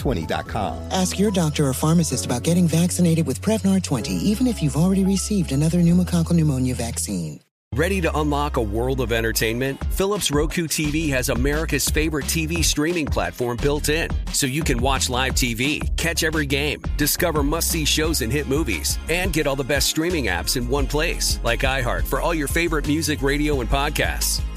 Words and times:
Prevnar20.com. 0.00 0.88
Ask 0.90 1.18
your 1.18 1.30
doctor 1.30 1.66
or 1.66 1.72
pharmacist 1.72 2.26
about 2.26 2.42
getting 2.42 2.66
vaccinated 2.66 3.26
with 3.26 3.40
Prevnar 3.40 3.82
20, 3.82 4.12
even 4.12 4.46
if 4.46 4.62
you've 4.62 4.76
already 4.76 5.04
received 5.04 5.52
another 5.52 5.78
pneumococcal 5.78 6.32
pneumonia 6.32 6.74
vaccine. 6.74 7.40
Ready 7.76 8.00
to 8.00 8.18
unlock 8.18 8.56
a 8.56 8.62
world 8.62 9.00
of 9.00 9.12
entertainment? 9.12 9.78
Philips 9.92 10.32
Roku 10.32 10.66
TV 10.66 11.08
has 11.10 11.28
America's 11.28 11.88
favorite 11.88 12.24
TV 12.24 12.64
streaming 12.64 13.06
platform 13.06 13.58
built 13.58 13.88
in, 13.88 14.10
so 14.32 14.48
you 14.48 14.64
can 14.64 14.78
watch 14.78 15.08
live 15.08 15.34
TV, 15.34 15.96
catch 15.96 16.24
every 16.24 16.46
game, 16.46 16.82
discover 16.96 17.44
must 17.44 17.70
see 17.70 17.84
shows 17.84 18.22
and 18.22 18.32
hit 18.32 18.48
movies, 18.48 18.98
and 19.08 19.32
get 19.32 19.46
all 19.46 19.54
the 19.54 19.62
best 19.62 19.88
streaming 19.88 20.24
apps 20.24 20.56
in 20.56 20.68
one 20.68 20.86
place, 20.86 21.38
like 21.44 21.60
iHeart 21.60 22.04
for 22.04 22.20
all 22.20 22.34
your 22.34 22.48
favorite 22.48 22.88
music, 22.88 23.22
radio, 23.22 23.60
and 23.60 23.70
podcasts. 23.70 24.42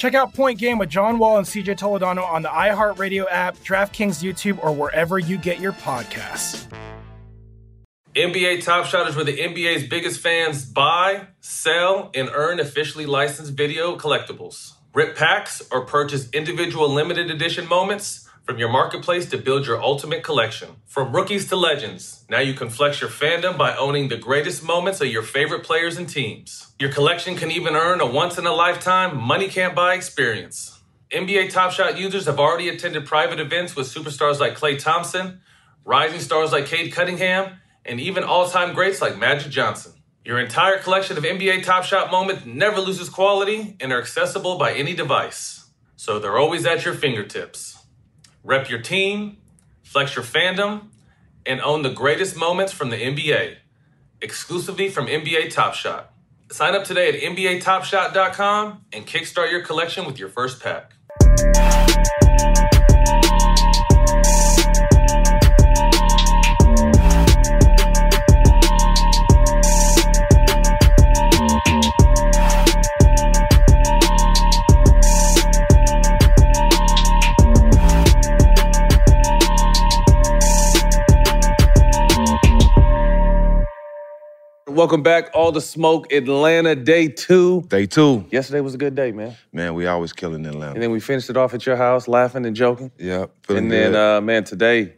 Check 0.00 0.14
out 0.14 0.32
Point 0.32 0.58
Game 0.58 0.78
with 0.78 0.88
John 0.88 1.18
Wall 1.18 1.36
and 1.36 1.46
CJ 1.46 1.76
Toledano 1.76 2.24
on 2.24 2.40
the 2.40 2.48
iHeartRadio 2.48 3.26
app, 3.30 3.54
DraftKings 3.58 4.24
YouTube, 4.24 4.58
or 4.64 4.72
wherever 4.72 5.18
you 5.18 5.36
get 5.36 5.60
your 5.60 5.72
podcasts. 5.72 6.66
NBA 8.14 8.64
Top 8.64 8.86
Shot 8.86 9.10
is 9.10 9.14
where 9.14 9.26
the 9.26 9.36
NBA's 9.36 9.86
biggest 9.88 10.22
fans 10.22 10.64
buy, 10.64 11.26
sell, 11.40 12.10
and 12.14 12.30
earn 12.32 12.60
officially 12.60 13.04
licensed 13.04 13.52
video 13.52 13.94
collectibles. 13.98 14.72
Rip 14.94 15.16
packs 15.16 15.60
or 15.70 15.84
purchase 15.84 16.30
individual 16.30 16.88
limited 16.88 17.30
edition 17.30 17.68
moments 17.68 18.26
from 18.50 18.58
your 18.58 18.68
marketplace 18.68 19.30
to 19.30 19.38
build 19.38 19.64
your 19.64 19.80
ultimate 19.80 20.24
collection. 20.24 20.70
From 20.84 21.14
rookies 21.14 21.48
to 21.50 21.54
legends, 21.54 22.24
now 22.28 22.40
you 22.40 22.52
can 22.52 22.68
flex 22.68 23.00
your 23.00 23.08
fandom 23.08 23.56
by 23.56 23.76
owning 23.76 24.08
the 24.08 24.16
greatest 24.16 24.64
moments 24.64 25.00
of 25.00 25.06
your 25.06 25.22
favorite 25.22 25.62
players 25.62 25.96
and 25.96 26.08
teams. 26.08 26.72
Your 26.80 26.90
collection 26.90 27.36
can 27.36 27.52
even 27.52 27.76
earn 27.76 28.00
a 28.00 28.06
once 28.06 28.38
in 28.38 28.46
a 28.46 28.52
lifetime, 28.52 29.16
money 29.16 29.46
can't 29.46 29.72
buy 29.72 29.94
experience. 29.94 30.80
NBA 31.12 31.52
Top 31.52 31.70
Shot 31.70 31.96
users 31.96 32.26
have 32.26 32.40
already 32.40 32.68
attended 32.68 33.06
private 33.06 33.38
events 33.38 33.76
with 33.76 33.86
superstars 33.86 34.40
like 34.40 34.58
Klay 34.58 34.76
Thompson, 34.76 35.42
rising 35.84 36.18
stars 36.18 36.50
like 36.50 36.66
Cade 36.66 36.92
Cunningham, 36.92 37.52
and 37.84 38.00
even 38.00 38.24
all 38.24 38.50
time 38.50 38.74
greats 38.74 39.00
like 39.00 39.16
Magic 39.16 39.52
Johnson. 39.52 39.92
Your 40.24 40.40
entire 40.40 40.78
collection 40.78 41.16
of 41.16 41.22
NBA 41.22 41.62
Top 41.62 41.84
Shot 41.84 42.10
moments 42.10 42.44
never 42.44 42.80
loses 42.80 43.10
quality 43.10 43.76
and 43.78 43.92
are 43.92 44.00
accessible 44.00 44.58
by 44.58 44.72
any 44.72 44.92
device. 44.92 45.70
So 45.94 46.18
they're 46.18 46.36
always 46.36 46.66
at 46.66 46.84
your 46.84 46.94
fingertips. 46.94 47.79
Rep 48.42 48.70
your 48.70 48.80
team, 48.80 49.36
flex 49.82 50.14
your 50.14 50.24
fandom, 50.24 50.88
and 51.44 51.60
own 51.60 51.82
the 51.82 51.90
greatest 51.90 52.36
moments 52.36 52.72
from 52.72 52.90
the 52.90 52.96
NBA, 52.96 53.56
exclusively 54.20 54.88
from 54.88 55.06
NBA 55.06 55.50
Top 55.50 55.74
Shot. 55.74 56.12
Sign 56.50 56.74
up 56.74 56.84
today 56.84 57.08
at 57.08 57.14
NBATopShot.com 57.14 58.84
and 58.92 59.06
kickstart 59.06 59.50
your 59.50 59.62
collection 59.62 60.04
with 60.04 60.18
your 60.18 60.28
first 60.28 60.60
pack. 60.60 60.92
Welcome 84.70 85.02
back, 85.02 85.30
All 85.34 85.50
the 85.50 85.60
Smoke 85.60 86.12
Atlanta, 86.12 86.76
day 86.76 87.08
two. 87.08 87.62
Day 87.62 87.86
two. 87.86 88.24
Yesterday 88.30 88.60
was 88.60 88.72
a 88.72 88.78
good 88.78 88.94
day, 88.94 89.10
man. 89.10 89.36
Man, 89.52 89.74
we 89.74 89.86
always 89.86 90.12
killing 90.12 90.46
Atlanta. 90.46 90.74
And 90.74 90.82
then 90.82 90.92
we 90.92 91.00
finished 91.00 91.28
it 91.28 91.36
off 91.36 91.54
at 91.54 91.66
your 91.66 91.74
house, 91.74 92.06
laughing 92.06 92.46
and 92.46 92.54
joking. 92.54 92.92
Yeah. 92.96 93.26
And 93.48 93.70
then, 93.70 93.96
uh, 93.96 94.20
man, 94.20 94.44
today, 94.44 94.94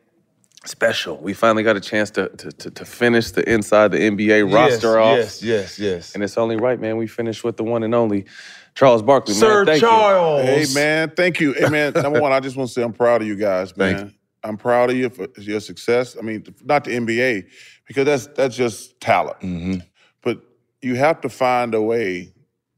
special. 0.66 1.16
We 1.16 1.32
finally 1.32 1.62
got 1.62 1.76
a 1.76 1.80
chance 1.80 2.10
to 2.12 2.28
to, 2.28 2.52
to, 2.52 2.70
to 2.70 2.84
finish 2.84 3.30
the 3.30 3.50
inside 3.50 3.92
the 3.92 3.98
NBA 3.98 4.50
yes, 4.50 4.52
roster 4.52 5.00
off. 5.00 5.16
Yes, 5.16 5.42
yes, 5.42 5.78
yes. 5.78 6.14
And 6.14 6.22
it's 6.22 6.36
only 6.36 6.56
right, 6.56 6.78
man. 6.78 6.98
We 6.98 7.06
finished 7.06 7.42
with 7.42 7.56
the 7.56 7.64
one 7.64 7.82
and 7.82 7.94
only 7.94 8.26
Charles 8.74 9.00
Barkley. 9.00 9.32
Sir 9.32 9.64
man. 9.64 9.66
Thank 9.66 9.80
Charles. 9.80 10.44
You. 10.44 10.50
Hey, 10.50 10.66
man, 10.74 11.12
thank 11.16 11.40
you. 11.40 11.54
Hey, 11.54 11.70
man, 11.70 11.94
number 11.94 12.20
one, 12.20 12.30
I 12.30 12.40
just 12.40 12.56
want 12.56 12.68
to 12.68 12.74
say 12.74 12.82
I'm 12.82 12.92
proud 12.92 13.22
of 13.22 13.26
you 13.26 13.36
guys, 13.36 13.74
man. 13.74 14.12
Thank 14.42 14.44
you. 14.44 14.48
I'm 14.50 14.56
proud 14.56 14.90
of 14.90 14.96
you 14.96 15.08
for 15.10 15.28
your 15.40 15.60
success. 15.60 16.16
I 16.18 16.22
mean, 16.22 16.44
not 16.64 16.84
the 16.84 16.92
NBA, 16.92 17.46
because 17.86 18.04
that's 18.04 18.26
that's 18.28 18.56
just 18.56 19.00
talent. 19.00 19.40
Mm-hmm. 19.40 19.78
But 20.22 20.40
you 20.80 20.96
have 20.96 21.20
to 21.22 21.28
find 21.28 21.74
a 21.74 21.82
way 21.82 22.32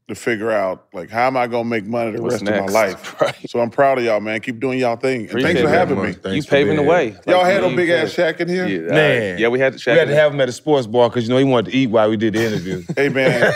to 0.07 0.13
figure 0.13 0.51
out 0.51 0.85
like 0.93 1.09
how 1.09 1.25
am 1.25 1.35
I 1.35 1.47
gonna 1.47 1.67
make 1.67 1.85
money 1.85 2.11
the 2.11 2.21
What's 2.21 2.41
rest 2.43 2.47
of 2.47 2.65
my 2.67 2.71
life. 2.71 3.15
So 3.47 3.59
I'm 3.59 3.69
proud 3.69 3.97
of 3.97 4.03
y'all, 4.03 4.19
man. 4.19 4.39
Keep 4.41 4.59
doing 4.59 4.79
y'all 4.79 4.95
thing. 4.95 5.21
And 5.21 5.29
Appreciate 5.29 5.53
thanks 5.53 5.61
for 5.61 5.69
having 5.69 6.01
me. 6.01 6.13
Thanks 6.13 6.35
You 6.35 6.41
for 6.43 6.49
paving 6.49 6.75
being 6.75 6.85
the 6.85 6.91
way. 6.91 7.11
here. 7.11 7.21
Y'all 7.27 7.43
had 7.43 7.61
no 7.61 7.69
you 7.69 7.75
big 7.75 7.89
ass 7.89 8.13
said. 8.13 8.35
Shaq 8.35 8.41
in 8.41 8.49
here? 8.49 8.67
Yeah, 8.67 8.91
Man, 8.91 9.37
yeah, 9.39 9.47
we 9.47 9.59
had 9.59 9.73
Shaq 9.75 9.93
We 9.93 9.99
had 9.99 10.07
to 10.09 10.15
have 10.15 10.33
him 10.33 10.41
at 10.41 10.49
a 10.49 10.51
sports 10.51 10.87
bar 10.87 11.09
because 11.09 11.23
you 11.23 11.29
know 11.29 11.37
he 11.37 11.43
wanted 11.43 11.71
to 11.71 11.77
eat 11.77 11.87
while 11.87 12.09
we 12.09 12.17
did 12.17 12.33
the 12.33 12.43
interview. 12.45 12.83
Hey 12.95 13.09
man, 13.09 13.53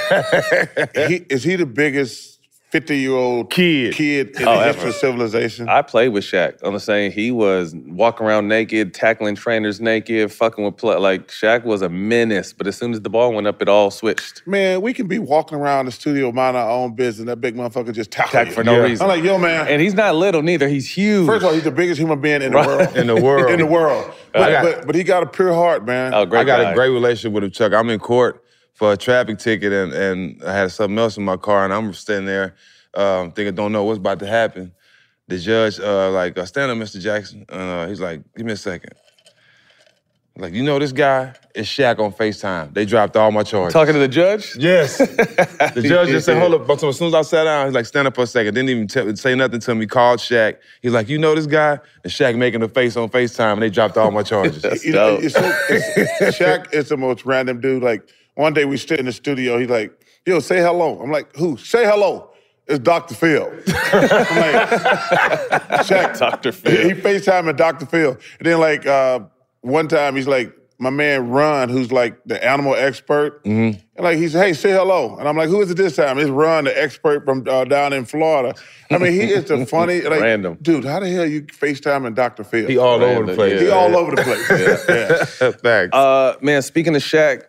he, 1.08 1.16
is 1.30 1.44
he 1.44 1.56
the 1.56 1.66
biggest 1.66 2.39
50 2.72 2.98
year 3.00 3.14
old 3.16 3.50
kid 3.50 3.96
kid 3.96 4.40
in 4.40 4.48
Oh, 4.48 4.60
the 4.60 4.66
ever. 4.66 4.74
history 4.74 4.90
of 4.90 4.96
civilization? 4.96 5.68
I 5.68 5.82
played 5.82 6.10
with 6.10 6.24
Shaq 6.24 6.64
on 6.64 6.74
the 6.74 6.80
same. 6.80 7.12
He 7.12 7.32
was 7.32 7.74
walking 7.76 8.28
around 8.28 8.48
naked, 8.48 8.94
tackling 8.94 9.36
trainers 9.36 9.82
naked, 9.82 10.32
fucking 10.32 10.64
with 10.64 10.78
play. 10.78 10.96
Like 10.98 11.30
Shaq 11.30 11.64
was 11.64 11.82
a 11.82 11.90
menace. 11.90 12.54
But 12.54 12.68
as 12.68 12.78
soon 12.78 12.94
as 12.94 13.02
the 13.02 13.10
ball 13.10 13.34
went 13.34 13.48
up, 13.48 13.60
it 13.64 13.70
all 13.70 13.90
switched. 13.90 14.46
Man, 14.46 14.82
we 14.82 14.94
can 14.94 15.08
be 15.08 15.18
walking 15.18 15.58
around 15.58 15.88
the 15.88 15.92
studio, 15.92 16.32
mind 16.32 16.56
our 16.58 16.70
own 16.70 16.94
business, 16.94 17.26
that 17.26 17.42
big 17.42 17.56
motherfucker 17.56 17.92
just 17.92 18.12
tackle 18.12 18.30
Stak 18.30 18.52
for 18.52 18.64
no 18.64 18.84
reason. 18.84 19.04
I'm 19.04 19.10
like, 19.18 19.24
yo, 19.24 19.40
man. 19.40 19.68
And 19.68 19.82
he's 19.82 19.96
not 19.96 20.14
little 20.14 20.44
neither. 20.44 20.68
He's 20.68 20.88
huge. 20.88 21.26
First 21.26 21.42
of 21.44 21.48
all, 21.48 21.54
he's 21.56 21.64
the 21.64 21.72
biggest 21.72 22.00
human 22.00 22.22
being 22.22 22.44
in 22.44 22.52
the 22.52 22.58
Right. 22.58 22.68
world. 22.68 22.96
In 22.98 23.08
the 23.08 23.16
world. 23.16 23.50
in 23.52 23.60
the 23.60 23.66
world. 23.66 24.12
But, 24.32 24.50
got- 24.52 24.64
but, 24.64 24.86
but 24.86 24.96
he 24.96 25.04
got 25.04 25.24
a 25.24 25.26
pure 25.26 25.54
heart, 25.54 25.86
man. 25.88 26.14
Oh, 26.14 26.26
great 26.28 26.42
I 26.42 26.44
got 26.44 26.72
a 26.72 26.76
great 26.76 26.90
relationship 26.90 27.32
with 27.34 27.44
him, 27.46 27.50
Chuck. 27.52 27.74
I'm 27.74 27.90
in 27.90 28.00
court 28.00 28.44
for 28.80 28.94
a 28.94 28.98
traffic 28.98 29.38
ticket, 29.40 29.74
and, 29.74 29.92
and 29.92 30.42
I 30.42 30.54
had 30.54 30.72
something 30.72 30.98
else 30.98 31.18
in 31.18 31.26
my 31.26 31.36
car, 31.36 31.66
and 31.66 31.74
I'm 31.74 31.94
sitting 31.94 32.26
there 32.26 32.56
um, 32.94 33.34
thinking, 33.34 33.54
don't 33.54 33.74
know 33.74 33.84
what's 33.84 33.98
about 33.98 34.20
to 34.20 34.26
happen. 34.26 34.72
The 35.28 35.38
judge, 35.38 35.82
uh, 35.82 36.10
like, 36.12 36.38
uh, 36.38 36.46
stand 36.46 36.72
up, 36.72 36.78
Mr. 36.78 36.98
Jackson. 36.98 37.46
Uh, 37.50 37.90
he's 37.90 38.00
like, 38.00 38.22
give 38.38 38.46
me 38.46 38.54
a 38.54 38.58
second. 38.58 38.94
Like, 40.38 40.54
you 40.54 40.64
know 40.64 40.80
this 40.80 40.94
guy? 40.94 41.34
It's 41.54 41.68
Shaq 41.68 42.00
on 42.00 42.14
FaceTime. 42.14 42.74
They 42.74 42.86
dropped 42.86 43.18
all 43.18 43.30
my 43.34 43.44
charges. 43.44 43.74
Talking 43.74 43.96
to 43.96 44.00
the 44.00 44.08
judge? 44.08 44.56
Yes. 44.56 44.98
the 44.98 45.84
judge 45.86 46.08
just 46.08 46.26
said, 46.26 46.40
hold 46.40 46.54
up. 46.54 46.66
But 46.66 46.82
as 46.82 46.98
soon 46.98 47.10
as 47.10 47.14
I 47.14 47.22
sat 47.24 47.44
down, 47.44 47.66
he's 47.66 47.76
like, 47.76 47.86
stand 47.86 48.08
up 48.08 48.16
for 48.16 48.22
a 48.24 48.28
second. 48.28 48.54
Didn't 48.54 48.70
even 48.70 48.88
tell, 48.88 49.14
say 49.18 49.36
nothing 49.36 49.60
to 49.60 49.76
me. 49.76 49.88
Called 49.88 50.20
Shaq. 50.20 50.56
He's 50.82 50.94
like, 50.94 51.10
you 51.10 51.18
know 51.18 51.36
this 51.36 51.48
guy? 51.48 51.80
And 52.06 52.14
Shaq 52.14 52.38
making 52.38 52.64
a 52.64 52.70
face 52.70 52.96
on 52.96 53.10
FaceTime, 53.10 53.54
and 53.54 53.62
they 53.62 53.70
dropped 53.70 53.98
all 53.98 54.10
my 54.12 54.24
charges. 54.24 54.86
you 54.86 54.94
know, 54.94 55.18
it's 55.22 55.34
so, 55.34 55.42
it's, 55.70 56.40
Shaq 56.40 56.74
is 56.74 56.88
the 56.88 56.96
most 56.96 57.26
random 57.26 57.60
dude. 57.60 57.84
Like 57.84 58.10
one 58.40 58.54
day 58.54 58.64
we 58.66 58.78
stood 58.78 59.00
in 59.00 59.06
the 59.06 59.12
studio. 59.12 59.58
He's 59.60 59.70
like, 59.70 59.92
"Yo, 60.26 60.40
say 60.40 60.60
hello." 60.60 61.02
I'm 61.02 61.12
like, 61.12 61.36
"Who? 61.36 61.58
Say 61.58 61.86
hello." 61.86 62.32
It's 62.68 62.80
Dr. 62.80 63.16
Phil. 63.16 63.46
I'm 63.68 64.38
like, 64.40 64.70
Shaq. 65.88 66.20
Dr. 66.20 66.52
Phil. 66.52 66.72
He, 66.72 66.90
he 66.90 67.02
FaceTime 67.02 67.56
Dr. 67.58 67.88
Phil. 67.88 68.12
And 68.12 68.46
then 68.48 68.60
like 68.60 68.86
uh, 68.86 69.22
one 69.62 69.88
time 69.88 70.16
he's 70.16 70.28
like, 70.28 70.56
my 70.78 70.92
man 70.92 71.30
Ron, 71.30 71.68
who's 71.70 71.92
like 71.92 72.24
the 72.26 72.42
animal 72.48 72.76
expert. 72.76 73.44
Mm-hmm. 73.44 73.80
And 73.96 74.04
like 74.04 74.18
he 74.20 74.30
said, 74.30 74.46
hey, 74.46 74.54
say 74.54 74.72
hello. 74.72 75.18
And 75.18 75.28
I'm 75.28 75.36
like, 75.36 75.50
who 75.50 75.62
is 75.62 75.72
it 75.72 75.78
this 75.78 75.96
time? 75.96 76.20
It's 76.20 76.30
Ron, 76.30 76.66
the 76.66 76.82
expert 76.82 77.26
from 77.26 77.44
uh, 77.50 77.66
down 77.66 77.92
in 77.92 78.06
Florida. 78.06 78.54
I 78.92 78.98
mean, 79.00 79.14
he 79.14 79.24
is 79.34 79.46
the 79.46 79.66
funny, 79.78 80.02
like, 80.02 80.22
Random. 80.22 80.58
dude, 80.62 80.86
how 80.86 81.00
the 81.02 81.10
hell 81.10 81.26
you 81.26 81.42
FaceTiming 81.44 82.16
Dr. 82.16 82.44
Phil? 82.44 82.68
He 82.68 82.78
all 82.78 83.04
over 83.04 83.26
the 83.26 83.34
place. 83.36 83.60
He 83.60 83.68
Yeah. 83.68 83.74
all 83.74 83.98
over 83.98 84.16
the 84.16 84.22
place. 84.22 85.40
yeah. 85.42 85.52
Thanks. 85.52 85.96
Uh, 86.00 86.36
man, 86.42 86.62
speaking 86.62 86.96
of 86.96 87.02
Shaq 87.02 87.44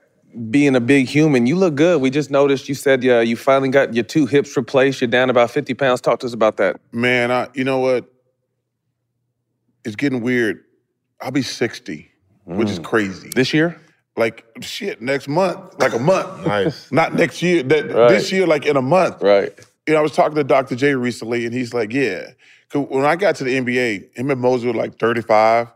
being 0.50 0.76
a 0.76 0.80
big 0.80 1.06
human, 1.08 1.46
you 1.46 1.56
look 1.56 1.74
good. 1.74 2.00
We 2.00 2.10
just 2.10 2.30
noticed 2.30 2.68
you 2.68 2.74
said 2.74 3.04
uh, 3.04 3.18
you 3.20 3.36
finally 3.36 3.68
got 3.68 3.94
your 3.94 4.04
two 4.04 4.26
hips 4.26 4.56
replaced. 4.56 5.00
You're 5.00 5.08
down 5.08 5.30
about 5.30 5.50
50 5.50 5.74
pounds. 5.74 6.00
Talk 6.00 6.20
to 6.20 6.26
us 6.26 6.32
about 6.34 6.56
that. 6.58 6.80
Man, 6.92 7.30
I, 7.32 7.48
you 7.54 7.64
know 7.64 7.78
what? 7.78 8.04
It's 9.84 9.96
getting 9.96 10.20
weird. 10.20 10.64
I'll 11.20 11.30
be 11.30 11.42
60, 11.42 12.10
which 12.44 12.70
is 12.70 12.78
crazy. 12.78 13.30
This 13.34 13.52
year? 13.54 13.80
Like, 14.16 14.44
shit, 14.60 15.00
next 15.00 15.28
month, 15.28 15.58
like 15.78 15.94
a 15.94 15.98
month. 15.98 16.46
Nice. 16.46 16.90
Not 16.92 17.14
next 17.14 17.42
year, 17.42 17.62
that, 17.64 17.90
Right. 17.92 18.08
this 18.08 18.30
year, 18.32 18.46
like 18.46 18.66
in 18.66 18.76
a 18.76 18.82
month. 18.82 19.22
Right. 19.22 19.52
You 19.86 19.94
know, 19.94 20.00
I 20.00 20.02
was 20.02 20.12
talking 20.12 20.36
to 20.36 20.44
Dr. 20.44 20.76
J 20.76 20.94
recently, 20.94 21.46
and 21.46 21.54
he's 21.54 21.72
like, 21.72 21.92
yeah. 21.92 22.30
'Cause 22.68 22.86
when 22.88 23.04
I 23.04 23.16
got 23.16 23.34
to 23.36 23.44
the 23.44 23.56
NBA, 23.56 24.16
him 24.16 24.30
and 24.30 24.40
Moses 24.40 24.66
were 24.66 24.74
like 24.74 24.98
35. 24.98 25.68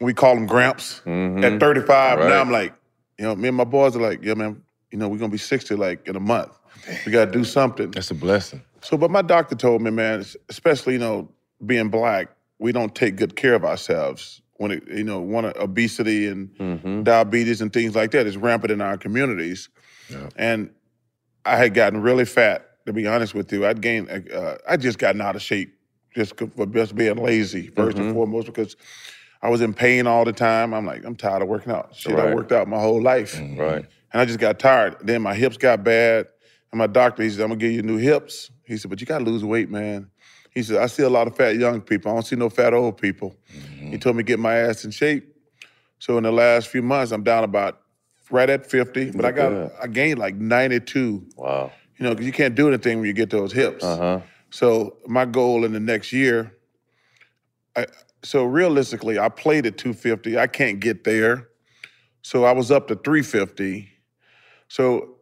We 0.00 0.12
call 0.14 0.36
him 0.36 0.46
Gramps 0.46 0.98
at 1.06 1.60
35. 1.60 2.18
Right. 2.18 2.28
Now 2.28 2.40
I'm 2.40 2.50
like, 2.50 2.74
you 3.22 3.28
know, 3.28 3.36
me 3.36 3.46
and 3.46 3.56
my 3.56 3.62
boys 3.62 3.94
are 3.94 4.00
like, 4.00 4.24
yeah, 4.24 4.34
man, 4.34 4.60
you 4.90 4.98
know, 4.98 5.06
we're 5.06 5.16
gonna 5.16 5.30
be 5.30 5.38
60 5.38 5.76
like 5.76 6.08
in 6.08 6.16
a 6.16 6.20
month. 6.20 6.58
We 7.06 7.12
gotta 7.12 7.30
do 7.30 7.44
something. 7.44 7.92
That's 7.92 8.10
a 8.10 8.16
blessing. 8.16 8.62
So, 8.80 8.96
but 8.96 9.12
my 9.12 9.22
doctor 9.22 9.54
told 9.54 9.80
me, 9.80 9.92
man, 9.92 10.24
especially 10.48 10.94
you 10.94 10.98
know, 10.98 11.30
being 11.64 11.88
black, 11.88 12.30
we 12.58 12.72
don't 12.72 12.92
take 12.96 13.14
good 13.14 13.36
care 13.36 13.54
of 13.54 13.64
ourselves 13.64 14.42
when 14.54 14.72
it, 14.72 14.82
you 14.88 15.04
know, 15.04 15.20
one 15.20 15.44
obesity 15.44 16.26
and 16.26 17.04
diabetes 17.04 17.60
and 17.60 17.72
things 17.72 17.94
like 17.94 18.10
that 18.10 18.26
is 18.26 18.36
rampant 18.36 18.72
in 18.72 18.80
our 18.80 18.96
communities. 18.98 19.68
And 20.34 20.70
I 21.44 21.54
had 21.56 21.74
gotten 21.74 22.02
really 22.02 22.24
fat. 22.24 22.68
To 22.86 22.92
be 22.92 23.06
honest 23.06 23.34
with 23.34 23.52
you, 23.52 23.64
I'd 23.64 23.80
gained. 23.80 24.10
Uh, 24.34 24.56
I 24.68 24.76
just 24.76 24.98
gotten 24.98 25.20
out 25.20 25.36
of 25.36 25.42
shape 25.42 25.72
just 26.16 26.36
for 26.36 26.66
just 26.66 26.96
being 26.96 27.14
lazy 27.14 27.68
1st 27.68 27.94
and 28.00 28.12
foremost 28.14 28.48
because 28.48 28.74
I 29.42 29.48
was 29.48 29.60
in 29.60 29.74
pain 29.74 30.06
all 30.06 30.24
the 30.24 30.32
time. 30.32 30.72
I'm 30.72 30.86
like, 30.86 31.04
I'm 31.04 31.16
tired 31.16 31.42
of 31.42 31.48
working 31.48 31.72
out. 31.72 31.94
Shit, 31.96 32.18
I 32.18 32.34
worked 32.34 32.52
out 32.52 32.68
my 32.68 32.78
whole 32.78 33.02
life. 33.02 33.38
Right. 33.38 33.84
And 34.12 34.20
I 34.20 34.24
just 34.24 34.38
got 34.38 34.58
tired. 34.58 34.96
Then 35.02 35.22
my 35.22 35.34
hips 35.34 35.56
got 35.56 35.82
bad. 35.82 36.28
And 36.70 36.78
my 36.78 36.86
doctor, 36.86 37.22
he 37.22 37.30
said, 37.30 37.42
I'm 37.42 37.48
gonna 37.48 37.58
give 37.58 37.72
you 37.72 37.82
new 37.82 37.96
hips. 37.96 38.50
He 38.64 38.76
said, 38.76 38.88
but 38.88 39.00
you 39.00 39.06
gotta 39.06 39.24
lose 39.24 39.44
weight, 39.44 39.68
man. 39.68 40.10
He 40.52 40.62
said, 40.62 40.76
I 40.76 40.86
see 40.86 41.02
a 41.02 41.10
lot 41.10 41.26
of 41.26 41.36
fat 41.36 41.56
young 41.56 41.80
people. 41.80 42.12
I 42.12 42.14
don't 42.14 42.26
see 42.26 42.36
no 42.36 42.50
fat 42.50 42.74
old 42.74 42.98
people. 42.98 43.36
He 43.80 43.98
told 43.98 44.16
me 44.16 44.22
to 44.22 44.26
get 44.26 44.38
my 44.38 44.54
ass 44.54 44.84
in 44.84 44.90
shape. 44.90 45.34
So 45.98 46.18
in 46.18 46.24
the 46.24 46.32
last 46.32 46.68
few 46.68 46.82
months, 46.82 47.10
I'm 47.10 47.22
down 47.22 47.42
about 47.42 47.80
right 48.30 48.48
at 48.48 48.66
50, 48.68 49.12
but 49.12 49.24
I 49.24 49.32
got 49.32 49.48
good. 49.48 49.70
I 49.82 49.86
gained 49.86 50.18
like 50.18 50.34
92. 50.34 51.26
Wow. 51.36 51.72
You 51.96 52.04
know, 52.04 52.10
because 52.10 52.26
you 52.26 52.32
can't 52.32 52.54
do 52.54 52.68
anything 52.68 52.98
when 52.98 53.06
you 53.06 53.12
get 53.12 53.30
those 53.30 53.52
hips. 53.52 53.84
Uh-huh. 53.84 54.20
So 54.50 54.96
my 55.06 55.24
goal 55.24 55.64
in 55.64 55.72
the 55.72 55.80
next 55.80 56.12
year, 56.12 56.54
I, 57.76 57.86
so 58.22 58.44
realistically, 58.44 59.18
I 59.18 59.28
played 59.28 59.66
at 59.66 59.78
250. 59.78 60.38
I 60.38 60.46
can't 60.46 60.80
get 60.80 61.04
there. 61.04 61.48
So 62.22 62.44
I 62.44 62.52
was 62.52 62.70
up 62.70 62.88
to 62.88 62.94
350. 62.94 63.88
So 64.68 65.16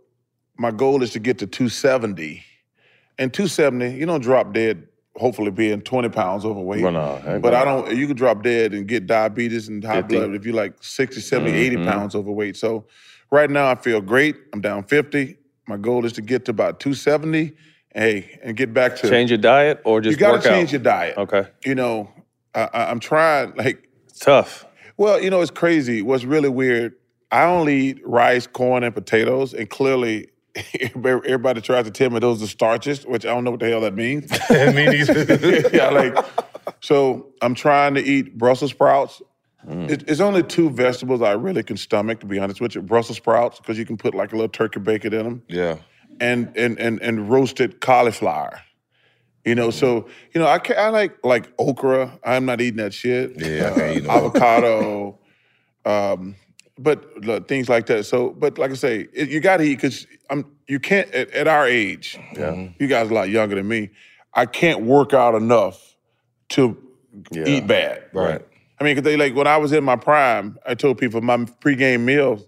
my 0.58 0.70
goal 0.70 1.02
is 1.02 1.12
to 1.12 1.18
get 1.18 1.38
to 1.38 1.46
270. 1.46 2.42
And 3.18 3.32
270, 3.32 3.98
you 3.98 4.06
don't 4.06 4.20
drop 4.22 4.52
dead, 4.52 4.86
hopefully 5.16 5.50
being 5.50 5.80
20 5.82 6.08
pounds 6.10 6.44
overweight. 6.44 6.82
Well, 6.82 6.92
no, 6.92 7.38
but. 7.40 7.54
I 7.54 7.64
don't, 7.64 7.94
you 7.96 8.06
could 8.06 8.16
drop 8.16 8.42
dead 8.42 8.72
and 8.74 8.86
get 8.86 9.06
diabetes 9.06 9.68
and 9.68 9.82
high 9.84 10.02
50. 10.02 10.14
blood 10.14 10.34
if 10.34 10.44
you're 10.44 10.54
like 10.54 10.74
60, 10.80 11.20
70, 11.20 11.50
80 11.52 11.76
Mhm. 11.76 11.84
pounds 11.86 12.14
overweight. 12.14 12.56
So 12.56 12.86
right 13.30 13.50
now 13.50 13.70
I 13.70 13.74
feel 13.74 14.00
great. 14.00 14.36
I'm 14.52 14.60
down 14.60 14.84
50. 14.84 15.36
My 15.66 15.76
goal 15.76 16.04
is 16.04 16.12
to 16.14 16.22
get 16.22 16.44
to 16.46 16.50
about 16.50 16.80
270. 16.80 17.52
Hey, 17.94 18.38
and 18.44 18.56
get 18.56 18.72
back 18.72 18.94
to 18.96 19.08
Change 19.08 19.30
your 19.30 19.38
diet 19.38 19.80
or 19.84 20.00
just 20.00 20.12
you 20.12 20.20
gotta 20.20 20.34
work 20.34 20.46
out? 20.46 20.50
change 20.50 20.72
your 20.72 20.80
diet. 20.80 21.16
Okay. 21.18 21.44
You 21.64 21.74
know, 21.74 22.08
I, 22.54 22.62
I, 22.72 22.90
I'm 22.90 23.00
trying. 23.00 23.54
Like 23.56 23.88
tough. 24.20 24.66
Well, 24.96 25.22
you 25.22 25.30
know, 25.30 25.40
it's 25.40 25.50
crazy. 25.50 26.02
What's 26.02 26.24
really 26.24 26.48
weird? 26.48 26.94
I 27.32 27.44
only 27.44 27.76
eat 27.76 28.00
rice, 28.04 28.46
corn, 28.46 28.82
and 28.84 28.94
potatoes, 28.94 29.54
and 29.54 29.68
clearly. 29.70 30.28
Everybody 31.04 31.60
tries 31.60 31.84
to 31.84 31.92
tell 31.92 32.10
me 32.10 32.18
those 32.18 32.42
are 32.42 32.46
starches, 32.48 33.06
which 33.06 33.24
I 33.24 33.28
don't 33.28 33.44
know 33.44 33.52
what 33.52 33.60
the 33.60 33.68
hell 33.68 33.80
that 33.82 33.94
means. 33.94 34.30
Me 34.50 34.86
neither. 34.86 35.70
yeah, 35.72 35.90
like 35.90 36.16
so. 36.80 37.28
I'm 37.40 37.54
trying 37.54 37.94
to 37.94 38.02
eat 38.02 38.36
Brussels 38.36 38.72
sprouts. 38.72 39.22
Mm. 39.68 39.88
It- 39.90 40.04
it's 40.10 40.20
only 40.20 40.42
two 40.42 40.68
vegetables 40.70 41.22
I 41.22 41.32
really 41.32 41.62
can 41.62 41.76
stomach, 41.76 42.18
to 42.20 42.26
be 42.26 42.38
honest 42.40 42.60
with 42.60 42.74
you. 42.74 42.82
Brussels 42.82 43.18
sprouts, 43.18 43.58
because 43.60 43.78
you 43.78 43.84
can 43.86 43.96
put 43.96 44.12
like 44.14 44.32
a 44.32 44.36
little 44.36 44.48
turkey 44.48 44.80
bacon 44.80 45.12
in 45.14 45.22
them 45.24 45.42
Yeah. 45.48 45.76
and 46.20 46.50
and 46.56 46.78
and 46.80 47.00
and 47.00 47.30
roasted 47.30 47.80
cauliflower. 47.80 48.60
You 49.44 49.54
know, 49.54 49.70
so 49.70 50.06
you 50.32 50.40
know, 50.40 50.46
I 50.46 50.58
ca 50.58 50.74
I 50.74 50.88
like 50.90 51.24
like 51.24 51.52
okra. 51.58 52.18
I'm 52.24 52.44
not 52.44 52.60
eating 52.60 52.76
that 52.76 52.92
shit. 52.92 53.40
Yeah, 53.40 53.72
I 53.74 53.94
eat 53.94 54.06
avocado, 54.06 55.18
um, 55.86 56.36
but 56.78 57.04
uh, 57.26 57.40
things 57.40 57.68
like 57.68 57.86
that. 57.86 58.04
So, 58.04 58.30
but 58.30 58.58
like 58.58 58.70
I 58.70 58.74
say, 58.74 59.08
it, 59.14 59.30
you 59.30 59.40
got 59.40 59.58
to 59.58 59.64
eat 59.64 59.76
because 59.76 60.06
I'm. 60.28 60.44
You 60.68 60.78
can't 60.78 61.10
at, 61.12 61.30
at 61.30 61.48
our 61.48 61.66
age. 61.66 62.18
Yeah. 62.36 62.68
You 62.78 62.86
guys 62.86 63.08
are 63.08 63.10
a 63.10 63.14
lot 63.14 63.28
younger 63.30 63.56
than 63.56 63.66
me. 63.66 63.90
I 64.34 64.46
can't 64.46 64.82
work 64.82 65.12
out 65.14 65.34
enough 65.34 65.96
to 66.50 66.76
eat 67.44 67.66
bad. 67.66 68.04
Right. 68.12 68.40
I 68.78 68.84
mean, 68.84 68.94
because 68.94 69.04
they 69.04 69.16
like 69.16 69.34
when 69.34 69.46
I 69.46 69.56
was 69.56 69.72
in 69.72 69.84
my 69.84 69.96
prime, 69.96 70.58
I 70.66 70.74
told 70.74 70.98
people 70.98 71.20
my 71.20 71.38
pregame 71.38 72.00
meals. 72.00 72.46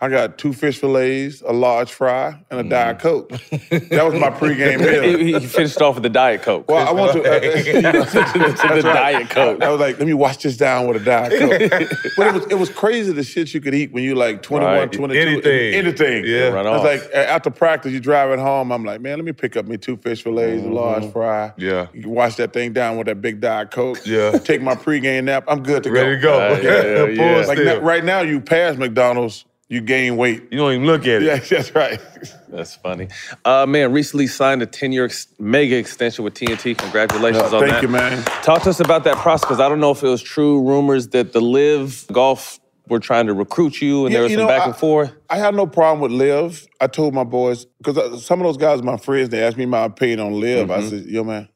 I 0.00 0.08
got 0.08 0.38
two 0.38 0.52
fish 0.52 0.80
fillets, 0.80 1.40
a 1.40 1.52
large 1.52 1.90
fry, 1.90 2.38
and 2.50 2.60
a 2.60 2.68
diet 2.68 2.98
coke. 2.98 3.28
that 3.30 4.02
was 4.04 4.14
my 4.20 4.28
pregame 4.28 4.80
meal. 4.80 5.18
he, 5.18 5.38
he 5.38 5.46
finished 5.46 5.80
off 5.80 5.94
with 5.94 6.02
the 6.02 6.10
Diet 6.10 6.42
Coke. 6.42 6.68
Well, 6.68 6.86
I 6.86 6.90
want 6.90 7.12
to. 7.12 7.20
Uh, 7.20 7.40
you 7.62 7.80
know, 7.80 7.92
to 7.92 8.00
the 8.02 8.82
right. 8.82 8.82
Diet 8.82 9.30
Coke. 9.30 9.62
I 9.62 9.70
was 9.70 9.80
like, 9.80 9.98
let 9.98 10.06
me 10.06 10.12
wash 10.12 10.38
this 10.38 10.56
down 10.56 10.88
with 10.88 11.00
a 11.00 11.04
Diet 11.04 11.38
Coke. 11.38 11.88
but 12.16 12.26
it 12.26 12.34
was 12.34 12.46
it 12.50 12.58
was 12.58 12.70
crazy 12.70 13.12
the 13.12 13.22
shit 13.22 13.54
you 13.54 13.60
could 13.60 13.74
eat 13.74 13.92
when 13.92 14.02
you 14.02 14.16
like 14.16 14.42
21, 14.42 14.74
Right. 14.74 14.92
22. 14.92 15.20
Anything. 15.20 15.74
Anything. 15.74 16.24
Yeah. 16.26 16.48
Run 16.48 16.66
I 16.66 16.70
was 16.70 16.82
like, 16.82 17.10
after 17.14 17.50
practice, 17.50 17.92
you 17.92 18.00
driving 18.00 18.40
home, 18.40 18.72
I'm 18.72 18.84
like, 18.84 19.00
man, 19.00 19.16
let 19.16 19.24
me 19.24 19.32
pick 19.32 19.56
up 19.56 19.66
me 19.66 19.76
two 19.76 19.96
fish 19.96 20.24
fillets, 20.24 20.64
a 20.64 20.68
large 20.68 21.10
fry. 21.12 21.52
Yeah. 21.56 21.86
You 21.94 22.02
can 22.02 22.10
wash 22.10 22.34
that 22.36 22.52
thing 22.52 22.72
down 22.72 22.98
with 22.98 23.06
that 23.06 23.22
big 23.22 23.40
Diet 23.40 23.70
Coke. 23.70 24.04
Yeah. 24.04 24.32
Take 24.32 24.60
my 24.60 24.74
pregame 24.74 25.24
nap. 25.24 25.44
I'm 25.46 25.62
good 25.62 25.84
to 25.84 25.88
go. 25.88 25.94
Ready 25.94 26.16
to 26.16 26.20
go. 26.20 26.38
go. 26.38 26.54
Uh, 26.54 26.58
yeah, 26.58 27.04
yeah, 27.22 27.38
yeah. 27.40 27.46
Like 27.46 27.58
now, 27.58 27.78
right 27.78 28.04
now, 28.04 28.20
you 28.22 28.40
pass 28.40 28.76
McDonald's 28.76 29.44
you 29.68 29.80
gain 29.80 30.16
weight. 30.16 30.44
You 30.50 30.58
don't 30.58 30.72
even 30.72 30.86
look 30.86 31.02
at 31.02 31.22
it. 31.22 31.22
Yeah, 31.24 31.36
that's 31.38 31.74
right. 31.74 32.00
That's 32.48 32.74
funny. 32.76 33.08
Uh, 33.44 33.66
man, 33.66 33.92
recently 33.92 34.26
signed 34.26 34.62
a 34.62 34.66
10 34.66 34.92
year 34.92 35.04
ex- 35.06 35.26
mega 35.38 35.76
extension 35.76 36.24
with 36.24 36.34
TNT. 36.34 36.76
Congratulations 36.76 37.50
Yeah, 37.50 37.58
on 37.58 37.62
that. 37.64 37.70
thank 37.70 37.82
you, 37.82 37.88
man. 37.88 38.22
Talk 38.42 38.62
to 38.62 38.70
us 38.70 38.80
about 38.80 39.04
that 39.04 39.16
process 39.16 39.44
because 39.46 39.60
I 39.60 39.68
don't 39.68 39.80
know 39.80 39.90
if 39.90 40.02
it 40.02 40.08
was 40.08 40.22
true 40.22 40.62
rumors 40.62 41.08
that 41.08 41.32
the 41.32 41.40
LIV 41.40 42.06
Golf 42.12 42.60
were 42.88 43.00
trying 43.00 43.26
to 43.26 43.32
recruit 43.34 43.80
you 43.80 44.04
and 44.04 44.12
Yeah, 44.12 44.18
there 44.18 44.22
was 44.24 44.32
some 44.32 44.42
know, 44.42 44.48
back 44.48 44.62
I- 44.62 44.66
and 44.66 44.76
forth. 44.76 45.12
I 45.30 45.38
had 45.38 45.54
no 45.54 45.66
problem 45.66 46.00
with 46.00 46.12
LIV. 46.12 46.66
I 46.80 46.86
told 46.86 47.14
my 47.14 47.24
boys 47.24 47.64
because 47.82 48.24
some 48.24 48.40
of 48.40 48.44
those 48.44 48.58
guys, 48.58 48.82
my 48.82 48.98
friends, 48.98 49.30
they 49.30 49.42
asked 49.42 49.56
me 49.56 49.64
my 49.66 49.84
opinion 49.84 50.20
on 50.20 50.34
LIV. 50.38 50.70
I 50.70 50.80
Mhm. 50.80 50.90
said, 50.90 51.04
"Yo, 51.06 51.24
man, 51.24 51.48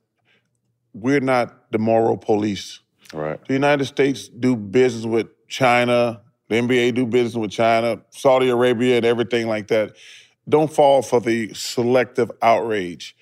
we're 0.95 1.21
not 1.21 1.71
the 1.71 1.79
moral 1.79 2.17
police. 2.17 2.81
Right. 3.12 3.38
The 3.47 3.53
United 3.55 3.85
States 3.85 4.29
do 4.29 4.57
business 4.57 5.05
with 5.05 5.27
China. 5.49 6.23
The 6.49 6.57
NBA 6.57 6.95
do 6.95 7.07
business 7.07 7.35
with 7.35 7.50
China, 7.50 8.00
Saudi 8.11 8.49
Arabia, 8.49 8.97
and 8.97 9.07
everything 9.07 9.49
like 9.49 9.69
that. 9.69 9.97
Don't 10.49 10.73
fall 10.73 11.02
for 11.02 11.21
the 11.21 11.52
selective 11.55 12.31
outrage." 12.43 13.17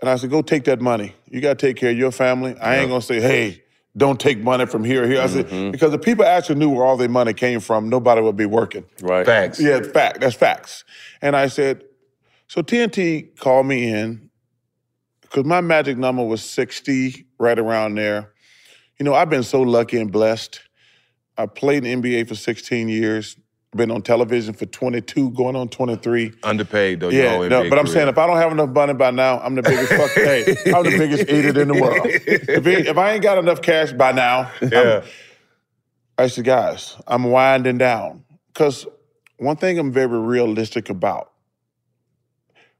And 0.00 0.10
I 0.10 0.16
said, 0.16 0.30
"Go 0.30 0.42
take 0.42 0.64
that 0.64 0.80
money. 0.80 1.14
You 1.30 1.40
got 1.40 1.58
to 1.58 1.66
take 1.66 1.76
care 1.76 1.90
of 1.90 1.98
your 1.98 2.12
family. 2.12 2.56
I 2.58 2.76
ain't 2.76 2.88
gonna 2.88 3.02
say, 3.02 3.20
hey." 3.20 3.60
Don't 3.96 4.18
take 4.18 4.40
money 4.40 4.66
from 4.66 4.82
here 4.82 5.04
or 5.04 5.06
here. 5.06 5.20
I 5.20 5.28
said, 5.28 5.46
mm-hmm. 5.46 5.70
because 5.70 5.94
if 5.94 6.02
people 6.02 6.24
actually 6.24 6.56
knew 6.56 6.68
where 6.68 6.84
all 6.84 6.96
their 6.96 7.08
money 7.08 7.32
came 7.32 7.60
from, 7.60 7.88
nobody 7.88 8.20
would 8.20 8.36
be 8.36 8.44
working. 8.44 8.84
Right. 9.00 9.24
Facts. 9.24 9.60
Yeah, 9.60 9.82
fact. 9.82 10.20
That's 10.20 10.34
facts. 10.34 10.82
And 11.22 11.36
I 11.36 11.46
said, 11.46 11.84
so 12.48 12.60
TNT 12.60 13.38
called 13.38 13.66
me 13.66 13.88
in 13.88 14.30
because 15.22 15.44
my 15.44 15.60
magic 15.60 15.96
number 15.96 16.24
was 16.24 16.42
60, 16.42 17.26
right 17.38 17.58
around 17.58 17.96
there. 17.96 18.32
You 18.98 19.04
know, 19.04 19.14
I've 19.14 19.30
been 19.30 19.42
so 19.42 19.62
lucky 19.62 19.98
and 19.98 20.10
blessed. 20.10 20.60
I 21.36 21.46
played 21.46 21.84
in 21.84 22.00
the 22.00 22.10
NBA 22.16 22.28
for 22.28 22.34
16 22.34 22.88
years, 22.88 23.36
been 23.74 23.90
on 23.90 24.02
television 24.02 24.54
for 24.54 24.66
22, 24.66 25.30
going 25.32 25.56
on 25.56 25.68
23. 25.68 26.32
Underpaid 26.44 27.00
though. 27.00 27.08
Yeah, 27.08 27.48
no, 27.48 27.68
but 27.68 27.78
I'm 27.78 27.86
saying 27.88 28.08
if 28.08 28.16
I 28.18 28.26
don't 28.26 28.36
have 28.36 28.52
enough 28.52 28.70
money 28.70 28.94
by 28.94 29.10
now, 29.10 29.40
I'm 29.40 29.54
the 29.56 29.62
biggest 29.62 29.92
fuck. 29.92 30.10
hey, 30.14 30.44
I'm 30.72 30.84
the 30.84 30.96
biggest 30.96 31.28
idiot 31.28 31.56
in 31.56 31.68
the 31.68 31.74
world. 31.80 32.06
If, 32.06 32.66
it- 32.66 32.86
if 32.86 32.96
I 32.96 33.12
ain't 33.12 33.22
got 33.22 33.38
enough 33.38 33.62
cash 33.62 33.92
by 33.92 34.12
now, 34.12 34.50
Yeah. 34.62 35.04
I 36.16 36.28
said, 36.28 36.44
guys, 36.44 36.96
I'm 37.08 37.24
winding 37.24 37.78
down. 37.78 38.22
Because 38.52 38.86
one 39.38 39.56
thing 39.56 39.80
I'm 39.80 39.90
very 39.90 40.16
realistic 40.20 40.88
about, 40.88 41.32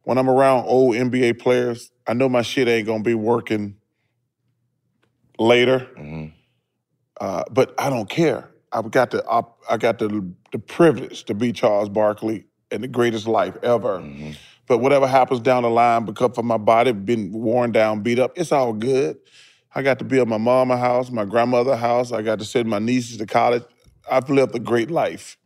when 0.04 0.18
I'm 0.18 0.30
around 0.30 0.66
old 0.66 0.94
NBA 0.94 1.40
players, 1.40 1.90
I 2.06 2.12
know 2.14 2.28
my 2.28 2.42
shit 2.42 2.68
ain't 2.68 2.86
gonna 2.86 3.02
be 3.02 3.14
working 3.14 3.74
later. 5.38 5.80
Mm-hmm. 5.98 6.26
Uh, 7.20 7.44
but 7.50 7.74
I 7.78 7.90
don't 7.90 8.08
care. 8.08 8.50
I've 8.72 8.90
got 8.90 9.10
the 9.12 9.24
op- 9.26 9.60
I 9.70 9.76
got 9.76 9.98
the 9.98 10.28
the 10.52 10.58
privilege 10.58 11.24
to 11.24 11.34
be 11.34 11.52
Charles 11.52 11.88
Barkley 11.88 12.46
and 12.70 12.82
the 12.82 12.88
greatest 12.88 13.26
life 13.28 13.56
ever. 13.62 13.98
Mm-hmm. 13.98 14.32
But 14.66 14.78
whatever 14.78 15.06
happens 15.06 15.40
down 15.40 15.62
the 15.62 15.70
line, 15.70 16.04
because 16.04 16.36
of 16.38 16.44
my 16.44 16.56
body 16.56 16.92
being 16.92 17.32
worn 17.32 17.70
down, 17.70 18.02
beat 18.02 18.18
up, 18.18 18.32
it's 18.36 18.50
all 18.50 18.72
good. 18.72 19.18
I 19.74 19.82
got 19.82 19.98
to 19.98 20.04
build 20.04 20.28
my 20.28 20.38
mom 20.38 20.70
a 20.70 20.76
house, 20.76 21.10
my 21.10 21.24
grandmother 21.24 21.72
a 21.72 21.76
house. 21.76 22.12
I 22.12 22.22
got 22.22 22.38
to 22.38 22.44
send 22.44 22.68
my 22.68 22.78
nieces 22.78 23.18
to 23.18 23.26
college. 23.26 23.64
I've 24.10 24.30
lived 24.30 24.54
a 24.54 24.58
great 24.58 24.90
life. 24.90 25.36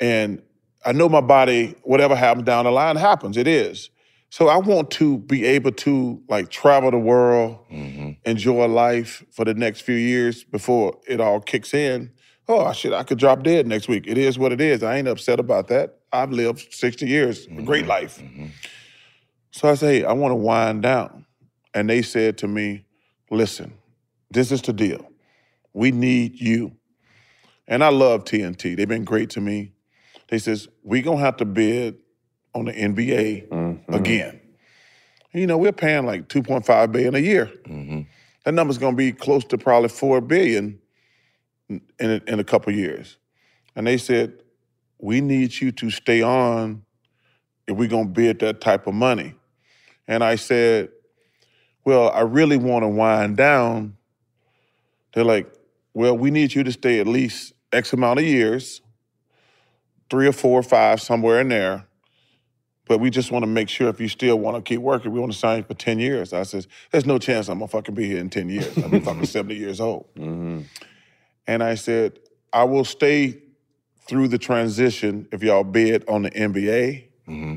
And 0.00 0.42
I 0.84 0.92
know 0.92 1.08
my 1.08 1.20
body, 1.20 1.74
whatever 1.82 2.16
happens 2.16 2.46
down 2.46 2.64
the 2.64 2.70
line 2.70 2.96
happens. 2.96 3.36
It 3.36 3.46
is. 3.46 3.90
So 4.34 4.48
I 4.48 4.56
want 4.56 4.90
to 4.90 5.18
be 5.18 5.44
able 5.44 5.70
to 5.70 6.20
like 6.28 6.50
travel 6.50 6.90
the 6.90 6.98
world, 6.98 7.56
mm-hmm. 7.70 8.14
enjoy 8.28 8.66
life 8.66 9.24
for 9.30 9.44
the 9.44 9.54
next 9.54 9.82
few 9.82 9.94
years 9.94 10.42
before 10.42 10.98
it 11.06 11.20
all 11.20 11.38
kicks 11.38 11.72
in. 11.72 12.10
Oh 12.48 12.72
shit, 12.72 12.92
I 12.92 13.04
could 13.04 13.20
drop 13.20 13.44
dead 13.44 13.68
next 13.68 13.86
week. 13.86 14.08
It 14.08 14.18
is 14.18 14.36
what 14.36 14.50
it 14.50 14.60
is. 14.60 14.82
I 14.82 14.96
ain't 14.96 15.06
upset 15.06 15.38
about 15.38 15.68
that. 15.68 16.00
I've 16.12 16.32
lived 16.32 16.74
60 16.74 17.06
years, 17.06 17.46
a 17.46 17.62
great 17.62 17.82
mm-hmm. 17.82 17.90
life. 17.90 18.18
Mm-hmm. 18.18 18.46
So 19.52 19.68
I 19.68 19.74
say, 19.76 20.00
hey, 20.00 20.04
I 20.04 20.12
want 20.14 20.32
to 20.32 20.36
wind 20.36 20.82
down. 20.82 21.26
And 21.72 21.88
they 21.88 22.02
said 22.02 22.36
to 22.38 22.48
me, 22.48 22.86
listen, 23.30 23.72
this 24.32 24.50
is 24.50 24.62
the 24.62 24.72
deal. 24.72 25.08
We 25.74 25.92
need 25.92 26.40
you. 26.40 26.72
And 27.68 27.84
I 27.84 27.90
love 27.90 28.24
TNT. 28.24 28.76
They've 28.76 28.88
been 28.88 29.04
great 29.04 29.30
to 29.30 29.40
me. 29.40 29.74
They 30.26 30.40
says, 30.40 30.66
we 30.82 31.02
gonna 31.02 31.20
have 31.20 31.36
to 31.36 31.44
bid 31.44 31.98
on 32.52 32.64
the 32.64 32.72
NBA 32.72 33.52
Mm-hmm. 33.76 33.94
again. 33.94 34.40
You 35.32 35.46
know, 35.46 35.58
we're 35.58 35.72
paying 35.72 36.06
like 36.06 36.28
2.5 36.28 36.92
billion 36.92 37.14
a 37.14 37.18
year. 37.18 37.46
Mm-hmm. 37.66 38.02
That 38.44 38.54
number's 38.54 38.78
gonna 38.78 38.96
be 38.96 39.12
close 39.12 39.44
to 39.46 39.58
probably 39.58 39.88
four 39.88 40.20
billion 40.20 40.78
in 41.68 41.82
a, 41.98 42.20
in 42.26 42.40
a 42.40 42.44
couple 42.44 42.72
years. 42.72 43.16
And 43.74 43.86
they 43.86 43.98
said, 43.98 44.42
we 44.98 45.20
need 45.20 45.60
you 45.60 45.72
to 45.72 45.90
stay 45.90 46.22
on 46.22 46.84
if 47.66 47.76
we're 47.76 47.88
gonna 47.88 48.06
bid 48.06 48.38
that 48.40 48.60
type 48.60 48.86
of 48.86 48.94
money. 48.94 49.34
And 50.06 50.22
I 50.22 50.36
said, 50.36 50.90
well, 51.84 52.10
I 52.10 52.20
really 52.20 52.56
wanna 52.56 52.88
wind 52.88 53.36
down. 53.36 53.96
They're 55.14 55.24
like, 55.24 55.52
well, 55.94 56.16
we 56.16 56.30
need 56.30 56.54
you 56.54 56.62
to 56.64 56.72
stay 56.72 57.00
at 57.00 57.06
least 57.06 57.54
X 57.72 57.92
amount 57.92 58.20
of 58.20 58.24
years, 58.24 58.82
three 60.10 60.26
or 60.26 60.32
four 60.32 60.60
or 60.60 60.62
five, 60.62 61.00
somewhere 61.00 61.40
in 61.40 61.48
there. 61.48 61.86
But 62.86 62.98
we 62.98 63.08
just 63.10 63.30
want 63.30 63.44
to 63.44 63.46
make 63.46 63.68
sure 63.68 63.88
if 63.88 64.00
you 64.00 64.08
still 64.08 64.38
want 64.38 64.56
to 64.56 64.62
keep 64.62 64.80
working, 64.80 65.10
we 65.10 65.18
want 65.18 65.32
to 65.32 65.38
sign 65.38 65.58
you 65.58 65.64
for 65.64 65.74
10 65.74 65.98
years. 65.98 66.32
I 66.32 66.42
says, 66.42 66.68
there's 66.90 67.06
no 67.06 67.18
chance 67.18 67.48
I'm 67.48 67.58
going 67.58 67.68
to 67.68 67.72
fucking 67.72 67.94
be 67.94 68.06
here 68.06 68.18
in 68.18 68.28
10 68.28 68.50
years. 68.50 68.68
Be 68.74 69.00
fucking 69.00 69.24
70 69.24 69.54
years 69.54 69.80
old. 69.80 70.06
Mm-hmm. 70.16 70.60
And 71.46 71.62
I 71.62 71.76
said, 71.76 72.18
I 72.52 72.64
will 72.64 72.84
stay 72.84 73.40
through 74.06 74.28
the 74.28 74.38
transition 74.38 75.26
if 75.32 75.42
y'all 75.42 75.64
bid 75.64 76.06
on 76.08 76.22
the 76.22 76.30
NBA. 76.30 77.04
Mm-hmm. 77.26 77.56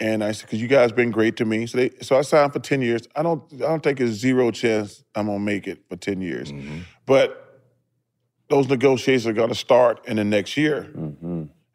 And 0.00 0.24
I 0.24 0.32
said, 0.32 0.46
because 0.46 0.60
you 0.60 0.68
guys 0.68 0.90
been 0.90 1.10
great 1.10 1.36
to 1.36 1.44
me. 1.44 1.66
So 1.66 1.78
they 1.78 1.90
so 2.00 2.18
I 2.18 2.22
signed 2.22 2.52
for 2.52 2.58
10 2.58 2.82
years. 2.82 3.02
I 3.14 3.22
don't 3.22 3.42
I 3.54 3.58
don't 3.58 3.82
think 3.82 4.00
it's 4.00 4.12
zero 4.12 4.50
chance 4.50 5.04
I'm 5.14 5.26
gonna 5.26 5.38
make 5.38 5.66
it 5.66 5.84
for 5.88 5.96
10 5.96 6.20
years. 6.20 6.50
Mm-hmm. 6.50 6.80
But 7.06 7.62
those 8.48 8.68
negotiations 8.68 9.26
are 9.26 9.32
gonna 9.32 9.54
start 9.54 10.06
in 10.06 10.16
the 10.16 10.24
next 10.24 10.56
year. 10.56 10.90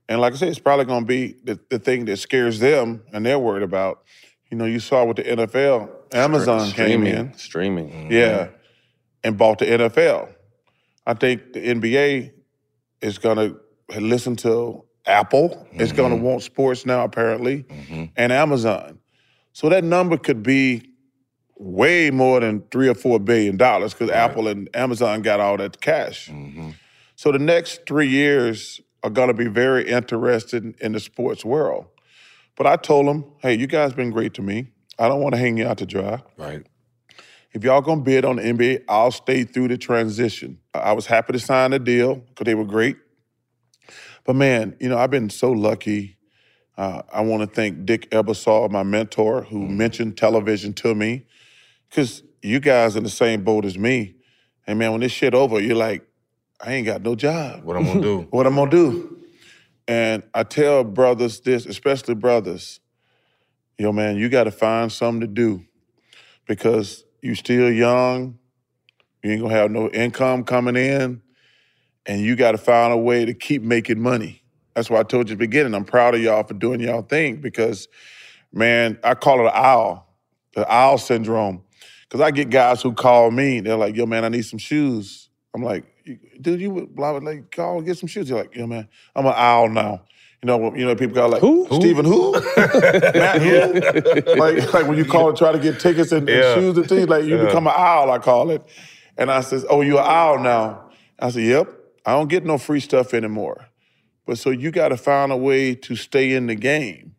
And 0.09 0.19
like 0.19 0.33
I 0.33 0.37
said, 0.37 0.49
it's 0.49 0.59
probably 0.59 0.85
gonna 0.85 1.05
be 1.05 1.35
the, 1.43 1.59
the 1.69 1.77
thing 1.77 2.05
that 2.05 2.17
scares 2.17 2.59
them 2.59 3.03
and 3.13 3.23
they're 3.25 3.39
worried 3.39 3.63
about. 3.63 4.03
You 4.49 4.57
know, 4.57 4.65
you 4.65 4.79
saw 4.79 5.05
with 5.05 5.17
the 5.17 5.23
NFL, 5.23 6.15
Amazon 6.15 6.61
came 6.71 6.71
streaming, 6.71 7.13
in. 7.13 7.33
Streaming. 7.35 7.89
Mm-hmm. 7.89 8.11
Yeah. 8.11 8.47
And 9.23 9.37
bought 9.37 9.59
the 9.59 9.65
NFL. 9.67 10.33
I 11.05 11.13
think 11.13 11.53
the 11.53 11.59
NBA 11.59 12.31
is 13.01 13.19
gonna 13.19 13.55
listen 13.99 14.35
to 14.37 14.83
Apple. 15.05 15.67
It's 15.73 15.91
gonna 15.91 16.15
mm-hmm. 16.15 16.23
want 16.23 16.41
sports 16.41 16.87
now, 16.87 17.03
apparently, 17.03 17.63
mm-hmm. 17.63 18.05
and 18.17 18.31
Amazon. 18.33 18.99
So 19.53 19.69
that 19.69 19.83
number 19.83 20.17
could 20.17 20.41
be 20.41 20.89
way 21.55 22.09
more 22.09 22.39
than 22.39 22.63
three 22.71 22.87
or 22.87 22.95
four 22.95 23.19
billion 23.19 23.57
dollars 23.57 23.93
because 23.93 24.09
Apple 24.09 24.47
and 24.47 24.69
Amazon 24.73 25.21
got 25.21 25.39
all 25.39 25.57
that 25.57 25.79
cash. 25.81 26.31
So 27.15 27.31
the 27.31 27.39
next 27.39 27.85
three 27.85 28.07
years 28.07 28.79
are 29.03 29.09
gonna 29.09 29.33
be 29.33 29.47
very 29.47 29.89
interested 29.89 30.75
in 30.81 30.91
the 30.91 30.99
sports 30.99 31.45
world. 31.45 31.85
But 32.55 32.67
I 32.67 32.75
told 32.75 33.07
them, 33.07 33.25
hey, 33.41 33.53
you 33.53 33.67
guys 33.67 33.93
been 33.93 34.11
great 34.11 34.33
to 34.35 34.41
me. 34.41 34.71
I 34.97 35.07
don't 35.07 35.21
want 35.21 35.33
to 35.33 35.39
hang 35.39 35.57
you 35.57 35.65
out 35.65 35.77
to 35.77 35.85
dry. 35.85 36.21
Right. 36.37 36.65
If 37.53 37.63
y'all 37.63 37.81
gonna 37.81 38.01
bid 38.01 38.25
on 38.25 38.35
the 38.35 38.43
NBA, 38.43 38.83
I'll 38.87 39.11
stay 39.11 39.43
through 39.43 39.69
the 39.69 39.77
transition. 39.77 40.59
I 40.73 40.93
was 40.93 41.05
happy 41.05 41.33
to 41.33 41.39
sign 41.39 41.71
the 41.71 41.79
deal 41.79 42.15
because 42.15 42.45
they 42.45 42.55
were 42.55 42.65
great. 42.65 42.97
But 44.25 44.35
man, 44.35 44.75
you 44.79 44.89
know, 44.89 44.97
I've 44.97 45.09
been 45.09 45.29
so 45.29 45.51
lucky. 45.51 46.17
Uh, 46.77 47.01
I 47.11 47.21
want 47.21 47.41
to 47.41 47.47
thank 47.47 47.85
Dick 47.85 48.09
Ebersol, 48.11 48.69
my 48.69 48.83
mentor, 48.83 49.43
who 49.43 49.67
mentioned 49.67 50.17
television 50.17 50.73
to 50.73 50.93
me, 50.93 51.25
because 51.89 52.23
you 52.41 52.59
guys 52.59 52.95
are 52.95 52.99
in 52.99 53.03
the 53.03 53.09
same 53.09 53.43
boat 53.43 53.65
as 53.65 53.77
me. 53.77 54.15
And 54.67 54.79
man, 54.79 54.91
when 54.91 55.01
this 55.01 55.11
shit 55.11 55.33
over, 55.33 55.59
you're 55.59 55.75
like, 55.75 56.05
I 56.61 56.73
ain't 56.73 56.85
got 56.85 57.01
no 57.01 57.15
job. 57.15 57.63
What 57.63 57.77
I'm 57.77 57.85
gonna 57.85 58.01
do? 58.01 58.19
what 58.31 58.45
I'm 58.45 58.55
gonna 58.55 58.69
do? 58.69 59.17
And 59.87 60.23
I 60.33 60.43
tell 60.43 60.83
brothers 60.83 61.39
this, 61.39 61.65
especially 61.65 62.15
brothers, 62.15 62.79
yo 63.77 63.91
man, 63.91 64.17
you 64.17 64.29
got 64.29 64.43
to 64.43 64.51
find 64.51 64.91
something 64.91 65.21
to 65.21 65.27
do 65.27 65.65
because 66.45 67.05
you 67.21 67.33
still 67.33 67.71
young, 67.71 68.37
you 69.23 69.31
ain't 69.31 69.41
gonna 69.41 69.53
have 69.53 69.71
no 69.71 69.89
income 69.89 70.43
coming 70.43 70.75
in, 70.75 71.21
and 72.05 72.21
you 72.21 72.35
got 72.35 72.51
to 72.51 72.57
find 72.57 72.93
a 72.93 72.97
way 72.97 73.25
to 73.25 73.33
keep 73.33 73.61
making 73.61 73.99
money. 73.99 74.43
That's 74.75 74.89
why 74.89 74.99
I 74.99 75.03
told 75.03 75.29
you 75.29 75.33
at 75.33 75.39
the 75.39 75.45
beginning. 75.47 75.73
I'm 75.73 75.85
proud 75.85 76.15
of 76.15 76.21
y'all 76.21 76.43
for 76.43 76.53
doing 76.53 76.79
y'all 76.81 77.01
thing 77.01 77.37
because, 77.37 77.87
man, 78.53 78.99
I 79.03 79.15
call 79.15 79.39
it 79.39 79.45
an 79.45 79.51
owl, 79.53 80.13
the 80.53 80.71
owl 80.71 80.97
syndrome. 80.97 81.63
Because 82.03 82.21
I 82.21 82.31
get 82.31 82.49
guys 82.49 82.81
who 82.81 82.93
call 82.93 83.29
me, 83.29 83.59
they're 83.59 83.75
like, 83.75 83.95
"Yo, 83.95 84.05
man, 84.05 84.25
I 84.25 84.29
need 84.29 84.45
some 84.45 84.59
shoes." 84.59 85.29
I'm 85.53 85.63
like, 85.63 85.83
"Dude, 86.41 86.61
you 86.61 86.71
would 86.71 86.95
blah 86.95 87.17
blah 87.19 87.29
like 87.31 87.51
call 87.51 87.77
and 87.77 87.85
get 87.85 87.97
some 87.97 88.07
shoes." 88.07 88.29
You're 88.29 88.39
like, 88.39 88.55
"Yo, 88.55 88.65
man, 88.67 88.87
I'm 89.15 89.25
an 89.25 89.33
owl 89.35 89.69
now." 89.69 90.03
You 90.41 90.47
know, 90.47 90.73
you 90.73 90.85
know, 90.85 90.95
people 90.95 91.15
call 91.15 91.29
like, 91.29 91.41
"Who? 91.41 91.67
Stephen 91.71 92.05
who? 92.05 92.31
Matt 92.57 93.41
who?" 93.41 94.35
like, 94.39 94.73
like 94.73 94.87
when 94.87 94.97
you 94.97 95.05
call 95.05 95.29
and 95.29 95.37
try 95.37 95.51
to 95.51 95.59
get 95.59 95.79
tickets 95.79 96.11
and, 96.11 96.29
and 96.29 96.61
shoes 96.61 96.77
and 96.77 96.87
things, 96.87 97.07
like 97.09 97.25
you 97.25 97.37
Yeah. 97.37 97.45
become 97.45 97.67
an 97.67 97.73
owl. 97.75 98.09
I 98.11 98.19
call 98.19 98.49
it, 98.51 98.63
and 99.17 99.29
I 99.29 99.41
says, 99.41 99.65
"Oh, 99.69 99.81
you're 99.81 99.99
an 99.99 100.05
owl 100.07 100.39
now?" 100.39 100.89
I 101.19 101.29
said, 101.29 101.43
"Yep." 101.43 101.75
I 102.05 102.13
don't 102.13 102.29
get 102.29 102.45
no 102.45 102.57
free 102.57 102.79
stuff 102.79 103.13
anymore. 103.13 103.67
But 104.25 104.37
so 104.37 104.49
you 104.49 104.71
got 104.71 104.89
to 104.89 104.97
find 104.97 105.31
a 105.31 105.37
way 105.37 105.75
to 105.75 105.95
stay 105.95 106.33
in 106.33 106.47
the 106.47 106.55
game. 106.55 107.15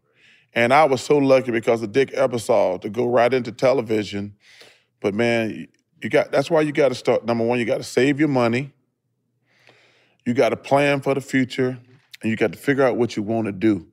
And 0.54 0.72
I 0.72 0.84
was 0.84 1.00
so 1.00 1.18
lucky 1.18 1.52
because 1.52 1.82
of 1.82 1.92
Dick 1.92 2.10
Ebersol 2.12 2.80
to 2.80 2.88
go 2.90 3.06
right 3.06 3.32
into 3.32 3.52
television. 3.52 4.34
But 5.00 5.14
man, 5.14 5.68
you 6.02 6.08
got 6.08 6.32
that's 6.32 6.50
why 6.50 6.62
you 6.62 6.72
got 6.72 6.88
to 6.88 6.94
start. 6.94 7.24
Number 7.24 7.44
one, 7.44 7.58
you 7.58 7.64
got 7.66 7.76
to 7.76 7.84
save 7.84 8.18
your 8.18 8.28
money. 8.28 8.72
You 10.30 10.34
got 10.34 10.50
to 10.50 10.56
plan 10.56 11.00
for 11.00 11.12
the 11.12 11.20
future, 11.20 11.76
and 12.22 12.30
you 12.30 12.36
got 12.36 12.52
to 12.52 12.58
figure 12.58 12.84
out 12.84 12.96
what 12.96 13.16
you 13.16 13.22
want 13.24 13.46
to 13.46 13.52
do. 13.52 13.84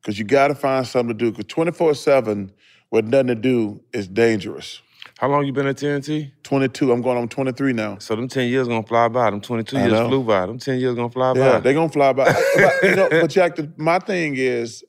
Because 0.00 0.18
you 0.18 0.24
got 0.24 0.48
to 0.48 0.54
find 0.54 0.86
something 0.86 1.14
to 1.14 1.24
do. 1.26 1.30
Because 1.30 1.44
24 1.44 1.92
7 1.94 2.50
with 2.90 3.04
nothing 3.04 3.26
to 3.26 3.34
do 3.34 3.78
is 3.92 4.08
dangerous. 4.08 4.80
How 5.18 5.28
long 5.28 5.44
you 5.44 5.52
been 5.52 5.66
at 5.66 5.76
TNT? 5.76 6.30
22. 6.42 6.90
I'm 6.90 7.02
going 7.02 7.18
on 7.18 7.28
23 7.28 7.74
now. 7.74 7.98
So 7.98 8.16
them 8.16 8.28
10 8.28 8.48
years 8.48 8.66
gonna 8.66 8.82
fly 8.82 9.08
by. 9.08 9.28
Them 9.30 9.42
22 9.42 9.76
I 9.76 9.80
years 9.80 9.92
know. 9.92 10.08
flew 10.08 10.24
by. 10.24 10.46
Them 10.46 10.58
10 10.58 10.78
years 10.80 10.94
gonna 10.94 11.10
fly 11.10 11.34
Yeah, 11.36 11.52
by. 11.52 11.60
they're 11.60 11.74
gonna 11.74 11.90
fly 11.90 12.14
by. 12.14 12.24
but, 12.56 12.72
you 12.88 12.96
know, 12.96 13.08
but 13.10 13.28
Jack, 13.28 13.56
the, 13.56 13.70
my 13.76 13.98
thing 13.98 14.36
is, 14.38 14.82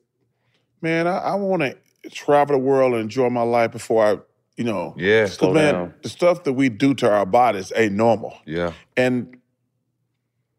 man, 0.80 1.06
I, 1.06 1.18
I 1.18 1.34
want 1.34 1.60
to 1.60 1.76
travel 2.10 2.56
the 2.56 2.62
world 2.62 2.94
and 2.94 3.02
enjoy 3.02 3.28
my 3.28 3.42
life 3.42 3.72
before 3.72 4.02
I, 4.06 4.18
you 4.56 4.64
know, 4.64 4.94
Yeah, 4.96 5.26
slow 5.26 5.52
man, 5.52 5.74
down. 5.74 5.94
the 6.02 6.08
stuff 6.08 6.44
that 6.44 6.54
we 6.54 6.70
do 6.70 6.94
to 6.94 7.10
our 7.10 7.26
bodies 7.26 7.70
ain't 7.76 7.92
normal. 7.94 8.34
Yeah. 8.46 8.72
And 8.96 9.36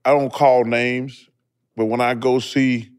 I 0.05 0.11
don't 0.11 0.31
call 0.33 0.63
names, 0.65 1.29
but 1.75 1.85
when 1.85 2.01
I 2.01 2.13
go 2.15 2.39
see 2.39 2.89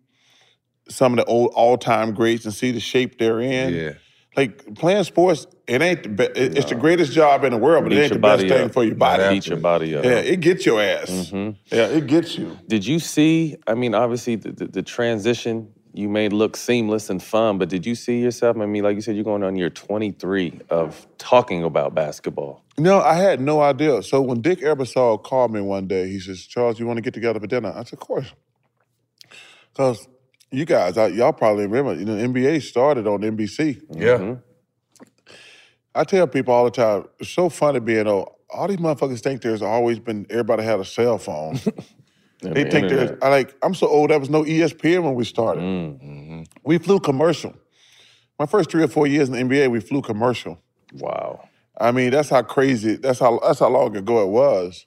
some 0.88 1.12
of 1.12 1.18
the 1.18 1.24
old 1.24 1.52
all-time 1.54 2.12
greats 2.14 2.44
and 2.44 2.52
see 2.54 2.70
the 2.70 2.80
shape 2.80 3.18
they're 3.18 3.40
in, 3.40 3.74
Yeah. 3.74 3.90
like 4.36 4.74
playing 4.74 5.04
sports, 5.04 5.46
it 5.66 5.80
ain't 5.80 6.02
the 6.02 6.08
be- 6.10 6.24
it- 6.24 6.56
it's 6.58 6.68
the 6.68 6.74
greatest 6.74 7.12
job 7.12 7.44
in 7.44 7.52
the 7.52 7.56
world, 7.58 7.84
but 7.84 7.90
Beat 7.90 7.98
it 7.98 8.02
ain't 8.04 8.12
the 8.12 8.18
best 8.18 8.38
body 8.42 8.48
thing 8.48 8.64
up. 8.66 8.72
for 8.72 8.84
your 8.84 8.94
body. 8.94 9.34
Beat 9.34 9.46
your 9.46 9.56
body 9.58 9.94
up. 9.96 10.04
Yeah, 10.04 10.10
it 10.18 10.40
gets 10.40 10.66
your 10.66 10.80
ass. 10.80 11.30
Mhm. 11.32 11.56
Yeah, 11.72 11.86
it 11.86 12.06
gets 12.06 12.36
you. 12.36 12.58
Did 12.68 12.86
you 12.86 12.98
see? 12.98 13.56
I 13.66 13.74
mean, 13.74 13.94
obviously, 13.94 14.36
the, 14.36 14.52
the, 14.52 14.66
the 14.66 14.82
transition 14.82 15.68
you 15.94 16.08
made 16.08 16.32
look 16.32 16.56
seamless 16.56 17.10
and 17.10 17.22
fun, 17.22 17.58
but 17.58 17.68
did 17.68 17.84
you 17.86 17.94
see 17.94 18.20
yourself? 18.20 18.56
I 18.58 18.64
mean, 18.66 18.82
like 18.82 18.94
you 18.94 19.02
said, 19.02 19.14
you're 19.14 19.24
going 19.24 19.42
on 19.42 19.56
year 19.56 19.70
23 19.70 20.60
of 20.70 21.06
talking 21.18 21.62
about 21.64 21.94
basketball. 21.94 22.61
No, 22.78 23.00
I 23.00 23.14
had 23.14 23.40
no 23.40 23.60
idea. 23.60 24.02
So 24.02 24.22
when 24.22 24.40
Dick 24.40 24.60
Ebersol 24.60 25.22
called 25.22 25.52
me 25.52 25.60
one 25.60 25.86
day, 25.86 26.08
he 26.08 26.18
says, 26.18 26.46
Charles, 26.46 26.80
you 26.80 26.86
want 26.86 26.96
to 26.96 27.02
get 27.02 27.14
together 27.14 27.38
for 27.38 27.46
dinner? 27.46 27.70
I 27.70 27.84
said, 27.84 27.94
of 27.94 28.00
course. 28.00 28.32
Because 29.72 30.06
you 30.50 30.64
guys, 30.64 30.96
I, 30.96 31.08
y'all 31.08 31.32
probably 31.32 31.66
remember, 31.66 31.94
you 31.94 32.04
know, 32.04 32.14
NBA 32.14 32.62
started 32.62 33.06
on 33.06 33.20
NBC. 33.20 33.82
Yeah. 33.90 34.36
I 35.94 36.04
tell 36.04 36.26
people 36.26 36.54
all 36.54 36.64
the 36.64 36.70
time, 36.70 37.04
it's 37.18 37.30
so 37.30 37.48
funny 37.48 37.80
being 37.80 38.06
old. 38.06 38.30
All 38.50 38.68
these 38.68 38.78
motherfuckers 38.78 39.20
think 39.20 39.42
there's 39.42 39.62
always 39.62 39.98
been, 39.98 40.26
everybody 40.30 40.62
had 40.62 40.80
a 40.80 40.84
cell 40.84 41.18
phone. 41.18 41.58
They 42.42 42.64
the 42.64 42.70
think 42.70 42.88
there's. 42.88 43.12
I 43.22 43.28
like, 43.28 43.54
I'm 43.62 43.72
so 43.72 43.86
old, 43.86 44.10
there 44.10 44.18
was 44.18 44.28
no 44.28 44.42
ESPN 44.42 45.04
when 45.04 45.14
we 45.14 45.24
started. 45.24 45.62
Mm-hmm. 45.62 46.42
We 46.64 46.78
flew 46.78 46.98
commercial. 46.98 47.54
My 48.36 48.46
first 48.46 48.68
three 48.68 48.82
or 48.82 48.88
four 48.88 49.06
years 49.06 49.28
in 49.28 49.34
the 49.34 49.54
NBA, 49.54 49.70
we 49.70 49.78
flew 49.78 50.02
commercial. 50.02 50.60
Wow. 50.94 51.48
I 51.82 51.90
mean, 51.90 52.12
that's 52.12 52.28
how 52.28 52.42
crazy, 52.42 52.94
that's 52.94 53.18
how 53.18 53.40
that's 53.40 53.58
how 53.58 53.68
long 53.68 53.96
ago 53.96 54.22
it 54.22 54.28
was. 54.28 54.86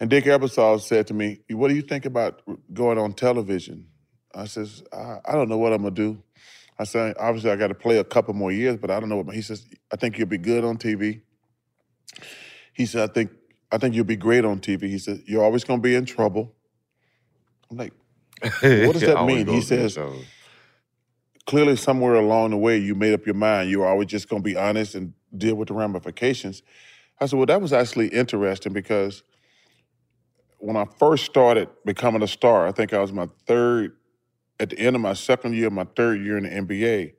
And 0.00 0.08
Dick 0.08 0.24
Ebersol 0.24 0.80
said 0.80 1.06
to 1.08 1.14
me, 1.14 1.40
What 1.50 1.68
do 1.68 1.74
you 1.74 1.82
think 1.82 2.06
about 2.06 2.40
going 2.72 2.96
on 2.96 3.12
television? 3.12 3.86
I 4.34 4.46
says, 4.46 4.82
I, 4.90 5.18
I 5.26 5.32
don't 5.32 5.50
know 5.50 5.58
what 5.58 5.74
I'm 5.74 5.82
gonna 5.82 5.94
do. 5.94 6.22
I 6.78 6.84
said, 6.84 7.14
obviously 7.20 7.50
I 7.50 7.56
gotta 7.56 7.74
play 7.74 7.98
a 7.98 8.04
couple 8.04 8.32
more 8.32 8.50
years, 8.50 8.78
but 8.78 8.90
I 8.90 8.98
don't 9.00 9.10
know 9.10 9.18
what 9.18 9.34
he 9.34 9.42
says, 9.42 9.66
I 9.92 9.96
think 9.96 10.16
you'll 10.16 10.28
be 10.28 10.38
good 10.38 10.64
on 10.64 10.78
TV. 10.78 11.20
He 12.72 12.86
said, 12.86 13.10
I 13.10 13.12
think 13.12 13.30
I 13.70 13.76
think 13.76 13.94
you'll 13.94 14.06
be 14.06 14.16
great 14.16 14.46
on 14.46 14.60
TV. 14.60 14.84
He 14.84 14.98
said, 14.98 15.22
You're 15.26 15.44
always 15.44 15.62
gonna 15.62 15.82
be 15.82 15.94
in 15.94 16.06
trouble. 16.06 16.54
I'm 17.70 17.76
like, 17.76 17.92
what 18.40 18.94
does 18.94 19.02
that 19.02 19.26
mean? 19.26 19.46
He 19.46 19.60
says, 19.60 19.98
clearly 21.46 21.76
somewhere 21.76 22.14
along 22.14 22.50
the 22.50 22.56
way 22.56 22.78
you 22.78 22.94
made 22.94 23.12
up 23.12 23.26
your 23.26 23.34
mind 23.34 23.68
you 23.68 23.80
were 23.80 23.86
always 23.86 24.06
just 24.06 24.28
going 24.28 24.40
to 24.40 24.44
be 24.44 24.56
honest 24.56 24.94
and 24.94 25.12
deal 25.36 25.54
with 25.54 25.68
the 25.68 25.74
ramifications. 25.74 26.62
I 27.20 27.26
said 27.26 27.36
well 27.36 27.46
that 27.46 27.60
was 27.60 27.72
actually 27.72 28.08
interesting 28.08 28.72
because 28.72 29.22
when 30.58 30.76
i 30.76 30.84
first 30.98 31.24
started 31.24 31.68
becoming 31.84 32.22
a 32.22 32.28
star 32.28 32.68
i 32.68 32.72
think 32.72 32.92
i 32.92 32.98
was 33.00 33.12
my 33.12 33.28
third 33.46 33.96
at 34.60 34.70
the 34.70 34.78
end 34.78 34.94
of 34.94 35.02
my 35.02 35.12
second 35.12 35.54
year 35.54 35.68
my 35.70 35.86
third 35.96 36.20
year 36.20 36.36
in 36.36 36.44
the 36.44 36.50
nba 36.50 37.12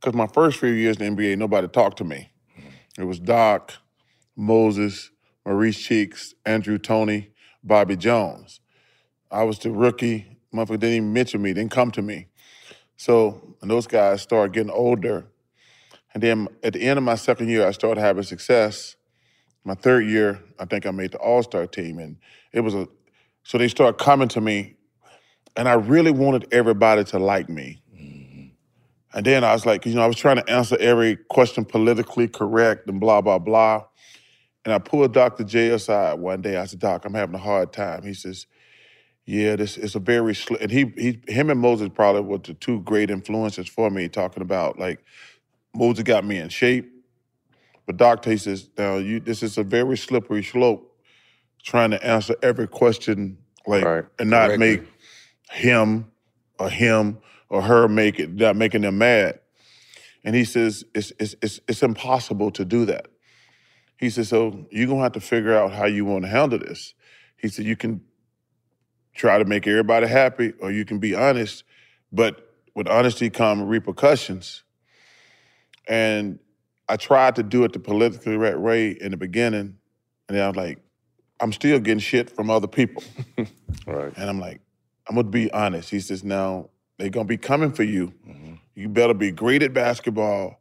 because 0.00 0.14
my 0.14 0.26
first 0.26 0.58
few 0.58 0.70
years 0.70 0.96
in 0.96 1.14
the 1.14 1.22
nba 1.22 1.36
nobody 1.38 1.68
talked 1.68 1.98
to 1.98 2.04
me. 2.04 2.30
Mm-hmm. 2.58 3.02
It 3.02 3.04
was 3.04 3.20
doc 3.20 3.74
moses 4.36 5.10
maurice 5.44 5.78
cheeks 5.78 6.34
andrew 6.44 6.78
toney 6.78 7.30
bobby 7.62 7.96
jones. 7.96 8.60
I 9.30 9.42
was 9.44 9.58
the 9.58 9.70
rookie. 9.70 10.38
Motherfucker 10.54 10.80
didn't 10.80 10.96
even 10.96 11.12
mention 11.12 11.42
me 11.42 11.52
didn't 11.52 11.70
come 11.70 11.90
to 11.92 12.02
me. 12.02 12.28
So 12.96 13.54
when 13.58 13.68
those 13.68 13.86
guys 13.86 14.22
started 14.22 14.54
getting 14.54 14.72
older, 14.72 15.26
and 16.14 16.22
then 16.22 16.48
at 16.62 16.72
the 16.72 16.80
end 16.80 16.98
of 16.98 17.04
my 17.04 17.14
second 17.14 17.48
year, 17.48 17.66
I 17.66 17.70
started 17.72 18.00
having 18.00 18.22
success. 18.22 18.96
My 19.64 19.74
third 19.74 20.06
year, 20.06 20.42
I 20.58 20.64
think 20.64 20.86
I 20.86 20.90
made 20.90 21.12
the 21.12 21.18
All 21.18 21.42
Star 21.42 21.66
team, 21.66 21.98
and 21.98 22.16
it 22.52 22.60
was 22.60 22.74
a. 22.74 22.88
So 23.42 23.58
they 23.58 23.68
started 23.68 23.98
coming 23.98 24.28
to 24.28 24.40
me, 24.40 24.76
and 25.56 25.68
I 25.68 25.74
really 25.74 26.10
wanted 26.10 26.46
everybody 26.52 27.04
to 27.04 27.18
like 27.18 27.48
me. 27.48 27.82
Mm-hmm. 27.94 28.46
And 29.14 29.26
then 29.26 29.44
I 29.44 29.52
was 29.52 29.66
like, 29.66 29.86
you 29.86 29.94
know, 29.94 30.02
I 30.02 30.06
was 30.06 30.16
trying 30.16 30.36
to 30.36 30.50
answer 30.50 30.76
every 30.78 31.16
question 31.16 31.64
politically 31.64 32.28
correct 32.28 32.88
and 32.88 33.00
blah 33.00 33.20
blah 33.20 33.38
blah. 33.38 33.84
And 34.64 34.74
I 34.74 34.78
pulled 34.78 35.12
Dr. 35.12 35.44
J 35.44 35.68
aside 35.68 36.18
one 36.18 36.42
day. 36.42 36.56
I 36.56 36.66
said, 36.66 36.80
Doc, 36.80 37.04
I'm 37.04 37.14
having 37.14 37.34
a 37.34 37.38
hard 37.38 37.72
time. 37.72 38.02
He 38.02 38.12
says, 38.12 38.46
yeah, 39.24 39.56
this 39.56 39.76
is 39.76 39.94
a 39.94 39.98
very 39.98 40.34
sl-. 40.34 40.56
and 40.58 40.70
he 40.70 40.92
he 40.96 41.20
him 41.28 41.50
and 41.50 41.60
Moses 41.60 41.90
probably 41.94 42.22
were 42.22 42.38
the 42.38 42.54
two 42.54 42.80
great 42.80 43.10
influences 43.10 43.68
for 43.68 43.90
me. 43.90 44.08
Talking 44.08 44.42
about 44.42 44.78
like 44.78 45.04
Moses 45.74 46.04
got 46.04 46.24
me 46.24 46.38
in 46.38 46.48
shape, 46.48 46.90
but 47.86 47.96
Doc 47.96 48.24
he 48.24 48.36
says 48.36 48.68
now 48.76 48.96
you 48.96 49.20
this 49.20 49.42
is 49.42 49.58
a 49.58 49.62
very 49.62 49.96
slippery 49.96 50.42
slope, 50.42 50.96
trying 51.62 51.90
to 51.90 52.04
answer 52.04 52.34
every 52.42 52.66
question 52.68 53.38
like 53.66 53.84
and 54.18 54.30
not 54.30 54.48
Correctly. 54.48 54.58
make 54.58 54.82
him 55.50 56.10
or 56.58 56.70
him 56.70 57.18
or 57.48 57.62
her 57.62 57.88
make 57.88 58.18
it 58.18 58.34
not 58.34 58.56
making 58.56 58.82
them 58.82 58.98
mad. 58.98 59.40
And 60.24 60.34
he 60.34 60.44
says 60.44 60.84
it's 60.94 61.12
it's 61.18 61.34
it's, 61.42 61.60
it's 61.68 61.82
impossible 61.82 62.50
to 62.52 62.64
do 62.64 62.84
that. 62.86 63.08
He 63.96 64.10
says 64.10 64.28
so 64.28 64.66
you're 64.70 64.86
gonna 64.86 65.02
have 65.02 65.12
to 65.12 65.20
figure 65.20 65.56
out 65.56 65.72
how 65.72 65.86
you 65.86 66.04
want 66.04 66.24
to 66.24 66.28
handle 66.28 66.58
this. 66.58 66.94
He 67.36 67.48
said 67.48 67.64
you 67.64 67.76
can 67.76 68.00
try 69.14 69.38
to 69.38 69.44
make 69.44 69.66
everybody 69.66 70.06
happy, 70.06 70.52
or 70.60 70.70
you 70.70 70.84
can 70.84 70.98
be 70.98 71.14
honest, 71.14 71.64
but 72.12 72.54
with 72.74 72.86
honesty 72.88 73.28
come 73.28 73.62
repercussions. 73.62 74.62
And 75.88 76.38
I 76.88 76.96
tried 76.96 77.36
to 77.36 77.42
do 77.42 77.64
it 77.64 77.72
the 77.72 77.78
politically 77.78 78.36
right 78.36 78.58
way 78.58 78.90
in 78.90 79.10
the 79.10 79.16
beginning, 79.16 79.76
and 80.28 80.36
then 80.36 80.42
I 80.42 80.48
was 80.48 80.56
like, 80.56 80.78
I'm 81.40 81.52
still 81.52 81.78
getting 81.78 82.00
shit 82.00 82.30
from 82.30 82.50
other 82.50 82.66
people. 82.66 83.02
right. 83.86 84.12
And 84.16 84.30
I'm 84.30 84.38
like, 84.38 84.60
I'm 85.08 85.16
gonna 85.16 85.28
be 85.28 85.50
honest. 85.52 85.90
He 85.90 86.00
says, 86.00 86.24
now 86.24 86.70
they're 86.98 87.10
gonna 87.10 87.24
be 87.24 87.36
coming 87.36 87.72
for 87.72 87.84
you. 87.84 88.12
Mm-hmm. 88.28 88.54
You 88.74 88.88
better 88.88 89.14
be 89.14 89.30
great 89.30 89.62
at 89.62 89.72
basketball, 89.72 90.60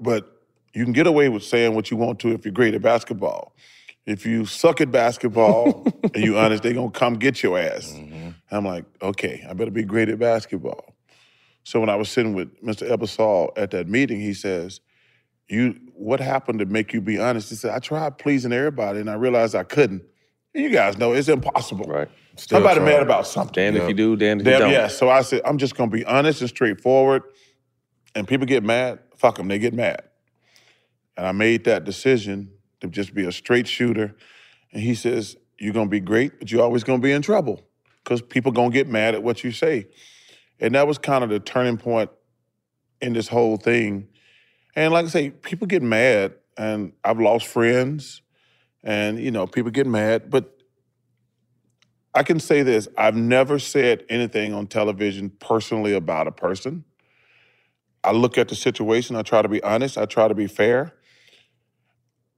but 0.00 0.42
you 0.74 0.84
can 0.84 0.92
get 0.92 1.06
away 1.06 1.28
with 1.28 1.42
saying 1.42 1.74
what 1.74 1.90
you 1.90 1.96
want 1.96 2.18
to 2.20 2.32
if 2.32 2.44
you're 2.44 2.52
great 2.52 2.74
at 2.74 2.82
basketball. 2.82 3.54
If 4.04 4.24
you 4.24 4.46
suck 4.46 4.80
at 4.80 4.92
basketball 4.92 5.86
and 6.14 6.22
you 6.22 6.38
honest, 6.38 6.62
they're 6.62 6.74
gonna 6.74 6.90
come 6.90 7.14
get 7.14 7.42
your 7.42 7.58
ass. 7.58 7.92
And 7.92 8.34
I'm 8.50 8.64
like, 8.64 8.84
okay, 9.02 9.44
I 9.48 9.52
better 9.54 9.70
be 9.70 9.84
great 9.84 10.08
at 10.08 10.18
basketball. 10.18 10.95
So 11.66 11.80
when 11.80 11.88
I 11.88 11.96
was 11.96 12.08
sitting 12.08 12.32
with 12.32 12.62
Mr. 12.62 12.88
Ebersol 12.88 13.50
at 13.58 13.72
that 13.72 13.88
meeting, 13.88 14.20
he 14.20 14.34
says, 14.34 14.80
"You, 15.48 15.74
what 15.94 16.20
happened 16.20 16.60
to 16.60 16.64
make 16.64 16.92
you 16.92 17.00
be 17.00 17.18
honest?" 17.18 17.50
He 17.50 17.56
said, 17.56 17.72
"I 17.72 17.80
tried 17.80 18.18
pleasing 18.18 18.52
everybody, 18.52 19.00
and 19.00 19.10
I 19.10 19.14
realized 19.14 19.56
I 19.56 19.64
couldn't." 19.64 20.04
And 20.54 20.62
you 20.62 20.70
guys 20.70 20.96
know 20.96 21.12
it's 21.12 21.26
impossible. 21.26 21.86
Right. 21.86 22.08
Somebody 22.36 22.78
mad 22.78 23.02
about 23.02 23.26
something. 23.26 23.52
Damned 23.52 23.78
if 23.78 23.88
you 23.88 23.94
do, 23.94 24.14
damned 24.14 24.42
if 24.42 24.46
you 24.46 24.58
don't. 24.60 24.70
yeah. 24.70 24.86
So 24.86 25.10
I 25.10 25.22
said, 25.22 25.42
I'm 25.44 25.58
just 25.58 25.76
gonna 25.76 25.90
be 25.90 26.04
honest 26.04 26.40
and 26.40 26.48
straightforward. 26.48 27.24
And 28.14 28.28
people 28.28 28.46
get 28.46 28.62
mad, 28.62 29.00
fuck 29.16 29.36
them, 29.36 29.48
they 29.48 29.58
get 29.58 29.74
mad. 29.74 30.02
And 31.16 31.26
I 31.26 31.32
made 31.32 31.64
that 31.64 31.82
decision 31.82 32.52
to 32.80 32.86
just 32.86 33.12
be 33.12 33.24
a 33.24 33.32
straight 33.32 33.66
shooter. 33.66 34.14
And 34.70 34.80
he 34.80 34.94
says, 34.94 35.36
You're 35.58 35.74
gonna 35.74 35.90
be 35.90 35.98
great, 35.98 36.38
but 36.38 36.52
you're 36.52 36.62
always 36.62 36.84
gonna 36.84 37.02
be 37.02 37.10
in 37.10 37.22
trouble. 37.22 37.66
Because 38.04 38.22
people 38.22 38.52
gonna 38.52 38.70
get 38.70 38.86
mad 38.86 39.16
at 39.16 39.24
what 39.24 39.42
you 39.42 39.50
say. 39.50 39.88
And 40.60 40.74
that 40.74 40.86
was 40.86 40.98
kind 40.98 41.22
of 41.22 41.30
the 41.30 41.40
turning 41.40 41.76
point 41.76 42.10
in 43.00 43.12
this 43.12 43.28
whole 43.28 43.56
thing. 43.56 44.08
And 44.74 44.92
like 44.92 45.06
I 45.06 45.08
say, 45.08 45.30
people 45.30 45.66
get 45.66 45.82
mad, 45.82 46.34
and 46.56 46.92
I've 47.04 47.20
lost 47.20 47.46
friends, 47.46 48.22
and 48.82 49.18
you 49.18 49.30
know, 49.30 49.46
people 49.46 49.70
get 49.70 49.86
mad, 49.86 50.30
but 50.30 50.56
I 52.14 52.22
can 52.22 52.40
say 52.40 52.62
this 52.62 52.88
I've 52.96 53.14
never 53.14 53.58
said 53.58 54.04
anything 54.08 54.54
on 54.54 54.66
television 54.66 55.30
personally 55.38 55.92
about 55.92 56.26
a 56.26 56.32
person. 56.32 56.84
I 58.02 58.12
look 58.12 58.38
at 58.38 58.48
the 58.48 58.54
situation, 58.54 59.16
I 59.16 59.22
try 59.22 59.42
to 59.42 59.48
be 59.48 59.62
honest, 59.62 59.98
I 59.98 60.06
try 60.06 60.28
to 60.28 60.34
be 60.34 60.46
fair. 60.46 60.94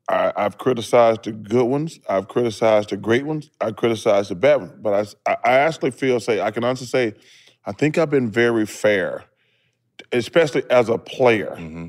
I, 0.09 0.33
I've 0.35 0.57
criticized 0.57 1.25
the 1.25 1.33
good 1.33 1.67
ones. 1.67 2.01
I've 2.09 2.29
criticized 2.29 2.89
the 2.91 2.97
great 2.97 3.27
ones. 3.27 3.51
I 3.61 3.73
criticized 3.73 4.31
the 4.31 4.35
bad 4.35 4.57
ones. 4.57 4.73
But 4.81 5.17
I, 5.27 5.37
I 5.45 5.53
actually 5.59 5.91
feel, 5.91 6.19
say, 6.19 6.41
I 6.41 6.51
can 6.51 6.65
honestly 6.65 6.87
say, 6.87 7.15
I 7.69 7.73
think 7.73 7.99
I've 7.99 8.09
been 8.09 8.31
very 8.31 8.65
fair, 8.65 9.25
especially 10.11 10.63
as 10.71 10.89
a 10.89 10.97
player. 10.97 11.55
Mm-hmm. 11.55 11.89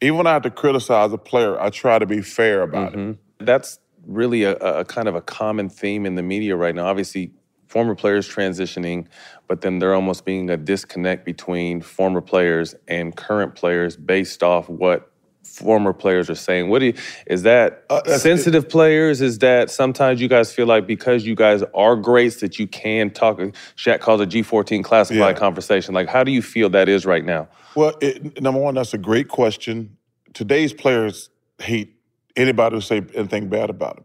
Even 0.00 0.18
when 0.18 0.26
I 0.28 0.32
have 0.34 0.42
to 0.42 0.50
criticize 0.50 1.12
a 1.12 1.18
player, 1.18 1.60
I 1.60 1.70
try 1.70 1.98
to 1.98 2.06
be 2.06 2.22
fair 2.22 2.62
about 2.62 2.94
it. 2.94 2.96
Mm-hmm. 2.96 3.44
That's 3.44 3.80
really 4.06 4.44
a, 4.44 4.54
a 4.54 4.84
kind 4.84 5.08
of 5.08 5.16
a 5.16 5.20
common 5.20 5.68
theme 5.68 6.06
in 6.06 6.14
the 6.14 6.22
media 6.22 6.54
right 6.54 6.72
now. 6.72 6.86
Obviously, 6.86 7.32
former 7.66 7.96
players 7.96 8.28
transitioning, 8.28 9.08
but 9.48 9.62
then 9.62 9.80
there 9.80 9.92
almost 9.94 10.24
being 10.24 10.48
a 10.48 10.56
disconnect 10.56 11.24
between 11.24 11.80
former 11.80 12.20
players 12.20 12.76
and 12.86 13.16
current 13.16 13.56
players 13.56 13.96
based 13.96 14.44
off 14.44 14.68
what 14.68 15.10
former 15.46 15.92
players 15.92 16.28
are 16.28 16.34
saying. 16.34 16.68
What 16.68 16.80
do 16.80 16.86
you, 16.86 16.94
is 17.26 17.42
that 17.42 17.84
uh, 17.90 18.02
sensitive 18.18 18.68
players? 18.68 19.20
Is 19.20 19.38
that 19.38 19.70
sometimes 19.70 20.20
you 20.20 20.28
guys 20.28 20.52
feel 20.52 20.66
like 20.66 20.86
because 20.86 21.26
you 21.26 21.34
guys 21.34 21.62
are 21.74 21.96
greats 21.96 22.36
that 22.40 22.58
you 22.58 22.66
can 22.66 23.10
talk? 23.10 23.38
Shaq 23.76 24.00
calls 24.00 24.20
a 24.20 24.26
G14 24.26 24.82
classified 24.84 25.36
conversation. 25.36 25.94
Like, 25.94 26.08
how 26.08 26.24
do 26.24 26.32
you 26.32 26.42
feel 26.42 26.68
that 26.70 26.88
is 26.88 27.06
right 27.06 27.24
now? 27.24 27.48
Well, 27.74 27.94
it, 28.00 28.40
number 28.42 28.60
one, 28.60 28.74
that's 28.74 28.94
a 28.94 28.98
great 28.98 29.28
question. 29.28 29.96
Today's 30.32 30.72
players 30.72 31.30
hate 31.58 31.94
anybody 32.36 32.76
who 32.76 32.80
say 32.80 33.02
anything 33.14 33.48
bad 33.48 33.70
about 33.70 33.96
them. 33.96 34.04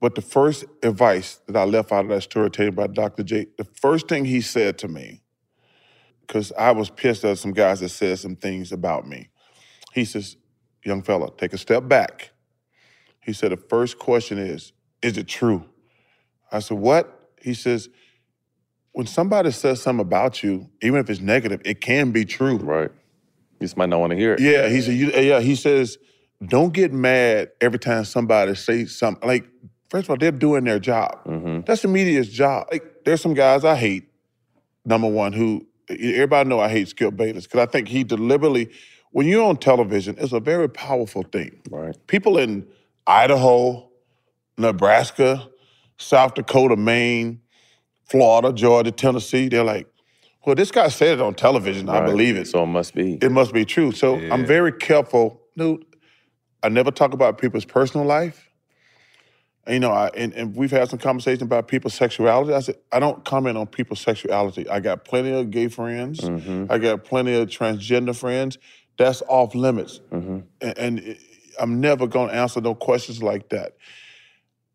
But 0.00 0.14
the 0.14 0.22
first 0.22 0.64
advice 0.82 1.40
that 1.46 1.56
I 1.56 1.64
left 1.64 1.90
out 1.90 2.04
of 2.04 2.10
that 2.10 2.22
story 2.22 2.50
taken 2.50 2.74
by 2.74 2.88
Dr. 2.88 3.22
J, 3.22 3.46
the 3.56 3.64
first 3.64 4.06
thing 4.08 4.26
he 4.26 4.42
said 4.42 4.76
to 4.78 4.88
me, 4.88 5.22
because 6.26 6.52
I 6.58 6.72
was 6.72 6.90
pissed 6.90 7.24
at 7.24 7.38
some 7.38 7.52
guys 7.52 7.80
that 7.80 7.90
said 7.90 8.18
some 8.18 8.36
things 8.36 8.72
about 8.72 9.06
me. 9.06 9.28
He 9.92 10.04
says, 10.04 10.36
young 10.84 11.02
fella, 11.02 11.30
take 11.36 11.52
a 11.52 11.58
step 11.58 11.88
back. 11.88 12.30
He 13.20 13.32
said, 13.32 13.52
the 13.52 13.56
first 13.56 13.98
question 13.98 14.38
is, 14.38 14.72
is 15.02 15.16
it 15.16 15.26
true? 15.26 15.64
I 16.52 16.60
said, 16.60 16.78
what? 16.78 17.30
He 17.40 17.54
says, 17.54 17.88
when 18.92 19.06
somebody 19.06 19.50
says 19.50 19.82
something 19.82 20.06
about 20.06 20.42
you, 20.42 20.68
even 20.82 21.00
if 21.00 21.10
it's 21.10 21.20
negative, 21.20 21.60
it 21.64 21.80
can 21.80 22.12
be 22.12 22.24
true. 22.24 22.56
Right. 22.56 22.90
You 23.60 23.66
just 23.66 23.76
might 23.76 23.88
not 23.88 24.00
want 24.00 24.10
to 24.10 24.16
hear 24.16 24.34
it. 24.34 24.40
Yeah, 24.40 24.68
he 24.68 24.80
said, 24.80 24.94
you, 24.94 25.12
uh, 25.14 25.20
yeah, 25.20 25.40
he 25.40 25.56
says, 25.56 25.98
don't 26.44 26.72
get 26.72 26.92
mad 26.92 27.50
every 27.60 27.78
time 27.78 28.04
somebody 28.04 28.54
says 28.54 28.96
something. 28.96 29.26
Like, 29.26 29.48
first 29.88 30.04
of 30.04 30.10
all, 30.10 30.16
they're 30.16 30.30
doing 30.30 30.64
their 30.64 30.78
job. 30.78 31.24
Mm-hmm. 31.24 31.60
That's 31.66 31.82
the 31.82 31.88
media's 31.88 32.28
job. 32.28 32.68
Like, 32.70 33.04
there's 33.04 33.20
some 33.20 33.34
guys 33.34 33.64
I 33.64 33.74
hate, 33.76 34.08
number 34.84 35.08
one, 35.08 35.32
who 35.32 35.66
everybody 35.88 36.48
know 36.48 36.60
I 36.60 36.68
hate 36.68 36.88
Skip 36.88 37.16
Bayless, 37.16 37.44
because 37.44 37.60
I 37.60 37.70
think 37.70 37.88
he 37.88 38.04
deliberately, 38.04 38.70
when 39.14 39.28
you're 39.28 39.44
on 39.44 39.56
television, 39.56 40.16
it's 40.18 40.32
a 40.32 40.40
very 40.40 40.68
powerful 40.68 41.22
thing. 41.22 41.62
Right. 41.70 41.96
People 42.08 42.36
in 42.36 42.66
Idaho, 43.06 43.88
Nebraska, 44.58 45.48
South 45.98 46.34
Dakota, 46.34 46.74
Maine, 46.74 47.40
Florida, 48.06 48.52
Georgia, 48.52 48.90
Tennessee, 48.90 49.48
they're 49.48 49.62
like, 49.62 49.86
well, 50.44 50.56
this 50.56 50.72
guy 50.72 50.88
said 50.88 51.18
it 51.18 51.20
on 51.20 51.34
television. 51.34 51.88
I 51.88 52.04
believe 52.04 52.36
it. 52.36 52.48
So 52.48 52.64
it 52.64 52.66
must 52.66 52.92
be. 52.92 53.14
It 53.22 53.30
must 53.30 53.54
be 53.54 53.64
true. 53.64 53.92
So 53.92 54.16
I'm 54.32 54.44
very 54.44 54.72
careful. 54.72 55.40
Dude, 55.56 55.86
I 56.64 56.68
never 56.68 56.90
talk 56.90 57.12
about 57.14 57.38
people's 57.38 57.64
personal 57.64 58.04
life. 58.04 58.50
You 59.68 59.78
know, 59.78 59.92
I, 59.92 60.08
and, 60.08 60.34
and 60.34 60.56
we've 60.56 60.72
had 60.72 60.90
some 60.90 60.98
conversations 60.98 61.42
about 61.42 61.68
people's 61.68 61.94
sexuality. 61.94 62.52
I 62.52 62.60
said, 62.60 62.78
I 62.90 62.98
don't 62.98 63.24
comment 63.24 63.56
on 63.56 63.68
people's 63.68 64.00
sexuality. 64.00 64.68
I 64.68 64.80
got 64.80 65.04
plenty 65.04 65.30
of 65.30 65.52
gay 65.52 65.68
friends. 65.68 66.20
Mm-hmm. 66.20 66.66
I 66.68 66.78
got 66.78 67.04
plenty 67.04 67.34
of 67.34 67.48
transgender 67.48 68.14
friends. 68.14 68.58
That's 68.96 69.22
off 69.28 69.54
limits. 69.54 70.00
Mm-hmm. 70.12 70.40
And, 70.60 70.78
and 70.78 70.98
it- 71.00 71.18
I'm 71.58 71.80
never 71.80 72.06
going 72.06 72.30
to 72.30 72.34
answer 72.34 72.60
no 72.60 72.74
questions 72.74 73.22
like 73.22 73.50
that. 73.50 73.76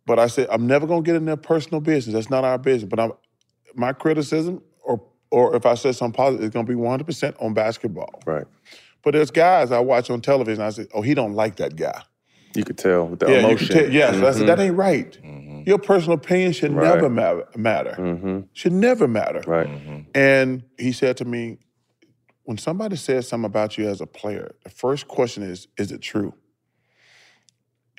But 0.05 0.17
I 0.19 0.27
said, 0.27 0.47
I'm 0.49 0.65
never 0.65 0.87
going 0.87 1.03
to 1.03 1.05
get 1.05 1.15
in 1.15 1.25
their 1.25 1.37
personal 1.37 1.81
business. 1.81 2.13
That's 2.13 2.29
not 2.29 2.43
our 2.43 2.57
business. 2.57 2.89
But 2.89 2.99
I'm, 2.99 3.11
my 3.75 3.93
criticism, 3.93 4.61
or 4.83 5.03
or 5.31 5.55
if 5.55 5.65
I 5.65 5.75
said 5.75 5.95
something 5.95 6.15
positive, 6.17 6.45
it's 6.45 6.53
going 6.53 6.65
to 6.65 6.71
be 6.71 6.79
100% 6.79 7.43
on 7.43 7.53
basketball. 7.53 8.21
Right. 8.25 8.45
But 9.03 9.13
there's 9.13 9.29
guys 9.29 9.71
I 9.71 9.79
watch 9.79 10.09
on 10.09 10.21
television. 10.21 10.63
I 10.63 10.71
say, 10.71 10.87
oh, 10.93 11.01
he 11.01 11.13
don't 11.13 11.33
like 11.33 11.57
that 11.57 11.75
guy. 11.75 12.01
You 12.55 12.63
could 12.63 12.79
tell 12.79 13.05
with 13.07 13.19
the 13.19 13.29
yeah, 13.29 13.37
emotion. 13.39 13.67
you 13.67 13.73
can 13.73 13.83
tell. 13.83 13.93
Yes, 13.93 14.15
I 14.15 14.19
said 14.19 14.33
mm-hmm. 14.33 14.45
that 14.47 14.59
ain't 14.59 14.75
right. 14.75 15.17
Mm-hmm. 15.23 15.63
Your 15.67 15.77
personal 15.77 16.17
opinion 16.17 16.51
should 16.53 16.73
Right. 16.73 16.95
never 16.95 17.09
ma- 17.09 17.41
matter. 17.55 18.43
Should 18.53 18.73
never 18.73 19.07
matter. 19.07 19.43
Right. 19.45 19.69
And 20.15 20.63
he 20.79 20.91
said 20.91 21.17
to 21.17 21.25
me, 21.25 21.59
when 22.49 22.57
somebody 22.57 22.95
says 22.95 23.27
something 23.27 23.45
about 23.45 23.77
you 23.77 23.87
as 23.87 24.01
a 24.01 24.07
player, 24.07 24.55
the 24.63 24.71
first 24.71 25.07
question 25.07 25.43
is, 25.43 25.67
is 25.77 25.91
it 25.91 26.01
true? 26.01 26.33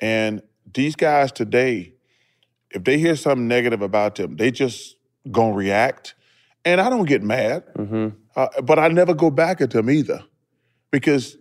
And 0.01 0.41
these 0.73 0.97
guys 0.97 1.31
today, 1.31 1.93
if 2.71 2.83
they 2.83 2.97
hear 2.99 3.15
something 3.15 3.47
negative 3.47 3.81
about 3.81 4.15
them, 4.15 4.35
they 4.35 4.51
just 4.51 4.97
gonna 5.31 5.53
react. 5.55 6.15
And 6.65 6.81
I 6.81 6.89
don't 6.89 7.05
get 7.05 7.23
mad, 7.23 7.63
uh, 8.35 8.61
but 8.61 8.77
I 8.77 8.89
never 8.89 9.13
go 9.13 9.31
back 9.31 9.61
at 9.61 9.71
them 9.71 9.89
either, 9.89 10.21
because 10.91 11.37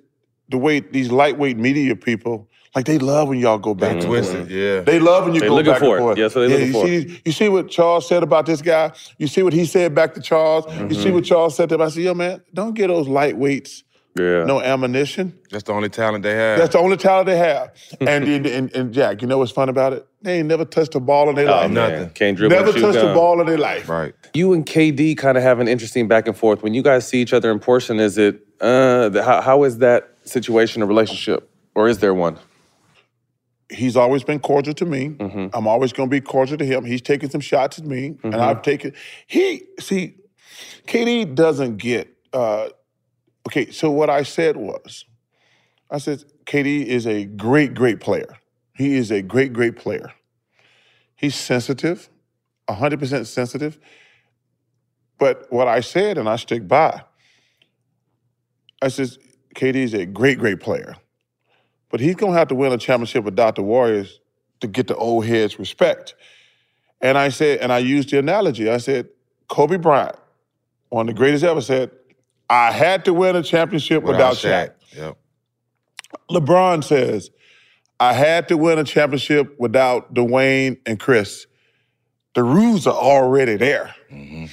the 0.48 0.58
way 0.58 0.78
these 0.78 1.10
lightweight 1.10 1.56
media 1.56 1.96
people, 1.96 2.48
like 2.74 2.86
they 2.86 2.98
love 2.98 3.28
when 3.28 3.38
y'all 3.38 3.58
go 3.58 3.74
back. 3.74 3.90
They 3.94 3.98
and 3.98 4.06
twist 4.06 4.32
forth. 4.32 4.50
yeah. 4.50 4.80
They 4.80 4.98
love 5.00 5.24
when 5.24 5.34
you 5.34 5.40
They 5.40 5.48
go 5.48 5.62
back 5.62 5.78
for 5.78 5.84
and 5.86 5.94
it. 5.94 5.98
forth. 5.98 6.18
Yeah, 6.18 6.24
that's 6.24 6.34
what 6.36 6.40
they 6.42 6.48
looking 6.48 6.66
you 6.66 6.72
for. 6.72 6.86
See, 6.86 7.20
you 7.24 7.32
see 7.32 7.48
what 7.48 7.68
Charles 7.70 8.06
said 8.08 8.22
about 8.22 8.46
this 8.46 8.62
guy. 8.62 8.92
You 9.18 9.26
see 9.26 9.42
what 9.42 9.52
he 9.52 9.64
said 9.64 9.94
back 9.94 10.14
to 10.14 10.20
Charles. 10.20 10.66
You 10.66 10.72
Mm-hmm. 10.82 11.02
see 11.02 11.10
what 11.10 11.24
Charles 11.24 11.56
said 11.56 11.68
to 11.70 11.74
him. 11.76 11.82
I 11.82 11.88
said, 11.88 12.02
yo, 12.04 12.14
man, 12.14 12.42
don't 12.54 12.74
get 12.74 12.86
those 12.88 13.08
lightweights 13.08 13.82
Yeah. 14.16 14.44
no 14.44 14.60
ammunition. 14.62 15.36
That's 15.50 15.64
the 15.64 15.72
only 15.72 15.88
talent 15.88 16.22
they 16.22 16.34
have. 16.34 16.58
That's 16.58 16.72
the 16.72 16.78
only 16.78 16.96
talent 16.96 17.26
they 17.26 17.36
have. 17.38 17.72
and, 18.00 18.24
and, 18.24 18.46
and, 18.46 18.74
and 18.76 18.92
Jack, 18.94 19.20
you 19.22 19.26
know 19.28 19.38
what's 19.38 19.52
fun 19.52 19.68
about 19.68 19.92
it? 19.92 20.06
They 20.22 20.38
ain't 20.38 20.48
never 20.48 20.64
touched 20.64 20.94
a 20.94 21.00
ball 21.00 21.28
in 21.30 21.34
their 21.34 21.48
Oh, 21.48 21.62
life. 21.62 21.70
man. 21.70 22.10
Can't 22.10 22.36
dribble 22.36 22.54
Never 22.54 22.68
and 22.70 22.74
shoot 22.78 22.92
touched 22.92 22.98
a 22.98 23.14
ball 23.14 23.40
in 23.40 23.46
their 23.46 23.58
life. 23.58 23.88
Right. 23.88 24.14
You 24.34 24.52
and 24.52 24.64
KD 24.64 25.16
kind 25.16 25.36
of 25.36 25.42
have 25.42 25.58
an 25.60 25.66
interesting 25.66 26.06
back 26.06 26.28
and 26.28 26.36
forth. 26.36 26.62
When 26.62 26.74
you 26.74 26.82
guys 26.82 27.06
see 27.08 27.20
each 27.20 27.32
other 27.32 27.50
in 27.50 27.58
person, 27.58 27.98
is 27.98 28.16
it, 28.18 28.46
uh, 28.60 29.08
the, 29.08 29.24
how, 29.24 29.40
how 29.40 29.64
is 29.64 29.78
that 29.78 30.10
situation, 30.24 30.82
a 30.82 30.86
relationship? 30.86 31.50
Or 31.74 31.88
is 31.88 31.98
there 31.98 32.12
one? 32.14 32.36
He's 33.70 33.96
always 33.96 34.24
been 34.24 34.40
cordial 34.40 34.74
to 34.74 34.84
me. 34.84 35.10
Mm-hmm. 35.10 35.46
I'm 35.54 35.66
always 35.68 35.92
going 35.92 36.08
to 36.08 36.10
be 36.10 36.20
cordial 36.20 36.58
to 36.58 36.64
him. 36.64 36.84
He's 36.84 37.02
taken 37.02 37.30
some 37.30 37.40
shots 37.40 37.78
at 37.78 37.84
me, 37.86 38.06
and 38.06 38.18
Mm-hmm. 38.22 38.40
I've 38.40 38.62
taken. 38.62 38.92
He 39.26 39.64
see, 39.78 40.16
KD 40.86 41.34
doesn't 41.34 41.76
get. 41.76 42.08
Uh, 42.32 42.68
okay, 43.48 43.70
so 43.70 43.90
what 43.90 44.10
I 44.10 44.22
said 44.24 44.56
was, 44.56 45.04
I 45.90 45.98
said 45.98 46.24
KD 46.46 46.84
is 46.86 47.06
a 47.06 47.24
great, 47.24 47.74
great 47.74 48.00
player. 48.00 48.36
He 48.74 48.96
is 48.96 49.10
a 49.10 49.22
great, 49.22 49.52
great 49.52 49.76
player. 49.76 50.12
He's 51.16 51.34
sensitive, 51.34 52.08
100% 52.68 53.26
sensitive. 53.26 53.78
But 55.18 55.46
what 55.50 55.68
I 55.68 55.80
said, 55.80 56.16
and 56.16 56.28
I 56.28 56.36
stick 56.36 56.66
by, 56.66 57.02
I 58.80 58.88
said, 58.88 59.10
KD 59.54 59.74
is 59.76 59.92
a 59.94 60.06
great, 60.06 60.38
great 60.38 60.60
player. 60.60 60.96
But 61.90 62.00
he's 62.00 62.14
going 62.14 62.32
to 62.32 62.38
have 62.38 62.48
to 62.48 62.54
win 62.54 62.72
a 62.72 62.78
championship 62.78 63.24
without 63.24 63.56
the 63.56 63.62
Warriors 63.62 64.20
to 64.60 64.66
get 64.66 64.86
the 64.86 64.96
old 64.96 65.26
heads' 65.26 65.58
respect. 65.58 66.14
And 67.00 67.18
I 67.18 67.30
said, 67.30 67.60
and 67.60 67.72
I 67.72 67.78
used 67.78 68.10
the 68.10 68.18
analogy. 68.18 68.70
I 68.70 68.78
said, 68.78 69.08
Kobe 69.48 69.76
Bryant, 69.76 70.16
one 70.90 71.08
of 71.08 71.14
the 71.14 71.18
greatest 71.18 71.44
ever, 71.44 71.60
said, 71.60 71.90
I 72.48 72.72
had 72.72 73.04
to 73.06 73.14
win 73.14 73.36
a 73.36 73.42
championship 73.42 74.02
without, 74.02 74.34
Shaq. 74.34 74.72
Yep. 74.96 75.16
LeBron 76.30 76.84
says, 76.84 77.30
I 77.98 78.12
had 78.12 78.48
to 78.48 78.56
win 78.56 78.78
a 78.78 78.84
championship 78.84 79.58
without 79.58 80.14
Dwyane 80.14 80.78
and 80.86 80.98
Chris. 80.98 81.46
The 82.34 82.42
rules 82.42 82.86
are 82.86 82.94
already 82.94 83.56
there. 83.56 83.94
Mm-hmm. 84.10 84.46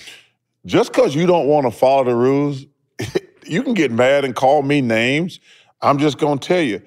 Just 0.65 0.91
because 0.91 1.15
you 1.15 1.25
don't 1.27 1.47
want 1.47 1.65
to 1.65 1.71
follow 1.71 2.03
the 2.03 2.15
rules, 2.15 2.65
you 3.45 3.63
can 3.63 3.73
get 3.73 3.91
mad 3.91 4.25
and 4.25 4.35
call 4.35 4.63
me 4.63 4.81
names. 4.81 5.39
I'm 5.81 5.97
just 5.97 6.17
going 6.17 6.39
to 6.39 6.47
tell 6.47 6.61
you, 6.61 6.81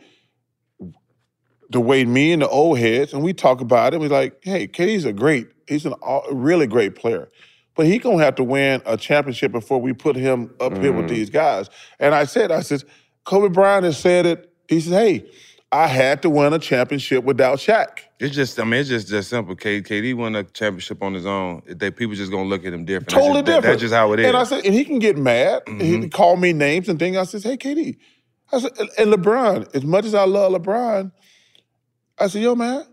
the 1.71 1.81
way 1.81 2.05
me 2.05 2.33
and 2.33 2.43
the 2.43 2.49
old 2.49 2.79
heads, 2.79 3.13
and 3.13 3.23
we 3.23 3.33
talk 3.33 3.61
about 3.61 3.95
it, 3.95 4.01
we're 4.01 4.09
like, 4.09 4.37
hey, 4.43 4.67
KD's 4.67 5.05
a 5.05 5.13
great, 5.13 5.49
he's 5.69 5.87
an, 5.87 5.95
a 6.07 6.21
really 6.33 6.67
great 6.67 6.97
player. 6.97 7.31
But 7.77 7.87
he 7.87 7.99
gonna 7.99 8.23
have 8.23 8.35
to 8.35 8.45
win 8.45 8.83
a 8.85 8.97
championship 8.97 9.53
before 9.53 9.81
we 9.81 9.93
put 9.93 10.17
him 10.17 10.53
up 10.61 10.77
here 10.79 10.93
with 10.93 11.09
these 11.09 11.31
guys. 11.31 11.71
And 11.99 12.15
I 12.15 12.25
said, 12.25 12.51
I 12.51 12.61
said, 12.61 12.83
Kobe 13.25 13.49
Bryant 13.49 13.85
has 13.85 13.97
said 13.97 14.27
it. 14.27 14.53
He 14.69 14.81
said, 14.81 14.93
hey, 14.93 15.31
I 15.73 15.87
had 15.87 16.21
to 16.23 16.31
win 16.31 16.53
a 16.53 16.59
championship 16.59 17.23
without 17.23 17.59
Shaq. 17.59 18.01
It's 18.19 18.35
just, 18.35 18.59
I 18.59 18.65
mean, 18.65 18.81
it's 18.81 18.89
just 18.89 19.09
just 19.09 19.31
simple. 19.31 19.55
K, 19.55 19.81
KD 19.81 20.15
won 20.15 20.35
a 20.35 20.43
championship 20.43 21.01
on 21.03 21.15
his 21.15 21.25
own. 21.25 21.63
They 21.67 21.93
people 21.93 22.17
just 22.17 22.33
gonna 22.33 22.49
look 22.49 22.67
at 22.67 22.73
him 22.75 22.85
different. 22.85 23.09
That's 23.11 23.23
Totally 23.23 23.41
just- 23.43 23.47
that- 23.47 23.53
different. 23.55 23.73
That's 23.75 23.81
just 23.83 23.95
how 23.95 24.13
it 24.13 24.21
is. 24.21 24.27
And 24.27 24.37
I 24.37 24.43
said, 24.45 24.67
and 24.67 24.75
he 24.75 24.85
can 24.85 24.99
get 24.99 25.17
mad. 25.17 25.63
Mm-hmm. 25.67 25.81
He 25.81 25.93
can 26.01 26.11
call 26.11 26.37
me 26.37 26.53
names 26.53 26.89
and 26.89 26.99
things. 26.99 27.17
I 27.17 27.23
said, 27.23 27.45
hey, 27.45 27.57
KD. 27.57 27.97
I 28.53 28.59
said, 28.59 28.73
and 28.99 29.13
LeBron, 29.13 29.75
as 29.77 29.85
much 29.85 30.05
as 30.05 30.13
I 30.15 30.25
love 30.25 30.53
LeBron, 30.53 31.13
I 32.21 32.27
said, 32.29 32.43
yo, 32.43 32.55
man, 32.55 32.85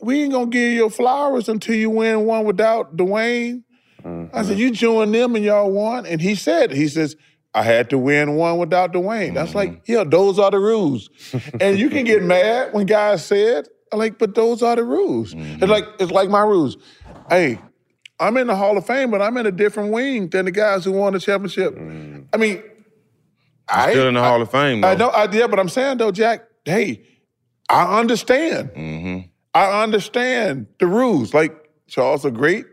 we 0.00 0.22
ain't 0.24 0.32
gonna 0.32 0.46
give 0.46 0.62
you 0.62 0.76
your 0.76 0.90
flowers 0.90 1.48
until 1.48 1.74
you 1.76 1.90
win 1.90 2.24
one 2.24 2.44
without 2.44 2.96
Dwyane. 2.96 3.62
I 4.04 4.42
said, 4.42 4.58
you 4.58 4.72
join 4.72 5.12
them 5.12 5.36
and 5.36 5.44
y'all 5.44 5.70
won. 5.70 6.06
And 6.06 6.20
he 6.20 6.34
said, 6.34 6.72
he 6.72 6.88
says, 6.88 7.14
I 7.54 7.62
had 7.62 7.88
to 7.90 7.98
win 7.98 8.34
one 8.34 8.58
without 8.58 8.92
Dwyane. 8.92 9.34
That's 9.34 9.54
like, 9.54 9.70
Mm-hmm. 9.70 9.92
yeah, 9.92 10.04
those 10.04 10.38
are 10.40 10.50
the 10.50 10.58
rules. 10.58 11.08
and 11.60 11.78
you 11.78 11.88
can 11.88 12.04
get 12.04 12.22
mad 12.24 12.72
when 12.72 12.86
guys 12.86 13.24
said, 13.24 13.68
like, 13.92 14.18
but 14.18 14.34
those 14.34 14.62
are 14.62 14.74
the 14.74 14.82
rules. 14.84 15.34
Mm-hmm. 15.34 15.62
It's 15.62 15.70
like 15.70 15.84
it's 16.00 16.10
like 16.10 16.28
my 16.30 16.40
rules. 16.40 16.76
Hey, 17.30 17.58
I'm 18.18 18.36
in 18.38 18.46
the 18.48 18.56
Hall 18.56 18.76
of 18.76 18.86
Fame, 18.86 19.10
but 19.12 19.22
I'm 19.22 19.36
in 19.36 19.46
a 19.46 19.52
different 19.52 19.92
wing 19.92 20.28
than 20.30 20.46
the 20.46 20.50
guys 20.50 20.84
who 20.84 20.92
won 20.92 21.12
the 21.12 21.20
championship. 21.20 21.74
I 22.32 22.36
mean, 22.38 22.62
I 23.68 23.88
Mm. 23.88 23.90
Still 23.90 24.08
in 24.08 24.14
the 24.14 24.22
Hall 24.22 24.42
of 24.42 24.50
Fame, 24.50 24.84
I 24.84 24.94
though. 24.94 25.06
know, 25.06 25.12
I, 25.12 25.30
yeah, 25.30 25.46
but 25.46 25.58
I'm 25.60 25.68
saying 25.68 25.98
though, 25.98 26.10
Jack. 26.10 26.42
Hey, 26.64 27.04
I 27.72 27.98
understand. 27.98 28.70
Mm-hmm. 28.70 29.28
I 29.54 29.82
understand 29.82 30.66
the 30.78 30.86
rules. 30.86 31.34
Like 31.34 31.70
Charles 31.88 32.24
are 32.24 32.30
great, 32.30 32.66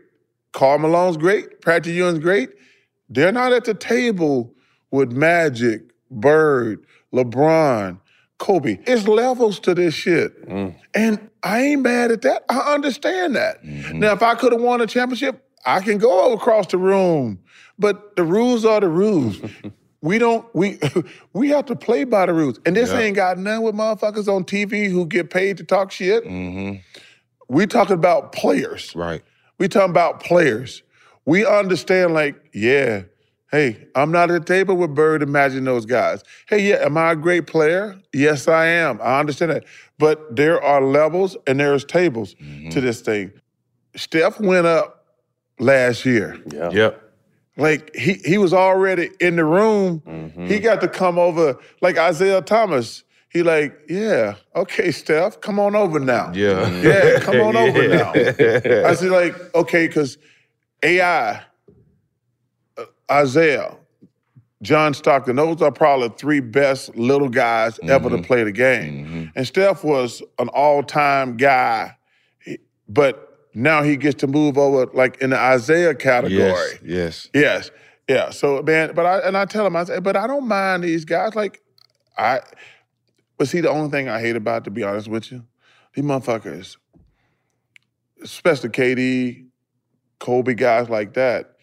Karl 0.52 0.78
Malone's 0.78 1.16
great, 1.16 1.60
Patrick 1.62 1.94
Ewing's 1.94 2.18
great. 2.20 2.50
They're 3.08 3.32
not 3.32 3.52
at 3.52 3.64
the 3.64 3.74
table 3.74 4.54
with 4.90 5.10
Magic, 5.10 5.82
Bird, 6.10 6.84
LeBron, 7.12 7.98
Kobe. 8.38 8.78
It's 8.86 9.08
levels 9.08 9.58
to 9.60 9.74
this 9.74 9.94
shit. 9.94 10.32
And 10.94 11.30
I 11.42 11.60
ain't 11.60 11.82
mad 11.82 12.10
at 12.10 12.22
that. 12.22 12.44
I 12.48 12.74
understand 12.74 13.34
that. 13.36 13.64
Now, 13.64 14.12
if 14.12 14.22
I 14.22 14.34
could 14.34 14.52
have 14.52 14.60
won 14.60 14.80
a 14.80 14.86
championship, 14.86 15.44
I 15.64 15.80
can 15.80 15.98
go 15.98 16.32
across 16.32 16.68
the 16.68 16.78
room. 16.78 17.40
But 17.78 18.16
the 18.16 18.24
rules 18.24 18.64
are 18.64 18.80
the 18.80 18.88
rules. 18.88 19.40
we 20.02 20.18
don't 20.18 20.46
we 20.54 20.78
we 21.32 21.48
have 21.50 21.66
to 21.66 21.76
play 21.76 22.04
by 22.04 22.26
the 22.26 22.32
rules. 22.34 22.58
And 22.66 22.74
this 22.76 22.90
Yeah. 22.90 22.98
ain't 23.00 23.16
got 23.16 23.38
none 23.38 23.62
with 23.62 23.74
motherfuckers 23.74 24.28
on 24.28 24.44
TV 24.44 24.90
who 24.90 25.06
get 25.06 25.30
paid 25.30 25.56
to 25.58 25.64
talk 25.64 25.90
shit. 25.92 26.24
Mm-hmm. 26.24 26.76
We 27.48 27.66
talking 27.66 27.94
about 27.94 28.32
players. 28.32 28.94
Right. 28.94 29.22
We 29.58 29.68
talking 29.68 29.90
about 29.90 30.20
players. 30.22 30.82
We 31.26 31.44
understand, 31.44 32.14
like, 32.14 32.36
yeah, 32.54 33.02
hey, 33.50 33.86
I'm 33.94 34.10
not 34.10 34.30
at 34.30 34.46
the 34.46 34.52
table 34.54 34.76
with 34.76 34.94
Bird. 34.94 35.22
Imagine 35.22 35.64
those 35.64 35.84
guys. 35.84 36.22
Hey, 36.48 36.66
yeah, 36.68 36.76
am 36.76 36.96
I 36.96 37.12
a 37.12 37.16
great 37.16 37.46
player? 37.46 38.00
Yes, 38.14 38.48
I 38.48 38.66
am. 38.66 38.98
I 39.02 39.20
understand 39.20 39.50
that. 39.50 39.64
But 39.98 40.34
there 40.34 40.62
are 40.62 40.80
levels 40.80 41.36
and 41.46 41.60
there's 41.60 41.84
tables 41.84 42.34
to 42.70 42.80
this 42.80 43.00
thing. 43.02 43.32
Steph 43.96 44.40
went 44.40 44.66
up 44.66 45.04
last 45.58 46.06
year. 46.06 46.38
Yeah. 46.52 46.70
Yep. 46.70 47.09
Like 47.60 47.94
he 47.94 48.14
he 48.24 48.38
was 48.38 48.52
already 48.54 49.10
in 49.20 49.36
the 49.36 49.44
room. 49.44 50.02
He 50.48 50.58
got 50.60 50.80
to 50.80 50.88
come 50.88 51.18
over 51.18 51.56
like 51.82 51.98
Isaiah 51.98 52.42
Thomas. 52.42 53.04
He 53.28 53.42
like, 53.44 53.78
yeah, 53.88 54.34
okay, 54.56 54.90
Steph, 54.90 55.40
come 55.40 55.60
on 55.60 55.76
over 55.76 56.00
now. 56.00 56.32
Yeah. 56.34 56.68
Yeah, 56.82 57.20
come 57.20 57.36
on 57.40 57.56
over 57.64 57.86
now. 57.88 58.12
I 58.88 58.94
said 58.94 59.10
like, 59.10 59.34
okay, 59.54 59.86
because 59.86 60.18
AI, 60.82 61.40
uh, 62.76 62.84
Isaiah, 63.10 63.76
John 64.62 64.94
Stockton, 64.94 65.36
those 65.36 65.62
are 65.62 65.70
probably 65.70 66.08
three 66.18 66.40
best 66.40 66.96
little 66.96 67.28
guys 67.28 67.78
ever 67.84 68.08
Mm-hmm. 68.08 68.22
to 68.22 68.26
play 68.26 68.42
the 68.44 68.52
game. 68.52 69.30
And 69.36 69.46
Steph 69.46 69.84
was 69.84 70.22
an 70.40 70.48
all-time 70.48 71.36
guy, 71.36 71.96
but 72.88 73.29
now 73.54 73.82
he 73.82 73.96
gets 73.96 74.20
to 74.20 74.26
move 74.26 74.58
over 74.58 74.86
like 74.92 75.20
in 75.20 75.30
the 75.30 75.38
Isaiah 75.38 75.94
category. 75.94 76.38
Yes. 76.38 76.78
Yes. 76.84 77.28
Yes. 77.34 77.70
Yeah. 78.08 78.30
So 78.30 78.62
man, 78.62 78.92
but 78.94 79.06
I 79.06 79.18
and 79.20 79.36
I 79.36 79.44
tell 79.44 79.66
him, 79.66 79.76
I 79.76 79.84
say, 79.84 80.00
but 80.00 80.16
I 80.16 80.26
don't 80.26 80.46
mind 80.46 80.84
these 80.84 81.04
guys. 81.04 81.34
Like, 81.34 81.60
I 82.16 82.40
but 83.38 83.48
see 83.48 83.60
the 83.60 83.70
only 83.70 83.90
thing 83.90 84.08
I 84.08 84.20
hate 84.20 84.36
about, 84.36 84.62
it, 84.62 84.64
to 84.64 84.70
be 84.70 84.82
honest 84.82 85.08
with 85.08 85.32
you, 85.32 85.44
these 85.94 86.04
motherfuckers, 86.04 86.76
especially 88.22 88.68
KD, 88.68 89.46
Kobe, 90.18 90.54
guys 90.54 90.90
like 90.90 91.14
that, 91.14 91.54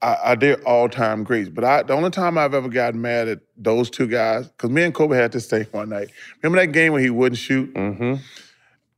I, 0.00 0.16
I 0.24 0.34
they're 0.36 0.62
all 0.66 0.88
time 0.88 1.24
greats. 1.24 1.48
But 1.48 1.64
I 1.64 1.82
the 1.82 1.94
only 1.94 2.10
time 2.10 2.38
I've 2.38 2.54
ever 2.54 2.68
gotten 2.68 3.00
mad 3.00 3.28
at 3.28 3.40
those 3.56 3.90
two 3.90 4.06
guys, 4.06 4.48
because 4.48 4.70
me 4.70 4.84
and 4.84 4.94
Kobe 4.94 5.16
had 5.16 5.32
this 5.32 5.46
thing 5.46 5.66
one 5.72 5.88
night. 5.88 6.10
Remember 6.42 6.64
that 6.64 6.72
game 6.72 6.92
where 6.92 7.02
he 7.02 7.10
wouldn't 7.10 7.38
shoot? 7.38 7.74
Mm-hmm. 7.74 8.14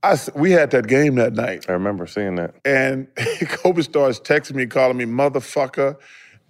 I 0.02 0.16
we 0.34 0.50
had 0.50 0.70
that 0.70 0.86
game 0.86 1.16
that 1.16 1.34
night. 1.34 1.66
I 1.68 1.72
remember 1.72 2.06
seeing 2.06 2.36
that. 2.36 2.54
And 2.64 3.08
Kobe 3.48 3.82
starts 3.82 4.18
texting 4.20 4.54
me, 4.54 4.66
calling 4.66 4.96
me 4.96 5.04
motherfucker, 5.04 5.96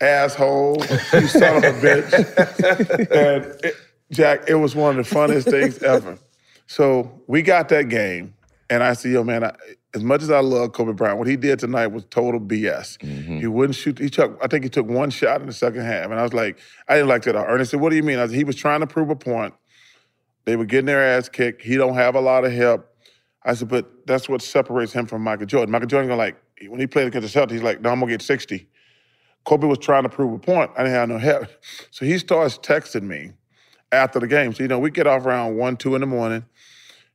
asshole, 0.00 0.84
you 1.12 1.26
son 1.26 1.56
of 1.56 1.64
a 1.64 1.72
bitch. 1.80 3.10
and 3.10 3.64
it, 3.64 3.74
Jack, 4.12 4.48
it 4.48 4.54
was 4.54 4.74
one 4.74 4.98
of 4.98 5.04
the 5.04 5.14
funniest 5.14 5.48
things 5.48 5.82
ever. 5.82 6.18
So 6.66 7.22
we 7.26 7.42
got 7.42 7.68
that 7.70 7.88
game, 7.88 8.34
and 8.68 8.82
I 8.82 8.92
said, 8.92 9.12
yo, 9.12 9.24
man, 9.24 9.44
I, 9.44 9.54
as 9.94 10.04
much 10.04 10.22
as 10.22 10.30
I 10.30 10.40
love 10.40 10.72
Kobe 10.72 10.92
Bryant, 10.92 11.18
what 11.18 11.26
he 11.26 11.36
did 11.36 11.58
tonight 11.58 11.88
was 11.88 12.04
total 12.10 12.40
BS. 12.40 12.98
Mm-hmm. 12.98 13.38
He 13.38 13.46
wouldn't 13.46 13.74
shoot. 13.74 13.98
He 13.98 14.08
took, 14.08 14.38
I 14.42 14.46
think 14.46 14.62
he 14.64 14.70
took 14.70 14.86
one 14.86 15.10
shot 15.10 15.40
in 15.40 15.48
the 15.48 15.52
second 15.52 15.82
half. 15.82 16.10
And 16.10 16.14
I 16.14 16.22
was 16.22 16.32
like, 16.32 16.58
I 16.88 16.94
didn't 16.94 17.08
like 17.08 17.22
that. 17.22 17.34
Ernest 17.34 17.72
said, 17.72 17.80
what 17.80 17.90
do 17.90 17.96
you 17.96 18.02
mean? 18.02 18.18
I 18.18 18.26
said, 18.26 18.36
he 18.36 18.44
was 18.44 18.56
trying 18.56 18.80
to 18.80 18.86
prove 18.86 19.10
a 19.10 19.16
point. 19.16 19.54
They 20.44 20.56
were 20.56 20.64
getting 20.64 20.86
their 20.86 21.02
ass 21.02 21.28
kicked. 21.28 21.62
He 21.62 21.76
don't 21.76 21.94
have 21.94 22.14
a 22.14 22.20
lot 22.20 22.44
of 22.44 22.52
help. 22.52 22.89
I 23.44 23.54
said, 23.54 23.68
but 23.68 24.06
that's 24.06 24.28
what 24.28 24.42
separates 24.42 24.92
him 24.92 25.06
from 25.06 25.22
Michael 25.22 25.46
Jordan. 25.46 25.70
Michael 25.70 25.88
Jordan, 25.88 26.16
like, 26.16 26.36
when 26.68 26.78
he 26.78 26.86
played 26.86 27.06
against 27.06 27.32
the 27.32 27.40
Celtics, 27.40 27.52
he's 27.52 27.62
like, 27.62 27.80
no, 27.80 27.90
I'm 27.90 28.00
gonna 28.00 28.12
get 28.12 28.22
60. 28.22 28.68
Kobe 29.44 29.66
was 29.66 29.78
trying 29.78 30.02
to 30.02 30.08
prove 30.08 30.32
a 30.34 30.38
point. 30.38 30.70
I 30.76 30.82
didn't 30.82 30.94
have 30.94 31.08
no 31.08 31.18
help. 31.18 31.48
So 31.90 32.04
he 32.04 32.18
starts 32.18 32.58
texting 32.58 33.02
me 33.02 33.32
after 33.92 34.20
the 34.20 34.26
game. 34.26 34.52
So, 34.52 34.62
you 34.62 34.68
know, 34.68 34.78
we 34.78 34.90
get 34.90 35.06
off 35.06 35.26
around 35.26 35.56
one, 35.56 35.76
two 35.76 35.94
in 35.94 36.00
the 36.00 36.06
morning. 36.06 36.44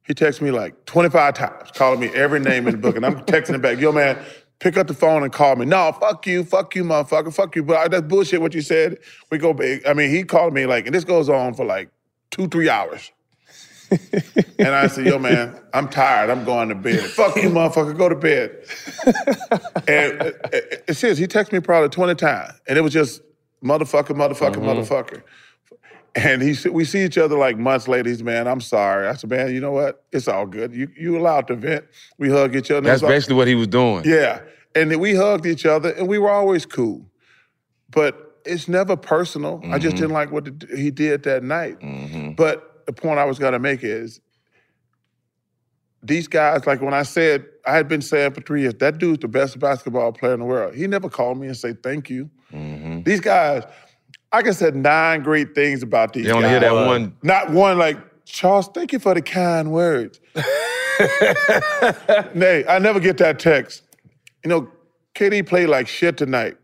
He 0.04 0.14
texts 0.14 0.42
me 0.42 0.52
like 0.52 0.86
25 0.86 1.34
times, 1.34 1.72
calling 1.72 2.00
me 2.00 2.08
every 2.10 2.40
name 2.40 2.68
in 2.68 2.74
the 2.74 2.78
book. 2.78 2.96
And 2.96 3.06
I'm 3.06 3.22
texting 3.26 3.56
him 3.56 3.62
back, 3.62 3.80
yo, 3.80 3.92
man, 3.92 4.24
pick 4.60 4.78
up 4.78 4.88
the 4.88 4.94
phone 4.94 5.24
and 5.24 5.32
call 5.32 5.56
me. 5.56 5.66
No, 5.66 5.92
fuck 6.00 6.28
you, 6.28 6.44
fuck 6.44 6.76
you, 6.76 6.84
motherfucker, 6.84 7.34
fuck 7.34 7.56
you. 7.56 7.64
But 7.64 7.78
uh, 7.78 7.88
that's 7.88 8.08
bullshit 8.08 8.42
what 8.42 8.54
you 8.54 8.62
said. 8.62 9.00
We 9.32 9.38
go 9.38 9.54
big. 9.54 9.86
I 9.88 9.94
mean, 9.94 10.12
he 10.12 10.24
called 10.24 10.54
me 10.54 10.66
like, 10.66 10.86
and 10.86 10.94
this 10.94 11.04
goes 11.04 11.30
on 11.30 11.54
for 11.54 11.66
like 11.66 11.90
two, 12.30 12.48
three 12.48 12.70
hours. 12.70 13.12
And 14.60 14.70
I 14.70 14.88
said, 14.88 15.06
yo, 15.06 15.18
man, 15.20 15.60
I'm 15.74 15.88
tired. 15.90 16.30
I'm 16.30 16.44
going 16.46 16.70
to 16.70 16.76
bed. 16.76 17.00
Fuck 17.02 17.36
you, 17.38 17.50
motherfucker, 17.50 17.98
go 17.98 18.10
to 18.10 18.16
bed. 18.16 18.52
and 19.88 20.22
it, 20.22 20.36
it, 20.54 20.84
it 20.90 20.94
says 20.96 21.18
he 21.18 21.28
texted 21.28 21.52
me 21.54 21.60
probably 21.60 21.90
20 21.90 22.16
times. 22.16 22.54
And 22.68 22.78
it 22.78 22.82
was 22.82 22.94
just 22.94 23.22
motherfucker, 23.64 24.10
motherfucker, 24.16 24.56
motherfucker. 24.58 25.24
And 26.16 26.42
he 26.42 26.54
said, 26.54 26.72
we 26.72 26.86
see 26.86 27.04
each 27.04 27.18
other 27.18 27.38
like 27.38 27.58
months 27.58 27.88
later. 27.90 28.08
He's, 28.10 28.24
man, 28.24 28.48
I'm 28.48 28.62
sorry. 28.62 29.08
I 29.08 29.14
said, 29.16 29.30
man, 29.30 29.54
you 29.54 29.60
know 29.60 29.74
what? 29.74 30.04
It's 30.14 30.28
all 30.30 30.46
good. 30.46 30.74
You 30.74 30.90
you 30.98 31.18
allowed 31.18 31.48
to 31.48 31.56
vent. 31.56 31.84
We 32.18 32.30
hug 32.30 32.56
each 32.56 32.72
other. 32.72 32.82
That's 32.82 33.02
was 33.02 33.04
all- 33.04 33.10
basically 33.10 33.36
what 33.36 33.48
he 33.50 33.56
was 33.56 33.68
doing. 33.68 34.04
yeah. 34.06 34.40
And 34.76 34.92
then 34.92 35.00
we 35.00 35.14
hugged 35.16 35.46
each 35.46 35.66
other 35.66 35.90
and 35.92 36.08
we 36.08 36.18
were 36.18 36.30
always 36.30 36.66
cool. 36.66 37.06
But 37.90 38.40
it's 38.46 38.68
never 38.68 38.96
personal. 38.96 39.62
I 39.66 39.78
just 39.80 39.96
Mhm. 39.96 40.00
didn't 40.00 40.14
like 40.14 40.32
what 40.32 40.48
he 40.76 40.92
did 40.92 41.24
that 41.24 41.44
night. 41.44 41.80
Mm-hmm. 41.80 42.32
But 42.34 42.75
the 42.86 42.94
point 42.94 43.20
I 43.20 43.26
was 43.26 43.40
going 43.40 43.54
to 43.54 43.60
make 43.60 43.84
is 43.84 44.22
these 46.04 46.28
guys, 46.28 46.68
like 46.68 46.82
when 46.82 46.94
I 46.94 47.04
said, 47.04 47.46
I 47.66 47.76
had 47.76 47.88
been 47.88 48.02
saying 48.02 48.34
for 48.34 48.42
three 48.42 48.62
years, 48.62 48.76
that 48.76 49.00
dude's 49.00 49.22
the 49.22 49.28
best 49.28 49.58
basketball 49.60 50.12
player 50.12 50.34
in 50.34 50.40
the 50.40 50.46
world. 50.46 50.76
He 50.76 50.86
never 50.88 51.10
called 51.10 51.40
me 51.40 51.48
and 51.48 51.58
say 51.58 51.74
thank 51.74 52.10
you. 52.10 52.30
Mm-hmm. 52.54 53.02
These 53.02 53.22
guys, 53.22 53.64
I 54.32 54.42
can 54.44 54.54
say 54.54 54.72
nine 54.72 55.24
great 55.24 55.56
things 55.56 55.82
about 55.82 56.14
these 56.14 56.26
You 56.26 56.32
only 56.34 56.44
guys. 56.44 56.52
hear 56.52 56.60
that 56.60 56.86
one. 56.88 57.16
Not 57.24 57.52
one 57.52 57.78
like, 57.78 57.98
Charles, 58.26 58.68
thank 58.68 58.92
you 58.94 59.00
for 59.00 59.14
the 59.14 59.22
kind 59.22 59.72
words. 59.72 60.20
Nay, 62.36 62.64
I 62.68 62.80
never 62.80 63.00
get 63.00 63.18
that 63.18 63.40
text. 63.40 63.84
You 64.44 64.50
know, 64.50 64.70
KD 65.16 65.46
played 65.48 65.70
like 65.70 65.88
shit 65.88 66.18
tonight. 66.18 66.58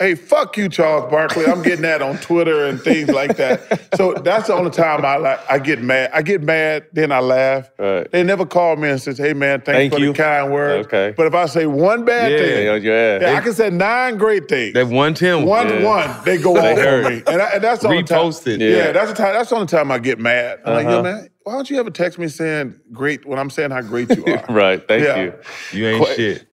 Hey, 0.00 0.16
fuck 0.16 0.56
you, 0.56 0.68
Charles 0.68 1.08
Barkley. 1.08 1.46
I'm 1.46 1.62
getting 1.62 1.82
that 1.82 2.02
on 2.02 2.16
Twitter 2.18 2.66
and 2.66 2.80
things 2.80 3.10
like 3.10 3.36
that. 3.36 3.94
So 3.94 4.12
that's 4.12 4.48
the 4.48 4.54
only 4.54 4.72
time 4.72 5.04
I 5.04 5.18
like 5.18 5.38
I 5.48 5.60
get 5.60 5.80
mad. 5.82 6.10
I 6.12 6.22
get 6.22 6.42
mad, 6.42 6.86
then 6.92 7.12
I 7.12 7.20
laugh. 7.20 7.70
They 7.78 8.24
never 8.24 8.44
call 8.44 8.74
me 8.74 8.88
and 8.88 9.00
says, 9.00 9.18
"Hey, 9.18 9.34
man, 9.34 9.60
thanks 9.60 9.76
Thank 9.78 9.92
for 9.92 10.00
you. 10.00 10.12
the 10.12 10.18
kind 10.18 10.52
words." 10.52 10.88
Okay. 10.88 11.14
But 11.16 11.26
if 11.28 11.34
I 11.34 11.46
say 11.46 11.66
one 11.66 12.04
bad 12.04 12.32
Yeah, 12.32 12.38
thing, 12.38 12.66
yeah, 12.66 12.74
yeah. 12.74 13.20
yeah, 13.30 13.38
I 13.38 13.40
can 13.40 13.52
say 13.52 13.70
nine 13.70 14.18
great 14.18 14.48
things. 14.48 14.74
That 14.74 14.88
one 14.88 15.14
Tim. 15.14 15.44
One 15.44 15.68
Yeah. 15.68 15.84
one, 15.84 16.10
they 16.24 16.38
go 16.38 16.54
They 16.54 16.72
off 16.72 17.04
on 17.06 17.12
me, 17.12 17.22
and, 17.28 17.40
I, 17.40 17.50
and 17.50 17.62
that's 17.62 17.82
the 17.82 17.88
only 17.88 18.02
time. 18.02 18.18
Reposted. 18.18 18.58
Yeah. 18.58 18.76
Yeah. 18.86 18.92
that's 18.92 19.10
the 19.12 19.16
time. 19.16 19.34
That's 19.34 19.50
the 19.50 19.54
only 19.54 19.68
time 19.68 19.92
I 19.92 19.98
get 20.00 20.18
mad. 20.18 20.58
I'm 20.64 20.74
like, 20.74 20.84
yo, 20.86 20.90
Uh-huh. 20.94 21.02
man, 21.04 21.28
why 21.44 21.52
don't 21.52 21.70
you 21.70 21.78
ever 21.78 21.90
text 21.90 22.18
me 22.18 22.26
saying 22.26 22.74
great 22.90 23.24
when 23.26 23.38
I'm 23.38 23.48
saying 23.48 23.70
how 23.70 23.80
great 23.82 24.10
you 24.10 24.24
are? 24.26 24.44
Right. 24.52 24.82
Thank 24.88 25.04
Yeah. 25.04 25.22
you. 25.22 25.32
You 25.72 25.86
ain't 25.86 26.04
Qu- 26.04 26.14
shit. 26.14 26.46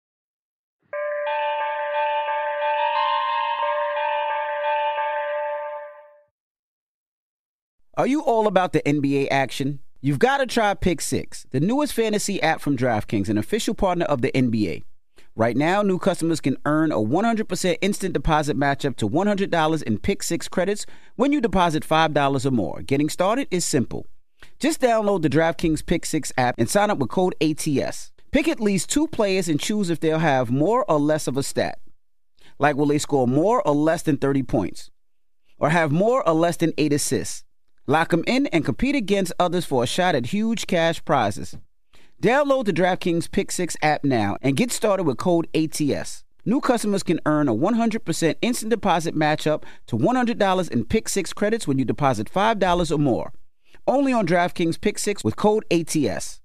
Are 8.00 8.06
you 8.06 8.22
all 8.22 8.46
about 8.46 8.72
the 8.72 8.80
NBA 8.86 9.28
action? 9.30 9.80
You've 10.00 10.18
got 10.18 10.38
to 10.38 10.46
try 10.46 10.72
Pick 10.72 11.02
Six, 11.02 11.46
the 11.50 11.60
newest 11.60 11.92
fantasy 11.92 12.42
app 12.42 12.62
from 12.62 12.74
DraftKings, 12.74 13.28
an 13.28 13.36
official 13.36 13.74
partner 13.74 14.06
of 14.06 14.22
the 14.22 14.32
NBA. 14.32 14.84
Right 15.36 15.54
now, 15.54 15.82
new 15.82 15.98
customers 15.98 16.40
can 16.40 16.56
earn 16.64 16.92
a 16.92 16.96
100% 16.96 17.76
instant 17.82 18.14
deposit 18.14 18.56
match 18.56 18.86
up 18.86 18.96
to 18.96 19.06
$100 19.06 19.82
in 19.82 19.98
Pick 19.98 20.22
Six 20.22 20.48
credits 20.48 20.86
when 21.16 21.30
you 21.30 21.42
deposit 21.42 21.86
$5 21.86 22.46
or 22.46 22.50
more. 22.50 22.80
Getting 22.80 23.10
started 23.10 23.46
is 23.50 23.66
simple. 23.66 24.06
Just 24.58 24.80
download 24.80 25.20
the 25.20 25.28
DraftKings 25.28 25.84
Pick 25.84 26.06
Six 26.06 26.32
app 26.38 26.54
and 26.56 26.70
sign 26.70 26.88
up 26.88 26.96
with 26.96 27.10
code 27.10 27.34
ATS. 27.42 28.12
Pick 28.32 28.48
at 28.48 28.60
least 28.60 28.88
two 28.88 29.08
players 29.08 29.46
and 29.46 29.60
choose 29.60 29.90
if 29.90 30.00
they'll 30.00 30.20
have 30.20 30.50
more 30.50 30.90
or 30.90 30.98
less 30.98 31.26
of 31.26 31.36
a 31.36 31.42
stat. 31.42 31.78
Like, 32.58 32.76
will 32.76 32.86
they 32.86 32.96
score 32.96 33.28
more 33.28 33.60
or 33.60 33.74
less 33.74 34.00
than 34.00 34.16
30 34.16 34.44
points? 34.44 34.90
or 35.60 35.68
have 35.68 35.92
more 35.92 36.26
or 36.26 36.34
less 36.34 36.56
than 36.56 36.72
eight 36.78 36.92
assists. 36.92 37.44
Lock 37.90 38.10
them 38.10 38.22
in 38.28 38.46
and 38.52 38.64
compete 38.64 38.94
against 38.94 39.32
others 39.40 39.64
for 39.64 39.82
a 39.82 39.86
shot 39.86 40.14
at 40.14 40.26
huge 40.26 40.68
cash 40.68 41.04
prizes. 41.04 41.56
Download 42.22 42.64
the 42.64 42.72
DraftKings 42.72 43.28
Pick 43.28 43.50
6 43.50 43.76
app 43.82 44.04
now 44.04 44.36
and 44.42 44.56
get 44.56 44.70
started 44.70 45.02
with 45.02 45.16
code 45.16 45.48
ATS. 45.56 46.22
New 46.44 46.60
customers 46.60 47.02
can 47.02 47.18
earn 47.26 47.48
a 47.48 47.52
100% 47.52 48.36
instant 48.42 48.70
deposit 48.70 49.16
match 49.16 49.44
up 49.44 49.66
to 49.88 49.98
$100 49.98 50.70
in 50.70 50.84
Pick 50.84 51.08
6 51.08 51.32
credits 51.32 51.66
when 51.66 51.80
you 51.80 51.84
deposit 51.84 52.30
$5 52.32 52.92
or 52.92 52.98
more. 52.98 53.32
Only 53.88 54.12
on 54.12 54.24
DraftKings 54.24 54.80
Pick 54.80 54.96
6 54.96 55.24
with 55.24 55.34
code 55.34 55.64
ATS. 55.72 56.40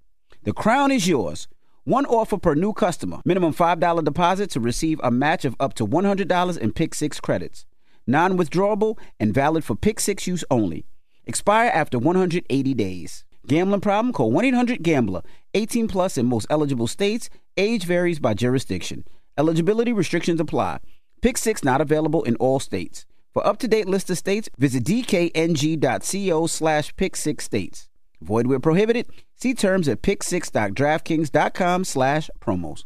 The 0.46 0.54
crown 0.54 0.92
is 0.92 1.08
yours. 1.08 1.48
One 1.84 2.08
offer 2.08 2.40
per 2.40 2.56
new 2.56 2.74
customer. 2.74 3.22
Minimum 3.24 3.54
$5 3.54 4.04
deposit 4.04 4.50
to 4.50 4.60
receive 4.60 5.00
a 5.04 5.12
match 5.12 5.46
of 5.46 5.56
up 5.60 5.76
to 5.76 5.86
$100 5.86 6.58
in 6.58 6.74
Pick 6.74 6.96
6 6.96 7.20
credits. 7.20 7.68
Non 8.08 8.36
withdrawable 8.36 8.98
and 9.20 9.32
valid 9.32 9.64
for 9.64 9.76
Pick 9.76 10.00
6 10.00 10.26
use 10.26 10.44
only. 10.50 10.88
Expire 11.28 11.70
after 11.74 11.98
180 11.98 12.74
days. 12.74 13.26
Gambling 13.48 13.82
problem? 13.82 14.14
Call 14.14 14.32
1 14.32 14.46
800 14.46 14.84
Gambler. 14.84 15.22
18 15.54 15.88
plus 15.88 16.18
in 16.18 16.26
most 16.26 16.48
eligible 16.50 16.88
states. 16.88 17.30
Age 17.58 17.86
varies 17.86 18.20
by 18.20 18.34
jurisdiction. 18.34 19.06
Eligibility 19.38 19.94
restrictions 19.94 20.40
apply. 20.40 20.80
Pick 21.22 21.38
6 21.38 21.64
not 21.64 21.82
available 21.82 22.24
in 22.24 22.36
all 22.38 22.60
states. 22.60 23.06
For 23.34 23.46
up-to-date 23.46 23.88
list 23.88 24.10
of 24.10 24.18
states, 24.18 24.50
visit 24.58 24.84
dkng.co 24.86 26.48
slash 26.48 26.96
pick 26.96 27.16
6 27.16 27.44
states. 27.44 27.90
Void 28.22 28.48
where 28.48 28.60
prohibited. 28.60 29.08
See 29.36 29.54
terms 29.54 29.88
at 29.90 30.02
pick6.draftkings.com 30.02 31.84
slash 31.84 32.30
promos. 32.40 32.86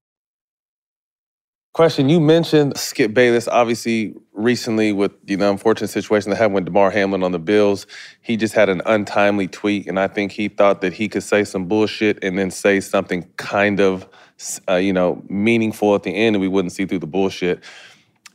Question: 1.73 2.09
You 2.09 2.19
mentioned 2.19 2.77
Skip 2.77 3.13
Bayless. 3.13 3.47
Obviously, 3.47 4.13
recently 4.33 4.91
with 4.91 5.13
you 5.25 5.37
know 5.37 5.49
unfortunate 5.51 5.87
situation 5.87 6.29
that 6.29 6.35
happened 6.35 6.55
with 6.55 6.65
Damar 6.65 6.91
Hamlin 6.91 7.23
on 7.23 7.31
the 7.31 7.39
Bills, 7.39 7.87
he 8.21 8.35
just 8.35 8.53
had 8.53 8.67
an 8.67 8.81
untimely 8.85 9.47
tweet, 9.47 9.87
and 9.87 9.97
I 9.97 10.07
think 10.07 10.33
he 10.33 10.49
thought 10.49 10.81
that 10.81 10.91
he 10.91 11.07
could 11.07 11.23
say 11.23 11.45
some 11.45 11.67
bullshit 11.67 12.21
and 12.23 12.37
then 12.37 12.51
say 12.51 12.81
something 12.81 13.23
kind 13.37 13.79
of 13.79 14.05
uh, 14.69 14.75
you 14.75 14.91
know 14.91 15.23
meaningful 15.29 15.95
at 15.95 16.03
the 16.03 16.11
end, 16.13 16.35
and 16.35 16.41
we 16.41 16.49
wouldn't 16.49 16.73
see 16.73 16.85
through 16.85 16.99
the 16.99 17.07
bullshit. 17.07 17.63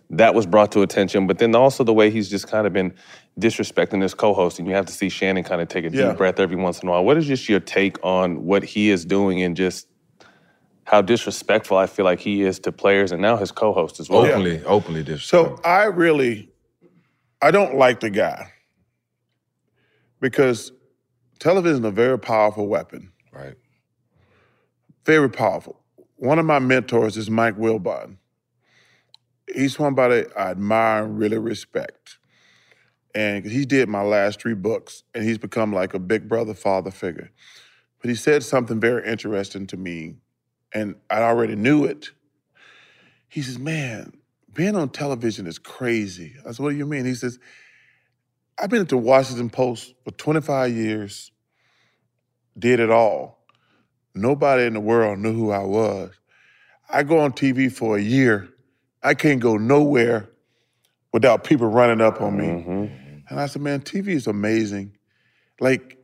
That 0.08 0.34
was 0.34 0.46
brought 0.46 0.72
to 0.72 0.80
attention, 0.80 1.26
but 1.26 1.36
then 1.36 1.54
also 1.54 1.84
the 1.84 1.92
way 1.92 2.10
he's 2.10 2.30
just 2.30 2.48
kind 2.48 2.66
of 2.66 2.72
been 2.72 2.94
disrespecting 3.38 4.00
his 4.00 4.14
co-host, 4.14 4.58
and 4.58 4.66
you 4.66 4.72
have 4.74 4.86
to 4.86 4.92
see 4.94 5.10
Shannon 5.10 5.44
kind 5.44 5.60
of 5.60 5.68
take 5.68 5.84
a 5.84 5.90
Yeah. 5.90 6.08
deep 6.08 6.16
breath 6.16 6.40
every 6.40 6.56
once 6.56 6.80
in 6.80 6.88
a 6.88 6.92
while. 6.92 7.04
What 7.04 7.18
is 7.18 7.26
just 7.26 7.50
your 7.50 7.60
take 7.60 8.02
on 8.02 8.46
what 8.46 8.64
he 8.64 8.88
is 8.88 9.04
doing 9.04 9.42
and 9.42 9.54
just 9.54 9.88
how 10.86 11.02
disrespectful 11.02 11.76
I 11.76 11.86
feel 11.86 12.04
like 12.04 12.20
he 12.20 12.42
is 12.42 12.60
to 12.60 12.72
players 12.72 13.10
and 13.10 13.20
now 13.20 13.36
his 13.36 13.50
co-host 13.50 13.98
as 13.98 14.08
well. 14.08 14.24
Openly, 14.24 14.64
openly 14.64 15.02
disrespectful. 15.02 15.56
So 15.56 15.62
I 15.68 15.84
really, 15.84 16.48
I 17.42 17.50
don't 17.50 17.74
like 17.74 17.98
the 17.98 18.08
guy 18.08 18.52
because 20.20 20.70
television 21.40 21.84
is 21.84 21.88
a 21.88 21.90
very 21.90 22.18
powerful 22.18 22.68
weapon. 22.68 23.10
Right. 23.32 23.54
Very 25.04 25.28
powerful. 25.28 25.80
One 26.16 26.38
of 26.38 26.46
my 26.46 26.60
mentors 26.60 27.16
is 27.16 27.28
Mike 27.28 27.56
Wilbon. 27.56 28.18
He's 29.52 29.76
somebody 29.76 30.24
I 30.36 30.50
admire 30.50 31.04
and 31.04 31.18
really 31.18 31.38
respect. 31.38 32.18
And 33.12 33.44
he 33.44 33.64
did 33.64 33.88
my 33.88 34.02
last 34.02 34.40
three 34.40 34.54
books, 34.54 35.02
and 35.14 35.24
he's 35.24 35.38
become 35.38 35.72
like 35.72 35.94
a 35.94 35.98
big 35.98 36.28
brother, 36.28 36.54
father 36.54 36.90
figure. 36.90 37.30
But 38.00 38.10
he 38.10 38.14
said 38.14 38.44
something 38.44 38.78
very 38.78 39.08
interesting 39.08 39.66
to 39.68 39.76
me, 39.76 40.16
and 40.76 40.94
I 41.08 41.22
already 41.22 41.56
knew 41.56 41.84
it. 41.84 42.10
He 43.28 43.40
says, 43.40 43.58
Man, 43.58 44.12
being 44.52 44.76
on 44.76 44.90
television 44.90 45.46
is 45.46 45.58
crazy. 45.58 46.34
I 46.46 46.52
said, 46.52 46.62
What 46.62 46.70
do 46.70 46.76
you 46.76 46.84
mean? 46.84 47.06
He 47.06 47.14
says, 47.14 47.38
I've 48.58 48.68
been 48.68 48.82
at 48.82 48.90
the 48.90 48.98
Washington 48.98 49.48
Post 49.48 49.94
for 50.04 50.10
25 50.10 50.72
years, 50.72 51.30
did 52.58 52.78
it 52.78 52.90
all. 52.90 53.38
Nobody 54.14 54.64
in 54.64 54.74
the 54.74 54.80
world 54.80 55.18
knew 55.18 55.32
who 55.32 55.50
I 55.50 55.64
was. 55.64 56.12
I 56.90 57.02
go 57.02 57.20
on 57.20 57.32
TV 57.32 57.72
for 57.72 57.96
a 57.96 58.00
year. 58.00 58.48
I 59.02 59.14
can't 59.14 59.40
go 59.40 59.56
nowhere 59.56 60.28
without 61.12 61.44
people 61.44 61.68
running 61.68 62.02
up 62.02 62.20
on 62.20 62.36
me. 62.36 62.46
Mm-hmm. 62.46 62.86
And 63.28 63.40
I 63.40 63.46
said, 63.46 63.62
man, 63.62 63.80
TV 63.80 64.08
is 64.08 64.26
amazing. 64.26 64.96
Like, 65.58 65.98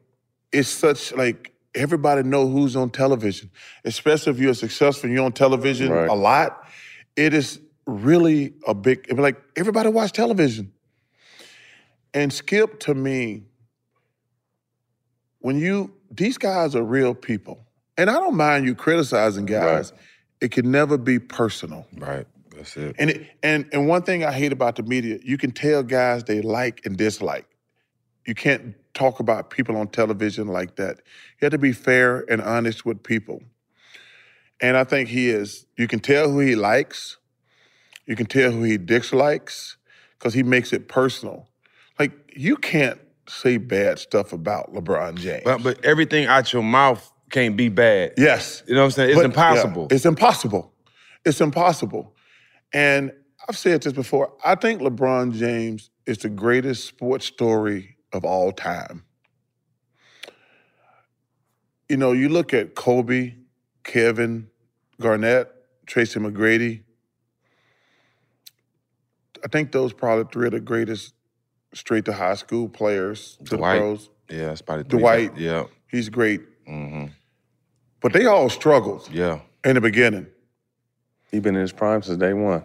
it's 0.51 0.69
such 0.69 1.13
like 1.15 1.52
everybody 1.75 2.23
know 2.23 2.49
who's 2.49 2.77
on 2.77 2.91
television, 2.91 3.51
especially 3.85 4.33
if 4.33 4.39
you're 4.39 4.55
successful 4.55 5.07
and 5.09 5.15
you're 5.17 5.25
on 5.25 5.33
television 5.33 5.91
Right. 5.91 6.09
a 6.09 6.15
lot. 6.15 6.67
It 7.17 7.35
is 7.35 7.61
really 7.87 8.55
a 8.67 8.75
big 8.75 9.13
like 9.19 9.37
everybody 9.57 9.89
watch 9.89 10.13
television. 10.13 10.73
And 12.15 12.33
Skip, 12.33 12.79
to 12.81 12.95
me, 12.95 13.45
when 15.41 15.59
you, 15.59 15.93
these 16.11 16.39
guys 16.39 16.75
are 16.77 16.83
real 16.83 17.15
people. 17.15 17.67
And 17.97 18.09
I 18.11 18.15
don't 18.15 18.37
mind 18.37 18.65
you 18.65 18.75
criticizing 18.75 19.47
guys. 19.47 19.93
It 20.41 20.51
can 20.51 20.71
never 20.71 20.97
be 20.99 21.19
personal. 21.19 21.87
Right. 21.97 22.27
That's 22.55 22.77
it. 22.77 22.97
And, 22.99 23.11
it, 23.11 23.27
and 23.43 23.67
and 23.73 23.89
one 23.89 24.03
thing 24.03 24.25
I 24.25 24.33
hate 24.33 24.53
about 24.53 24.77
the 24.77 24.83
media, 24.83 25.19
you 25.23 25.39
can 25.39 25.53
tell 25.53 25.83
guys 25.83 26.25
they 26.25 26.43
like 26.43 26.85
and 26.85 26.97
dislike. 26.97 27.47
You 28.27 28.35
can't 28.35 28.75
talk 28.95 29.21
about 29.21 29.51
people 29.51 29.77
on 29.77 29.89
television 29.89 30.49
like 30.49 30.77
that. 30.77 30.99
You 31.41 31.47
have 31.47 31.53
to 31.53 31.59
be 31.59 31.73
fair 31.73 32.25
and 32.31 32.41
honest 32.41 32.85
with 32.85 33.03
people. 33.03 33.43
And 34.61 34.77
I 34.77 34.85
think 34.85 35.09
he 35.09 35.29
is. 35.29 35.67
You 35.77 35.89
can 35.89 35.99
tell 35.99 36.31
who 36.31 36.39
he 36.41 36.55
likes. 36.55 37.19
You 38.07 38.15
can 38.17 38.27
tell 38.27 38.51
who 38.53 38.63
he 38.63 38.79
dislikes 38.79 39.77
because 40.19 40.35
he 40.35 40.43
makes 40.43 40.73
it 40.73 40.89
personal. 40.89 41.49
Like 41.99 42.13
you 42.37 42.57
can't 42.57 43.01
say 43.29 43.57
bad 43.57 43.99
stuff 43.99 44.33
about 44.33 44.73
LeBron 44.73 45.17
James. 45.17 45.43
But 45.45 45.63
but 45.63 45.85
everything 45.85 46.27
out 46.27 46.53
your 46.53 46.63
mouth 46.63 47.11
can't 47.31 47.57
be 47.57 47.69
bad. 47.69 48.13
Yes. 48.17 48.63
You 48.67 48.75
know 48.75 48.81
what 48.83 48.85
I'm 48.87 48.91
saying? 48.93 49.11
It's 49.11 49.17
But, 49.17 49.21
yeah, 49.23 49.27
impossible. 49.27 49.89
it's 49.91 50.05
impossible. 50.05 50.73
It's 51.25 51.41
impossible. 51.41 52.15
And 52.73 53.13
I've 53.49 53.57
said 53.57 53.83
this 53.83 53.93
before. 53.93 54.33
I 54.45 54.55
think 54.55 54.81
LeBron 54.81 55.35
James 55.35 55.91
is 56.07 56.19
the 56.19 56.29
greatest 56.29 56.87
sports 56.87 57.27
story 57.27 57.92
of 58.13 58.25
all 58.25 58.53
time. 58.53 59.05
You 61.89 61.97
know, 61.97 62.13
you 62.13 62.29
look 62.29 62.55
at 62.55 62.75
Kobe, 62.75 63.35
Kevin, 63.85 64.49
Garnett, 65.01 65.51
Tracy 65.87 66.21
McGrady. 66.21 66.83
I 69.45 69.49
think 69.49 69.73
those 69.73 69.93
probably 69.93 70.25
three 70.33 70.47
of 70.47 70.53
the 70.53 70.61
greatest 70.61 71.15
straight 71.75 72.05
to 72.05 72.13
high 72.13 72.35
school 72.37 72.69
players 72.69 73.37
to 73.47 73.57
Dwight. 73.57 73.75
the 73.75 73.81
pros. 73.81 74.11
Yeah, 74.31 74.47
that's 74.47 74.63
probably 74.63 74.85
three. 74.85 74.99
Dwight, 75.01 75.37
Yeah. 75.37 75.65
he's 75.91 76.09
great. 76.09 76.41
Mm-hmm. 76.69 77.07
But 78.01 78.13
they 78.13 78.27
all 78.27 78.49
struggled 78.49 79.09
Yeah. 79.13 79.41
in 79.65 79.75
the 79.75 79.81
beginning. 79.81 80.27
He 81.31 81.41
been 81.41 81.55
in 81.57 81.63
his 81.63 81.73
prime 81.73 82.03
since 82.03 82.19
day 82.19 82.33
one. 82.35 82.63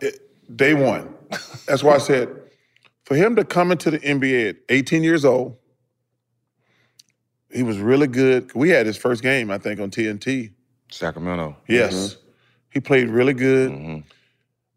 Day 0.55 0.73
one. 0.73 1.13
That's 1.67 1.83
why 1.83 1.95
I 1.95 1.99
said, 1.99 2.29
for 3.07 3.15
him 3.15 3.37
to 3.37 3.45
come 3.45 3.71
into 3.71 3.89
the 3.89 3.99
NBA 3.99 4.49
at 4.49 4.55
18 4.67 5.01
years 5.01 5.23
old, 5.23 5.55
he 7.49 7.63
was 7.63 7.77
really 7.77 8.07
good. 8.07 8.53
We 8.53 8.67
had 8.67 8.85
his 8.85 8.97
first 8.97 9.23
game, 9.23 9.49
I 9.49 9.57
think, 9.59 9.79
on 9.79 9.91
TNT. 9.91 10.51
Sacramento. 10.91 11.55
Yes. 11.69 11.93
Mm-hmm. 11.93 12.29
He 12.69 12.79
played 12.81 13.07
really 13.07 13.33
good. 13.33 13.71
Mm-hmm. 13.71 13.99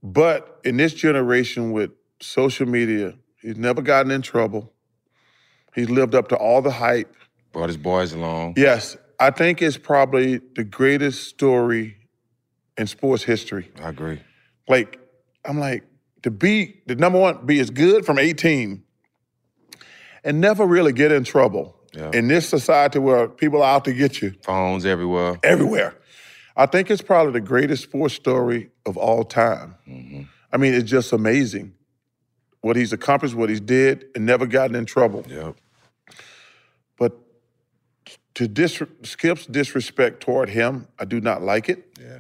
But 0.05 0.61
in 0.62 0.76
this 0.76 0.95
generation 0.95 1.72
with 1.72 1.91
social 2.20 2.68
media, 2.68 3.14
he's 3.43 3.57
never 3.57 3.83
gotten 3.83 4.12
in 4.12 4.22
trouble. 4.22 4.72
He's 5.74 5.91
lived 5.91 6.14
up 6.14 6.28
to 6.28 6.37
all 6.37 6.62
the 6.62 6.70
hype. 6.70 7.12
Brought 7.53 7.68
his 7.68 7.76
boys 7.76 8.12
along. 8.12 8.55
Yes, 8.57 8.97
I 9.18 9.33
think 9.33 9.61
it's 9.61 9.76
probably 9.76 10.41
the 10.55 10.62
greatest 10.62 11.26
story 11.26 11.97
in 12.78 12.87
sports 12.87 13.24
history. 13.24 13.72
I 13.83 13.89
agree. 13.89 14.20
Like, 14.68 15.01
I'm 15.45 15.59
like, 15.59 15.83
to 16.22 16.30
be 16.30 16.80
the 16.86 16.94
number 16.96 17.18
one, 17.18 17.44
be 17.46 17.60
as 17.60 17.70
good 17.70 18.04
from 18.04 18.18
18 18.18 18.82
and 20.24 20.40
never 20.40 20.66
really 20.66 20.92
get 20.92 21.12
in 21.12 21.24
trouble 21.24 21.76
Yeah. 21.94 22.10
in 22.12 22.28
this 22.28 22.48
society 22.48 22.98
where 22.98 23.28
people 23.28 23.62
are 23.62 23.74
out 23.76 23.84
to 23.86 23.92
get 23.92 24.20
you 24.20 24.34
Phones 24.42 24.84
everywhere. 24.84 25.38
everywhere. 25.42 25.94
I 26.56 26.66
think 26.66 26.90
it's 26.90 27.00
probably 27.02 27.32
the 27.32 27.40
greatest 27.40 27.84
sports 27.84 28.14
story 28.14 28.70
of 28.84 28.96
all 28.98 29.24
time. 29.24 29.76
Mm-hmm. 29.88 30.22
I 30.52 30.56
mean, 30.58 30.74
it's 30.74 30.90
just 30.90 31.12
amazing 31.12 31.72
what 32.60 32.76
he's 32.76 32.92
accomplished, 32.92 33.34
what 33.34 33.48
he's 33.48 33.60
did, 33.60 34.04
and 34.14 34.26
never 34.26 34.46
gotten 34.46 34.76
in 34.76 34.84
trouble. 34.84 35.24
Yep. 35.28 35.56
But 36.98 37.12
to 38.34 38.46
dis- 38.46 38.82
Skip's 39.04 39.46
disrespect 39.46 40.20
toward 40.20 40.50
him, 40.50 40.86
I 40.98 41.06
do 41.06 41.20
not 41.20 41.40
like 41.40 41.70
it. 41.70 41.86
Yeah. 41.98 42.18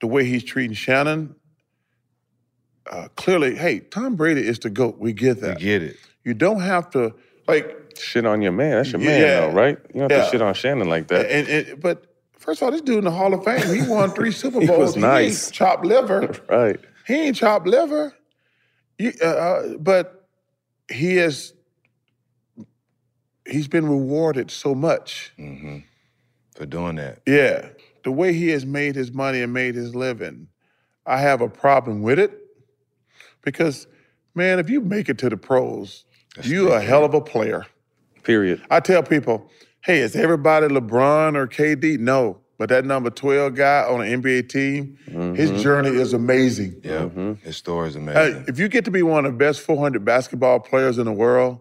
The 0.00 0.06
way 0.06 0.24
he's 0.24 0.44
treating 0.44 0.74
Shannon, 0.74 1.34
uh, 2.90 3.08
clearly, 3.16 3.54
hey, 3.54 3.80
Tom 3.80 4.16
Brady 4.16 4.46
is 4.46 4.58
the 4.58 4.70
GOAT. 4.70 4.98
We 4.98 5.12
get 5.12 5.40
that. 5.40 5.58
We 5.58 5.62
get 5.64 5.82
it. 5.82 5.96
You 6.24 6.34
don't 6.34 6.60
have 6.60 6.90
to, 6.90 7.14
like, 7.48 7.78
Shit 7.98 8.24
on 8.24 8.40
your 8.40 8.52
man. 8.52 8.70
That's 8.78 8.90
your 8.92 9.00
man, 9.00 9.20
Yeah. 9.20 9.40
though, 9.40 9.50
right? 9.52 9.78
You 9.94 10.00
don't 10.00 10.10
have 10.10 10.18
Yeah. 10.20 10.24
to 10.24 10.30
shit 10.30 10.42
on 10.42 10.54
Shannon 10.54 10.88
like 10.88 11.08
that. 11.08 11.30
and, 11.30 11.46
and 11.48 11.80
but 11.80 12.06
first 12.38 12.60
of 12.62 12.66
all, 12.66 12.72
this 12.72 12.80
dude 12.80 12.98
in 12.98 13.04
the 13.04 13.10
Hall 13.10 13.34
of 13.34 13.44
Fame, 13.44 13.74
he 13.74 13.86
won 13.88 14.10
three 14.12 14.32
Super 14.32 14.58
Bowls. 14.60 14.68
He 14.70 14.76
was 14.76 14.96
nice. 14.96 15.46
ain't 15.48 15.54
chopped 15.54 15.84
liver. 15.84 16.34
right. 16.48 16.80
He 17.06 17.14
ain't 17.14 17.36
chopped 17.36 17.66
liver. 17.66 18.14
You, 18.98 19.12
uh, 19.22 19.26
uh, 19.26 19.76
but 19.78 20.26
he 20.90 21.16
has, 21.16 21.52
he's 23.46 23.68
been 23.68 23.86
rewarded 23.88 24.50
so 24.50 24.74
much. 24.74 25.32
Mm-hmm. 25.38 25.78
For 26.56 26.66
doing 26.66 26.96
that. 26.96 27.20
Yeah. 27.26 27.68
The 28.04 28.12
way 28.12 28.32
he 28.32 28.48
has 28.48 28.64
made 28.66 28.94
his 28.94 29.12
money 29.12 29.40
and 29.42 29.52
made 29.52 29.74
his 29.74 29.94
living, 29.94 30.48
I 31.06 31.18
have 31.18 31.40
a 31.40 31.48
problem 31.48 32.02
with 32.02 32.18
it. 32.18 32.38
Because, 33.42 33.86
man, 34.34 34.58
if 34.58 34.70
you 34.70 34.80
make 34.80 35.08
it 35.08 35.18
to 35.18 35.28
the 35.28 35.36
pros, 35.36 36.04
you 36.42 36.72
a 36.72 36.80
hell 36.80 37.04
of 37.04 37.14
a 37.14 37.20
player. 37.20 37.66
Period. 38.22 38.62
I 38.70 38.80
tell 38.80 39.02
people, 39.02 39.50
hey, 39.82 39.98
is 39.98 40.14
everybody 40.16 40.68
LeBron 40.68 41.36
or 41.36 41.46
KD? 41.46 41.98
No. 41.98 42.38
But 42.58 42.68
that 42.68 42.84
number 42.84 43.10
12 43.10 43.56
guy 43.56 43.84
on 43.88 44.00
an 44.02 44.22
NBA 44.22 44.48
team, 44.48 44.96
his 45.34 45.62
journey 45.62 45.88
is 45.90 46.12
amazing. 46.12 46.80
Yeah. 46.84 47.06
Mm-hmm. 47.06 47.32
His 47.44 47.56
story 47.56 47.88
is 47.88 47.94
Hey, 47.94 48.00
amazing. 48.00 48.44
if 48.46 48.60
you 48.60 48.68
get 48.68 48.84
to 48.84 48.92
be 48.92 49.02
one 49.02 49.24
of 49.26 49.32
the 49.32 49.36
best 49.38 49.60
400 49.62 50.04
basketball 50.04 50.60
players 50.60 50.98
in 50.98 51.06
the 51.06 51.12
world, 51.12 51.60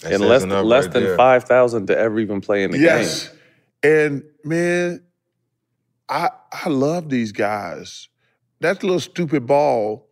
That 0.00 0.14
And 0.14 0.22
less, 0.22 0.44
less 0.44 0.84
right 0.86 0.92
than 0.92 1.04
there. 1.04 1.16
5,000 1.16 1.86
to 1.86 1.96
ever 1.98 2.18
even 2.18 2.40
play 2.40 2.64
in 2.64 2.72
the 2.72 2.78
yes. 2.78 3.28
game. 3.28 3.38
Yes. 3.84 4.02
And 4.02 4.22
man, 4.44 5.04
I 6.08 6.30
I 6.52 6.68
love 6.68 7.08
these 7.08 7.30
guys. 7.30 8.08
That 8.60 8.82
little 8.82 8.98
stupid 9.00 9.46
ball 9.46 10.07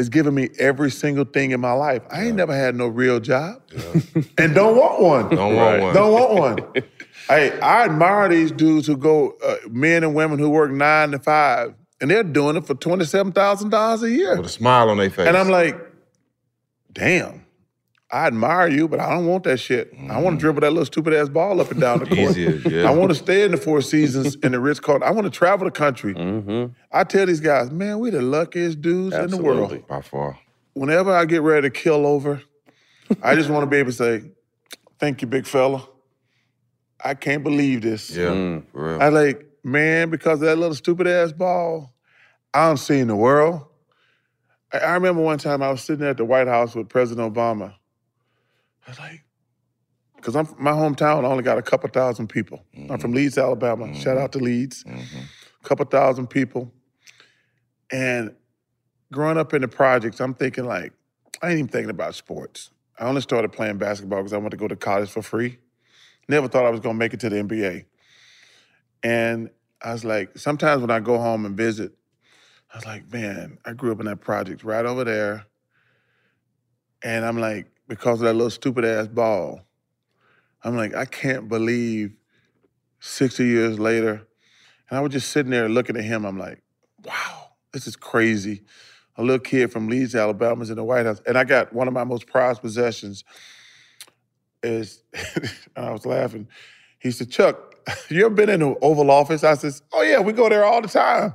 has 0.00 0.08
given 0.08 0.34
me 0.34 0.48
every 0.58 0.90
single 0.90 1.26
thing 1.26 1.50
in 1.50 1.60
my 1.60 1.72
life. 1.72 2.00
I 2.10 2.24
ain't 2.24 2.36
never 2.36 2.54
had 2.56 2.74
no 2.74 2.86
real 2.88 3.20
job, 3.20 3.60
and 4.38 4.54
don't 4.54 4.74
want 4.74 5.02
one. 5.02 5.28
Don't 5.28 5.54
want 5.54 5.82
one. 5.82 5.94
Don't 5.94 6.12
want 6.12 6.60
one. 6.72 6.82
hey, 7.28 7.60
I 7.60 7.84
admire 7.84 8.30
these 8.30 8.50
dudes 8.50 8.86
who 8.86 8.96
go, 8.96 9.36
uh, 9.44 9.56
men 9.68 10.02
and 10.02 10.14
women 10.14 10.38
who 10.38 10.48
work 10.48 10.70
nine 10.70 11.10
to 11.10 11.18
five, 11.18 11.74
and 12.00 12.10
they're 12.10 12.24
doing 12.24 12.56
it 12.56 12.64
for 12.66 12.74
twenty 12.74 13.04
seven 13.04 13.30
thousand 13.32 13.68
dollars 13.68 14.02
a 14.02 14.10
year. 14.10 14.38
With 14.38 14.46
a 14.46 14.48
smile 14.48 14.88
on 14.88 14.96
their 14.96 15.10
face. 15.10 15.28
And 15.28 15.36
I'm 15.36 15.50
like, 15.50 15.78
damn, 16.94 17.44
I 18.12 18.26
admire 18.26 18.66
you, 18.68 18.88
but 18.88 18.98
I 18.98 19.10
don't 19.10 19.26
want 19.26 19.44
that 19.44 19.58
shit. 19.58 19.94
I 20.08 20.20
want 20.20 20.38
to 20.38 20.40
dribble 20.40 20.62
that 20.62 20.70
little 20.70 20.84
stupid 20.84 21.14
ass 21.14 21.28
ball 21.28 21.60
up 21.60 21.70
and 21.70 21.80
down 21.80 22.00
the 22.00 22.06
court. 22.16 22.18
Easier, 22.18 22.56
yeah. 22.68 22.88
I 22.88 22.94
want 22.94 23.10
to 23.10 23.14
stay 23.14 23.44
in 23.44 23.52
the 23.52 23.56
Four 23.56 23.82
Seasons 23.82 24.34
in 24.36 24.50
the 24.50 24.58
Ritz 24.58 24.80
Carlton. 24.80 25.06
I 25.06 25.12
want 25.12 25.26
to 25.26 25.30
travel 25.30 25.64
the 25.64 25.70
country. 25.70 26.14
Mm-hmm. 26.14 26.72
I 26.90 27.04
tell 27.04 27.26
these 27.26 27.40
guys, 27.40 27.70
man, 27.70 28.00
we 28.00 28.10
the 28.10 28.20
luckiest 28.20 28.80
dudes 28.80 29.14
in 29.14 29.30
the 29.30 29.36
world. 29.36 29.86
By 29.86 30.00
far. 30.00 30.38
Whenever 30.74 31.14
I 31.14 31.24
get 31.24 31.42
ready 31.42 31.68
to 31.68 31.70
kill 31.70 32.04
over, 32.04 32.42
I 33.22 33.36
just 33.36 33.48
want 33.48 33.62
to 33.62 33.66
be 33.66 33.76
able 33.76 33.90
to 33.90 33.96
say, 33.96 34.22
thank 34.98 35.22
you, 35.22 35.28
big 35.28 35.46
fella. 35.46 35.86
I 37.02 37.14
can't 37.14 37.44
believe 37.44 37.82
this. 37.82 38.10
Yeah. 38.10 38.26
Mm. 38.26 38.64
For 38.72 38.88
real. 38.88 39.02
I 39.02 39.08
like, 39.08 39.46
man, 39.62 40.10
because 40.10 40.34
of 40.34 40.46
that 40.46 40.58
little 40.58 40.74
stupid 40.74 41.06
ass 41.06 41.32
ball, 41.32 41.92
I 42.52 42.66
don't 42.66 42.76
see 42.76 42.98
in 42.98 43.08
the 43.08 43.16
world. 43.16 43.66
I, 44.72 44.78
I 44.78 44.92
remember 44.94 45.22
one 45.22 45.38
time 45.38 45.62
I 45.62 45.70
was 45.70 45.82
sitting 45.82 46.06
at 46.06 46.16
the 46.16 46.24
White 46.24 46.48
House 46.48 46.74
with 46.74 46.88
President 46.88 47.32
Obama. 47.32 47.74
I 48.90 48.92
was 48.92 48.98
like, 48.98 49.24
because 50.16 50.34
I'm 50.34 50.48
my 50.58 50.72
hometown 50.72 51.22
only 51.22 51.44
got 51.44 51.58
a 51.58 51.62
couple 51.62 51.88
thousand 51.90 52.26
people. 52.26 52.64
I'm 52.74 52.98
from 52.98 52.98
mm-hmm. 52.98 53.14
Leeds, 53.14 53.38
Alabama. 53.38 53.94
Shout 53.94 54.18
out 54.18 54.32
to 54.32 54.38
mm-hmm. 54.38 54.46
Leeds. 54.46 54.84
A 54.84 55.68
couple 55.68 55.84
thousand 55.86 56.26
people. 56.26 56.72
And 57.92 58.34
growing 59.12 59.38
up 59.38 59.54
in 59.54 59.62
the 59.62 59.68
projects, 59.68 60.20
I'm 60.20 60.34
thinking 60.34 60.64
like, 60.64 60.92
I 61.40 61.50
ain't 61.50 61.58
even 61.58 61.68
thinking 61.68 61.90
about 61.90 62.16
sports. 62.16 62.72
I 62.98 63.04
only 63.04 63.20
started 63.20 63.52
playing 63.52 63.78
basketball 63.78 64.18
because 64.18 64.32
I 64.32 64.38
wanted 64.38 64.50
to 64.50 64.56
go 64.56 64.66
to 64.66 64.74
college 64.74 65.08
for 65.08 65.22
free. 65.22 65.58
Never 66.28 66.48
thought 66.48 66.66
I 66.66 66.70
was 66.70 66.80
gonna 66.80 66.98
make 66.98 67.14
it 67.14 67.20
to 67.20 67.28
the 67.28 67.36
NBA. 67.36 67.84
And 69.04 69.50
I 69.80 69.92
was 69.92 70.04
like, 70.04 70.36
sometimes 70.36 70.80
when 70.80 70.90
I 70.90 70.98
go 70.98 71.16
home 71.16 71.46
and 71.46 71.56
visit, 71.56 71.92
I 72.74 72.76
was 72.78 72.86
like, 72.86 73.12
man, 73.12 73.58
I 73.64 73.72
grew 73.72 73.92
up 73.92 74.00
in 74.00 74.06
that 74.06 74.20
project 74.20 74.64
right 74.64 74.84
over 74.84 75.04
there. 75.04 75.46
And 77.04 77.24
I'm 77.24 77.38
like, 77.38 77.69
because 77.90 78.20
of 78.20 78.26
that 78.26 78.34
little 78.34 78.50
stupid 78.50 78.84
ass 78.84 79.08
ball, 79.08 79.62
I'm 80.62 80.76
like, 80.76 80.94
I 80.94 81.04
can't 81.04 81.48
believe 81.48 82.14
60 83.00 83.44
years 83.44 83.80
later. 83.80 84.26
And 84.88 84.98
I 84.98 85.00
was 85.00 85.12
just 85.12 85.30
sitting 85.30 85.50
there 85.50 85.68
looking 85.68 85.96
at 85.96 86.04
him. 86.04 86.24
I'm 86.24 86.38
like, 86.38 86.62
wow, 87.04 87.50
this 87.72 87.88
is 87.88 87.96
crazy. 87.96 88.62
A 89.16 89.22
little 89.22 89.40
kid 89.40 89.72
from 89.72 89.88
Leeds, 89.88 90.14
Alabama 90.14 90.62
is 90.62 90.70
in 90.70 90.76
the 90.76 90.84
White 90.84 91.04
House. 91.04 91.20
And 91.26 91.36
I 91.36 91.42
got 91.42 91.72
one 91.72 91.88
of 91.88 91.94
my 91.94 92.04
most 92.04 92.28
prized 92.28 92.62
possessions 92.62 93.24
is, 94.62 95.02
and 95.74 95.84
I 95.84 95.90
was 95.90 96.06
laughing. 96.06 96.46
He 97.00 97.10
said, 97.10 97.28
Chuck, 97.28 97.74
you 98.08 98.24
ever 98.24 98.34
been 98.34 98.50
in 98.50 98.60
the 98.60 98.76
Oval 98.82 99.10
Office? 99.10 99.42
I 99.42 99.54
said, 99.54 99.72
oh 99.92 100.02
yeah, 100.02 100.20
we 100.20 100.32
go 100.32 100.48
there 100.48 100.64
all 100.64 100.80
the 100.80 100.88
time. 100.88 101.34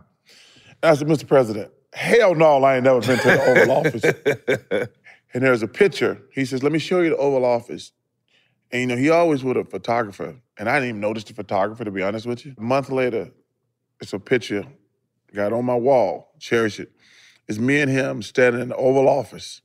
And 0.81 0.91
I 0.91 0.95
said, 0.95 1.07
Mr. 1.07 1.27
President, 1.27 1.69
hell 1.91 2.33
no, 2.33 2.63
I 2.63 2.75
ain't 2.75 2.85
never 2.85 3.01
been 3.01 3.17
to 3.17 3.23
the 3.23 3.43
Oval 3.43 3.71
Office. 4.85 4.89
And 5.35 5.43
there's 5.43 5.61
a 5.61 5.67
picture. 5.67 6.23
He 6.33 6.45
says, 6.45 6.63
"Let 6.63 6.71
me 6.71 6.79
show 6.79 7.01
you 7.01 7.11
the 7.11 7.17
Oval 7.17 7.45
Office." 7.45 7.91
And 8.71 8.81
you 8.81 8.87
know, 8.87 8.95
he 8.95 9.09
always 9.11 9.43
with 9.43 9.57
a 9.57 9.65
photographer, 9.65 10.41
and 10.57 10.69
I 10.69 10.75
didn't 10.75 10.89
even 10.89 11.01
notice 11.01 11.25
the 11.25 11.33
photographer 11.33 11.83
to 11.83 11.91
be 11.91 12.01
honest 12.01 12.25
with 12.25 12.45
you. 12.45 12.55
A 12.57 12.61
month 12.63 12.89
later, 12.89 13.31
it's 14.01 14.13
a 14.13 14.19
picture, 14.19 14.65
got 15.33 15.53
on 15.53 15.65
my 15.65 15.75
wall, 15.75 16.31
cherish 16.39 16.79
it. 16.79 16.91
It's 17.47 17.59
me 17.59 17.81
and 17.81 17.91
him 17.91 18.23
standing 18.23 18.61
in 18.61 18.69
the 18.69 18.77
Oval 18.77 19.09
Office, 19.09 19.61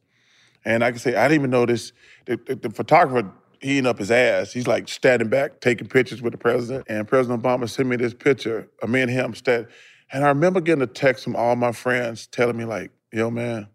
and 0.64 0.84
I 0.84 0.90
can 0.90 0.98
say 0.98 1.14
I 1.14 1.28
didn't 1.28 1.42
even 1.42 1.50
notice 1.50 1.92
the, 2.26 2.36
the, 2.36 2.56
the 2.56 2.70
photographer 2.70 3.32
eating 3.62 3.86
up 3.86 3.98
his 3.98 4.10
ass. 4.10 4.52
He's 4.52 4.66
like 4.66 4.88
standing 4.88 5.28
back, 5.28 5.60
taking 5.60 5.88
pictures 5.88 6.22
with 6.22 6.32
the 6.32 6.38
president. 6.38 6.86
And 6.88 7.06
President 7.06 7.42
Obama 7.42 7.68
sent 7.68 7.88
me 7.88 7.96
this 7.96 8.14
picture 8.14 8.68
of 8.82 8.90
me 8.90 9.02
and 9.02 9.10
him 9.10 9.34
standing. 9.34 9.70
And 10.12 10.24
I 10.24 10.28
remember 10.28 10.60
getting 10.60 10.82
a 10.82 10.86
text 10.86 11.24
from 11.24 11.36
all 11.36 11.56
my 11.56 11.72
friends 11.72 12.26
telling 12.26 12.56
me, 12.56 12.64
like, 12.64 12.90
yo, 13.12 13.30
man, 13.30 13.68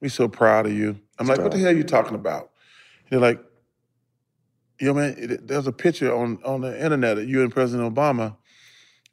we 0.00 0.08
so 0.08 0.28
proud 0.28 0.66
of 0.66 0.72
you. 0.72 0.98
I'm 1.18 1.26
like, 1.26 1.38
what 1.38 1.52
the 1.52 1.58
hell 1.58 1.68
are 1.68 1.72
you 1.76 1.84
talking 1.84 2.14
about? 2.14 2.50
they're 3.10 3.20
like, 3.20 3.40
yo, 4.80 4.92
man, 4.92 5.14
it, 5.16 5.46
there's 5.46 5.66
a 5.66 5.72
picture 5.72 6.14
on, 6.14 6.38
on 6.44 6.60
the 6.60 6.82
internet 6.82 7.18
of 7.18 7.28
you 7.28 7.42
and 7.42 7.52
President 7.52 7.94
Obama 7.94 8.36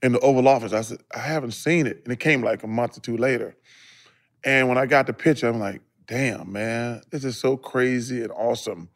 in 0.02 0.12
the 0.12 0.20
Oval 0.20 0.48
Office. 0.48 0.74
I 0.74 0.82
said, 0.82 1.00
I 1.16 1.20
haven't 1.20 1.52
seen 1.52 1.88
it. 1.88 2.02
And 2.04 2.12
it 2.12 2.20
came 2.20 2.44
like 2.44 2.64
a 2.64 2.68
month 2.68 2.98
or 2.98 3.02
two 3.02 3.18
later. 3.18 3.56
And 4.44 4.68
when 4.68 4.78
I 4.78 4.86
got 4.86 5.08
the 5.08 5.14
picture, 5.14 5.48
I'm 5.48 5.60
like, 5.60 5.82
damn, 6.08 6.52
man, 6.52 7.02
this 7.12 7.24
is 7.24 7.38
so 7.38 7.56
crazy 7.56 8.22
and 8.22 8.32
awesome. 8.32 8.90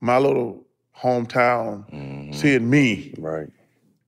My 0.00 0.18
little 0.18 0.66
hometown 0.98 1.88
mm-hmm. 1.90 2.32
seeing 2.32 2.68
me 2.68 3.14
right. 3.18 3.48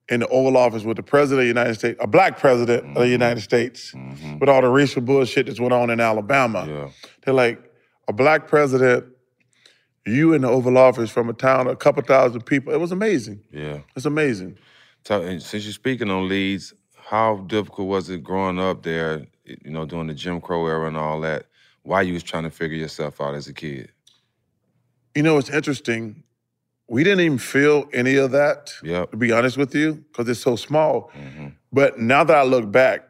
In 0.09 0.20
the 0.20 0.28
Oval 0.28 0.57
Office 0.57 0.84
with 0.84 0.96
the 0.96 1.02
President 1.02 1.40
of 1.40 1.44
the 1.44 1.61
United 1.61 1.74
States, 1.74 1.98
a 2.00 2.07
black 2.07 2.38
President 2.38 2.86
of 2.88 2.94
the 2.94 3.00
mm-hmm. 3.00 3.11
United 3.12 3.40
States, 3.40 3.92
mm-hmm. 3.92 4.38
with 4.38 4.48
all 4.48 4.62
the 4.62 4.68
racial 4.68 5.02
bullshit 5.02 5.46
that's 5.46 5.61
went 5.61 5.72
on 5.72 5.90
in 5.90 6.00
Alabama. 6.00 6.90
They're 7.24 7.34
like, 7.34 7.70
a 8.09 8.12
black 8.12 8.48
president, 8.48 9.07
you 10.07 10.34
in 10.34 10.42
the 10.42 10.48
Oval 10.48 10.76
Office 10.76 11.11
from 11.11 11.28
a 11.28 11.32
town 11.32 11.66
of 11.66 11.72
a 11.72 11.76
couple 11.76 12.02
thousand 12.02 12.42
people. 12.42 12.72
It 12.72 12.80
was 12.80 12.92
amazing. 12.92 13.40
Yeah. 13.50 13.78
It's 13.96 14.07
amazing. 14.07 14.59
So, 15.05 15.22
and 15.22 15.42
since 15.42 15.64
you're 15.64 15.72
speaking 15.72 16.11
on 16.11 16.28
Leeds, 16.28 16.74
how 16.96 17.38
difficult 17.46 17.88
was 17.88 18.11
it 18.11 18.22
growing 18.22 18.59
up 18.59 18.82
there, 18.82 19.26
you 19.44 19.70
know, 19.70 19.84
during 19.84 20.07
the 20.07 20.14
Jim 20.14 20.40
Crow 20.40 20.66
era 20.66 20.86
and 20.86 20.96
all 20.96 21.20
that? 21.20 21.46
Why 21.82 22.02
you 22.02 22.14
was 22.14 22.22
trying 22.22 22.44
to 22.44 22.50
figure 22.50 22.78
yourself 22.78 23.20
out 23.20 23.34
as 23.34 23.46
a 23.46 23.52
kid? 23.52 23.92
You 25.14 25.22
know, 25.22 25.36
it's 25.38 25.50
interesting. 25.50 26.24
We 26.89 27.03
didn't 27.03 27.20
even 27.20 27.39
feel 27.39 27.89
any 27.93 28.16
of 28.16 28.30
that, 28.32 28.72
Yep. 28.82 29.12
to 29.12 29.16
be 29.16 29.32
honest 29.32 29.57
with 29.57 29.74
you, 29.74 29.95
because 29.95 30.28
it's 30.28 30.41
so 30.41 30.55
small. 30.57 31.11
Mm-hmm. 31.16 31.49
But 31.72 31.99
now 31.99 32.24
that 32.24 32.37
I 32.37 32.43
look 32.43 32.70
back, 32.70 33.09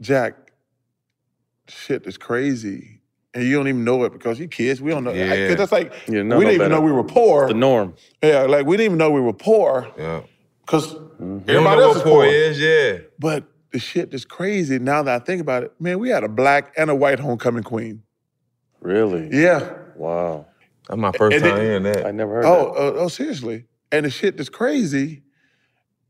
Jack, 0.00 0.34
shit 1.68 2.06
is 2.06 2.16
crazy. 2.18 2.98
And 3.34 3.44
you 3.44 3.56
don't 3.56 3.68
even 3.68 3.84
know 3.84 4.04
it 4.04 4.12
because 4.12 4.38
you 4.38 4.46
kids, 4.48 4.82
we 4.82 4.90
don't 4.90 5.04
know. 5.04 5.12
Yeah. 5.12 5.30
Because 5.48 5.56
that's 5.56 5.72
like, 5.72 5.92
You 6.06 6.18
we 6.18 6.22
know 6.24 6.40
didn't 6.40 6.48
no 6.58 6.64
even 6.64 6.70
know 6.70 6.80
we 6.82 6.92
were 6.92 7.04
poor. 7.04 7.48
the 7.48 7.54
norm. 7.54 7.94
Yeah, 8.22 8.42
like 8.42 8.66
we 8.66 8.76
didn't 8.76 8.86
even 8.86 8.98
know 8.98 9.10
we 9.10 9.20
were 9.22 9.32
poor. 9.32 9.88
Yeah. 9.96 10.22
Because 10.66 10.92
You 10.92 11.00
don't 11.18 11.44
everybody 11.48 11.76
know 11.80 11.82
else 11.84 11.96
what 11.96 11.96
is 11.96 12.02
poor 12.02 12.24
poor. 12.24 12.34
is, 12.34 12.60
yeah. 12.60 12.98
But 13.18 13.44
the 13.70 13.78
shit 13.78 14.12
is 14.12 14.26
crazy 14.26 14.78
now 14.78 15.02
that 15.04 15.22
I 15.22 15.24
think 15.24 15.40
about 15.40 15.62
it. 15.62 15.72
Man, 15.80 15.98
we 15.98 16.10
had 16.10 16.24
a 16.24 16.28
black 16.28 16.74
and 16.76 16.90
a 16.90 16.94
white 16.94 17.20
homecoming 17.20 17.62
queen. 17.62 18.02
Really? 18.80 19.30
Yeah. 19.32 19.72
Wow. 19.96 20.46
That's 20.88 20.98
my 21.00 21.12
first 21.12 21.34
And 21.34 21.44
time 21.44 21.56
then- 21.56 21.64
hearing 21.64 21.82
that. 21.84 22.06
I 22.06 22.10
never 22.10 22.34
heard 22.36 22.44
Oh, 22.44 22.72
uh, 22.72 22.92
oh, 22.96 23.08
seriously. 23.08 23.64
And 23.90 24.06
the 24.06 24.10
shit 24.10 24.36
that's 24.36 24.48
crazy, 24.48 25.22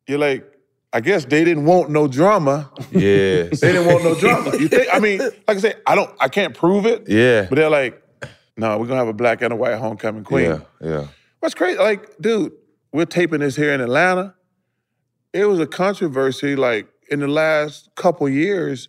you're 0.07 0.19
like, 0.19 0.49
I 0.93 1.01
guess 1.01 1.25
they 1.25 1.43
didn't 1.45 1.65
want 1.65 1.91
no 1.91 2.07
drama. 2.07 2.71
Yeah. 2.91 3.45
they 3.45 3.49
didn't 3.51 3.87
want 3.87 4.05
no 4.05 4.15
drama. 4.21 4.57
You 4.57 4.69
think? 4.69 4.89
I 4.93 4.99
mean, 5.01 5.19
like 5.21 5.33
I 5.49 5.59
say, 5.59 5.75
I 5.87 5.95
don't, 5.95 6.11
I 6.21 6.29
can't 6.29 6.55
prove 6.55 6.87
it. 6.87 7.09
Yeah. 7.09 7.47
But 7.49 7.57
they're 7.57 7.71
like, 7.71 8.03
no, 8.57 8.77
we're 8.79 8.87
gonna 8.87 8.99
have 8.99 9.09
a 9.09 9.13
black 9.15 9.41
and 9.43 9.53
a 9.53 9.57
white 9.57 9.77
homecoming 9.79 10.25
queen. 10.25 10.45
Yeah, 10.51 10.61
yeah. 10.81 11.07
What's 11.41 11.55
crazy? 11.55 11.79
Like, 11.79 12.19
dude, 12.21 12.53
we're 12.93 13.07
taping 13.07 13.41
this 13.41 13.57
here 13.57 13.73
in 13.73 13.81
Atlanta. 13.81 14.35
It 15.33 15.47
was 15.47 15.59
a 15.59 15.67
controversy, 15.67 16.55
like 16.57 16.87
in 17.11 17.21
the 17.21 17.29
last 17.29 17.89
couple 17.95 18.29
years. 18.29 18.89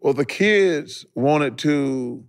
Well, 0.00 0.14
the 0.14 0.24
kids 0.24 1.04
wanted 1.14 1.58
to 1.58 2.24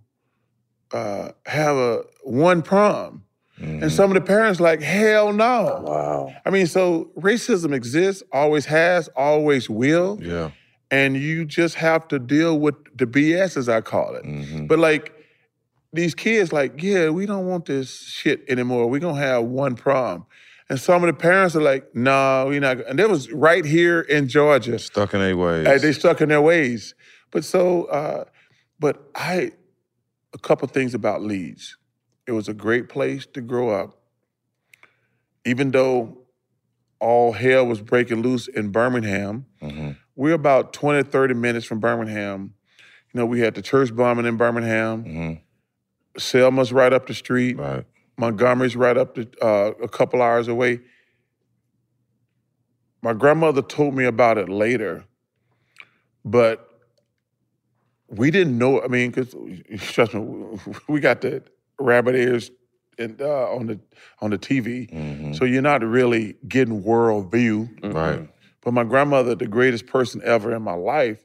uh, 0.92 1.30
have 1.46 1.76
a 1.76 2.02
one 2.22 2.62
prom, 2.62 3.22
and 3.58 3.90
some 3.90 4.10
of 4.10 4.14
the 4.14 4.20
parents 4.20 4.60
like, 4.60 4.82
hell 4.82 5.32
no. 5.32 5.82
Wow. 5.86 6.34
I 6.44 6.50
mean, 6.50 6.66
so 6.66 7.10
racism 7.18 7.72
exists, 7.74 8.22
always 8.30 8.66
has, 8.66 9.08
always 9.16 9.70
will, 9.70 10.18
Yeah. 10.20 10.50
and 10.90 11.16
you 11.16 11.46
just 11.46 11.76
have 11.76 12.06
to 12.08 12.18
deal 12.18 12.58
with 12.58 12.74
the 12.96 13.06
BS, 13.06 13.56
as 13.56 13.68
I 13.68 13.80
call 13.80 14.14
it. 14.14 14.68
But 14.68 14.78
like 14.78 15.14
these 15.92 16.14
kids, 16.14 16.52
like, 16.52 16.82
yeah, 16.82 17.08
we 17.08 17.24
don't 17.24 17.46
want 17.46 17.64
this 17.64 18.02
shit 18.02 18.44
anymore. 18.48 18.88
We're 18.90 19.00
gonna 19.00 19.18
have 19.20 19.44
one 19.44 19.74
prom. 19.74 20.26
And 20.68 20.78
some 20.80 21.02
of 21.02 21.06
the 21.06 21.14
parents 21.14 21.54
are 21.56 21.62
like, 21.62 21.94
no, 21.94 22.46
we're 22.48 22.60
not. 22.60 22.84
And 22.86 22.98
that 22.98 23.08
was 23.08 23.30
right 23.32 23.64
here 23.64 24.00
in 24.00 24.28
Georgia. 24.28 24.78
Stuck 24.80 25.14
in 25.14 25.20
their 25.20 25.36
ways. 25.36 25.66
Uh, 25.66 25.78
they 25.80 25.92
stuck 25.92 26.20
in 26.20 26.28
their 26.28 26.42
ways. 26.42 26.94
But 27.30 27.44
so, 27.44 27.84
uh, 27.84 28.24
but 28.80 29.08
I, 29.14 29.52
a 30.36 30.38
couple 30.38 30.68
things 30.68 30.94
about 30.94 31.22
Leeds. 31.22 31.78
It 32.26 32.32
was 32.32 32.46
a 32.46 32.54
great 32.54 32.90
place 32.90 33.26
to 33.32 33.40
grow 33.40 33.70
up. 33.70 33.96
Even 35.46 35.70
though 35.70 36.18
all 37.00 37.32
hell 37.32 37.66
was 37.66 37.80
breaking 37.80 38.20
loose 38.20 38.46
in 38.46 38.70
Birmingham, 38.70 39.46
we're 40.14 40.34
about 40.34 40.74
20, 40.74 41.08
30 41.08 41.34
minutes 41.34 41.64
from 41.64 41.80
Birmingham. 41.80 42.52
You 43.12 43.20
know, 43.20 43.26
we 43.26 43.40
had 43.40 43.54
the 43.54 43.62
church 43.62 43.96
bombing 43.96 44.26
in 44.26 44.36
Birmingham. 44.36 45.04
Selma's 46.18 46.70
right 46.72 46.92
up 46.92 47.06
the 47.06 47.14
street. 47.14 47.56
Right. 47.56 47.84
Montgomery's 48.18 48.76
right 48.76 48.96
up 48.96 49.14
the, 49.14 49.28
uh, 49.42 49.72
a 49.82 49.88
couple 49.88 50.20
hours 50.20 50.48
away. 50.48 50.80
My 53.02 53.14
grandmother 53.14 53.62
told 53.62 53.94
me 53.94 54.04
about 54.04 54.36
it 54.36 54.48
later, 54.48 55.04
but 56.24 56.65
we 58.08 58.30
didn't 58.30 58.58
know. 58.58 58.82
I 58.82 58.88
mean, 58.88 59.10
because 59.10 59.34
trust 59.92 60.14
me, 60.14 60.58
we 60.88 61.00
got 61.00 61.20
the 61.20 61.42
rabbit 61.78 62.14
ears 62.14 62.50
and 62.98 63.20
uh, 63.20 63.50
on 63.52 63.66
the 63.66 63.80
on 64.20 64.30
the 64.30 64.38
TV, 64.38 65.34
so 65.36 65.44
you're 65.44 65.62
not 65.62 65.82
really 65.82 66.36
getting 66.48 66.82
world 66.82 67.30
view. 67.30 67.68
Right. 67.82 68.28
But 68.62 68.72
my 68.72 68.84
grandmother, 68.84 69.34
the 69.34 69.46
greatest 69.46 69.86
person 69.86 70.20
ever 70.24 70.54
in 70.54 70.62
my 70.62 70.74
life, 70.74 71.24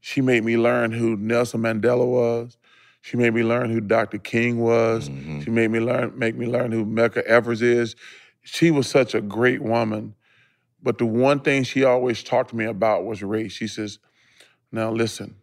she 0.00 0.20
made 0.20 0.44
me 0.44 0.56
learn 0.56 0.92
who 0.92 1.16
Nelson 1.16 1.60
Mandela 1.60 2.06
was. 2.06 2.56
She 3.02 3.16
made 3.16 3.34
me 3.34 3.42
learn 3.42 3.70
who 3.70 3.80
Dr. 3.80 4.18
King 4.18 4.60
was. 4.60 5.06
She 5.44 5.50
made 5.50 5.70
me 5.70 5.80
learn, 5.80 6.18
make 6.18 6.36
me 6.36 6.46
learn 6.46 6.70
who 6.72 6.84
Medgar 6.84 7.22
Evers 7.22 7.62
is. 7.62 7.96
She 8.42 8.70
was 8.70 8.86
such 8.88 9.14
a 9.14 9.20
great 9.20 9.62
woman. 9.62 10.14
But 10.82 10.98
the 10.98 11.06
one 11.06 11.40
thing 11.40 11.64
she 11.64 11.84
always 11.84 12.22
talked 12.22 12.50
to 12.50 12.56
me 12.56 12.64
about 12.64 13.04
was 13.04 13.22
race. 13.22 13.52
She 13.52 13.68
says, 13.68 13.98
now 14.72 14.90
listen, 14.90 15.36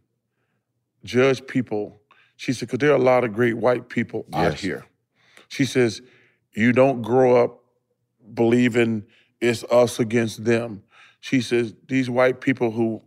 judge 1.07 1.45
people. 1.47 2.01
She 2.35 2.53
said, 2.53 2.67
because 2.67 2.79
there 2.79 2.91
are 2.91 2.97
a 2.97 3.03
lot 3.03 3.23
of 3.23 3.33
great 3.33 3.57
white 3.57 3.89
people 3.89 4.25
out 4.33 4.53
here. 4.55 4.85
She 5.47 5.65
says, 5.65 6.01
you 6.53 6.71
don't 6.71 7.01
grow 7.01 7.43
up 7.43 7.63
believing 8.33 9.05
it's 9.39 9.63
us 9.65 9.99
against 9.99 10.43
them. 10.43 10.83
She 11.19 11.41
says, 11.41 11.73
these 11.87 12.09
white 12.09 12.41
people 12.41 12.71
who, 12.71 13.01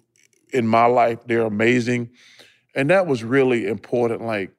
in 0.52 0.66
my 0.66 0.86
life, 0.86 1.18
they're 1.26 1.42
amazing. 1.42 2.10
And 2.74 2.90
that 2.90 3.06
was 3.06 3.22
really 3.22 3.66
important. 3.66 4.22
Like, 4.22 4.50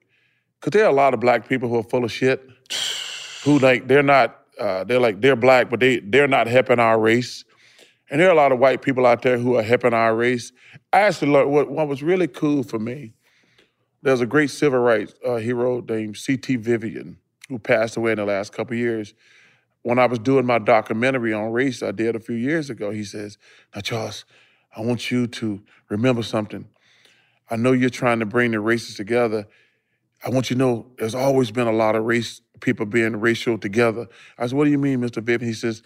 because 0.59 0.71
there 0.77 0.85
are 0.85 0.91
a 0.91 0.95
lot 0.95 1.13
of 1.13 1.19
black 1.19 1.47
people 1.49 1.69
who 1.69 1.77
are 1.77 1.83
full 1.83 2.05
of 2.05 2.11
shit, 2.11 2.47
who 3.43 3.59
like, 3.59 3.87
they're 3.87 4.03
not, 4.03 4.39
uh, 4.59 4.83
they're 4.83 4.99
like, 4.99 5.21
they're 5.21 5.35
black, 5.35 5.69
but 5.69 5.79
they, 5.79 5.99
they're 5.99 6.27
not 6.27 6.47
helping 6.47 6.79
our 6.79 6.99
race. 6.99 7.43
And 8.09 8.19
there 8.19 8.27
are 8.27 8.33
a 8.33 8.35
lot 8.35 8.51
of 8.51 8.59
white 8.59 8.81
people 8.81 9.05
out 9.05 9.21
there 9.21 9.37
who 9.37 9.55
are 9.55 9.63
helping 9.63 9.93
our 9.93 10.13
race. 10.13 10.51
I 10.91 11.01
actually 11.01 11.31
learned 11.31 11.51
what, 11.51 11.71
what 11.71 11.87
was 11.87 12.03
really 12.03 12.27
cool 12.27 12.63
for 12.63 12.77
me. 12.77 13.13
There's 14.01 14.21
a 14.21 14.25
great 14.25 14.49
civil 14.49 14.79
rights 14.79 15.13
uh, 15.25 15.35
hero 15.35 15.81
named 15.81 16.17
C.T. 16.17 16.55
Vivian 16.57 17.17
who 17.49 17.59
passed 17.59 17.97
away 17.97 18.11
in 18.13 18.17
the 18.17 18.25
last 18.25 18.53
couple 18.53 18.75
years. 18.75 19.13
When 19.83 19.99
I 19.99 20.05
was 20.05 20.19
doing 20.19 20.45
my 20.45 20.59
documentary 20.59 21.33
on 21.33 21.51
race 21.51 21.83
I 21.83 21.91
did 21.91 22.15
a 22.15 22.19
few 22.19 22.35
years 22.35 22.69
ago, 22.69 22.91
he 22.91 23.03
says, 23.03 23.37
Now, 23.75 23.81
Charles, 23.81 24.25
I 24.75 24.81
want 24.81 25.11
you 25.11 25.27
to 25.27 25.61
remember 25.89 26.23
something. 26.23 26.67
I 27.49 27.57
know 27.57 27.73
you're 27.73 27.89
trying 27.89 28.19
to 28.19 28.25
bring 28.25 28.51
the 28.51 28.59
races 28.59 28.95
together. 28.95 29.47
I 30.23 30.29
want 30.29 30.49
you 30.49 30.55
to 30.55 30.59
know 30.59 30.85
there's 30.97 31.15
always 31.15 31.51
been 31.51 31.67
a 31.67 31.73
lot 31.73 31.95
of 31.95 32.05
race 32.05 32.41
people 32.61 32.85
being 32.85 33.19
racial 33.19 33.57
together. 33.57 34.07
I 34.37 34.47
said, 34.47 34.57
What 34.57 34.65
do 34.65 34.71
you 34.71 34.77
mean, 34.77 35.01
Mr. 35.01 35.21
Vivian? 35.21 35.49
He 35.49 35.53
says, 35.53 35.83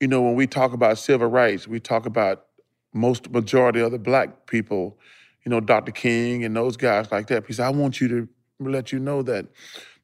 You 0.00 0.08
know, 0.08 0.22
when 0.22 0.34
we 0.34 0.46
talk 0.46 0.72
about 0.72 0.98
civil 0.98 1.28
rights, 1.28 1.66
we 1.66 1.80
talk 1.80 2.06
about 2.06 2.46
most 2.92 3.30
majority 3.30 3.80
of 3.80 3.92
the 3.92 3.98
black 3.98 4.46
people, 4.46 4.98
you 5.46 5.50
know, 5.50 5.60
Dr. 5.60 5.92
King 5.92 6.44
and 6.44 6.56
those 6.56 6.76
guys 6.76 7.10
like 7.12 7.28
that. 7.28 7.46
He 7.46 7.52
said, 7.52 7.66
I 7.66 7.70
want 7.70 8.00
you 8.00 8.08
to 8.08 8.28
let 8.58 8.90
you 8.90 8.98
know 8.98 9.22
that 9.22 9.46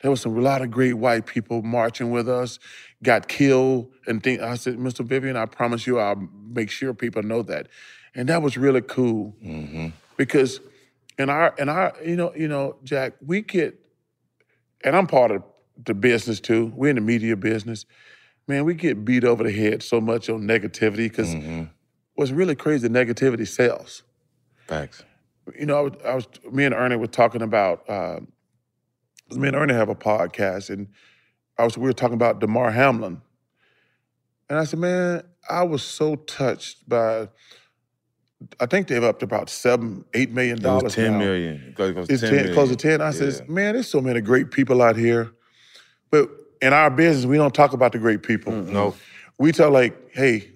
there 0.01 0.09
was 0.11 0.21
some, 0.21 0.39
a 0.39 0.41
lot 0.41 0.63
of 0.63 0.71
great 0.71 0.93
white 0.95 1.27
people 1.27 1.63
marching 1.63 2.13
with 2.13 2.29
us, 2.29 2.61
got 3.03 3.27
killed, 3.27 3.91
and 4.07 4.23
think. 4.23 4.41
I 4.41 4.55
said, 4.55 4.77
Mr. 4.77 5.05
Vivian, 5.05 5.37
I 5.37 5.47
promise 5.47 5.85
you, 5.85 5.99
I'll 5.99 6.29
make 6.49 6.71
sure 6.71 6.95
people 6.95 7.25
know 7.25 7.43
that, 7.43 7.67
and 8.15 8.29
that 8.29 8.41
was 8.41 8.57
really 8.57 8.83
cool 8.83 9.35
because 10.17 10.61
in 11.19 11.29
our 11.29 11.55
in 11.59 11.69
our 11.69 11.93
you 12.05 12.15
know 12.17 12.33
you 12.37 12.47
know 12.47 12.77
Jack, 12.85 13.15
we 13.25 13.43
get 13.43 13.79
and 14.85 14.95
I'm 14.95 15.09
part 15.09 15.33
of 15.33 15.43
the 15.85 15.95
business 15.95 16.39
too. 16.39 16.73
We're 16.77 16.91
in 16.91 16.97
the 16.97 17.03
media 17.03 17.37
business. 17.37 17.85
Man, 18.47 18.65
we 18.65 18.75
get 18.75 19.05
beat 19.05 19.25
over 19.25 19.43
the 19.43 19.53
head 19.53 19.83
so 19.83 20.01
much 20.01 20.29
on 20.31 20.43
negativity 20.43 21.09
because 21.09 21.35
Mm-hmm. 21.35 21.65
what's 22.15 22.31
really 22.31 22.55
crazy, 22.55 22.89
negativity 22.89 23.47
sells. 23.47 24.03
Facts. 24.69 25.03
You 25.59 25.67
know, 25.67 25.79
I 25.79 25.81
was, 25.83 25.93
I 26.05 26.15
was 26.15 26.29
me 26.51 26.65
and 26.65 26.75
Ernie 26.75 26.97
were 26.97 27.07
talking 27.07 27.43
about. 27.43 27.89
Uh, 27.89 28.21
me 29.31 29.49
and 29.49 29.57
Ernie 29.57 29.75
have 29.75 29.89
a 29.89 29.95
podcast, 29.95 30.71
and 30.71 30.89
I 31.59 31.65
was 31.65 31.77
we 31.77 31.85
were 31.85 31.93
talking 31.93 32.15
about 32.15 32.39
Damar 32.41 32.71
Hamlin, 32.71 33.21
and 34.49 34.59
I 34.59 34.65
said, 34.65 34.79
man, 34.79 35.23
I 35.49 35.63
was 35.63 35.83
so 35.83 36.17
touched 36.17 36.89
by. 36.89 37.29
I 38.61 38.67
think 38.67 38.89
they've 38.89 39.03
up 39.03 39.21
to 39.21 39.25
about 39.25 39.49
seven, 39.49 40.05
eight 40.15 40.31
million 40.31 40.61
dollars. 40.61 40.95
10 40.97 41.13
now. 41.13 41.19
million. 41.19 41.55
It 41.69 41.75
goes- 41.77 41.91
it 41.91 41.95
goes 41.95 42.11
It's 42.11 42.21
10 42.23 42.31
10, 42.31 42.37
million. 42.39 42.55
close 42.55 42.69
to 42.71 42.77
ten. 42.77 43.01
I 43.01 43.13
says, 43.13 43.41
man, 43.49 43.75
there's 43.75 43.89
so 43.89 44.01
many 44.01 44.21
great 44.21 44.51
people 44.51 44.83
out 44.83 44.97
here, 44.97 45.31
but 46.11 46.29
in 46.61 46.73
our 46.73 46.91
business, 46.91 47.25
we 47.25 47.37
don't 47.37 47.55
talk 47.55 47.73
about 47.73 47.93
the 47.93 47.99
great 47.99 48.23
people. 48.23 48.53
No. 48.53 48.95
We 49.39 49.53
tell 49.53 49.71
like, 49.71 49.97
hey, 50.13 50.51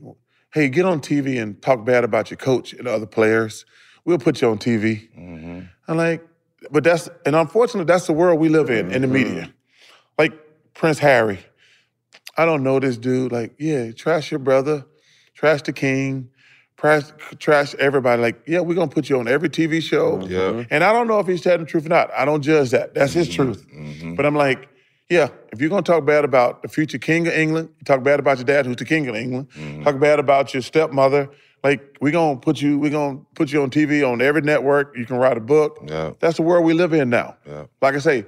hey, 0.53 0.69
get 0.69 0.85
on 0.85 1.01
TV 1.01 1.41
and 1.41 1.61
talk 1.63 1.85
bad 1.85 2.05
about 2.05 2.31
your 2.31 2.39
coach 2.39 2.73
and 2.73 2.87
other 2.89 3.07
players. 3.07 3.65
We'll 4.07 4.19
put 4.19 4.41
you 4.41 4.49
on 4.49 4.59
TV. 4.59 5.11
Mm-hmm. 5.19 5.61
I'm 5.89 5.97
like, 5.97 6.27
but 6.71 6.85
that's 6.85 7.11
and 7.27 7.37
unfortunately, 7.37 7.93
that's 7.93 8.07
the 8.07 8.13
world 8.13 8.41
we 8.41 8.49
live 8.49 8.71
in 8.71 8.91
in 8.93 9.03
the 9.03 9.09
media. 9.09 9.43
Mm-hmm. 9.43 9.51
Like 10.17 10.33
Prince 10.75 10.99
Harry, 11.01 11.41
I 12.37 12.45
don't 12.45 12.63
know 12.63 12.79
this 12.79 12.97
dude. 12.97 13.33
Like, 13.33 13.55
yeah, 13.59 13.91
trash 13.91 14.31
your 14.31 14.39
brother, 14.39 14.87
trash 15.35 15.63
the 15.63 15.73
king, 15.73 16.31
trash, 16.77 17.03
trash 17.39 17.75
everybody. 17.75 18.23
Like, 18.23 18.41
yeah, 18.47 18.61
we're 18.61 18.75
gonna 18.75 18.89
put 18.89 19.09
you 19.09 19.19
on 19.19 19.27
every 19.27 19.49
TV 19.49 19.83
show. 19.83 20.19
Mm-hmm. 20.19 20.33
Yeah. 20.33 20.65
And 20.71 20.85
I 20.85 20.93
don't 20.93 21.09
know 21.09 21.19
if 21.19 21.27
he's 21.27 21.41
telling 21.41 21.61
the 21.61 21.67
truth 21.67 21.87
or 21.87 21.91
not. 21.91 22.11
I 22.13 22.25
don't 22.25 22.43
judge 22.43 22.71
that. 22.71 22.95
That's 22.95 23.13
his 23.13 23.29
mm-hmm. 23.29 23.43
truth. 23.43 24.17
But 24.17 24.25
I'm 24.25 24.37
like, 24.37 24.69
yeah, 25.11 25.29
if 25.53 25.61
you're 25.61 25.71
gonna 25.71 25.83
talk 25.83 26.07
bad 26.07 26.25
about 26.25 26.63
the 26.63 26.69
future 26.69 26.99
king 26.99 27.27
of 27.27 27.35
England, 27.35 27.71
talk 27.85 28.05
bad 28.05 28.21
about 28.21 28.39
your 28.39 28.45
dad, 28.45 28.67
who's 28.67 28.77
the 28.77 28.85
king 28.85 29.09
of 29.09 29.17
England, 29.17 29.49
talk 29.83 29.99
bad 29.99 30.21
about 30.21 30.55
your 30.55 30.63
stepmother. 30.63 31.29
Like, 31.67 31.97
we're 32.01 32.13
gonna 32.13 32.39
put 32.39 32.63
you, 32.63 32.79
we're 32.79 32.93
gonna 32.93 33.19
put 33.35 33.51
you 33.53 33.61
on 33.61 33.71
TV 33.71 34.09
on 34.09 34.23
every 34.23 34.41
network. 34.41 34.97
You 34.97 35.05
can 35.05 35.17
write 35.17 35.37
a 35.37 35.41
book. 35.41 35.81
Yeah. 35.85 36.13
That's 36.21 36.37
the 36.37 36.43
world 36.43 36.65
we 36.65 36.75
live 36.75 36.93
in 36.93 37.11
now. 37.11 37.37
Yeah. 37.45 37.65
Like 37.83 37.97
I 37.97 37.99
say, 37.99 38.25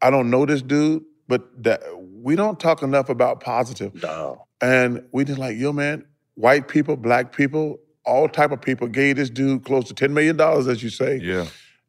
I 0.00 0.08
don't 0.08 0.30
know 0.30 0.46
this 0.46 0.62
dude, 0.62 1.04
but 1.28 1.62
that 1.62 1.82
we 1.98 2.36
don't 2.36 2.58
talk 2.58 2.82
enough 2.82 3.10
about 3.10 3.40
positive. 3.40 4.02
No. 4.02 4.46
And 4.62 5.04
we 5.12 5.26
just 5.26 5.38
like, 5.38 5.58
yo, 5.58 5.74
man, 5.74 6.06
white 6.34 6.66
people, 6.66 6.96
black 6.96 7.36
people, 7.36 7.78
all 8.06 8.26
type 8.26 8.52
of 8.52 8.62
people 8.62 8.88
gave 8.88 9.16
this 9.16 9.28
dude 9.28 9.66
close 9.66 9.84
to 9.88 9.94
$10 9.94 10.12
million, 10.12 10.40
as 10.40 10.82
you 10.82 10.88
say. 10.88 11.18
Yeah. 11.22 11.44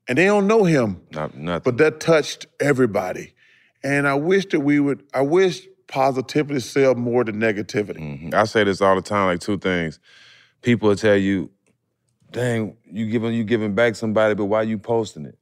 And 0.09 0.17
they 0.17 0.25
don't 0.25 0.47
know 0.47 0.65
him. 0.65 1.01
Not 1.13 1.33
nothing. 1.33 1.61
But 1.63 1.77
that 1.77 2.01
touched 2.01 2.47
everybody. 2.59 3.35
And 3.85 4.05
I 4.05 4.15
wish 4.15 4.47
that 4.47 4.59
we 4.59 4.81
would, 4.81 5.01
I 5.13 5.21
wish 5.21 5.65
positivity 5.87 6.59
sell 6.59 6.95
more 6.95 7.23
than 7.23 7.37
negativity. 7.37 7.99
Mhm. 7.99 8.33
I 8.33 8.43
say 8.43 8.65
this 8.65 8.81
all 8.81 8.95
the 8.97 9.01
time, 9.01 9.27
like 9.27 9.39
two 9.39 9.57
things. 9.57 9.97
People 10.61 10.89
will 10.89 10.95
tell 10.95 11.15
you, 11.17 11.49
dang, 12.31 12.77
you 12.85 13.07
giving 13.09 13.33
you 13.33 13.43
giving 13.43 13.73
back 13.73 13.95
somebody, 13.95 14.35
but 14.35 14.45
why 14.45 14.61
you 14.63 14.77
posting 14.77 15.25
it? 15.25 15.37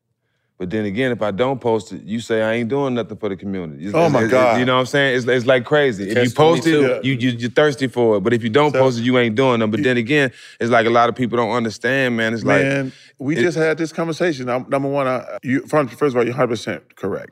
But 0.57 0.69
then 0.71 0.83
again, 0.83 1.11
if 1.13 1.21
I 1.21 1.31
don't 1.31 1.61
post 1.61 1.93
it, 1.93 2.03
you 2.03 2.19
say 2.19 2.41
I 2.41 2.53
ain't 2.55 2.67
doing 2.67 2.93
nothing 2.93 3.15
for 3.15 3.29
the 3.29 3.37
community. 3.37 3.87
It's- 3.87 3.95
Oh, 3.95 4.09
my 4.09 4.19
it's- 4.25 4.31
God. 4.31 4.59
You 4.59 4.65
know 4.65 4.73
what 4.75 4.81
I'm 4.81 4.85
saying? 4.87 5.15
It's, 5.17 5.25
it's 5.25 5.45
like 5.45 5.63
crazy. 5.63 6.09
If 6.09 6.17
you 6.17 6.31
post 6.31 6.63
22. 6.63 6.85
it, 6.85 7.05
you, 7.05 7.13
you 7.13 7.29
you're 7.37 7.49
thirsty 7.49 7.87
for 7.87 8.17
it. 8.17 8.19
But 8.21 8.33
if 8.33 8.43
you 8.43 8.49
don't 8.49 8.73
post 8.73 8.99
it, 8.99 9.03
you 9.03 9.17
ain't 9.17 9.35
doing 9.35 9.61
them. 9.61 9.71
But 9.71 9.83
then 9.83 9.95
again, 9.95 10.33
it's 10.59 10.69
like 10.69 10.85
a 10.85 10.89
lot 10.89 11.07
of 11.07 11.15
people 11.15 11.37
don't 11.37 11.51
understand, 11.51 12.17
man. 12.17 12.33
It's 12.33 12.43
like 12.43 12.63
Man, 12.63 12.91
we 13.19 13.37
it- 13.37 13.41
just 13.41 13.57
had 13.57 13.77
this 13.77 13.93
conversation. 13.93 14.47
Number 14.47 14.89
one, 14.89 15.07
I, 15.07 15.37
you, 15.43 15.61
first 15.65 15.93
first 15.93 16.13
of 16.13 16.17
all, 16.17 16.25
you're 16.25 16.33
100% 16.33 16.95
correct. 16.97 17.31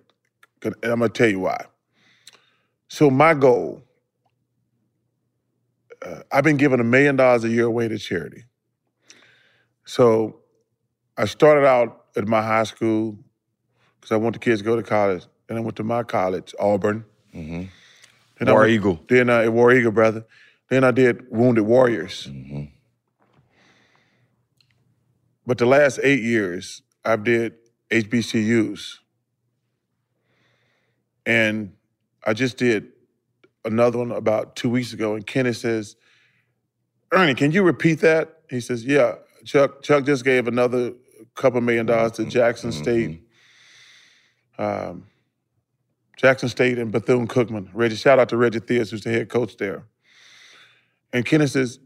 And 0.64 0.74
I'm 0.84 1.00
going 1.00 1.12
to 1.12 1.18
tell 1.18 1.30
you 1.30 1.42
why. 1.42 1.66
So, 2.88 3.10
my 3.10 3.34
goal, 3.34 3.84
uh, 6.06 6.22
I've 6.32 6.44
been 6.44 6.58
giving 6.58 6.80
a 6.80 6.84
million 6.84 7.16
dollars 7.16 7.44
a 7.44 7.50
year 7.50 7.66
away 7.66 7.88
to 7.88 7.98
charity. 7.98 8.46
So, 9.86 10.40
I 11.18 11.26
started 11.26 11.66
out 11.66 12.06
at 12.16 12.28
my 12.28 12.42
high 12.42 12.64
school 12.64 13.18
because 14.00 14.12
I 14.12 14.18
want 14.18 14.34
the 14.34 14.40
kids 14.40 14.62
to 14.62 14.66
go 14.66 14.76
to 14.76 14.84
college. 14.84 15.26
And 15.50 15.58
I 15.58 15.62
went 15.62 15.78
to 15.78 15.84
my 15.84 16.04
college, 16.04 16.54
Auburn. 16.60 17.06
Mm-hmm. 17.34 17.64
Then 18.38 18.48
I 18.48 18.52
War 18.52 18.62
went- 18.62 18.72
Eagle. 18.72 19.00
Then 19.08 19.30
I, 19.30 19.48
War 19.50 19.72
Eagle, 19.74 19.92
brother. 19.92 20.26
Then 20.70 20.84
I 20.84 20.92
did 20.92 21.26
Wounded 21.32 21.66
Warriors. 21.66 22.28
Mm-hmm. 22.30 22.66
But 25.46 25.58
the 25.58 25.66
last 25.66 26.00
eight 26.04 26.22
years, 26.22 26.82
I've 27.06 27.24
did 27.24 27.54
HBCUs. 27.90 28.98
And 31.26 31.74
I 32.26 32.34
just 32.34 32.58
did 32.58 32.92
another 33.68 34.00
one 34.00 34.12
about 34.12 34.56
two 34.56 34.70
weeks 34.70 34.94
ago, 34.94 35.14
and 35.14 35.26
Kenneth 35.26 35.58
says, 35.58 35.96
Ernie, 37.12 37.36
can 37.36 37.52
you 37.52 37.64
repeat 37.64 38.00
that? 38.02 38.40
He 38.50 38.60
says, 38.60 38.86
Yeah, 38.86 39.16
Chuck, 39.46 39.84
Chuck 39.84 40.06
just 40.06 40.26
gave 40.26 40.48
another 40.48 40.94
couple 41.36 41.62
million 41.62 41.86
dollars 41.86 42.14
to 42.14 42.26
Jackson 42.26 42.72
State. 42.72 43.22
Um, 44.58 45.06
Jackson 46.18 46.50
State 46.50 46.80
and 46.80 46.92
Bethune 46.92 47.28
Cookman. 47.28 47.70
Reggie, 47.74 47.96
shout 47.96 48.18
out 48.18 48.30
to 48.30 48.38
Reggie 48.38 48.60
Theus, 48.60 48.90
who's 48.90 49.04
the 49.04 49.12
head 49.12 49.30
coach 49.30 49.58
there. 49.58 49.86
And 51.14 51.26
Kenneth 51.26 51.52
says, 51.52 51.80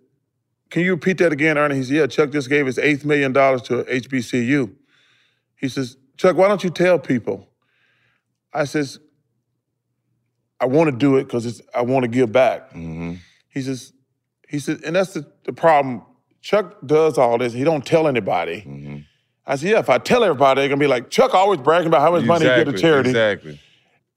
Can 0.70 0.84
you 0.84 0.92
repeat 0.92 1.18
that 1.18 1.34
again, 1.34 1.58
Ernie? 1.58 1.76
He 1.76 1.82
says, 1.82 1.92
Yeah, 1.92 2.08
Chuck 2.08 2.32
just 2.32 2.50
gave 2.50 2.66
his 2.66 2.80
eighth 2.80 3.04
million 3.06 3.34
dollars 3.34 3.62
to 3.64 3.84
HBCU. 3.84 4.72
He 5.56 5.68
says, 5.68 5.98
Chuck, 6.18 6.38
why 6.38 6.48
don't 6.48 6.64
you 6.64 6.70
tell 6.70 6.98
people? 6.98 7.50
I 8.54 8.66
says, 8.66 9.00
I 10.62 10.66
want 10.66 10.92
to 10.92 10.96
do 10.96 11.18
it 11.18 11.24
because 11.24 11.62
I 11.74 11.82
want 11.82 12.04
to 12.04 12.08
give 12.08 12.32
back. 12.32 12.70
Mm-hmm. 12.70 13.16
He 13.50 13.62
says, 13.62 13.92
he 14.48 14.60
says, 14.60 14.82
and 14.84 14.96
that's 14.96 15.14
the, 15.14 15.26
the 15.44 15.54
problem. 15.54 16.04
Chuck 16.42 16.78
does 16.86 17.18
all 17.18 17.38
this. 17.40 17.52
He 17.52 17.64
don't 17.64 17.86
tell 17.86 18.08
anybody. 18.08 18.58
Mm-hmm. 18.62 18.98
I 19.46 19.56
said, 19.56 19.72
yeah, 19.72 19.80
if 19.80 19.90
I 19.90 19.98
tell 19.98 20.24
everybody, 20.24 20.62
they're 20.62 20.70
gonna 20.70 20.80
be 20.80 20.88
like, 20.88 21.10
Chuck 21.10 21.34
always 21.34 21.60
bragging 21.60 21.88
about 21.88 22.02
how 22.02 22.12
much 22.12 22.26
money 22.26 22.46
he 22.46 22.50
get 22.52 22.56
to 22.66 22.70
Exactly, 22.70 22.82
charity. 22.82 23.10
Exactly. 23.10 23.60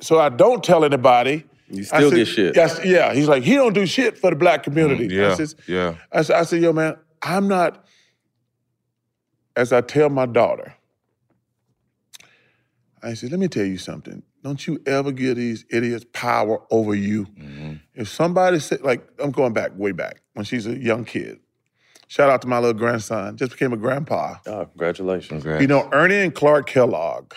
So 0.01 0.19
I 0.21 0.29
don't 0.29 0.63
tell 0.63 0.85
anybody. 0.85 1.45
You 1.69 1.81
I 1.81 1.85
still 1.85 2.11
said- 2.11 2.17
get 2.17 2.29
shit. 2.29 2.57
Yes, 2.57 2.81
yeah. 2.85 3.15
He's 3.15 3.27
like, 3.27 3.43
he 3.43 3.55
don't 3.55 3.73
do 3.73 3.87
shit 3.87 4.19
for 4.19 4.29
the 4.31 4.37
black 4.37 4.61
mm-hmm. 4.63 4.71
community. 4.71 5.19
I 5.19 5.29
Yeah. 5.29 5.35
says, 5.35 5.57
Yeah. 5.67 5.95
I 6.13 6.23
said, 6.23 6.37
I 6.37 6.43
said, 6.45 6.63
yo, 6.63 6.73
man, 6.75 6.97
I'm 7.23 7.49
not, 7.49 7.87
as 9.57 9.73
I 9.73 9.81
tell 9.81 10.11
my 10.11 10.27
daughter, 10.27 10.75
I 13.03 13.15
said, 13.15 13.31
let 13.31 13.41
me 13.41 13.49
tell 13.49 13.65
you 13.65 13.79
something. 13.79 14.23
Don't 14.45 14.67
you 14.67 14.79
ever 14.85 15.11
give 15.11 15.37
these 15.37 15.65
idiots 15.71 16.05
power 16.13 16.61
over 16.71 16.95
you. 16.95 17.25
Mm-hmm. 17.25 17.75
If 17.95 18.11
somebody 18.11 18.61
said, 18.61 18.83
like, 18.83 19.03
I'm 19.19 19.31
going 19.31 19.55
back, 19.55 19.71
way 19.75 19.93
back, 19.93 20.21
when 20.35 20.45
she's 20.45 20.67
a 20.67 20.77
young 20.77 21.07
kid. 21.07 21.41
Shout 22.09 22.29
out 22.29 22.43
to 22.43 22.49
my 22.49 22.59
little 22.59 22.79
grandson, 22.79 23.39
just 23.39 23.53
became 23.53 23.73
a 23.73 23.79
grandpa. 23.79 24.37
Oh, 24.47 24.67
congratulations. 24.67 25.47
You 25.47 25.67
know, 25.67 25.89
Ernie 25.93 26.17
and 26.17 26.35
Clark 26.35 26.67
Kellogg, 26.67 27.33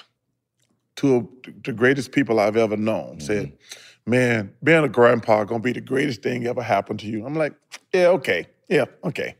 two 0.97 1.15
of 1.15 1.27
the 1.63 1.71
greatest 1.71 2.11
people 2.11 2.41
I've 2.41 2.57
ever 2.57 2.75
known, 2.75 3.17
mm-hmm. 3.17 3.19
said, 3.21 3.53
Man, 4.05 4.53
being 4.61 4.83
a 4.83 4.89
grandpa 4.89 5.45
gonna 5.45 5.61
be 5.61 5.71
the 5.71 5.81
greatest 5.81 6.21
thing 6.21 6.45
ever 6.45 6.61
happened 6.61 6.99
to 6.99 7.07
you. 7.07 7.25
I'm 7.25 7.35
like, 7.35 7.53
Yeah, 7.93 8.07
okay. 8.07 8.47
Yeah, 8.67 8.85
okay. 9.05 9.37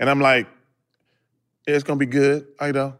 And 0.00 0.10
I'm 0.10 0.20
like, 0.20 0.48
Yeah, 1.68 1.76
it's 1.76 1.84
gonna 1.84 1.98
be 1.98 2.06
good, 2.06 2.48
I 2.58 2.72
know. 2.72 2.98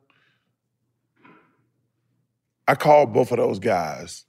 I 2.68 2.74
called 2.74 3.12
both 3.12 3.30
of 3.30 3.38
those 3.38 3.58
guys. 3.58 4.24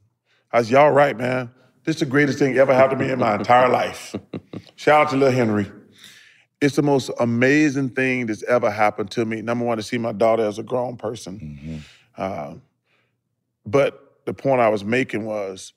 I 0.51 0.59
was, 0.59 0.71
Y'all 0.71 0.91
right, 0.91 1.17
man. 1.17 1.51
This 1.83 1.95
is 1.95 1.99
the 2.01 2.05
greatest 2.05 2.38
thing 2.39 2.57
ever 2.57 2.73
happened 2.73 2.99
to 2.99 3.05
me 3.05 3.11
in 3.11 3.19
my 3.19 3.35
entire 3.35 3.69
life. 3.69 4.13
Shout 4.75 5.07
out 5.07 5.09
to 5.11 5.15
Lil 5.17 5.31
Henry. 5.31 5.71
It's 6.59 6.75
the 6.75 6.81
most 6.81 7.09
amazing 7.19 7.89
thing 7.91 8.25
that's 8.25 8.43
ever 8.43 8.69
happened 8.69 9.11
to 9.11 9.23
me. 9.25 9.41
Number 9.41 9.63
one, 9.63 9.77
to 9.77 9.83
see 9.83 9.97
my 9.97 10.11
daughter 10.11 10.43
as 10.45 10.59
a 10.59 10.63
grown 10.63 10.97
person. 10.97 11.83
Uh, 12.17 12.55
but 13.65 14.17
the 14.25 14.33
point 14.33 14.59
I 14.59 14.69
was 14.69 14.83
making 14.83 15.25
was, 15.25 15.73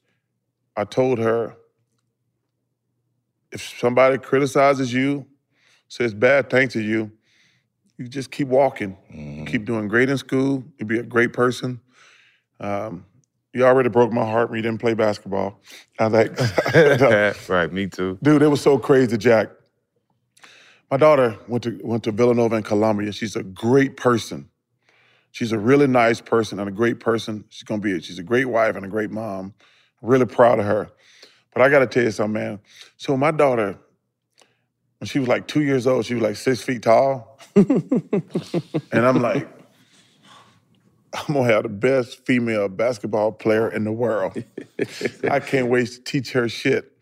I 0.76 0.84
told 0.84 1.18
her, 1.18 1.54
if 3.52 3.62
somebody 3.78 4.18
criticizes 4.18 4.92
you, 4.92 5.26
says 5.88 6.14
bad 6.14 6.50
things 6.50 6.72
to 6.72 6.80
you, 6.80 7.12
you 7.98 8.08
just 8.08 8.30
keep 8.30 8.48
walking. 8.48 8.96
Keep 9.46 9.66
doing 9.66 9.86
great 9.86 10.08
in 10.08 10.16
school. 10.16 10.64
You'll 10.78 10.88
be 10.88 10.98
a 10.98 11.02
great 11.02 11.32
person. 11.32 11.80
Um, 12.60 13.06
you 13.52 13.64
already 13.64 13.88
broke 13.88 14.12
my 14.12 14.24
heart 14.24 14.50
when 14.50 14.58
you 14.58 14.62
didn't 14.62 14.80
play 14.80 14.94
basketball. 14.94 15.60
I 15.98 16.06
like, 16.06 16.38
right, 17.48 17.72
me 17.72 17.88
too. 17.88 18.18
Dude, 18.22 18.42
it 18.42 18.48
was 18.48 18.60
so 18.60 18.78
crazy, 18.78 19.16
Jack. 19.18 19.50
My 20.90 20.96
daughter 20.96 21.36
went 21.48 21.64
to 21.64 21.80
went 21.82 22.04
to 22.04 22.12
Villanova 22.12 22.56
and 22.56 22.64
Columbia. 22.64 23.12
She's 23.12 23.36
a 23.36 23.42
great 23.42 23.96
person. 23.96 24.48
She's 25.32 25.52
a 25.52 25.58
really 25.58 25.86
nice 25.86 26.20
person 26.20 26.58
and 26.58 26.68
a 26.68 26.72
great 26.72 27.00
person. 27.00 27.44
She's 27.48 27.62
gonna 27.62 27.80
be. 27.80 27.92
It. 27.92 28.04
She's 28.04 28.18
a 28.18 28.24
great 28.24 28.46
wife 28.46 28.76
and 28.76 28.84
a 28.84 28.88
great 28.88 29.10
mom. 29.10 29.54
Really 30.02 30.26
proud 30.26 30.58
of 30.58 30.66
her. 30.66 30.90
But 31.52 31.62
I 31.62 31.68
got 31.68 31.80
to 31.80 31.86
tell 31.86 32.04
you 32.04 32.10
something, 32.10 32.32
man. 32.34 32.60
So 32.96 33.16
my 33.16 33.30
daughter, 33.30 33.78
when 34.98 35.08
she 35.08 35.18
was 35.18 35.28
like 35.28 35.46
two 35.46 35.62
years 35.62 35.86
old, 35.86 36.06
she 36.06 36.14
was 36.14 36.22
like 36.22 36.36
six 36.36 36.62
feet 36.62 36.82
tall, 36.82 37.38
and 37.56 38.22
I'm 38.92 39.20
like, 39.20 39.48
I'm 41.12 41.34
gonna 41.34 41.52
have 41.52 41.64
the 41.64 41.68
best 41.68 42.24
female 42.24 42.68
basketball 42.68 43.32
player 43.32 43.68
in 43.68 43.84
the 43.84 43.92
world. 43.92 44.42
I 45.30 45.40
can't 45.40 45.68
wait 45.68 45.88
to 45.88 46.00
teach 46.02 46.32
her 46.32 46.48
shit. 46.48 46.92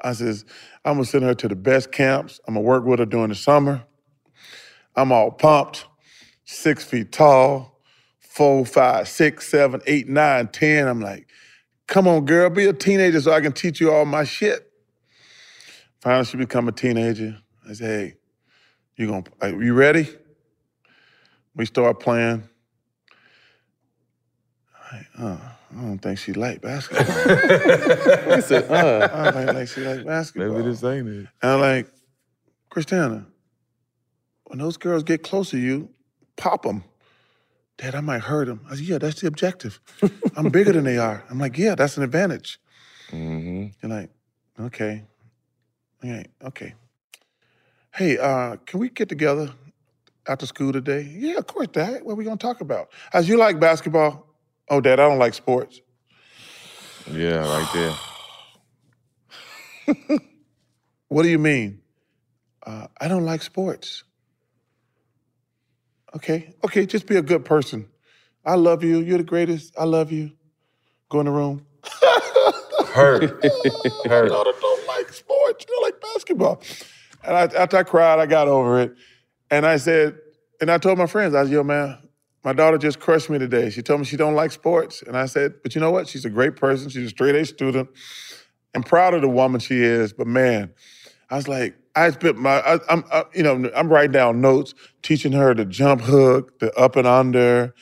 I 0.00 0.12
says, 0.12 0.44
I'm 0.84 0.94
gonna 0.94 1.04
send 1.04 1.24
her 1.24 1.34
to 1.34 1.48
the 1.48 1.56
best 1.56 1.92
camps. 1.92 2.40
I'm 2.46 2.54
gonna 2.54 2.64
work 2.64 2.84
with 2.84 3.00
her 3.00 3.06
during 3.06 3.28
the 3.28 3.34
summer. 3.34 3.84
I'm 4.96 5.12
all 5.12 5.30
pumped, 5.30 5.86
six 6.44 6.84
feet 6.84 7.12
tall, 7.12 7.80
four, 8.20 8.64
five, 8.64 9.08
six, 9.08 9.48
seven, 9.48 9.80
eight, 9.86 10.08
nine, 10.08 10.48
ten. 10.48 10.88
I'm 10.88 11.00
like, 11.00 11.28
come 11.86 12.08
on, 12.08 12.24
girl, 12.24 12.48
be 12.50 12.66
a 12.66 12.72
teenager 12.72 13.20
so 13.20 13.32
I 13.32 13.40
can 13.40 13.52
teach 13.52 13.80
you 13.80 13.92
all 13.92 14.04
my 14.04 14.24
shit. 14.24 14.70
Finally, 16.00 16.24
she 16.24 16.36
become 16.36 16.68
a 16.68 16.72
teenager. 16.72 17.38
I 17.68 17.72
said, 17.74 17.86
hey, 17.86 18.14
you 18.96 19.08
gonna, 19.08 19.24
are 19.40 19.62
you 19.62 19.74
ready? 19.74 20.08
We 21.54 21.66
start 21.66 22.00
playing. 22.00 22.48
I, 25.18 25.22
uh, 25.22 25.38
I 25.76 25.82
don't 25.82 25.98
think 25.98 26.18
she 26.18 26.32
like 26.32 26.60
basketball. 26.62 27.06
He 28.36 28.40
said, 28.42 28.70
uh. 28.70 29.08
I 29.12 29.30
don't 29.30 29.54
think 29.54 29.68
she 29.68 29.80
like 29.80 30.06
basketball. 30.06 30.58
Maybe 30.58 30.70
this 30.70 30.84
ain't 30.84 31.08
it. 31.08 31.26
And 31.42 31.52
I'm 31.52 31.60
like, 31.60 31.88
Christiana, 32.70 33.26
when 34.44 34.58
those 34.58 34.76
girls 34.76 35.02
get 35.02 35.22
close 35.22 35.50
to 35.50 35.58
you, 35.58 35.90
pop 36.36 36.62
them. 36.62 36.84
Dad, 37.76 37.94
I 37.94 38.00
might 38.00 38.22
hurt 38.22 38.46
them. 38.46 38.60
I 38.70 38.74
said, 38.74 38.84
yeah, 38.84 38.98
that's 38.98 39.20
the 39.20 39.28
objective. 39.28 39.80
I'm 40.36 40.48
bigger 40.48 40.72
than 40.72 40.84
they 40.84 40.98
are. 40.98 41.24
I'm 41.30 41.38
like, 41.38 41.56
yeah, 41.56 41.74
that's 41.74 41.96
an 41.96 42.02
advantage. 42.02 42.58
Mm-hmm. 43.10 43.66
You're 43.80 44.00
like, 44.00 44.10
okay. 44.60 45.04
Okay, 46.04 46.24
okay. 46.44 46.74
Hey, 47.94 48.18
uh, 48.18 48.56
can 48.66 48.80
we 48.80 48.88
get 48.88 49.08
together 49.08 49.52
after 50.28 50.46
school 50.46 50.72
today? 50.72 51.08
Yeah, 51.12 51.38
of 51.38 51.46
course, 51.46 51.68
Dad. 51.68 52.02
What 52.02 52.12
are 52.12 52.16
we 52.16 52.24
gonna 52.24 52.36
talk 52.36 52.60
about? 52.60 52.90
As 53.12 53.28
you 53.28 53.36
like 53.36 53.58
basketball? 53.58 54.27
Oh, 54.70 54.80
Dad, 54.80 55.00
I 55.00 55.08
don't 55.08 55.18
like 55.18 55.34
sports. 55.34 55.80
Yeah, 57.10 57.38
right 57.38 57.96
there. 59.86 60.18
What 61.08 61.22
do 61.22 61.30
you 61.30 61.38
mean? 61.38 61.80
Uh, 62.64 62.86
I 63.00 63.08
don't 63.08 63.24
like 63.24 63.42
sports. 63.42 64.04
Okay, 66.14 66.54
okay, 66.64 66.86
just 66.86 67.06
be 67.06 67.16
a 67.16 67.22
good 67.22 67.44
person. 67.44 67.88
I 68.44 68.54
love 68.54 68.82
you. 68.84 68.98
You're 69.00 69.18
the 69.18 69.24
greatest. 69.24 69.74
I 69.78 69.84
love 69.84 70.12
you. 70.12 70.32
Go 71.08 71.20
in 71.20 71.26
the 71.26 71.32
room. 71.32 71.66
Hurt. 72.92 73.22
Hurt. 74.04 74.28
daughter 74.28 74.52
don't 74.60 74.86
like 74.86 75.12
sports. 75.12 75.64
She 75.64 75.66
don't 75.66 75.82
like 75.82 76.00
basketball. 76.00 76.62
And 77.24 77.36
I, 77.36 77.42
after 77.60 77.76
I 77.78 77.82
cried, 77.82 78.18
I 78.18 78.26
got 78.26 78.48
over 78.48 78.80
it. 78.80 78.94
And 79.50 79.66
I 79.66 79.76
said, 79.76 80.18
and 80.60 80.70
I 80.70 80.78
told 80.78 80.98
my 80.98 81.06
friends, 81.06 81.34
I 81.34 81.42
was, 81.42 81.50
yo, 81.50 81.62
man, 81.62 81.98
my 82.48 82.54
daughter 82.54 82.78
just 82.78 82.98
crushed 82.98 83.28
me 83.28 83.38
today. 83.38 83.68
She 83.68 83.82
told 83.82 84.00
me 84.00 84.06
she 84.06 84.16
don't 84.16 84.34
like 84.34 84.52
sports. 84.52 85.02
And 85.02 85.18
I 85.18 85.26
said, 85.26 85.56
but 85.62 85.74
you 85.74 85.82
know 85.82 85.90
what? 85.90 86.08
She's 86.08 86.24
a 86.24 86.30
great 86.30 86.56
person. 86.56 86.88
She's 86.88 87.04
a 87.04 87.10
straight 87.10 87.34
A 87.34 87.44
student. 87.44 87.90
I'm 88.74 88.82
proud 88.82 89.12
of 89.12 89.20
the 89.20 89.28
woman 89.28 89.60
she 89.60 89.82
is. 89.82 90.14
But 90.14 90.28
man, 90.28 90.72
I 91.28 91.36
was 91.36 91.46
like, 91.46 91.76
I 91.94 92.10
spent 92.10 92.38
my, 92.38 92.60
I, 92.60 92.78
I'm, 92.88 93.04
I, 93.12 93.24
you 93.34 93.42
know, 93.42 93.70
I'm 93.76 93.90
writing 93.90 94.12
down 94.12 94.40
notes, 94.40 94.72
teaching 95.02 95.32
her 95.32 95.52
the 95.52 95.66
jump 95.66 96.00
hook, 96.00 96.58
the 96.58 96.74
up 96.74 96.96
and 96.96 97.06
under. 97.06 97.74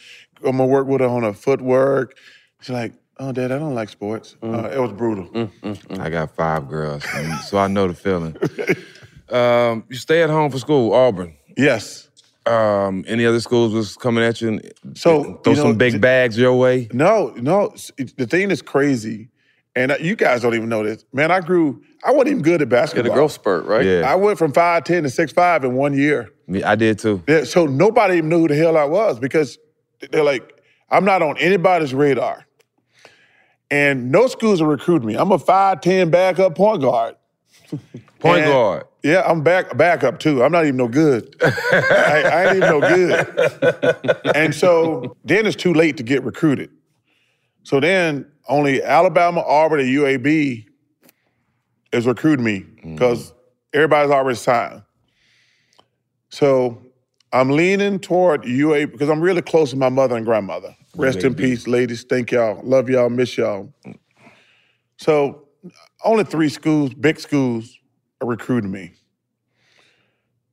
I'm 0.45 0.57
gonna 0.57 0.67
work 0.67 0.89
with 0.89 1.01
her 1.01 1.07
on 1.07 1.23
her 1.23 1.33
footwork. 1.33 2.19
She's 2.61 2.71
like, 2.71 2.93
oh, 3.21 3.31
Dad, 3.31 3.53
I 3.53 3.61
don't 3.61 3.77
like 3.77 3.89
sports. 3.89 4.35
Uh, 4.43 4.69
it 4.73 4.81
was 4.81 4.91
brutal. 4.91 5.49
I 5.91 6.11
got 6.11 6.35
five 6.35 6.69
girls, 6.69 7.05
so 7.49 7.59
I 7.59 7.69
know 7.69 7.87
the 7.87 7.95
feeling. 7.95 8.37
Um, 9.29 9.83
you 9.89 9.97
stay 9.97 10.23
at 10.23 10.31
home 10.31 10.53
for 10.53 10.59
school, 10.61 10.93
Auburn. 10.93 11.35
Yes. 11.57 12.06
Um, 12.47 13.05
any 13.09 13.27
other 13.27 13.41
schools 13.41 13.73
was 13.75 13.97
coming 13.97 14.23
at 14.23 14.41
you? 14.41 14.49
And 14.49 14.73
So, 14.95 15.41
throw 15.43 15.53
you 15.53 15.57
know, 15.59 15.63
some 15.65 15.77
big 15.77 15.95
t- 15.95 15.99
bags 15.99 16.39
your 16.39 16.55
way. 16.55 16.89
No, 16.93 17.35
no. 17.37 17.75
it- 17.99 18.17
The 18.17 18.27
thing 18.27 18.51
is 18.51 18.63
crazy, 18.63 19.29
and 19.75 19.91
uh, 19.93 19.97
you 20.01 20.15
guys 20.17 20.43
don't 20.43 20.55
even 20.55 20.69
know 20.69 20.85
this. 20.85 21.05
Man, 21.13 21.31
I 21.31 21.41
grew. 21.41 21.83
I 22.05 22.13
wasn't 22.13 22.29
even 22.29 22.43
good 22.43 22.63
at 22.63 22.69
basketball. 22.69 23.15
growth 23.15 23.33
spurt, 23.33 23.65
right? 23.67 23.85
Yeah. 23.85 24.03
I 24.11 24.15
went 24.15 24.39
from 24.39 24.53
five 24.53 24.85
ten 24.85 25.03
to 25.03 25.11
six 25.11 25.33
five 25.33 25.65
in 25.65 25.75
one 25.75 25.93
year. 25.95 26.31
Me- 26.47 26.63
I 26.63 26.77
did 26.77 26.99
too. 27.01 27.23
Yeah, 27.27 27.43
so 27.45 27.67
nobody 27.67 28.19
even 28.19 28.29
knew 28.29 28.41
who 28.43 28.49
the 28.49 28.55
hell 28.57 28.77
I 28.77 28.85
was 28.85 29.19
because 29.19 29.59
they're 30.13 30.23
like, 30.23 30.61
I'm 30.89 31.05
not 31.05 31.23
on 31.23 31.37
anybody's 31.39 31.93
radar. 31.95 32.47
And 33.69 34.13
no 34.13 34.29
schools 34.29 34.61
are 34.61 34.67
recruiting 34.69 35.09
me. 35.09 35.17
I'm 35.17 35.33
a 35.33 35.39
5'10 35.39 36.13
backup 36.13 36.55
point 36.55 36.83
guard. 36.83 37.17
Point 38.27 38.43
And- 38.43 38.53
guard. 38.53 38.85
Yeah, 39.03 39.23
I'm 39.25 39.43
back 39.43 39.77
backup 39.77 40.19
too. 40.19 40.43
I'm 40.43 40.51
not 40.51 40.65
even 40.65 40.79
no 40.79 40.89
good. 40.89 41.37
I, 41.43 42.23
I 42.25 42.47
ain't 42.47 42.57
even 42.57 42.69
no 42.69 42.81
good. 42.81 44.35
And 44.35 44.53
so 44.53 45.17
then 45.25 45.47
it's 45.47 45.55
too 45.55 45.73
late 45.73 45.97
to 45.99 46.03
get 46.03 46.25
recruited. 46.25 46.71
So 47.63 47.79
then 47.79 48.27
only 48.49 48.83
Alabama, 48.83 49.43
Auburn, 49.43 49.79
and 49.79 49.89
UAB 49.89 50.67
is 51.93 52.07
recruiting 52.07 52.45
me 52.45 52.61
mm. 52.61 52.95
because 52.95 53.33
everybody's 53.73 54.11
already 54.11 54.39
signed. 54.39 54.83
So 56.31 56.83
I'm 57.33 57.51
leaning 57.51 58.01
toward 58.01 58.43
UAB 58.43 58.91
because 58.91 59.09
I'm 59.09 59.21
really 59.21 59.43
close 59.43 59.71
to 59.71 59.77
my 59.77 59.89
mother 59.89 60.17
and 60.17 60.27
grandmother. 60.27 60.75
Rest 60.97 61.23
in 61.23 61.35
peace, 61.35 61.69
ladies. 61.69 62.03
Thank 62.03 62.33
y'all. 62.33 62.61
Love 62.65 62.89
y'all. 62.89 63.11
Miss 63.11 63.37
y'all. 63.37 63.73
Mm. 63.87 63.99
So 64.97 65.47
only 66.05 66.25
three 66.25 66.49
schools, 66.49 66.95
big 66.95 67.19
schools, 67.21 67.76
are 68.21 68.29
recruiting 68.29 68.71
me. 68.71 68.93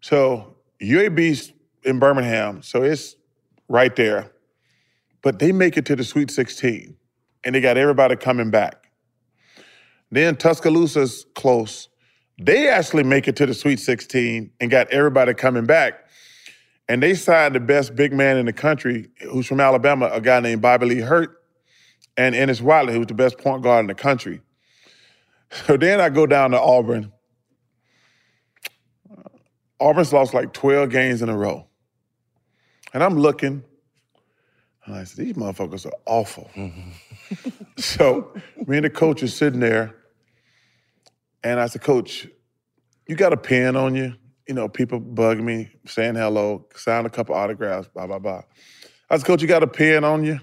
So 0.01 0.55
UAB's 0.81 1.53
in 1.83 1.99
Birmingham, 1.99 2.61
so 2.61 2.83
it's 2.83 3.15
right 3.67 3.95
there. 3.95 4.31
But 5.21 5.39
they 5.39 5.51
make 5.51 5.77
it 5.77 5.85
to 5.85 5.95
the 5.95 6.03
Sweet 6.03 6.29
16, 6.29 6.95
and 7.43 7.55
they 7.55 7.61
got 7.61 7.77
everybody 7.77 8.15
coming 8.15 8.51
back. 8.51 8.91
Then 10.11 10.35
Tuscaloosa's 10.35 11.25
close. 11.35 11.87
They 12.37 12.67
actually 12.67 13.03
make 13.03 13.27
it 13.27 13.35
to 13.37 13.45
the 13.45 13.53
Sweet 13.53 13.79
16 13.79 14.51
and 14.59 14.69
got 14.69 14.89
everybody 14.89 15.33
coming 15.33 15.65
back. 15.65 15.93
And 16.89 17.01
they 17.01 17.13
signed 17.13 17.55
the 17.55 17.61
best 17.61 17.95
big 17.95 18.11
man 18.11 18.35
in 18.35 18.45
the 18.45 18.53
country, 18.53 19.09
who's 19.21 19.47
from 19.47 19.61
Alabama, 19.61 20.09
a 20.11 20.19
guy 20.19 20.41
named 20.41 20.61
Bobby 20.61 20.87
Lee 20.87 20.99
Hurt, 20.99 21.41
and 22.17 22.35
Ennis 22.35 22.59
Whatley, 22.59 22.91
who 22.91 22.99
was 22.99 23.07
the 23.07 23.13
best 23.13 23.37
point 23.37 23.63
guard 23.63 23.79
in 23.79 23.87
the 23.87 23.95
country. 23.95 24.41
So 25.65 25.77
then 25.77 26.01
I 26.01 26.09
go 26.09 26.25
down 26.25 26.51
to 26.51 26.59
Auburn. 26.59 27.12
Auburn's 29.83 30.13
lost 30.13 30.33
like 30.33 30.53
12 30.53 30.89
games 30.89 31.21
in 31.21 31.27
a 31.27 31.35
row. 31.35 31.67
And 32.93 33.03
I'm 33.03 33.19
looking, 33.19 33.63
and 34.85 34.95
I 34.95 35.03
said, 35.03 35.25
these 35.25 35.33
motherfuckers 35.33 35.85
are 35.85 35.97
awful. 36.05 36.49
so 37.77 38.33
me 38.65 38.77
and 38.77 38.85
the 38.85 38.89
coach 38.89 39.23
is 39.23 39.35
sitting 39.35 39.59
there, 39.59 39.93
and 41.43 41.59
I 41.59 41.65
said, 41.65 41.81
Coach, 41.81 42.27
you 43.07 43.17
got 43.17 43.33
a 43.33 43.37
pen 43.37 43.75
on 43.75 43.93
you? 43.93 44.13
You 44.47 44.53
know, 44.53 44.69
people 44.69 45.01
bug 45.01 45.39
me, 45.39 45.69
saying 45.85 46.15
hello, 46.15 46.65
sign 46.75 47.05
a 47.05 47.09
couple 47.09 47.35
autographs, 47.35 47.89
blah, 47.89 48.07
blah, 48.07 48.19
blah. 48.19 48.43
I 49.09 49.17
said, 49.17 49.25
Coach, 49.25 49.41
you 49.41 49.49
got 49.49 49.63
a 49.63 49.67
pen 49.67 50.05
on 50.05 50.23
you? 50.23 50.39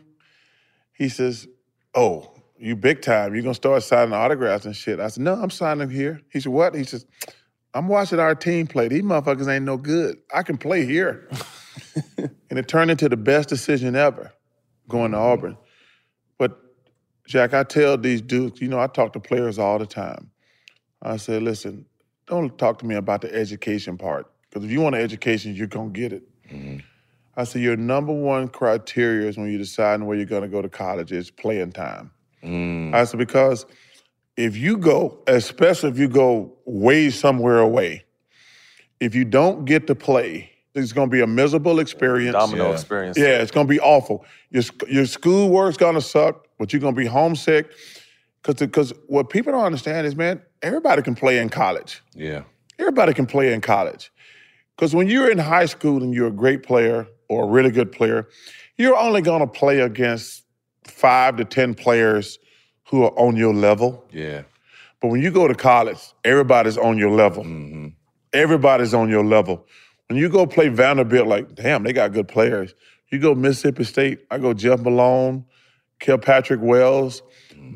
He 0.93 1.09
says, 1.09 1.49
Oh, 1.95 2.35
you 2.59 2.77
big 2.77 3.01
time. 3.01 3.35
You're 3.35 3.43
gonna 3.43 3.55
start 3.55 3.83
signing 3.85 4.13
autographs 4.13 4.67
and 4.67 4.77
shit. 4.77 5.01
I 5.01 5.09
said, 5.09 5.23
No, 5.23 5.33
I'm 5.33 5.49
signing 5.49 5.79
them 5.79 5.91
here. 5.91 6.21
He 6.31 6.41
said, 6.41 6.53
What? 6.53 6.75
He 6.75 6.85
says, 6.85 7.07
I'm 7.75 7.89
watching 7.89 8.19
our 8.19 8.35
team 8.35 8.67
play. 8.67 8.89
These 8.89 9.03
motherfuckers 9.03 9.53
ain't 9.53 9.65
no 9.65 9.77
good. 9.77 10.19
I 10.35 10.43
can 10.43 10.59
play 10.59 10.85
here. 10.85 11.29
and 12.19 12.59
it 12.59 12.69
turned 12.69 12.91
into 12.91 13.09
the 13.09 13.17
best 13.17 13.49
decision 13.49 13.95
ever 13.95 14.33
going 14.89 15.13
to 15.13 15.17
mm-hmm. 15.17 15.27
Auburn. 15.27 15.59
But 16.39 16.59
Jack, 17.27 17.55
I 17.55 17.63
tell 17.63 17.97
these 17.97 18.21
dudes, 18.21 18.61
you 18.61 18.69
know, 18.69 18.81
I 18.81 18.89
talk 18.89 19.13
to 19.13 19.21
players 19.21 19.59
all 19.59 19.79
the 19.79 19.87
time. 19.87 20.31
I 21.03 21.17
say, 21.17 21.39
listen, 21.39 21.87
don't 22.27 22.57
talk 22.59 22.79
to 22.81 22.87
me 22.87 22.97
about 22.97 23.23
the 23.23 23.33
education 23.35 23.97
part. 23.97 24.27
Because 24.49 24.65
if 24.65 24.71
you 24.71 24.81
want 24.81 24.97
an 24.97 25.01
education, 25.03 25.55
you're 25.55 25.67
gonna 25.69 25.91
get 25.91 26.13
it. 26.13 26.25
Mm-hmm. 26.51 26.79
I 27.37 27.45
say 27.45 27.61
your 27.61 27.77
number 27.77 28.13
one 28.13 28.49
criteria 28.49 29.29
is 29.29 29.39
when 29.39 29.49
you're 29.49 29.59
deciding 29.59 30.07
where 30.07 30.17
you're 30.17 30.27
gonna 30.27 30.49
go 30.49 30.61
to 30.61 30.69
college 30.69 31.13
is 31.13 31.31
playing 31.31 31.73
time. 31.73 32.11
Mm. 32.43 32.95
I 32.95 33.05
said, 33.05 33.19
because 33.19 33.67
if 34.37 34.57
you 34.57 34.77
go, 34.77 35.19
especially 35.27 35.91
if 35.91 35.99
you 35.99 36.09
go 36.09 36.53
way 36.65 37.11
somewhere 37.11 37.59
away, 37.59 38.05
if 39.01 39.15
you 39.15 39.25
don't 39.25 39.65
get 39.65 39.87
to 39.87 39.95
play, 39.95 40.51
it's 40.75 40.93
gonna 40.93 41.11
be 41.11 41.21
a 41.21 41.27
miserable 41.27 41.81
experience. 41.81 42.35
Domino 42.35 42.69
Yeah. 42.69 42.73
experience. 42.73 43.19
Yeah, 43.19 43.43
it's 43.43 43.51
gonna 43.51 43.69
be 43.69 43.81
awful. 43.81 44.25
Your, 44.51 44.63
your 44.89 45.07
school 45.07 45.51
work's 45.51 45.77
gonna 45.77 46.01
suck, 46.01 46.47
but 46.59 46.73
you're 46.73 46.81
gonna 46.81 46.97
be 46.97 47.07
homesick. 47.07 47.71
Cause, 48.43 48.55
because 48.55 48.93
what 49.07 49.29
people 49.29 49.53
don't 49.53 49.65
understand 49.65 50.07
is, 50.07 50.17
man, 50.17 50.41
everybody 50.63 51.03
can 51.03 51.15
play 51.15 51.39
in 51.39 51.51
college. 51.51 52.03
Yeah. 52.15 52.43
Everybody 52.79 53.13
can 53.13 53.27
play 53.27 53.53
in 53.53 53.61
college. 53.61 54.11
Because 54.77 54.95
when 54.95 55.09
you're 55.09 55.31
in 55.31 55.37
high 55.37 55.67
school 55.67 56.03
and 56.03 56.15
you're 56.15 56.29
a 56.29 56.33
great 56.33 56.63
player 56.63 57.07
or 57.29 57.45
a 57.45 57.47
really 57.47 57.71
good 57.71 57.93
player, 57.93 58.29
you're 58.79 58.97
only 58.97 59.21
going 59.21 59.41
to 59.41 59.47
play 59.47 59.81
against 59.81 60.45
five 60.85 61.37
to 61.37 61.45
10 61.45 61.75
players 61.75 62.39
who 62.91 63.05
are 63.05 63.19
on 63.19 63.37
your 63.37 63.55
level. 63.55 64.05
Yeah. 64.11 64.43
But 65.01 65.09
when 65.09 65.23
you 65.23 65.31
go 65.31 65.47
to 65.49 65.55
college, 65.55 65.99
everybody's 66.25 66.77
on 66.77 66.99
your 66.99 67.11
level. 67.11 67.47
Everybody's 68.33 68.93
on 68.93 69.09
your 69.09 69.25
level. 69.25 69.65
When 70.09 70.19
you 70.19 70.29
go 70.29 70.45
play 70.45 70.69
Vanderbilt, 70.69 71.29
like, 71.29 71.55
damn, 71.55 71.85
they 71.85 71.93
got 71.93 72.13
good 72.13 72.27
players. 72.27 72.75
You 73.11 73.21
go 73.21 73.35
Mississippi 73.35 73.85
State, 73.85 74.27
I 74.31 74.39
go 74.39 74.53
Jeff 74.53 74.81
Malone, 74.81 75.45
Kilpatrick 76.01 76.61
Wells. 76.61 77.23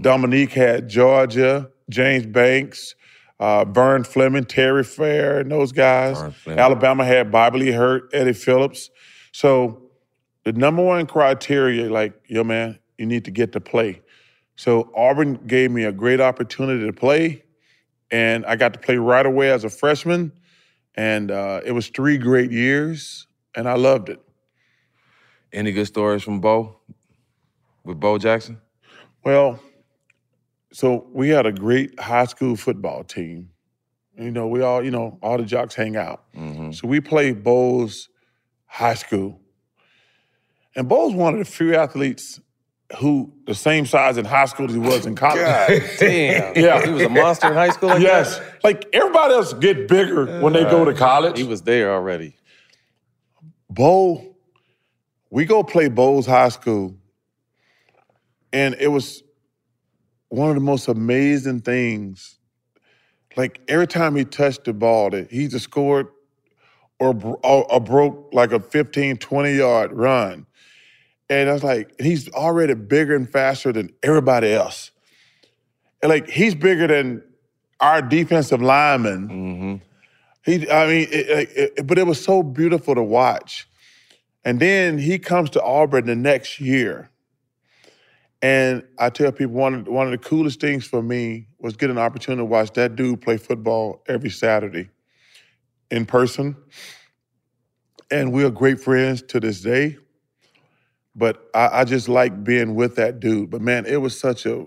Dominique 0.00 0.52
had 0.52 0.88
Georgia, 0.88 1.70
James 1.88 2.26
Banks, 2.26 2.94
uh, 3.38 3.64
Vern 3.64 4.02
Fleming, 4.02 4.44
Terry 4.44 4.82
Fair, 4.82 5.40
and 5.40 5.50
those 5.50 5.70
guys. 5.70 6.18
Alabama 6.58 7.04
had 7.04 7.30
Bobby 7.30 7.58
Lee 7.60 7.70
Hurt, 7.72 8.10
Eddie 8.12 8.32
Phillips. 8.32 8.90
So 9.32 9.82
the 10.44 10.52
number 10.52 10.82
one 10.82 11.06
criteria, 11.06 11.90
like, 11.90 12.14
yo, 12.26 12.42
man, 12.42 12.78
you 12.98 13.06
need 13.06 13.24
to 13.26 13.30
get 13.30 13.52
to 13.52 13.60
play. 13.60 14.02
So 14.56 14.90
Auburn 14.94 15.34
gave 15.46 15.70
me 15.70 15.84
a 15.84 15.92
great 15.92 16.20
opportunity 16.20 16.86
to 16.86 16.92
play, 16.92 17.44
and 18.10 18.46
I 18.46 18.56
got 18.56 18.72
to 18.74 18.78
play 18.78 18.96
right 18.96 19.26
away 19.26 19.50
as 19.50 19.64
a 19.64 19.70
freshman. 19.70 20.32
And 20.94 21.30
uh, 21.30 21.60
it 21.64 21.72
was 21.72 21.88
three 21.88 22.18
great 22.18 22.52
years, 22.52 23.26
and 23.56 23.68
I 23.68 23.74
loved 23.74 24.08
it. 24.08 24.20
Any 25.52 25.72
good 25.72 25.86
stories 25.86 26.22
from 26.22 26.40
Bo 26.40 26.78
with 27.84 27.98
Bo 27.98 28.18
Jackson? 28.18 28.60
Well, 29.24 29.58
so 30.72 31.06
we 31.12 31.30
had 31.30 31.46
a 31.46 31.52
great 31.52 31.98
high 31.98 32.26
school 32.26 32.56
football 32.56 33.04
team. 33.04 33.50
You 34.16 34.30
know, 34.30 34.46
we 34.46 34.62
all, 34.62 34.84
you 34.84 34.92
know, 34.92 35.18
all 35.22 35.38
the 35.38 35.44
jocks 35.44 35.74
hang 35.74 35.96
out. 35.96 36.24
So 36.72 36.86
we 36.86 37.00
played 37.00 37.42
Bo's 37.42 38.08
High 38.66 38.94
School. 38.94 39.40
And 40.76 40.88
Bo's 40.88 41.12
one 41.14 41.34
of 41.34 41.38
the 41.40 41.44
few 41.44 41.74
athletes 41.74 42.40
who 43.00 43.32
the 43.46 43.54
same 43.54 43.86
size 43.86 44.18
in 44.18 44.24
high 44.24 44.44
school 44.44 44.66
as 44.66 44.72
he 44.72 44.78
was 44.78 45.06
in 45.06 45.14
college. 45.14 45.40
God 45.40 45.82
damn. 45.98 46.56
yeah. 46.56 46.84
He 46.84 46.92
was 46.92 47.02
a 47.02 47.08
monster 47.08 47.48
in 47.48 47.54
high 47.54 47.70
school 47.70 47.88
like 47.90 48.02
yes. 48.02 48.40
Like 48.62 48.86
everybody 48.92 49.34
else 49.34 49.52
get 49.54 49.88
bigger 49.88 50.40
when 50.40 50.52
they 50.52 50.64
go 50.64 50.84
to 50.84 50.92
uh, 50.92 50.96
college. 50.96 51.38
He 51.38 51.44
was 51.44 51.62
there 51.62 51.92
already. 51.92 52.36
Bo, 53.70 54.36
we 55.30 55.44
go 55.46 55.62
play 55.62 55.88
Bo's 55.88 56.26
High 56.26 56.50
School, 56.50 56.96
and 58.52 58.76
it 58.78 58.88
was 58.88 59.22
one 60.28 60.48
of 60.50 60.54
the 60.54 60.60
most 60.60 60.86
amazing 60.88 61.62
things. 61.62 62.38
Like 63.36 63.60
every 63.66 63.88
time 63.88 64.14
he 64.14 64.24
touched 64.24 64.64
the 64.64 64.72
ball, 64.72 65.10
that 65.10 65.30
he 65.30 65.44
either 65.44 65.58
scored 65.58 66.08
or, 67.00 67.14
bro- 67.14 67.40
or, 67.42 67.70
or 67.72 67.80
broke 67.80 68.30
like 68.32 68.52
a 68.52 68.60
15, 68.60 69.16
20 69.16 69.52
yard 69.54 69.92
run. 69.92 70.46
And 71.30 71.48
I 71.48 71.52
was 71.52 71.64
like, 71.64 71.94
he's 72.00 72.28
already 72.30 72.74
bigger 72.74 73.16
and 73.16 73.30
faster 73.30 73.72
than 73.72 73.90
everybody 74.02 74.52
else. 74.52 74.90
And 76.02 76.10
like 76.10 76.28
he's 76.28 76.54
bigger 76.54 76.86
than 76.86 77.22
our 77.80 78.02
defensive 78.02 78.60
lineman. 78.60 79.28
Mm-hmm. 79.28 79.74
He, 80.44 80.70
I 80.70 80.86
mean, 80.86 81.08
it, 81.10 81.28
it, 81.30 81.72
it- 81.78 81.86
but 81.86 81.98
it 81.98 82.06
was 82.06 82.22
so 82.22 82.42
beautiful 82.42 82.94
to 82.94 83.02
watch. 83.02 83.66
And 84.44 84.60
then 84.60 84.98
he 84.98 85.18
comes 85.18 85.50
to 85.50 85.62
Auburn 85.62 86.04
the 86.04 86.14
next 86.14 86.60
year. 86.60 87.10
And 88.42 88.82
I 88.98 89.08
tell 89.08 89.32
people 89.32 89.54
one 89.54 89.74
of, 89.74 89.88
one 89.88 90.06
of 90.06 90.10
the 90.12 90.18
coolest 90.18 90.60
things 90.60 90.86
for 90.86 91.02
me 91.02 91.46
was 91.58 91.76
getting 91.76 91.96
an 91.96 92.02
opportunity 92.02 92.40
to 92.42 92.44
watch 92.44 92.72
that 92.74 92.94
dude 92.94 93.22
play 93.22 93.38
football 93.38 94.02
every 94.06 94.28
Saturday 94.28 94.90
in 95.90 96.04
person. 96.04 96.54
And 98.10 98.32
we 98.32 98.44
are 98.44 98.50
great 98.50 98.80
friends 98.80 99.22
to 99.22 99.40
this 99.40 99.62
day. 99.62 99.96
But 101.16 101.48
I, 101.54 101.80
I 101.80 101.84
just 101.84 102.08
like 102.08 102.42
being 102.44 102.74
with 102.74 102.96
that 102.96 103.20
dude. 103.20 103.50
But 103.50 103.60
man, 103.60 103.86
it 103.86 104.00
was 104.00 104.18
such 104.18 104.46
a 104.46 104.66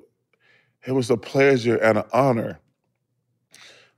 it 0.86 0.92
was 0.92 1.10
a 1.10 1.18
pleasure 1.18 1.76
and 1.78 1.98
an 1.98 2.06
honor 2.14 2.60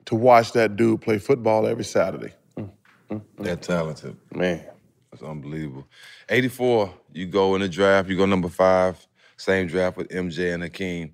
to 0.06 0.16
watch 0.16 0.54
that 0.54 0.76
dude 0.76 1.02
play 1.02 1.20
football 1.20 1.68
every 1.68 1.84
Saturday. 1.84 2.34
Mm, 2.58 2.72
mm, 3.12 3.22
mm. 3.38 3.44
That 3.44 3.62
talented. 3.62 4.18
Man. 4.34 4.66
That's 5.12 5.24
unbelievable. 5.24 5.88
84, 6.30 6.94
you 7.14 7.26
go 7.26 7.56
in 7.56 7.62
the 7.62 7.70
draft, 7.70 8.10
you 8.10 8.18
go 8.18 8.26
number 8.26 8.50
five, 8.50 9.06
same 9.38 9.68
draft 9.68 9.98
with 9.98 10.08
MJ 10.10 10.54
and 10.54 10.64
Hakeem. 10.64 11.14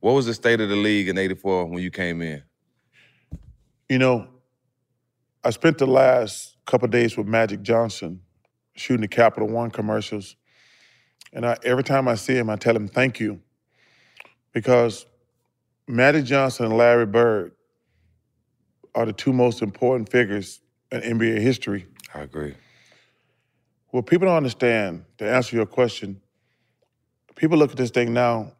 What 0.00 0.12
was 0.12 0.26
the 0.26 0.34
state 0.34 0.60
of 0.60 0.68
the 0.68 0.76
league 0.76 1.08
in 1.08 1.18
84 1.18 1.66
when 1.66 1.82
you 1.82 1.90
came 1.90 2.22
in? 2.22 2.42
You 3.88 3.98
know, 3.98 4.28
I 5.42 5.50
spent 5.50 5.78
the 5.78 5.86
last 5.86 6.56
couple 6.66 6.84
of 6.84 6.90
days 6.90 7.16
with 7.16 7.26
Magic 7.26 7.62
Johnson 7.62 8.20
shooting 8.76 9.02
the 9.02 9.08
Capital 9.08 9.48
One 9.48 9.70
commercials. 9.70 10.36
And 11.32 11.46
I, 11.46 11.56
every 11.64 11.84
time 11.84 12.08
I 12.08 12.14
see 12.14 12.34
him, 12.34 12.50
I 12.50 12.56
tell 12.56 12.74
him 12.74 12.88
thank 12.88 13.20
you. 13.20 13.40
Because 14.52 15.06
Magic 15.86 16.24
Johnson 16.24 16.66
and 16.66 16.76
Larry 16.76 17.06
Bird 17.06 17.52
are 18.94 19.06
the 19.06 19.12
two 19.12 19.32
most 19.32 19.62
important 19.62 20.08
figures 20.08 20.60
in 20.90 21.00
NBA 21.00 21.40
history. 21.40 21.86
I 22.14 22.20
agree. 22.20 22.54
Well, 23.92 24.02
people 24.02 24.26
don't 24.26 24.36
understand, 24.36 25.04
to 25.18 25.28
answer 25.28 25.56
your 25.56 25.66
question, 25.66 26.20
people 27.36 27.58
look 27.58 27.70
at 27.72 27.76
this 27.76 27.90
thing 27.90 28.12
now 28.12 28.52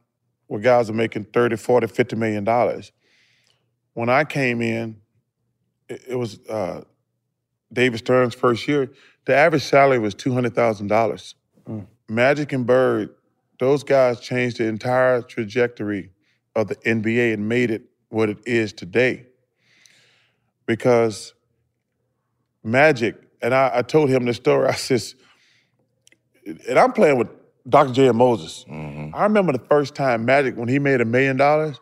where 0.46 0.60
guys 0.60 0.90
are 0.90 0.94
making 0.94 1.24
30, 1.24 1.56
40, 1.56 1.86
50 1.86 2.16
million 2.16 2.44
dollars. 2.44 2.92
When 3.94 4.08
I 4.08 4.24
came 4.24 4.60
in, 4.62 4.96
it, 5.88 6.02
it 6.10 6.16
was 6.16 6.38
uh, 6.48 6.82
David 7.72 7.98
Stern's 7.98 8.34
first 8.34 8.66
year, 8.66 8.90
the 9.26 9.34
average 9.34 9.62
salary 9.62 9.98
was 9.98 10.14
$200,000. 10.14 11.34
Magic 12.10 12.52
and 12.52 12.66
Bird, 12.66 13.14
those 13.60 13.84
guys 13.84 14.18
changed 14.18 14.58
the 14.58 14.66
entire 14.66 15.22
trajectory 15.22 16.10
of 16.56 16.66
the 16.66 16.74
NBA 16.76 17.32
and 17.32 17.48
made 17.48 17.70
it 17.70 17.82
what 18.08 18.28
it 18.28 18.38
is 18.44 18.72
today. 18.72 19.26
Because 20.66 21.34
Magic, 22.64 23.14
and 23.40 23.54
I, 23.54 23.70
I 23.74 23.82
told 23.82 24.10
him 24.10 24.24
the 24.24 24.34
story, 24.34 24.68
I 24.68 24.74
says, 24.74 25.14
and 26.68 26.78
I'm 26.78 26.92
playing 26.92 27.16
with 27.16 27.28
Dr. 27.68 27.92
J. 27.92 28.08
and 28.08 28.18
Moses. 28.18 28.64
Mm-hmm. 28.68 29.14
I 29.14 29.22
remember 29.22 29.52
the 29.52 29.64
first 29.66 29.94
time 29.94 30.24
Magic, 30.24 30.56
when 30.56 30.68
he 30.68 30.80
made 30.80 31.00
a 31.00 31.04
million 31.04 31.36
dollars, 31.36 31.78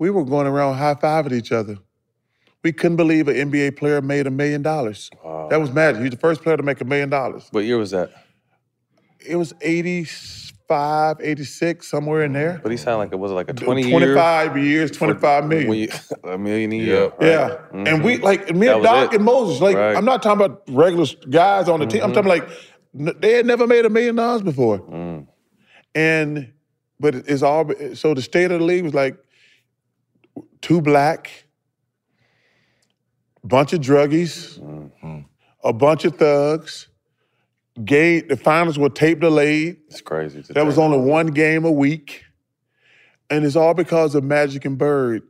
we 0.00 0.10
were 0.10 0.24
going 0.24 0.48
around 0.48 0.78
high 0.78 0.94
fiving 0.94 1.32
each 1.32 1.52
other. 1.52 1.78
We 2.64 2.72
couldn't 2.72 2.96
believe 2.96 3.28
an 3.28 3.36
NBA 3.50 3.76
player 3.76 4.02
made 4.02 4.26
a 4.26 4.30
million 4.30 4.62
dollars. 4.62 5.10
That 5.48 5.60
was 5.60 5.70
Magic. 5.70 6.02
He's 6.02 6.10
the 6.10 6.16
first 6.16 6.42
player 6.42 6.56
to 6.56 6.62
make 6.62 6.80
a 6.80 6.84
million 6.84 7.08
dollars. 7.08 7.46
What 7.52 7.64
year 7.64 7.78
was 7.78 7.92
that? 7.92 8.10
It 9.26 9.36
was 9.36 9.52
85, 9.60 11.18
86, 11.20 11.86
somewhere 11.86 12.24
in 12.24 12.32
there. 12.32 12.60
But 12.62 12.70
he 12.72 12.76
sounded 12.78 12.98
like 12.98 13.12
it 13.12 13.18
was 13.18 13.32
like 13.32 13.50
a 13.50 13.52
20 13.52 13.82
year. 13.82 13.90
25 13.90 14.56
years, 14.58 14.90
25 14.90 15.46
million. 15.46 15.68
when 15.68 15.78
you- 15.78 15.88
a 16.24 16.38
million 16.38 16.72
a 16.72 16.76
year. 16.76 17.04
right? 17.08 17.14
Yeah. 17.20 17.58
And 17.72 18.02
we 18.04 18.16
like 18.18 18.54
me 18.54 18.68
and 18.68 18.82
Doc 18.82 19.12
it. 19.12 19.16
and 19.16 19.24
Moses, 19.24 19.60
like 19.60 19.76
Right. 19.76 19.96
I'm 19.96 20.04
not 20.04 20.22
talking 20.22 20.44
about 20.44 20.62
regular 20.68 21.06
guys 21.28 21.68
on 21.68 21.80
the 21.80 21.86
team. 21.86 22.02
I'm 22.02 22.10
Mhm. 22.12 22.14
talking 22.14 22.28
like 22.28 22.48
they 23.20 23.32
had 23.32 23.46
never 23.46 23.66
made 23.66 23.84
a 23.84 23.90
million 23.90 24.16
dollars 24.16 24.42
before. 24.42 24.78
Mm. 24.80 25.26
And 25.94 26.52
but 26.98 27.14
it's 27.14 27.42
all 27.42 27.70
so 27.94 28.14
the 28.14 28.22
state 28.22 28.50
of 28.50 28.60
the 28.60 28.64
league 28.66 28.84
was 28.84 28.94
like 28.94 29.16
two 30.60 30.80
black, 30.80 31.30
bunch 33.44 33.72
of 33.72 33.80
druggies, 33.80 34.58
Mm-hmm. 34.58 35.20
a 35.64 35.72
bunch 35.72 36.04
of 36.04 36.16
thugs. 36.16 36.88
Game 37.84 38.26
the 38.28 38.36
finals 38.36 38.78
were 38.78 38.88
tape 38.88 39.20
delayed. 39.20 39.78
It's 39.88 40.00
crazy. 40.00 40.42
to 40.42 40.52
There 40.52 40.64
was 40.64 40.78
only 40.78 40.98
one 40.98 41.28
game 41.28 41.64
a 41.64 41.70
week. 41.70 42.24
And 43.30 43.44
it's 43.44 43.56
all 43.56 43.74
because 43.74 44.16
of 44.16 44.24
Magic 44.24 44.64
and 44.64 44.76
Bird, 44.76 45.22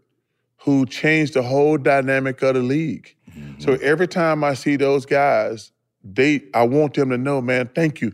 who 0.63 0.87
changed 0.87 1.35
the 1.35 1.43
whole 1.43 1.77
dynamic 1.77 2.41
of 2.43 2.55
the 2.55 2.61
league. 2.61 3.15
Mm-hmm. 3.31 3.61
So 3.61 3.75
every 3.75 4.09
time 4.09 4.43
I 4.43 4.55
see 4.55 4.77
those 4.77 5.05
guys, 5.05 5.71
they 6.03 6.43
I 6.55 6.63
want 6.63 6.95
them 6.95 7.11
to 7.11 7.19
know, 7.19 7.43
man, 7.43 7.71
thank 7.75 8.01
you. 8.01 8.13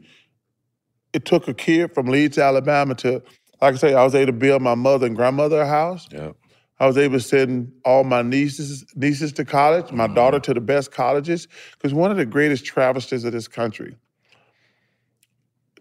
It 1.13 1.25
took 1.25 1.47
a 1.49 1.55
kid 1.55 1.95
from 1.95 2.07
Leeds, 2.07 2.37
Alabama 2.37 2.95
to, 2.97 3.23
like 3.63 3.75
I 3.75 3.77
say, 3.77 3.95
I 3.95 4.03
was 4.03 4.15
able 4.15 4.27
to 4.27 4.33
build 4.33 4.61
my 4.61 4.75
mother 4.75 5.07
and 5.07 5.17
grandmother 5.17 5.61
a 5.61 5.67
house. 5.67 6.09
Yep. 6.11 6.37
I 6.79 6.87
was 6.87 6.99
able 6.99 7.19
to 7.19 7.25
send 7.25 7.73
all 7.85 8.05
my 8.05 8.21
nieces 8.23 8.85
nieces 8.95 9.33
to 9.35 9.45
college, 9.45 9.93
my 9.93 10.07
mm-hmm. 10.07 10.15
daughter 10.15 10.41
to 10.41 10.53
the 10.53 10.61
best 10.61 10.93
colleges. 10.93 11.49
Because 11.73 11.95
one 11.95 12.11
of 12.11 12.17
the 12.17 12.27
greatest 12.27 12.67
travesties 12.67 13.25
of 13.25 13.33
this 13.33 13.49
country, 13.49 13.97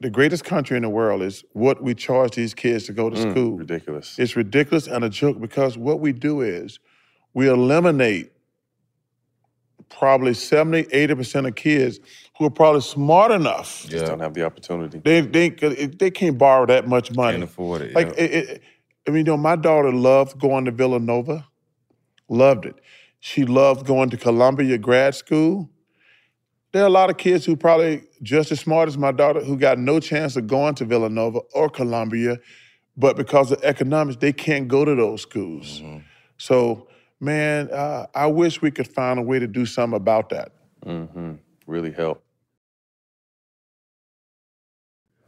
the 0.02 0.10
greatest 0.10 0.44
country 0.44 0.76
in 0.76 0.84
the 0.84 0.90
world 0.90 1.22
is 1.22 1.44
what 1.54 1.82
we 1.82 1.96
charge 1.96 2.36
these 2.36 2.54
kids 2.54 2.86
to 2.86 2.94
go 2.94 3.10
to 3.10 3.16
Mm, 3.16 3.32
school. 3.32 3.58
Ridiculous. 3.58 4.20
It's 4.20 4.36
ridiculous 4.36 4.88
and 4.88 5.04
a 5.04 5.10
joke 5.10 5.40
because 5.40 5.78
what 5.78 6.00
we 6.00 6.12
do 6.12 6.42
is 6.42 6.80
we 7.34 7.48
eliminate 7.48 8.32
probably 9.90 10.34
70, 10.34 10.84
80% 10.84 11.48
of 11.48 11.56
kids 11.56 12.00
who 12.38 12.46
are 12.46 12.50
probably 12.50 12.82
smart 12.82 13.32
enough. 13.32 13.86
Just 13.88 14.06
don't 14.06 14.20
have 14.20 14.34
the 14.34 14.44
opportunity. 14.46 15.00
They, 15.00 15.22
they, 15.22 15.50
they 15.50 16.12
can't 16.12 16.38
borrow 16.38 16.66
that 16.66 16.88
much 16.88 17.12
money. 17.12 17.38
Can't 17.38 17.44
afford 17.44 17.82
it. 17.84 17.94
Like, 17.96 18.08
yeah. 18.08 18.24
it, 18.24 18.50
it, 18.50 18.62
I 19.08 19.12
mean, 19.12 19.20
you 19.20 19.24
know, 19.32 19.38
my 19.38 19.56
daughter 19.56 19.92
loved 19.92 20.40
going 20.40 20.66
to 20.66 20.72
Villanova, 20.72 21.48
loved 22.28 22.66
it. 22.66 22.76
She 23.20 23.46
loved 23.46 23.86
going 23.86 24.10
to 24.10 24.18
Columbia 24.18 24.78
grad 24.78 25.16
school. 25.16 25.70
There 26.72 26.84
are 26.84 26.88
a 26.88 26.92
lot 26.92 27.10
of 27.10 27.18
kids 27.18 27.46
who 27.46 27.56
probably 27.56 28.04
just 28.26 28.52
as 28.52 28.60
smart 28.60 28.88
as 28.90 28.98
my 28.98 29.12
daughter 29.12 29.42
who 29.42 29.58
got 29.58 29.78
no 29.78 30.00
chance 30.00 30.36
of 30.36 30.48
going 30.48 30.76
to 30.76 30.86
Villanova 30.86 31.40
or 31.54 31.70
Columbia, 31.70 32.40
but 32.98 33.16
because 33.16 33.52
of 33.52 33.64
economics, 33.64 34.18
they 34.18 34.34
can't 34.34 34.68
go 34.68 34.84
to 34.84 34.96
those 34.96 35.22
schools. 35.22 35.82
So, 36.38 36.88
man, 37.20 37.70
uh, 37.72 38.08
I 38.14 38.28
wish 38.28 38.62
we 38.62 38.72
could 38.72 38.88
find 38.88 39.20
a 39.20 39.22
way 39.22 39.40
to 39.40 39.48
do 39.48 39.66
something 39.66 39.96
about 39.96 40.30
that. 40.30 40.52
Mm-hmm. 40.86 41.36
Really 41.68 41.92
help. 41.92 42.26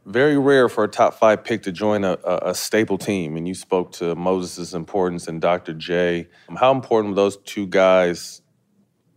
very 0.08 0.38
rare 0.38 0.68
for 0.68 0.84
a 0.84 0.88
top 0.88 1.14
five 1.14 1.44
pick 1.44 1.62
to 1.62 1.72
join 1.72 2.02
a, 2.02 2.18
a, 2.24 2.50
a 2.50 2.54
staple 2.54 2.98
team. 2.98 3.36
And 3.36 3.46
you 3.46 3.54
spoke 3.54 3.92
to 3.92 4.14
Moses' 4.14 4.72
importance 4.72 5.28
and 5.28 5.40
Dr. 5.40 5.74
J. 5.74 6.28
How 6.56 6.72
important 6.72 7.12
were 7.12 7.22
those 7.22 7.36
two 7.36 7.66
guys 7.66 8.40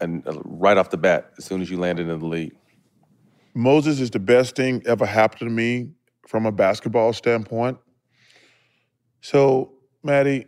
and 0.01 0.27
uh, 0.27 0.33
right 0.43 0.77
off 0.77 0.89
the 0.89 0.97
bat 0.97 1.31
as 1.37 1.45
soon 1.45 1.61
as 1.61 1.71
you 1.71 1.77
landed 1.77 2.09
in 2.09 2.19
the 2.19 2.25
league? 2.25 2.55
Moses 3.53 3.99
is 3.99 4.09
the 4.11 4.19
best 4.19 4.55
thing 4.55 4.81
ever 4.85 5.05
happened 5.05 5.49
to 5.49 5.49
me 5.49 5.89
from 6.27 6.45
a 6.45 6.51
basketball 6.51 7.13
standpoint. 7.13 7.77
So, 9.21 9.73
Maddie, 10.03 10.47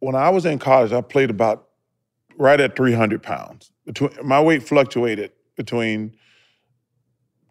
when 0.00 0.14
I 0.14 0.30
was 0.30 0.46
in 0.46 0.58
college, 0.58 0.92
I 0.92 1.00
played 1.00 1.30
about 1.30 1.68
right 2.36 2.60
at 2.60 2.76
300 2.76 3.22
pounds. 3.22 3.70
Between, 3.84 4.10
my 4.22 4.40
weight 4.40 4.62
fluctuated 4.62 5.32
between 5.56 6.16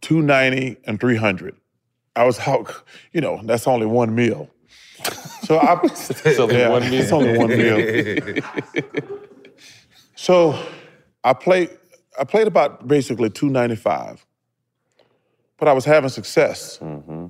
290 0.01 0.77
and 0.85 0.99
300. 0.99 1.55
I 2.15 2.25
was 2.25 2.39
out, 2.39 2.83
you 3.13 3.21
know, 3.21 3.41
that's 3.43 3.67
only 3.67 3.85
one 3.85 4.15
meal. 4.15 4.49
So 5.43 5.57
I, 5.59 5.79
It's 5.83 6.39
only 6.39 6.57
yeah, 6.57 6.69
one 6.69 6.89
meal. 6.89 7.01
It's 7.01 7.11
only 7.11 7.37
one 7.37 7.49
meal. 7.49 8.41
so 10.15 10.59
I 11.23 11.33
played, 11.33 11.69
I 12.19 12.23
played 12.23 12.47
about 12.47 12.87
basically 12.87 13.29
295, 13.29 14.25
but 15.57 15.67
I 15.67 15.73
was 15.73 15.85
having 15.85 16.09
success. 16.09 16.79
Mm-hmm. 16.79 17.27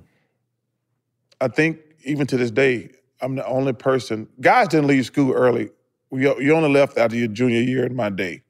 I 1.39 1.47
think 1.47 1.79
even 2.03 2.27
to 2.27 2.37
this 2.37 2.51
day, 2.51 2.89
I'm 3.21 3.35
the 3.35 3.45
only 3.45 3.73
person. 3.73 4.27
Guys 4.41 4.67
didn't 4.67 4.87
leave 4.87 5.05
school 5.05 5.33
early. 5.33 5.69
You 6.11 6.53
only 6.53 6.69
left 6.69 6.97
after 6.97 7.15
your 7.15 7.27
junior 7.27 7.61
year 7.61 7.85
in 7.85 7.95
my 7.95 8.09
day. 8.09 8.43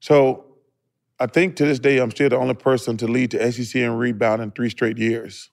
So 0.00 0.46
I 1.18 1.26
think 1.26 1.56
to 1.56 1.66
this 1.66 1.78
day, 1.78 1.98
I'm 1.98 2.10
still 2.10 2.30
the 2.30 2.38
only 2.38 2.54
person 2.54 2.96
to 2.98 3.06
lead 3.06 3.32
the 3.32 3.52
SEC 3.52 3.74
in 3.76 3.92
rebound 3.92 4.42
in 4.42 4.50
three 4.50 4.70
straight 4.70 4.96
years. 4.98 5.50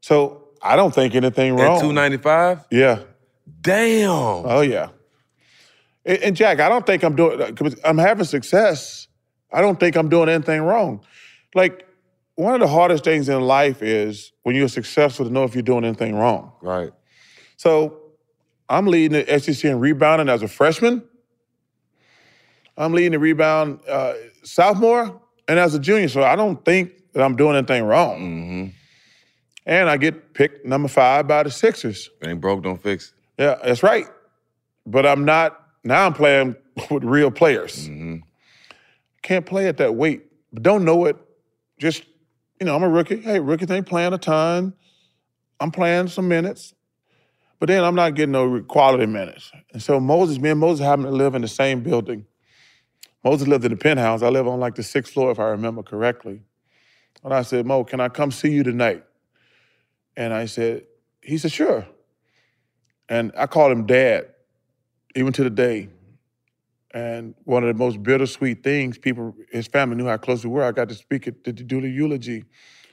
So 0.00 0.48
I 0.62 0.76
don't 0.76 0.94
think 0.94 1.14
anything 1.14 1.54
wrong. 1.54 1.62
At 1.62 1.82
wrong. 1.82 1.94
295? 1.94 2.66
Yeah. 2.70 3.00
Damn. 3.60 4.10
Oh 4.10 4.60
yeah. 4.60 4.90
And, 6.04 6.18
and 6.18 6.36
Jack, 6.36 6.60
I 6.60 6.68
don't 6.68 6.86
think 6.86 7.02
I'm 7.02 7.16
doing. 7.16 7.54
I'm 7.84 7.98
having 7.98 8.24
success. 8.24 9.08
I 9.52 9.60
don't 9.60 9.78
think 9.78 9.96
I'm 9.96 10.08
doing 10.08 10.28
anything 10.28 10.62
wrong. 10.62 11.04
Like 11.56 11.86
one 12.34 12.52
of 12.52 12.60
the 12.60 12.68
hardest 12.68 13.02
things 13.02 13.30
in 13.30 13.40
life 13.40 13.82
is 13.82 14.32
when 14.42 14.54
you're 14.54 14.68
successful 14.68 15.24
to 15.24 15.32
know 15.32 15.44
if 15.44 15.54
you're 15.54 15.62
doing 15.62 15.84
anything 15.84 16.14
wrong. 16.14 16.52
Right. 16.60 16.92
So 17.56 18.02
I'm 18.68 18.86
leading 18.86 19.24
the 19.24 19.40
SEC 19.40 19.64
in 19.64 19.80
rebounding 19.80 20.28
as 20.28 20.42
a 20.42 20.48
freshman. 20.48 21.02
I'm 22.76 22.92
leading 22.92 23.12
the 23.12 23.18
rebound 23.18 23.80
uh, 23.88 24.12
sophomore 24.42 25.18
and 25.48 25.58
as 25.58 25.74
a 25.74 25.78
junior. 25.78 26.08
So 26.08 26.22
I 26.22 26.36
don't 26.36 26.62
think 26.62 26.92
that 27.14 27.22
I'm 27.22 27.36
doing 27.36 27.56
anything 27.56 27.84
wrong. 27.84 28.20
Mm-hmm. 28.20 28.66
And 29.64 29.88
I 29.88 29.96
get 29.96 30.34
picked 30.34 30.66
number 30.66 30.88
five 30.88 31.26
by 31.26 31.42
the 31.42 31.50
Sixers. 31.50 32.10
Ain't 32.22 32.42
broke, 32.42 32.62
don't 32.62 32.80
fix 32.80 33.14
it. 33.38 33.42
Yeah, 33.42 33.58
that's 33.64 33.82
right. 33.82 34.06
But 34.84 35.06
I'm 35.06 35.24
not, 35.24 35.58
now 35.84 36.04
I'm 36.04 36.12
playing 36.12 36.54
with 36.90 37.02
real 37.02 37.30
players. 37.30 37.88
Can't 39.22 39.46
play 39.46 39.68
at 39.68 39.78
that 39.78 39.94
weight, 39.94 40.24
but 40.52 40.62
don't 40.62 40.84
know 40.84 41.06
it. 41.06 41.16
Just, 41.78 42.04
you 42.60 42.66
know, 42.66 42.74
I'm 42.74 42.82
a 42.82 42.88
rookie. 42.88 43.20
Hey, 43.20 43.40
rookies 43.40 43.70
ain't 43.70 43.86
playing 43.86 44.12
a 44.12 44.18
ton. 44.18 44.74
I'm 45.60 45.70
playing 45.70 46.08
some 46.08 46.28
minutes, 46.28 46.74
but 47.58 47.68
then 47.68 47.82
I'm 47.82 47.94
not 47.94 48.14
getting 48.14 48.32
no 48.32 48.60
quality 48.62 49.06
minutes. 49.06 49.50
And 49.72 49.82
so 49.82 49.98
Moses, 49.98 50.38
me 50.38 50.50
and 50.50 50.60
Moses 50.60 50.84
happen 50.84 51.04
to 51.06 51.10
live 51.10 51.34
in 51.34 51.42
the 51.42 51.48
same 51.48 51.82
building. 51.82 52.26
Moses 53.24 53.48
lived 53.48 53.64
in 53.64 53.70
the 53.70 53.76
penthouse. 53.76 54.22
I 54.22 54.28
live 54.28 54.46
on 54.46 54.60
like 54.60 54.74
the 54.74 54.82
sixth 54.82 55.14
floor, 55.14 55.30
if 55.30 55.38
I 55.38 55.44
remember 55.46 55.82
correctly. 55.82 56.42
And 57.24 57.32
I 57.32 57.42
said, 57.42 57.66
Mo, 57.66 57.84
can 57.84 58.00
I 58.00 58.08
come 58.08 58.30
see 58.30 58.50
you 58.50 58.62
tonight? 58.62 59.04
And 60.16 60.32
I 60.32 60.46
said, 60.46 60.84
he 61.22 61.38
said, 61.38 61.52
sure. 61.52 61.86
And 63.08 63.32
I 63.36 63.46
called 63.46 63.72
him 63.72 63.86
dad, 63.86 64.28
even 65.14 65.32
to 65.32 65.42
the 65.42 65.50
day. 65.50 65.88
And 66.96 67.34
one 67.44 67.62
of 67.62 67.68
the 67.68 67.74
most 67.74 68.02
bittersweet 68.02 68.64
things, 68.64 68.96
people, 68.96 69.36
his 69.52 69.66
family 69.66 69.96
knew 69.96 70.06
how 70.06 70.16
close 70.16 70.42
we 70.42 70.48
were. 70.48 70.64
I 70.64 70.72
got 70.72 70.88
to 70.88 70.94
speak 70.94 71.28
at, 71.28 71.44
to 71.44 71.52
do 71.52 71.82
the 71.82 71.90
eulogy 71.90 72.44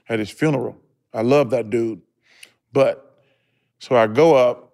at 0.10 0.20
his 0.20 0.30
funeral. 0.30 0.76
I 1.14 1.22
love 1.22 1.52
that 1.52 1.70
dude. 1.70 2.02
But, 2.74 3.18
so 3.80 3.96
I 3.96 4.08
go 4.08 4.36
up, 4.36 4.74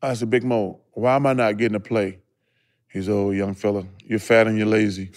I 0.00 0.14
said, 0.14 0.30
Big 0.30 0.44
Mo, 0.44 0.78
why 0.92 1.16
am 1.16 1.26
I 1.26 1.32
not 1.32 1.56
getting 1.56 1.72
to 1.72 1.80
play? 1.80 2.20
He's, 2.86 3.08
oh, 3.08 3.32
young 3.32 3.54
fella, 3.54 3.84
you're 4.04 4.20
fat 4.20 4.46
and 4.46 4.56
you're 4.56 4.68
lazy. 4.68 5.10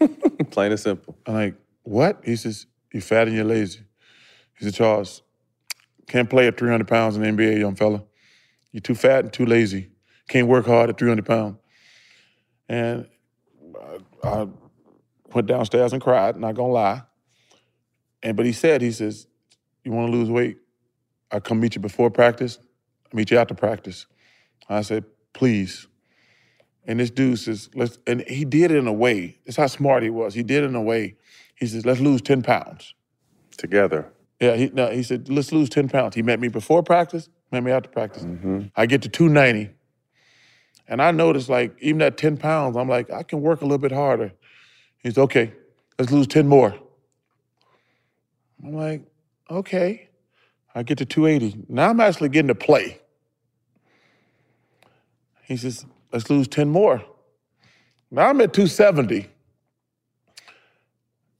Plain 0.50 0.72
and 0.72 0.80
simple. 0.80 1.16
I'm 1.24 1.32
like, 1.32 1.54
what? 1.84 2.20
He 2.22 2.36
says, 2.36 2.66
you're 2.92 3.00
fat 3.00 3.28
and 3.28 3.34
you're 3.34 3.46
lazy. 3.46 3.80
He 4.58 4.66
said, 4.66 4.74
Charles, 4.74 5.22
can't 6.06 6.28
play 6.28 6.48
at 6.48 6.58
300 6.58 6.86
pounds 6.86 7.16
in 7.16 7.22
the 7.22 7.28
NBA, 7.28 7.60
young 7.60 7.76
fella. 7.76 8.02
You're 8.72 8.82
too 8.82 8.94
fat 8.94 9.20
and 9.20 9.32
too 9.32 9.46
lazy. 9.46 9.88
Can't 10.28 10.48
work 10.48 10.66
hard 10.66 10.90
at 10.90 10.98
300 10.98 11.24
pounds. 11.24 11.56
And 12.70 13.08
I, 14.22 14.28
I 14.28 14.46
went 15.34 15.48
downstairs 15.48 15.92
and 15.92 16.00
cried, 16.00 16.36
not 16.36 16.54
gonna 16.54 16.72
lie. 16.72 17.02
And 18.22 18.36
but 18.36 18.46
he 18.46 18.52
said, 18.52 18.80
he 18.80 18.92
says, 18.92 19.26
you 19.82 19.90
wanna 19.90 20.12
lose 20.12 20.30
weight? 20.30 20.58
I 21.32 21.40
come 21.40 21.58
meet 21.58 21.74
you 21.74 21.80
before 21.80 22.10
practice, 22.10 22.60
I 23.12 23.16
meet 23.16 23.32
you 23.32 23.38
after 23.38 23.54
practice. 23.54 24.06
I 24.68 24.82
said, 24.82 25.04
please. 25.32 25.88
And 26.86 27.00
this 27.00 27.10
dude 27.10 27.40
says, 27.40 27.70
let's, 27.74 27.98
and 28.06 28.22
he 28.22 28.44
did 28.44 28.70
it 28.70 28.76
in 28.76 28.86
a 28.86 28.92
way, 28.92 29.38
that's 29.44 29.56
how 29.56 29.66
smart 29.66 30.04
he 30.04 30.10
was. 30.10 30.32
He 30.32 30.44
did 30.44 30.62
it 30.62 30.66
in 30.68 30.76
a 30.76 30.82
way. 30.82 31.16
He 31.56 31.66
says, 31.66 31.84
let's 31.84 32.00
lose 32.00 32.22
10 32.22 32.42
pounds. 32.42 32.94
Together. 33.58 34.12
Yeah, 34.40 34.54
he, 34.54 34.70
no, 34.72 34.90
he 34.90 35.02
said, 35.02 35.28
let's 35.28 35.50
lose 35.50 35.68
10 35.68 35.88
pounds. 35.88 36.14
He 36.14 36.22
met 36.22 36.38
me 36.38 36.46
before 36.46 36.84
practice, 36.84 37.28
met 37.50 37.64
me 37.64 37.72
after 37.72 37.90
practice. 37.90 38.22
Mm-hmm. 38.22 38.68
I 38.76 38.86
get 38.86 39.02
to 39.02 39.08
290. 39.08 39.74
And 40.90 41.00
I 41.00 41.12
noticed, 41.12 41.48
like, 41.48 41.76
even 41.80 42.02
at 42.02 42.18
10 42.18 42.36
pounds, 42.36 42.76
I'm 42.76 42.88
like, 42.88 43.10
I 43.10 43.22
can 43.22 43.40
work 43.40 43.60
a 43.60 43.64
little 43.64 43.78
bit 43.78 43.92
harder. 43.92 44.32
He 44.98 45.08
He's 45.08 45.16
okay, 45.16 45.52
let's 45.98 46.10
lose 46.10 46.26
10 46.26 46.48
more. 46.48 46.74
I'm 48.62 48.74
like, 48.74 49.02
okay. 49.48 50.08
I 50.74 50.82
get 50.82 50.98
to 50.98 51.04
280. 51.04 51.64
Now 51.68 51.90
I'm 51.90 52.00
actually 52.00 52.28
getting 52.28 52.48
to 52.48 52.54
play. 52.54 53.00
He 55.44 55.56
says, 55.56 55.86
let's 56.12 56.28
lose 56.28 56.48
10 56.48 56.68
more. 56.68 57.02
Now 58.10 58.28
I'm 58.28 58.40
at 58.40 58.52
270. 58.52 59.28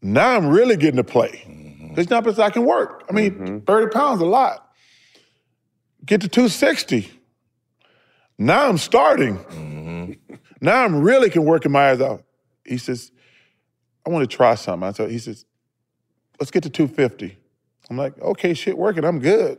Now 0.03 0.36
I'm 0.36 0.46
really 0.48 0.76
getting 0.76 0.96
to 0.96 1.05
play. 1.05 1.44
Mm-hmm. 1.46 2.01
It's 2.01 2.09
not 2.09 2.24
because 2.24 2.38
I 2.38 2.51
can 2.51 2.64
work. 2.64 3.05
I 3.11 3.12
mean, 3.12 3.32
mm-hmm. 3.32 3.59
30 3.59 3.92
pounds 3.92 4.20
a 4.20 4.26
lot. 4.26 4.72
Get 6.07 6.20
to 6.22 6.28
260. 6.28 7.20
Now 8.43 8.70
I'm 8.70 8.78
starting. 8.78 9.36
Mm-hmm. 9.36 10.34
Now 10.62 10.82
I'm 10.82 11.03
really 11.03 11.28
can 11.28 11.45
working 11.45 11.70
my 11.72 11.91
eyes 11.91 12.01
out. 12.01 12.24
He 12.64 12.78
says, 12.78 13.12
I 14.07 14.09
want 14.09 14.28
to 14.28 14.34
try 14.34 14.55
something. 14.55 14.88
I 14.88 14.93
said, 14.93 15.11
he 15.11 15.18
says, 15.18 15.45
let's 16.41 16.51
get 16.51 16.62
to 16.62 16.70
250. 16.70 17.36
I'm 17.91 17.99
like, 17.99 18.18
okay, 18.18 18.55
shit 18.55 18.78
working, 18.78 19.05
I'm 19.05 19.18
good. 19.18 19.59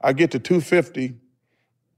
I 0.00 0.12
get 0.12 0.32
to 0.32 0.40
250. 0.40 1.14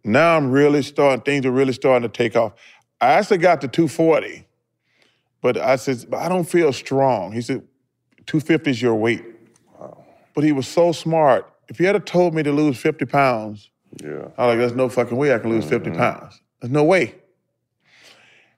Now 0.04 0.36
I'm 0.36 0.50
really 0.50 0.82
starting, 0.82 1.22
things 1.22 1.46
are 1.46 1.50
really 1.50 1.72
starting 1.72 2.06
to 2.06 2.14
take 2.14 2.36
off. 2.36 2.52
I 3.00 3.12
actually 3.14 3.38
got 3.38 3.62
to 3.62 3.68
240, 3.68 4.46
but 5.40 5.56
I 5.56 5.76
said, 5.76 6.04
but 6.10 6.18
I 6.18 6.28
don't 6.28 6.44
feel 6.44 6.74
strong. 6.74 7.32
He 7.32 7.40
said, 7.40 7.62
250 8.26 8.70
is 8.70 8.82
your 8.82 8.96
weight. 8.96 9.24
But 10.34 10.44
he 10.44 10.52
was 10.52 10.68
so 10.68 10.92
smart. 10.92 11.50
If 11.68 11.78
he 11.78 11.84
had 11.84 12.04
told 12.04 12.34
me 12.34 12.42
to 12.42 12.52
lose 12.52 12.76
50 12.76 13.06
pounds, 13.06 13.70
Yeah. 14.00 14.28
I 14.38 14.46
was 14.46 14.52
like, 14.52 14.58
there's 14.58 14.74
no 14.74 14.88
fucking 14.88 15.16
way 15.16 15.34
I 15.34 15.38
can 15.38 15.50
lose 15.50 15.64
50 15.64 15.90
mm-hmm. 15.90 15.98
pounds. 15.98 16.40
There's 16.60 16.72
no 16.72 16.84
way. 16.84 17.14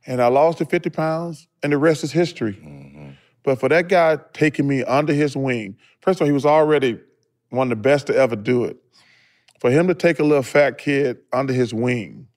And 0.06 0.20
I 0.20 0.28
lost 0.28 0.58
the 0.58 0.66
50 0.66 0.90
pounds, 0.90 1.48
and 1.62 1.72
the 1.72 1.78
rest 1.78 2.04
is 2.04 2.12
history. 2.12 2.54
Mm-hmm. 2.54 3.10
But 3.42 3.60
for 3.60 3.68
that 3.68 3.88
guy 3.88 4.18
taking 4.32 4.66
me 4.66 4.84
under 4.84 5.12
his 5.12 5.36
wing, 5.36 5.76
first 6.00 6.18
of 6.18 6.22
all, 6.22 6.26
he 6.26 6.32
was 6.32 6.46
already 6.46 6.98
one 7.50 7.70
of 7.70 7.78
the 7.78 7.82
best 7.82 8.06
to 8.08 8.16
ever 8.16 8.36
do 8.36 8.64
it. 8.64 8.76
For 9.60 9.70
him 9.70 9.86
to 9.88 9.94
take 9.94 10.18
a 10.18 10.22
little 10.22 10.42
fat 10.42 10.78
kid 10.78 11.18
under 11.32 11.52
his 11.52 11.72
wing, 11.72 12.28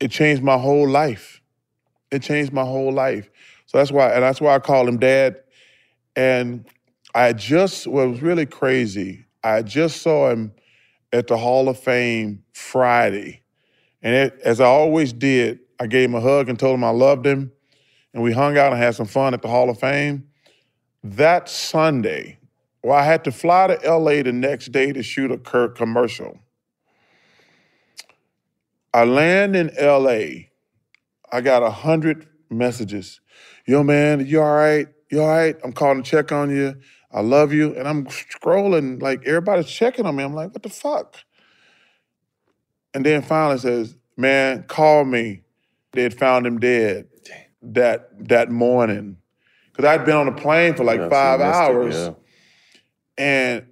it 0.00 0.10
changed 0.10 0.42
my 0.42 0.58
whole 0.58 0.88
life. 0.88 1.40
It 2.10 2.22
changed 2.22 2.52
my 2.52 2.62
whole 2.62 2.92
life. 2.92 3.30
So 3.66 3.78
that's 3.78 3.92
why, 3.92 4.10
and 4.10 4.22
that's 4.22 4.40
why 4.40 4.54
I 4.54 4.58
call 4.58 4.88
him 4.88 4.98
dad. 4.98 5.40
And 6.16 6.66
I 7.14 7.32
just, 7.32 7.86
what 7.86 8.08
was 8.08 8.22
really 8.22 8.46
crazy, 8.46 9.26
I 9.42 9.62
just 9.62 10.02
saw 10.02 10.30
him 10.30 10.52
at 11.12 11.26
the 11.26 11.36
Hall 11.36 11.68
of 11.68 11.78
Fame 11.78 12.44
Friday. 12.52 13.42
And 14.02 14.14
it, 14.14 14.38
as 14.44 14.60
I 14.60 14.66
always 14.66 15.12
did, 15.12 15.60
I 15.80 15.86
gave 15.86 16.08
him 16.08 16.14
a 16.14 16.20
hug 16.20 16.48
and 16.48 16.58
told 16.58 16.74
him 16.74 16.84
I 16.84 16.90
loved 16.90 17.26
him. 17.26 17.52
And 18.14 18.22
we 18.22 18.32
hung 18.32 18.56
out 18.56 18.72
and 18.72 18.80
had 18.80 18.94
some 18.94 19.06
fun 19.06 19.34
at 19.34 19.42
the 19.42 19.48
Hall 19.48 19.70
of 19.70 19.78
Fame. 19.78 20.28
That 21.04 21.48
Sunday, 21.48 22.38
well, 22.82 22.96
I 22.96 23.04
had 23.04 23.24
to 23.24 23.32
fly 23.32 23.68
to 23.68 23.96
LA 23.96 24.22
the 24.22 24.32
next 24.32 24.72
day 24.72 24.92
to 24.92 25.02
shoot 25.02 25.30
a 25.30 25.38
Kirk 25.38 25.76
commercial. 25.76 26.38
I 28.92 29.04
land 29.04 29.54
in 29.54 29.70
LA. 29.80 30.48
I 31.30 31.40
got 31.42 31.62
a 31.62 31.70
hundred 31.70 32.26
messages. 32.50 33.20
Yo, 33.66 33.82
man, 33.82 34.26
you 34.26 34.40
all 34.40 34.54
right? 34.54 34.88
You 35.10 35.22
all 35.22 35.28
right? 35.28 35.56
I'm 35.62 35.72
calling 35.72 36.02
to 36.02 36.10
check 36.10 36.32
on 36.32 36.50
you. 36.50 36.74
I 37.10 37.20
love 37.20 37.52
you. 37.52 37.74
And 37.74 37.88
I'm 37.88 38.06
scrolling, 38.06 39.00
like 39.00 39.26
everybody's 39.26 39.66
checking 39.68 40.06
on 40.06 40.16
me. 40.16 40.24
I'm 40.24 40.34
like, 40.34 40.52
what 40.52 40.62
the 40.62 40.68
fuck? 40.68 41.16
And 42.94 43.04
then 43.04 43.22
finally 43.22 43.58
says, 43.58 43.96
man, 44.16 44.64
call 44.64 45.04
me. 45.04 45.42
They 45.92 46.02
had 46.02 46.14
found 46.14 46.46
him 46.46 46.58
dead 46.58 47.08
that 47.62 48.28
that 48.28 48.50
morning. 48.50 49.16
Because 49.72 49.84
I'd 49.86 50.04
been 50.04 50.16
on 50.16 50.28
a 50.28 50.32
plane 50.32 50.74
for 50.74 50.84
like 50.84 51.00
Yeah, 51.00 51.08
five 51.08 51.40
missed 51.40 51.50
it, 51.50 51.54
hours. 51.54 51.94
yeah. 51.94 52.14
And 53.16 53.66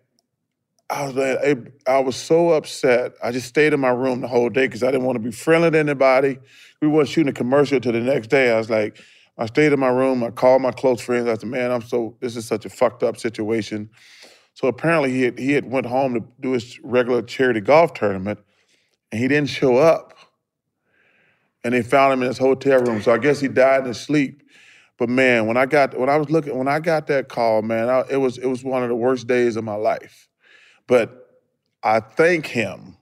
I 0.89 1.05
was 1.07 1.15
like, 1.15 1.39
I, 1.87 1.93
I 1.97 1.99
was 2.01 2.17
so 2.17 2.51
upset. 2.51 3.15
I 3.23 3.33
just 3.33 3.49
stayed 3.49 3.73
in 3.73 3.81
my 3.81 3.91
room 3.91 4.21
the 4.21 4.29
whole 4.29 4.49
day 4.49 4.67
because 4.67 4.83
I 4.83 4.91
didn't 4.91 5.05
want 5.05 5.17
to 5.17 5.21
be 5.21 5.33
friendly 5.33 5.71
to 5.71 5.79
anybody. 5.79 6.39
We 6.81 6.89
weren't 6.89 7.09
shooting 7.09 7.31
a 7.31 7.33
commercial 7.33 7.81
till 7.81 7.93
the 7.93 8.01
next 8.01 8.29
day. 8.29 8.53
I 8.53 8.57
was 8.57 8.71
like, 8.71 8.99
I 9.39 9.47
stayed 9.47 9.73
in 9.73 9.81
my 9.81 9.89
room. 9.89 10.25
I 10.25 10.31
called 10.31 10.63
my 10.63 10.73
close 10.73 11.01
friends. 11.01 11.29
I 11.29 11.35
said, 11.37 11.49
man, 11.49 11.71
I'm 11.71 11.83
so, 11.83 12.17
this 12.21 12.37
is 12.37 12.47
such 12.47 12.65
a 12.65 12.71
fucked 12.71 13.03
up 13.03 13.17
situation. 13.19 13.91
So 14.55 14.69
apparently 14.69 15.13
he 15.13 15.23
had, 15.23 15.39
he 15.39 15.53
had 15.53 15.71
went 15.71 15.87
home 15.87 16.15
to 16.15 16.25
do 16.41 16.53
his 16.53 16.81
regular 16.83 17.23
charity 17.23 17.61
golf 17.61 17.93
tournament 17.93 18.39
and 19.13 19.21
he 19.21 19.29
didn't 19.29 19.51
show 19.51 19.77
up. 19.77 20.15
And 21.65 21.75
they 21.75 21.83
found 21.83 22.15
him 22.15 22.23
in 22.23 22.29
his 22.29 22.39
hotel 22.39 22.81
room. 22.81 23.03
So 23.03 23.13
I 23.13 23.19
guess 23.19 23.41
he 23.41 23.49
died 23.49 23.81
in 23.81 23.87
his 23.87 24.01
sleep. 24.01 24.43
But 24.99 25.09
man, 25.09 25.47
when 25.47 25.57
I 25.57 25.67
got 25.67 25.99
when 25.99 26.09
I 26.09 26.17
was 26.17 26.31
looking 26.31 26.57
when 26.57 26.69
I 26.69 26.81
got 26.81 27.07
that 27.09 27.29
call, 27.29 27.61
man, 27.63 27.89
I, 27.89 28.05
it 28.09 28.17
was 28.17 28.39
it 28.39 28.47
was 28.47 28.65
one 28.65 28.83
of 28.83 28.89
the 28.89 28.95
worst 28.95 29.27
days 29.27 29.57
of 29.57 29.65
my 29.65 29.75
life. 29.75 30.29
But 30.87 31.27
I 31.83 32.01
thank 32.01 32.47
him 32.47 32.97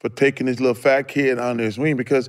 for 0.00 0.08
taking 0.08 0.46
this 0.46 0.58
little 0.58 0.74
fat 0.74 1.02
kid 1.08 1.38
under 1.38 1.62
his 1.62 1.78
wing 1.78 1.96
because, 1.96 2.28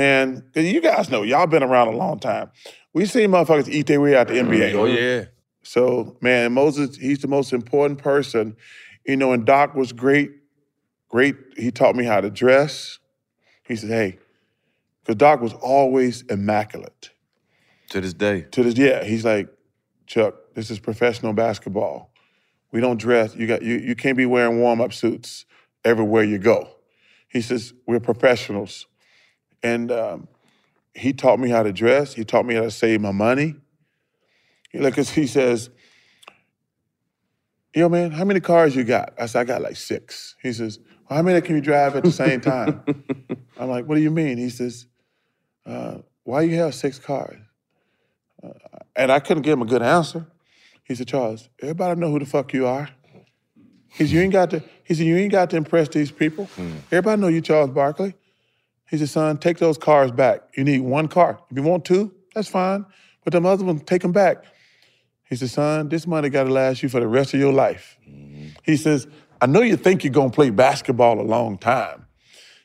man, 0.00 0.42
you 0.54 0.80
guys 0.80 1.10
know 1.10 1.22
y'all 1.22 1.46
been 1.46 1.62
around 1.62 1.88
a 1.88 1.96
long 1.96 2.18
time. 2.18 2.50
We 2.94 3.04
seen 3.04 3.30
motherfuckers 3.30 3.68
eat 3.68 3.86
their 3.86 4.00
way 4.00 4.16
out 4.16 4.28
the 4.28 4.34
NBA. 4.34 4.74
Oh, 4.74 4.86
yeah. 4.86 5.26
So 5.62 6.16
man, 6.22 6.54
Moses, 6.54 6.96
he's 6.96 7.18
the 7.18 7.28
most 7.28 7.52
important 7.52 8.02
person. 8.02 8.56
You 9.06 9.18
know, 9.18 9.32
and 9.32 9.44
Doc 9.44 9.74
was 9.74 9.92
great, 9.92 10.30
great. 11.08 11.36
He 11.56 11.70
taught 11.70 11.96
me 11.96 12.04
how 12.04 12.22
to 12.22 12.30
dress. 12.30 12.98
He 13.66 13.76
said, 13.76 13.90
hey, 13.90 14.18
because 15.02 15.16
Doc 15.16 15.42
was 15.42 15.52
always 15.52 16.22
immaculate. 16.22 17.10
To 17.90 18.00
this 18.00 18.14
day. 18.14 18.42
To 18.52 18.62
this, 18.62 18.78
yeah. 18.78 19.04
He's 19.04 19.24
like, 19.24 19.48
Chuck, 20.06 20.34
this 20.54 20.70
is 20.70 20.78
professional 20.78 21.34
basketball. 21.34 22.12
We 22.72 22.80
don't 22.80 22.98
dress. 22.98 23.34
You 23.36 23.46
got 23.46 23.62
you. 23.62 23.76
You 23.76 23.94
can't 23.94 24.16
be 24.16 24.26
wearing 24.26 24.60
warm 24.60 24.80
up 24.80 24.92
suits 24.92 25.44
everywhere 25.84 26.24
you 26.24 26.38
go. 26.38 26.68
He 27.28 27.40
says 27.40 27.74
we're 27.86 28.00
professionals, 28.00 28.86
and 29.62 29.90
um, 29.92 30.28
he 30.94 31.12
taught 31.12 31.38
me 31.38 31.50
how 31.50 31.62
to 31.62 31.72
dress. 31.72 32.14
He 32.14 32.24
taught 32.24 32.46
me 32.46 32.54
how 32.54 32.62
to 32.62 32.70
save 32.70 33.00
my 33.00 33.12
money. 33.12 33.56
Like, 34.72 34.94
'cause 34.94 35.10
he 35.10 35.26
says, 35.26 35.68
"Yo, 37.74 37.88
man, 37.88 38.10
how 38.12 38.24
many 38.24 38.40
cars 38.40 38.74
you 38.76 38.84
got?" 38.84 39.12
I 39.18 39.26
said, 39.26 39.40
"I 39.40 39.44
got 39.44 39.62
like 39.62 39.76
six. 39.76 40.36
He 40.42 40.52
says, 40.52 40.78
well, 41.08 41.16
"How 41.18 41.22
many 41.22 41.40
can 41.40 41.56
you 41.56 41.60
drive 41.60 41.96
at 41.96 42.04
the 42.04 42.12
same 42.12 42.40
time?" 42.52 42.82
I'm 43.58 43.68
like, 43.68 43.86
"What 43.86 43.96
do 43.96 44.00
you 44.00 44.10
mean?" 44.10 44.38
He 44.38 44.48
says, 44.50 44.86
uh, 45.66 45.98
"Why 46.24 46.42
you 46.42 46.56
have 46.56 46.74
six 46.74 46.98
cars?" 46.98 47.36
Uh, 48.42 48.50
and 48.96 49.10
I 49.12 49.18
couldn't 49.20 49.42
give 49.42 49.54
him 49.54 49.62
a 49.62 49.66
good 49.66 49.82
answer. 49.82 50.26
He 50.84 50.94
said, 50.94 51.08
"Charles, 51.08 51.48
everybody 51.60 52.00
know 52.00 52.10
who 52.10 52.20
the 52.20 52.26
fuck 52.26 52.52
you 52.52 52.66
are." 52.66 52.88
He 53.88 54.04
said, 54.06 54.10
"You 54.10 54.20
ain't 54.20 54.32
got 54.32 54.50
to." 54.50 54.62
He 54.84 54.94
said, 54.94 55.06
"You 55.06 55.16
ain't 55.16 55.32
got 55.32 55.50
to 55.50 55.56
impress 55.56 55.88
these 55.88 56.12
people. 56.12 56.48
Everybody 56.92 57.20
know 57.20 57.28
you, 57.28 57.40
Charles 57.40 57.70
Barkley." 57.70 58.14
He 58.90 58.98
said, 58.98 59.08
"Son, 59.08 59.38
take 59.38 59.58
those 59.58 59.78
cars 59.78 60.10
back. 60.10 60.42
You 60.56 60.64
need 60.64 60.80
one 60.80 61.06
car. 61.06 61.38
If 61.48 61.56
you 61.56 61.62
want 61.62 61.84
two, 61.84 62.12
that's 62.34 62.48
fine. 62.48 62.84
But 63.22 63.32
them 63.32 63.46
other 63.46 63.64
ones, 63.64 63.82
take 63.86 64.02
them 64.02 64.12
back." 64.12 64.44
He 65.28 65.36
said, 65.36 65.50
"Son, 65.50 65.88
this 65.88 66.08
money 66.08 66.28
got 66.28 66.44
to 66.44 66.50
last 66.50 66.82
you 66.82 66.88
for 66.88 66.98
the 66.98 67.06
rest 67.06 67.32
of 67.32 67.38
your 67.38 67.52
life." 67.52 67.96
Mm-hmm. 68.08 68.48
He 68.64 68.76
says, 68.76 69.06
"I 69.40 69.46
know 69.46 69.62
you 69.62 69.76
think 69.76 70.02
you're 70.02 70.12
gonna 70.12 70.30
play 70.30 70.50
basketball 70.50 71.20
a 71.20 71.22
long 71.22 71.56
time." 71.56 72.06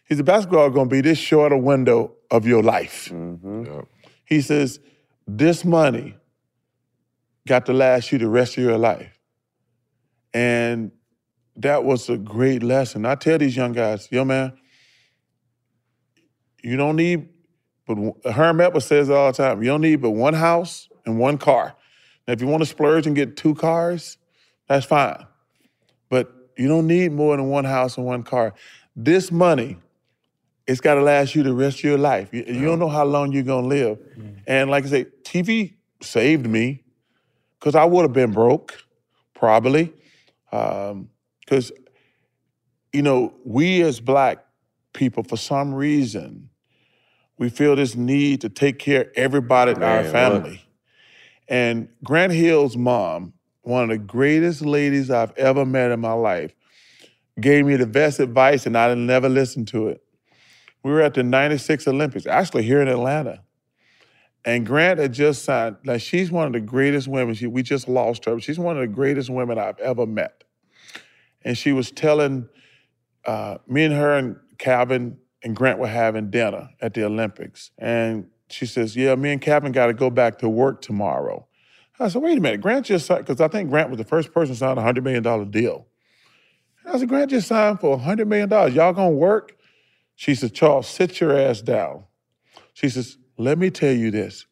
He 0.09 0.15
said, 0.15 0.26
"Basketball 0.26 0.71
gonna 0.71 0.89
be 0.89 1.01
this 1.01 1.19
short 1.19 1.51
a 1.51 1.57
window 1.57 2.15
of 2.32 2.47
your 2.47 2.63
life." 2.63 3.09
Mm-hmm. 3.13 3.82
He 4.26 4.41
says, 4.41 4.80
"This 5.28 5.63
money 5.63 6.15
got 7.47 7.67
to 7.67 7.73
last 7.73 8.11
you 8.11 8.17
the 8.17 8.28
rest 8.28 8.57
of 8.57 8.63
your 8.63 8.80
life," 8.80 9.19
and 10.34 10.91
that 11.55 11.84
was 11.84 12.09
a 12.09 12.17
great 12.17 12.63
lesson. 12.63 13.05
I 13.05 13.13
tell 13.13 13.38
these 13.38 13.55
young 13.55 13.73
guys, 13.73 14.07
"Yo, 14.11 14.26
man." 14.26 14.53
You 16.66 16.78
don't 16.78 16.95
need, 16.95 17.30
but 17.86 17.97
Herm 18.32 18.59
Edwards 18.59 18.88
says 18.88 19.09
it 19.09 19.13
all 19.13 19.32
the 19.32 19.38
time. 19.38 19.61
You 19.61 19.70
don't 19.70 19.82
need 19.82 19.97
but 19.97 20.09
one 20.09 20.34
house 20.34 20.89
and 21.05 21.20
one 21.20 21.38
car. 21.38 21.76
Now, 22.28 22.34
if 22.34 22.41
you 22.41 22.47
want 22.47 22.63
to 22.63 22.66
splurge 22.66 23.05
and 23.05 23.16
get 23.16 23.38
two 23.38 23.53
cars, 23.53 24.18
that's 24.68 24.84
fine. 24.84 25.28
But 26.09 26.34
you 26.57 26.68
don't 26.68 26.88
need 26.88 27.11
more 27.11 27.38
than 27.38 27.49
one 27.49 27.66
house 27.66 27.97
and 27.97 28.05
one 28.07 28.24
car. 28.24 28.55
This 28.95 29.32
money, 29.32 29.78
it's 30.66 30.82
got 30.82 30.95
to 30.95 31.03
last 31.03 31.36
you 31.36 31.43
the 31.43 31.53
rest 31.53 31.78
of 31.78 31.84
your 31.84 31.99
life. 31.99 32.30
You, 32.34 32.43
you 32.47 32.66
don't 32.66 32.80
know 32.80 32.89
how 32.89 33.05
long 33.05 33.32
you're 33.32 33.43
gonna 33.43 33.68
live. 33.68 33.99
Mm. 34.18 34.38
And 34.47 34.72
like 34.72 34.86
I 34.86 34.88
say, 34.88 35.05
TV 35.22 35.76
saved 36.01 36.47
me 36.47 36.82
because 37.59 37.76
I 37.76 37.86
would 37.86 38.01
have 38.01 38.13
been 38.13 38.32
broke, 38.32 38.76
probably. 39.36 39.93
Um, 40.51 41.09
because 41.41 41.72
you 42.91 43.03
know, 43.03 43.36
we 43.43 43.84
as 43.84 43.99
black 43.99 44.43
people, 44.93 45.22
for 45.22 45.38
some 45.38 45.72
reason, 45.72 46.49
we 47.38 47.49
feel 47.49 47.75
this 47.75 47.95
need 47.95 48.41
to 48.41 48.49
take 48.49 48.79
care 48.79 49.01
of 49.01 49.07
everybody 49.15 49.71
in 49.71 49.83
our 49.83 50.03
Man, 50.03 50.11
family. 50.11 50.65
And 51.47 51.89
Grant 52.03 52.31
Hill's 52.31 52.77
mom, 52.77 53.33
one 53.61 53.83
of 53.83 53.89
the 53.89 53.97
greatest 53.97 54.61
ladies 54.61 55.11
I've 55.11 55.36
ever 55.38 55.65
met 55.65 55.91
in 55.91 55.99
my 55.99 56.13
life, 56.13 56.53
gave 57.39 57.65
me 57.65 57.75
the 57.75 57.88
best 57.88 58.19
advice, 58.19 58.65
and 58.65 58.77
I 58.77 58.93
never 58.93 59.27
listened 59.27 59.67
to 59.69 59.89
it. 59.89 60.01
We 60.83 60.91
were 60.91 61.01
at 61.01 61.15
the 61.15 61.23
96 61.23 61.88
Olympics, 61.88 62.25
actually 62.25 62.63
here 62.63 62.81
in 62.81 62.88
Atlanta. 62.88 63.41
And 64.45 64.65
Grant 64.65 64.99
had 64.99 65.11
just 65.11 65.43
signed, 65.43 65.77
like 65.83 66.01
she's 66.01 66.31
one 66.31 66.45
of 66.45 66.53
the 66.53 66.59
greatest 66.59 67.07
women. 67.07 67.33
She, 67.33 67.47
we 67.47 67.63
just 67.63 67.88
lost 67.88 68.25
her. 68.25 68.36
but 68.36 68.43
She's 68.43 68.59
one 68.59 68.77
of 68.77 68.81
the 68.81 68.93
greatest 68.93 69.29
women 69.29 69.57
I've 69.57 69.79
ever 69.79 70.05
met. 70.05 70.43
And 71.43 71.57
she 71.57 71.73
was 71.73 71.91
telling 71.91 72.47
uh, 73.25 73.57
me 73.67 73.86
and 73.86 73.93
her 73.93 74.13
and 74.13 74.38
Calvin 74.59 75.17
and 75.46 75.56
Grant 75.56 75.78
were 75.78 75.88
having 75.88 76.32
dinner 76.32 76.72
at 76.82 76.96
the 76.96 77.06
Olympics. 77.06 77.70
And 77.78 78.26
she 78.50 78.66
says, 78.66 78.96
Yeah, 78.96 79.14
me 79.16 79.32
and 79.32 79.39
Calvin 79.39 79.72
got 79.72 79.86
to 79.86 79.93
go 79.93 80.10
back 80.10 80.39
to 80.39 80.50
work 80.50 80.82
tomorrow. 80.82 81.48
I 82.00 82.10
said, 82.10 82.24
Wait 82.24 82.38
a 82.38 82.41
minute. 82.41 82.62
Grant 82.62 82.88
just 82.88 83.06
signed, 83.06 83.26
because 83.26 83.39
I 83.39 83.48
think 83.48 83.70
Grant 83.70 83.91
was 83.91 84.00
the 84.00 84.06
first 84.06 84.34
person 84.34 84.56
to 84.56 84.60
sign 84.60 84.78
a 84.78 84.82
$100 84.82 85.04
million 85.04 85.52
deal. 85.52 85.86
I 86.86 86.98
said, 86.98 87.08
Grant 87.08 87.30
just 87.30 87.48
signed 87.48 87.80
for 87.80 87.98
$100 87.98 88.28
million. 88.28 88.50
Y'all 88.74 88.91
gonna 88.91 89.12
work? 89.12 89.56
She 90.16 90.34
said, 90.34 90.54
Charles, 90.54 90.88
sit 90.88 91.20
your 91.22 91.38
ass 91.38 91.62
down. 91.62 92.06
She 92.74 92.89
says, 92.89 93.18
Let 93.38 93.60
me 93.60 93.70
tell 93.70 93.93
you 93.93 94.10
this. 94.10 94.48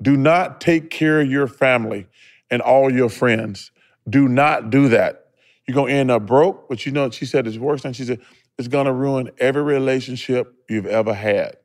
Do 0.00 0.16
not 0.16 0.60
take 0.60 0.90
care 0.90 1.22
of 1.22 1.30
your 1.30 1.46
family 1.46 2.06
and 2.50 2.60
all 2.60 2.92
your 2.92 3.08
friends. 3.08 3.70
Do 4.08 4.28
not 4.28 4.68
do 4.68 4.90
that. 4.90 5.28
You're 5.66 5.74
gonna 5.74 5.92
end 5.92 6.10
up 6.10 6.26
broke, 6.26 6.68
but 6.68 6.84
you 6.84 6.92
know, 6.92 7.08
she 7.08 7.24
said 7.24 7.46
it's 7.46 7.56
worse 7.56 7.82
than 7.82 7.94
she 7.94 8.04
said, 8.04 8.20
it's 8.58 8.68
gonna 8.68 8.92
ruin 8.92 9.30
every 9.38 9.62
relationship 9.62 10.54
you've 10.68 10.86
ever 10.86 11.14
had. 11.14 11.56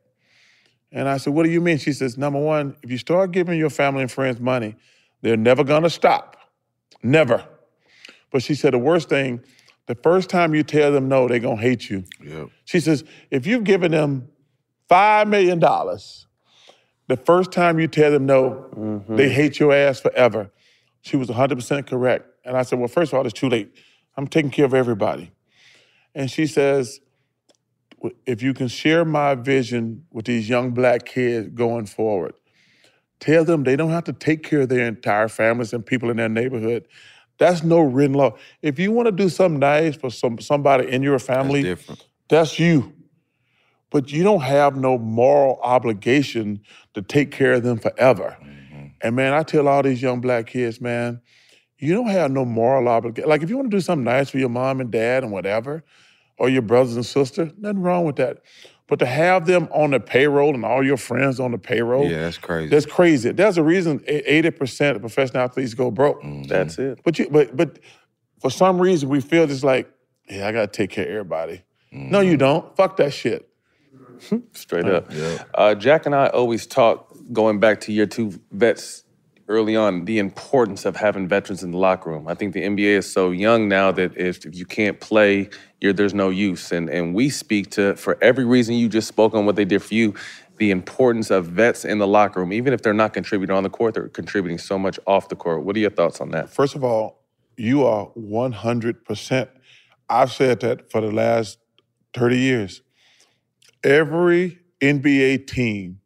And 0.90 1.08
I 1.08 1.18
said, 1.18 1.34
What 1.34 1.44
do 1.44 1.50
you 1.50 1.60
mean? 1.60 1.78
She 1.78 1.92
says, 1.92 2.16
Number 2.16 2.40
one, 2.40 2.76
if 2.82 2.90
you 2.90 2.98
start 2.98 3.32
giving 3.32 3.58
your 3.58 3.70
family 3.70 4.02
and 4.02 4.10
friends 4.10 4.40
money, 4.40 4.76
they're 5.20 5.36
never 5.36 5.64
gonna 5.64 5.90
stop. 5.90 6.36
Never. 7.02 7.44
But 8.30 8.42
she 8.42 8.54
said, 8.54 8.72
The 8.72 8.78
worst 8.78 9.08
thing, 9.08 9.40
the 9.86 9.94
first 9.94 10.30
time 10.30 10.54
you 10.54 10.62
tell 10.62 10.92
them 10.92 11.08
no, 11.08 11.28
they're 11.28 11.38
gonna 11.38 11.60
hate 11.60 11.88
you. 11.90 12.04
She 12.64 12.80
says, 12.80 13.04
If 13.30 13.46
you've 13.46 13.64
given 13.64 13.92
them 13.92 14.28
$5 14.90 15.28
million, 15.28 15.60
the 15.60 17.16
first 17.16 17.52
time 17.52 17.78
you 17.78 17.88
tell 17.88 18.10
them 18.10 18.26
no, 18.26 18.66
mm-hmm. 18.74 19.16
they 19.16 19.28
hate 19.28 19.58
your 19.58 19.72
ass 19.72 20.00
forever. 20.00 20.50
She 21.02 21.16
was 21.16 21.28
100% 21.28 21.86
correct. 21.86 22.26
And 22.44 22.56
I 22.56 22.62
said, 22.62 22.78
Well, 22.78 22.88
first 22.88 23.12
of 23.12 23.18
all, 23.18 23.26
it's 23.26 23.38
too 23.38 23.48
late. 23.48 23.74
I'm 24.16 24.26
taking 24.26 24.50
care 24.50 24.64
of 24.64 24.74
everybody. 24.74 25.30
And 26.14 26.30
she 26.30 26.46
says, 26.46 27.00
If 28.26 28.42
you 28.42 28.54
can 28.54 28.68
share 28.68 29.04
my 29.04 29.34
vision 29.34 30.04
with 30.10 30.26
these 30.26 30.48
young 30.48 30.70
black 30.70 31.04
kids 31.04 31.48
going 31.54 31.86
forward, 31.86 32.34
tell 33.20 33.44
them 33.44 33.64
they 33.64 33.76
don't 33.76 33.90
have 33.90 34.04
to 34.04 34.12
take 34.12 34.42
care 34.42 34.62
of 34.62 34.68
their 34.68 34.86
entire 34.86 35.28
families 35.28 35.72
and 35.72 35.84
people 35.84 36.10
in 36.10 36.16
their 36.16 36.28
neighborhood. 36.28 36.86
That's 37.38 37.62
no 37.62 37.80
written 37.80 38.14
law. 38.14 38.36
If 38.62 38.78
you 38.78 38.90
want 38.90 39.06
to 39.06 39.12
do 39.12 39.28
something 39.28 39.60
nice 39.60 39.96
for 39.96 40.10
some 40.10 40.40
somebody 40.40 40.90
in 40.90 41.02
your 41.02 41.18
family, 41.18 41.76
that's 42.28 42.58
you. 42.58 42.92
But 43.90 44.12
you 44.12 44.22
don't 44.22 44.42
have 44.42 44.76
no 44.76 44.98
moral 44.98 45.58
obligation 45.62 46.60
to 46.94 47.00
take 47.00 47.30
care 47.30 47.54
of 47.54 47.62
them 47.62 47.78
forever. 47.78 48.36
Mm-hmm. 48.42 48.86
And 49.00 49.16
man, 49.16 49.32
I 49.32 49.42
tell 49.44 49.66
all 49.66 49.82
these 49.82 50.02
young 50.02 50.20
black 50.20 50.48
kids, 50.48 50.80
man, 50.80 51.22
you 51.78 51.94
don't 51.94 52.08
have 52.08 52.30
no 52.30 52.44
moral 52.44 52.88
obligation. 52.88 53.28
Like 53.28 53.42
if 53.42 53.50
you 53.50 53.56
want 53.56 53.70
to 53.70 53.76
do 53.76 53.80
something 53.80 54.04
nice 54.04 54.30
for 54.30 54.38
your 54.38 54.48
mom 54.48 54.80
and 54.80 54.90
dad 54.90 55.22
and 55.22 55.32
whatever, 55.32 55.84
or 56.38 56.48
your 56.48 56.62
brothers 56.62 56.96
and 56.96 57.04
sister, 57.04 57.50
nothing 57.58 57.82
wrong 57.82 58.04
with 58.04 58.16
that. 58.16 58.38
But 58.86 59.00
to 59.00 59.06
have 59.06 59.46
them 59.46 59.68
on 59.70 59.90
the 59.90 60.00
payroll 60.00 60.54
and 60.54 60.64
all 60.64 60.84
your 60.84 60.96
friends 60.96 61.38
on 61.38 61.52
the 61.52 61.58
payroll, 61.58 62.10
Yeah, 62.10 62.22
that's 62.22 62.38
crazy. 62.38 62.68
that's 62.70 62.86
crazy. 62.86 63.32
There's 63.32 63.58
a 63.58 63.62
reason 63.62 64.02
eighty 64.06 64.50
percent 64.50 64.96
of 64.96 65.02
professional 65.02 65.42
athletes 65.42 65.74
go 65.74 65.90
broke. 65.90 66.22
Mm-hmm. 66.22 66.44
That's 66.44 66.78
it. 66.78 67.00
But 67.04 67.18
you, 67.18 67.28
but 67.30 67.56
but 67.56 67.78
for 68.40 68.50
some 68.50 68.80
reason 68.80 69.08
we 69.08 69.20
feel 69.20 69.46
just 69.46 69.62
like, 69.64 69.90
yeah, 70.28 70.48
I 70.48 70.52
gotta 70.52 70.68
take 70.68 70.90
care 70.90 71.04
of 71.04 71.10
everybody. 71.10 71.62
No, 71.92 72.20
you 72.20 72.32
mm-hmm. 72.32 72.38
don't. 72.38 72.76
Fuck 72.76 72.96
that 72.96 73.12
shit. 73.12 73.48
Straight 74.52 74.86
uh, 74.86 74.88
up. 74.88 75.12
Uh, 75.54 75.74
Jack 75.74 76.06
and 76.06 76.14
I 76.14 76.28
always 76.28 76.66
talk, 76.66 77.14
going 77.32 77.60
back 77.60 77.80
to 77.82 77.92
year 77.92 78.06
two 78.06 78.40
vets 78.50 79.04
early 79.48 79.74
on, 79.74 80.04
the 80.04 80.18
importance 80.18 80.84
of 80.84 80.94
having 80.96 81.26
veterans 81.26 81.62
in 81.62 81.70
the 81.70 81.78
locker 81.78 82.10
room. 82.10 82.28
I 82.28 82.34
think 82.34 82.52
the 82.52 82.62
NBA 82.62 82.98
is 82.98 83.10
so 83.10 83.30
young 83.30 83.68
now 83.68 83.90
that 83.92 84.16
if, 84.16 84.44
if 84.44 84.54
you 84.54 84.66
can't 84.66 85.00
play, 85.00 85.48
there's 85.80 86.14
no 86.14 86.28
use. 86.28 86.70
And, 86.70 86.90
and 86.90 87.14
we 87.14 87.30
speak 87.30 87.70
to, 87.72 87.96
for 87.96 88.18
every 88.22 88.44
reason 88.44 88.74
you 88.74 88.88
just 88.88 89.08
spoke 89.08 89.34
on 89.34 89.46
what 89.46 89.56
they 89.56 89.64
did 89.64 89.82
for 89.82 89.94
you, 89.94 90.14
the 90.58 90.70
importance 90.70 91.30
of 91.30 91.46
vets 91.46 91.84
in 91.84 91.98
the 91.98 92.06
locker 92.06 92.40
room. 92.40 92.52
Even 92.52 92.72
if 92.72 92.82
they're 92.82 92.92
not 92.92 93.14
contributing 93.14 93.56
on 93.56 93.62
the 93.62 93.70
court, 93.70 93.94
they're 93.94 94.08
contributing 94.08 94.58
so 94.58 94.78
much 94.78 94.98
off 95.06 95.28
the 95.28 95.36
court. 95.36 95.64
What 95.64 95.76
are 95.76 95.80
your 95.80 95.90
thoughts 95.90 96.20
on 96.20 96.30
that? 96.30 96.50
First 96.50 96.74
of 96.74 96.84
all, 96.84 97.22
you 97.56 97.86
are 97.86 98.10
100%. 98.18 99.48
I've 100.10 100.32
said 100.32 100.60
that 100.60 100.90
for 100.90 101.00
the 101.00 101.10
last 101.10 101.58
30 102.14 102.38
years. 102.38 102.82
Every 103.82 104.58
NBA 104.80 105.46
team 105.46 106.00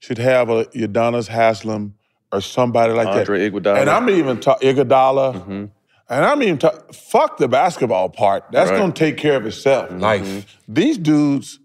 should 0.00 0.18
have 0.18 0.50
a 0.50 0.66
Udonis 0.66 1.28
Haslem 1.28 1.94
or 2.34 2.40
somebody 2.40 2.92
like 2.92 3.06
Andre 3.06 3.38
that. 3.48 3.52
Iguodala. 3.52 3.80
And 3.80 3.90
I'm 3.90 4.10
even 4.10 4.40
talking 4.40 4.74
Iguodala. 4.76 5.70
And 6.08 6.24
I'm 6.24 6.42
even 6.42 6.58
talking, 6.58 6.80
fuck 6.92 7.38
the 7.38 7.48
basketball 7.48 8.08
part. 8.10 8.44
That's 8.52 8.70
Right. 8.70 8.84
to 8.86 8.92
take 8.92 9.16
care 9.16 9.36
of 9.36 9.46
itself. 9.46 9.90
Life. 9.92 10.58
These 10.68 10.98
dudes 10.98 11.60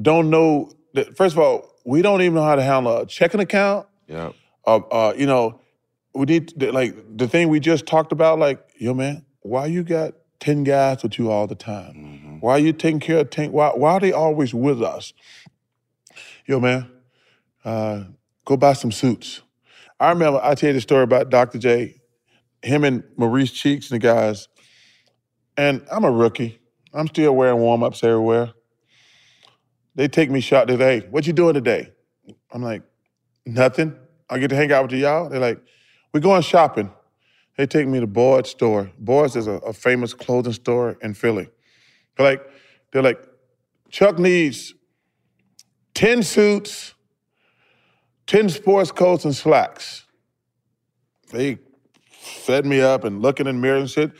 don't 0.00 0.30
know, 0.30 0.72
that, 0.94 1.16
first 1.16 1.34
of 1.36 1.38
all, 1.40 1.70
we 1.84 2.02
don't 2.02 2.20
even 2.22 2.34
know 2.34 2.42
how 2.42 2.56
to 2.56 2.62
handle 2.62 2.96
a 2.98 3.06
checking 3.06 3.40
account 3.40 3.86
Yeah. 4.08 4.32
uh, 4.66 4.80
uh, 4.90 5.14
you 5.16 5.26
know, 5.26 5.60
we 6.14 6.24
need 6.24 6.48
to, 6.60 6.72
like 6.72 6.94
the 7.16 7.28
thing 7.28 7.48
we 7.48 7.60
just 7.60 7.86
talked 7.86 8.10
about. 8.12 8.38
Like, 8.38 8.58
yo, 8.78 8.94
man, 8.94 9.24
why 9.42 9.66
you 9.66 9.84
got 9.84 10.14
ten 10.40 10.64
guys 10.64 11.02
with 11.02 11.18
you 11.18 11.30
all 11.30 11.46
the 11.46 11.54
time? 11.54 12.38
Why 12.40 12.52
are 12.52 12.58
you 12.58 12.72
taking 12.72 12.98
care 13.00 13.18
of 13.20 13.30
ten? 13.30 13.52
Why 13.52 13.68
why 13.70 13.92
are 13.92 14.00
they 14.00 14.12
always 14.12 14.52
with 14.52 14.82
us? 14.82 15.12
Yo, 16.46 16.58
man, 16.58 16.90
uh, 17.64 18.04
go 18.44 18.56
buy 18.56 18.72
some 18.72 18.90
suits. 18.90 19.42
I 20.00 20.10
remember 20.10 20.40
I 20.42 20.54
tell 20.54 20.68
you 20.68 20.74
the 20.74 20.80
story 20.80 21.02
about 21.02 21.30
Dr. 21.30 21.58
J, 21.58 22.00
him 22.62 22.84
and 22.84 23.02
Maurice 23.16 23.50
Cheeks 23.50 23.90
and 23.90 24.00
the 24.00 24.06
guys. 24.06 24.48
And 25.56 25.84
I'm 25.90 26.04
a 26.04 26.10
rookie. 26.10 26.60
I'm 26.94 27.08
still 27.08 27.34
wearing 27.34 27.58
warm 27.58 27.82
ups 27.82 28.02
everywhere. 28.04 28.52
They 29.94 30.06
take 30.06 30.30
me 30.30 30.40
shot 30.40 30.68
today. 30.68 31.00
What 31.10 31.26
you 31.26 31.32
doing 31.32 31.54
today? 31.54 31.92
I'm 32.52 32.62
like, 32.62 32.82
nothing. 33.44 33.96
I 34.30 34.38
get 34.38 34.48
to 34.48 34.56
hang 34.56 34.70
out 34.70 34.84
with 34.84 35.00
y'all. 35.00 35.28
They're 35.28 35.40
like, 35.40 35.60
we're 36.12 36.20
going 36.20 36.42
shopping. 36.42 36.92
They 37.56 37.66
take 37.66 37.88
me 37.88 37.98
to 37.98 38.06
Boyd's 38.06 38.50
store. 38.50 38.92
Boyd's 38.98 39.34
is 39.34 39.48
a, 39.48 39.54
a 39.54 39.72
famous 39.72 40.14
clothing 40.14 40.52
store 40.52 40.96
in 41.02 41.14
Philly. 41.14 41.48
They're 42.16 42.26
like, 42.26 42.46
they're 42.92 43.02
like, 43.02 43.20
Chuck 43.90 44.18
needs 44.18 44.74
10 45.94 46.22
suits, 46.22 46.94
10 48.28 48.50
sports 48.50 48.92
coats 48.92 49.24
and 49.24 49.34
slacks. 49.34 50.04
They 51.32 51.58
fed 52.10 52.64
me 52.64 52.80
up 52.80 53.04
and 53.04 53.20
looking 53.22 53.46
in 53.46 53.56
the 53.56 53.60
mirror 53.60 53.78
and 53.78 53.90
shit. 53.90 54.12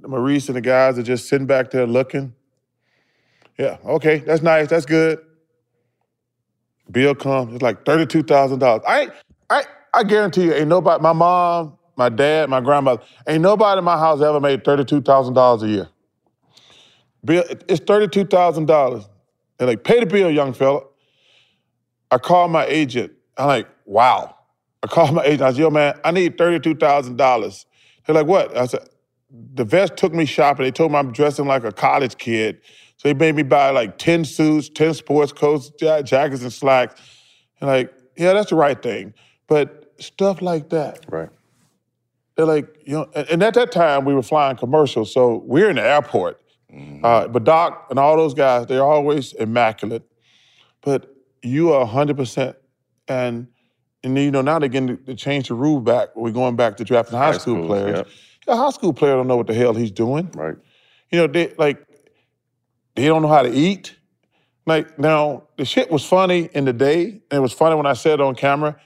Maurice 0.00 0.48
and 0.48 0.56
the 0.56 0.60
guys 0.60 0.98
are 0.98 1.02
just 1.02 1.28
sitting 1.28 1.46
back 1.46 1.70
there 1.70 1.86
looking. 1.86 2.34
Yeah, 3.58 3.78
okay, 3.84 4.18
that's 4.18 4.42
nice, 4.42 4.68
that's 4.68 4.84
good. 4.84 5.20
Bill 6.90 7.14
comes, 7.14 7.54
it's 7.54 7.62
like 7.62 7.84
thirty-two 7.84 8.24
thousand 8.24 8.58
dollars. 8.58 8.82
I, 8.86 9.08
I, 9.48 9.62
I 9.94 10.02
guarantee 10.02 10.44
you, 10.46 10.54
ain't 10.54 10.68
nobody. 10.68 11.00
My 11.00 11.12
mom, 11.12 11.78
my 11.96 12.08
dad, 12.08 12.50
my 12.50 12.60
grandmother, 12.60 13.02
ain't 13.28 13.42
nobody 13.42 13.78
in 13.78 13.84
my 13.84 13.96
house 13.96 14.20
ever 14.20 14.40
made 14.40 14.64
thirty-two 14.64 15.02
thousand 15.02 15.34
dollars 15.34 15.62
a 15.62 15.68
year. 15.68 15.88
Bill, 17.24 17.44
it's 17.68 17.84
thirty-two 17.84 18.24
thousand 18.24 18.66
dollars. 18.66 19.04
And 19.04 19.10
They're 19.58 19.68
like, 19.68 19.84
pay 19.84 20.00
the 20.00 20.06
bill, 20.06 20.30
young 20.30 20.52
fella. 20.52 20.80
I 22.10 22.18
call 22.18 22.48
my 22.48 22.66
agent. 22.66 23.12
I'm 23.36 23.46
like, 23.46 23.68
wow. 23.84 24.36
I 24.82 24.86
called 24.88 25.14
my 25.14 25.24
agent. 25.24 25.42
I 25.42 25.50
said, 25.50 25.58
yo, 25.58 25.70
man, 25.70 25.98
I 26.04 26.10
need 26.10 26.36
thirty-two 26.36 26.74
thousand 26.74 27.16
dollars. 27.16 27.66
They're 28.06 28.14
like, 28.14 28.26
what? 28.26 28.56
I 28.56 28.66
said, 28.66 28.88
the 29.54 29.64
vets 29.64 29.92
took 29.96 30.12
me 30.12 30.24
shopping. 30.24 30.64
They 30.64 30.70
told 30.70 30.92
me 30.92 30.98
I'm 30.98 31.12
dressing 31.12 31.46
like 31.46 31.64
a 31.64 31.72
college 31.72 32.18
kid. 32.18 32.60
So 32.96 33.08
they 33.08 33.14
made 33.14 33.34
me 33.34 33.42
buy 33.42 33.70
like 33.70 33.98
10 33.98 34.24
suits, 34.24 34.68
10 34.68 34.94
sports 34.94 35.32
coats, 35.32 35.70
jackets, 35.78 36.42
and 36.42 36.52
slacks. 36.52 37.00
And 37.60 37.68
like, 37.68 37.92
yeah, 38.16 38.32
that's 38.32 38.50
the 38.50 38.56
right 38.56 38.80
thing. 38.80 39.14
But 39.48 39.94
stuff 39.98 40.42
like 40.42 40.70
that. 40.70 41.04
Right. 41.08 41.30
They're 42.36 42.46
like, 42.46 42.66
you 42.84 42.92
know, 42.94 43.10
and, 43.14 43.42
at 43.42 43.54
that 43.54 43.72
time 43.72 44.04
we 44.04 44.14
were 44.14 44.22
flying 44.22 44.56
commercials. 44.56 45.12
So 45.12 45.42
we're 45.46 45.68
in 45.70 45.76
the 45.76 45.84
airport. 45.84 46.40
Uh, 47.02 47.28
but 47.28 47.44
Doc 47.44 47.86
and 47.90 47.98
all 47.98 48.16
those 48.16 48.32
guys, 48.32 48.66
they're 48.66 48.84
always 48.84 49.34
immaculate. 49.34 50.02
But 50.80 51.14
you 51.42 51.72
are 51.72 51.86
100%. 51.86 52.54
And, 53.12 53.48
and 54.02 54.18
you 54.18 54.30
know, 54.30 54.42
now 54.42 54.58
they're 54.58 54.68
getting 54.68 55.04
to, 55.04 55.14
change 55.14 55.48
the 55.48 55.54
rule 55.54 55.80
back. 55.80 56.14
We're 56.16 56.30
going 56.30 56.56
back 56.56 56.76
to 56.78 56.84
drafting 56.84 57.18
high, 57.18 57.32
High 57.32 57.38
school 57.38 57.54
schools, 57.56 57.66
players. 57.66 57.96
yep. 57.98 58.08
A 58.48 58.56
high 58.56 58.70
school 58.70 58.92
player 58.92 59.14
don't 59.14 59.28
know 59.28 59.36
what 59.36 59.46
the 59.46 59.54
hell 59.54 59.74
he's 59.74 59.92
doing. 59.92 60.30
Right. 60.34 60.56
You 61.10 61.18
know, 61.18 61.26
they 61.26 61.54
like 61.58 61.86
they 62.96 63.06
don't 63.06 63.22
know 63.22 63.28
how 63.28 63.42
to 63.42 63.52
eat. 63.52 63.96
Like 64.66 64.98
now, 64.98 65.44
the 65.56 65.64
shit 65.64 65.90
was 65.90 66.04
funny 66.04 66.48
in 66.52 66.64
the 66.64 66.72
day, 66.72 67.04
and 67.04 67.32
it 67.32 67.40
was 67.40 67.52
funny 67.52 67.76
when 67.76 67.86
I 67.86 67.92
said 67.94 68.14
it 68.14 68.20
on 68.20 68.34
camera. 68.34 68.76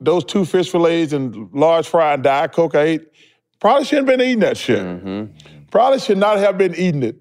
Those 0.00 0.24
two 0.24 0.44
fish 0.44 0.70
fillets 0.70 1.12
and 1.12 1.50
large 1.52 1.86
fry 1.86 2.14
and 2.14 2.22
diet 2.22 2.52
coke 2.52 2.74
I 2.74 2.82
ate 2.82 3.08
probably 3.60 3.84
shouldn't 3.84 4.08
have 4.08 4.18
been 4.18 4.26
eating 4.26 4.40
that 4.40 4.56
shit. 4.56 4.80
Mm-hmm. 4.80 5.66
Probably 5.70 6.00
should 6.00 6.18
not 6.18 6.38
have 6.38 6.58
been 6.58 6.74
eating 6.74 7.02
it. 7.02 7.16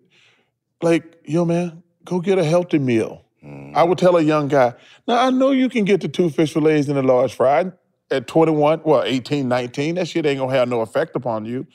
Like, 0.81 1.21
yo, 1.25 1.45
man, 1.45 1.83
go 2.03 2.19
get 2.19 2.39
a 2.39 2.43
healthy 2.43 2.79
meal. 2.79 3.20
I 3.43 3.83
would 3.83 3.97
tell 3.97 4.17
a 4.17 4.21
young 4.21 4.47
guy, 4.47 4.73
now 5.07 5.25
I 5.25 5.31
know 5.31 5.51
you 5.51 5.67
can 5.67 5.83
get 5.83 6.01
the 6.01 6.07
two 6.07 6.29
fish 6.29 6.53
fillets 6.53 6.87
and 6.89 6.97
a 6.97 7.01
large 7.01 7.33
fry 7.33 7.71
at 8.11 8.27
21, 8.27 8.81
well, 8.83 9.03
18, 9.03 9.47
19. 9.47 9.95
That 9.95 10.07
shit 10.07 10.25
ain't 10.25 10.39
gonna 10.39 10.53
have 10.53 10.69
no 10.69 10.81
effect 10.81 11.15
upon 11.15 11.45
you. 11.45 11.65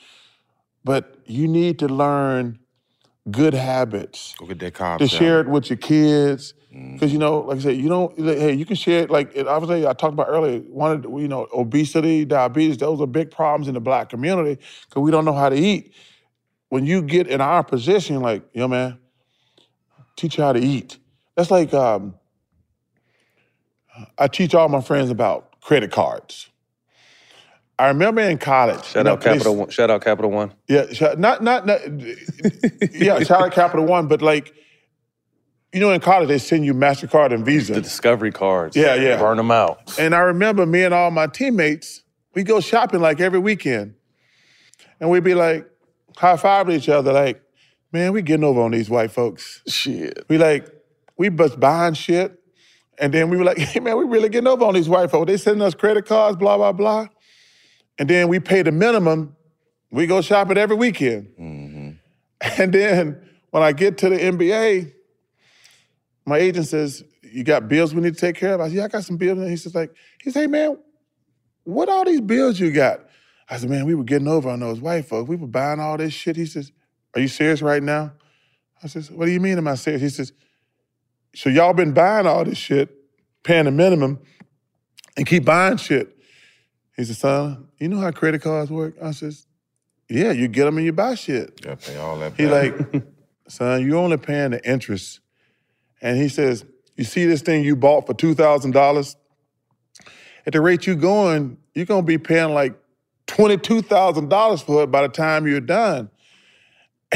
But 0.85 1.17
you 1.25 1.47
need 1.47 1.79
to 1.79 1.87
learn 1.87 2.59
good 3.29 3.53
habits 3.53 4.33
Go 4.37 4.45
get 4.45 4.59
that 4.59 4.73
carb 4.73 4.99
to 4.99 5.07
share 5.07 5.41
it 5.41 5.49
with 5.49 5.69
your 5.69 5.75
kids. 5.77 6.53
Mm. 6.73 6.93
Because 6.93 7.11
you 7.11 7.19
know, 7.19 7.39
like 7.39 7.57
I 7.57 7.61
said, 7.61 7.77
you 7.77 7.89
don't. 7.89 8.17
Hey, 8.17 8.53
you 8.53 8.65
can 8.65 8.77
share 8.77 9.03
it. 9.03 9.09
Like 9.09 9.35
it- 9.35 9.47
obviously, 9.47 9.85
I 9.85 9.93
talked 9.93 10.13
about 10.13 10.27
earlier. 10.29 10.59
One 10.59 10.91
of 10.91 11.03
you 11.21 11.27
know, 11.27 11.47
obesity, 11.53 12.23
diabetes. 12.23 12.77
Those 12.77 13.01
are 13.01 13.07
big 13.07 13.31
problems 13.31 13.67
in 13.67 13.73
the 13.73 13.81
black 13.81 14.09
community 14.09 14.61
because 14.87 15.01
we 15.01 15.11
don't 15.11 15.25
know 15.25 15.33
how 15.33 15.49
to 15.49 15.57
eat. 15.57 15.93
When 16.69 16.85
you 16.85 17.01
get 17.01 17.27
in 17.27 17.41
our 17.41 17.63
position, 17.63 18.21
like, 18.21 18.43
yo, 18.53 18.67
man, 18.67 18.99
teach 20.15 20.37
you 20.37 20.43
how 20.43 20.53
to 20.53 20.59
eat. 20.59 20.97
That's 21.37 21.51
like 21.51 21.71
um, 21.73 22.15
I 24.17 24.27
teach 24.27 24.55
all 24.55 24.67
my 24.69 24.81
friends 24.81 25.11
about 25.11 25.61
credit 25.61 25.91
cards. 25.91 26.49
I 27.79 27.89
remember 27.89 28.21
in 28.21 28.39
college. 28.39 28.83
Shout 28.85 29.05
know, 29.05 29.13
out 29.13 29.21
Capital 29.21 29.55
One. 29.55 29.69
Shout 29.69 29.91
out 29.91 30.03
Capital 30.03 30.31
One. 30.31 30.51
yeah, 30.67 30.91
shout- 30.91 31.19
not 31.19 31.43
not, 31.43 31.67
not 31.67 31.79
yeah, 32.91 33.19
shout 33.23 33.43
out 33.43 33.51
Capital 33.51 33.85
One, 33.85 34.07
but 34.07 34.23
like, 34.23 34.51
you 35.71 35.79
know, 35.79 35.91
in 35.91 36.01
college 36.01 36.27
they 36.27 36.39
send 36.39 36.65
you 36.65 36.73
Mastercard 36.73 37.31
and 37.31 37.45
Visa. 37.45 37.75
The 37.75 37.81
Discovery 37.81 38.31
cards. 38.31 38.75
Yeah, 38.75 38.95
yeah. 38.95 39.17
Burn 39.17 39.37
them 39.37 39.51
out. 39.51 39.97
And 39.99 40.15
I 40.15 40.19
remember 40.21 40.65
me 40.65 40.83
and 40.83 40.93
all 40.93 41.11
my 41.11 41.27
teammates, 41.27 42.01
we 42.33 42.41
go 42.41 42.59
shopping 42.61 42.99
like 42.99 43.19
every 43.21 43.39
weekend, 43.39 43.93
and 44.99 45.11
we'd 45.11 45.23
be 45.23 45.35
like 45.35 45.69
high 46.17 46.37
five 46.37 46.67
each 46.71 46.89
other, 46.89 47.13
like, 47.13 47.43
man, 47.91 48.11
we 48.11 48.23
getting 48.23 48.43
over 48.43 48.61
on 48.61 48.71
these 48.71 48.89
white 48.89 49.11
folks. 49.11 49.61
Shit. 49.67 50.25
We 50.29 50.39
like, 50.39 50.67
we 51.17 51.29
bust 51.29 51.59
buying 51.59 51.93
shit, 51.93 52.37
and 52.99 53.13
then 53.13 53.29
we 53.29 53.37
were 53.37 53.43
like, 53.43 53.57
hey 53.57 53.79
man, 53.79 53.97
we 53.97 54.05
really 54.05 54.29
getting 54.29 54.47
over 54.47 54.65
on 54.65 54.73
these 54.73 54.89
white 54.89 55.11
folks. 55.11 55.31
They 55.31 55.37
sending 55.37 55.61
us 55.61 55.73
credit 55.73 56.05
cards, 56.05 56.37
blah 56.37 56.57
blah 56.57 56.71
blah, 56.71 57.07
and 57.97 58.09
then 58.09 58.27
we 58.27 58.39
pay 58.39 58.61
the 58.61 58.71
minimum. 58.71 59.35
We 59.91 60.05
go 60.05 60.21
shopping 60.21 60.57
every 60.57 60.75
weekend. 60.75 61.27
Mm-hmm. 61.39 61.91
And 62.59 62.73
then 62.73 63.29
when 63.51 63.63
I 63.63 63.71
get 63.71 63.97
to 63.99 64.09
the 64.09 64.17
NBA, 64.17 64.93
my 66.25 66.37
agent 66.37 66.67
says, 66.67 67.03
You 67.23 67.43
got 67.43 67.67
bills 67.67 67.95
we 67.95 68.01
need 68.01 68.13
to 68.13 68.19
take 68.19 68.35
care 68.35 68.53
of? 68.53 68.61
I 68.61 68.67
said, 68.67 68.75
Yeah, 68.75 68.83
I 68.85 68.87
got 68.89 69.03
some 69.03 69.17
bills. 69.17 69.39
And 69.39 69.49
he 69.49 69.55
says, 69.55 69.73
like, 69.73 69.91
he 70.21 70.29
said, 70.29 70.41
Hey 70.41 70.47
man, 70.47 70.77
what 71.63 71.89
all 71.89 72.05
these 72.05 72.21
bills 72.21 72.59
you 72.59 72.71
got? 72.71 72.99
I 73.49 73.57
said, 73.57 73.69
Man, 73.69 73.85
we 73.85 73.95
were 73.95 74.03
getting 74.03 74.27
over 74.27 74.49
on 74.49 74.59
those 74.59 74.81
white 74.81 75.05
folks. 75.05 75.29
We 75.29 75.37
were 75.37 75.47
buying 75.47 75.79
all 75.79 75.97
this 75.97 76.13
shit. 76.13 76.35
He 76.35 76.45
says, 76.45 76.71
Are 77.15 77.21
you 77.21 77.27
serious 77.27 77.61
right 77.61 77.81
now? 77.81 78.11
I 78.83 78.87
says, 78.87 79.09
What 79.09 79.25
do 79.25 79.31
you 79.31 79.39
mean 79.39 79.57
am 79.57 79.67
I 79.67 79.75
serious? 79.75 80.01
He 80.01 80.09
says, 80.09 80.33
So 81.35 81.49
y'all 81.49 81.73
been 81.73 81.93
buying 81.93 82.25
all 82.25 82.43
this 82.45 82.57
shit, 82.57 82.89
paying 83.43 83.65
the 83.65 83.71
minimum, 83.71 84.19
and 85.15 85.25
keep 85.25 85.45
buying 85.45 85.77
shit. 85.77 86.17
He 86.95 87.03
said, 87.03 87.15
son, 87.15 87.67
you 87.77 87.87
know 87.89 87.99
how 87.99 88.11
credit 88.11 88.41
cards 88.41 88.71
work? 88.71 88.95
I 89.01 89.11
says, 89.11 89.45
yeah, 90.09 90.31
you 90.31 90.47
get 90.47 90.65
them 90.65 90.77
and 90.77 90.85
you 90.85 90.93
buy 90.93 91.15
shit. 91.15 91.59
Yeah, 91.63 91.75
pay 91.75 91.97
all 91.97 92.17
that 92.19 92.33
He 92.35 92.45
back. 92.47 92.93
like, 92.93 93.03
son, 93.47 93.85
you 93.85 93.97
only 93.97 94.17
paying 94.17 94.51
the 94.51 94.69
interest. 94.69 95.19
And 96.01 96.17
he 96.17 96.29
says, 96.29 96.65
You 96.95 97.03
see 97.03 97.25
this 97.25 97.41
thing 97.41 97.63
you 97.63 97.75
bought 97.75 98.07
for 98.07 98.13
$2,000? 98.13 99.15
At 100.45 100.53
the 100.53 100.61
rate 100.61 100.87
you're 100.87 100.95
going, 100.95 101.57
you're 101.73 101.85
going 101.85 102.03
to 102.03 102.07
be 102.07 102.17
paying 102.17 102.53
like 102.53 102.75
$22,000 103.27 104.63
for 104.63 104.83
it 104.83 104.91
by 104.91 105.01
the 105.01 105.09
time 105.09 105.47
you're 105.47 105.59
done. 105.59 106.09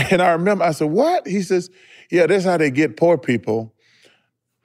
And 0.09 0.21
I 0.21 0.31
remember, 0.31 0.63
I 0.63 0.71
said, 0.71 0.89
What? 0.89 1.27
He 1.27 1.41
says, 1.41 1.69
Yeah, 2.09 2.25
that's 2.25 2.45
how 2.45 2.57
they 2.57 2.71
get 2.71 2.97
poor 2.97 3.17
people. 3.17 3.73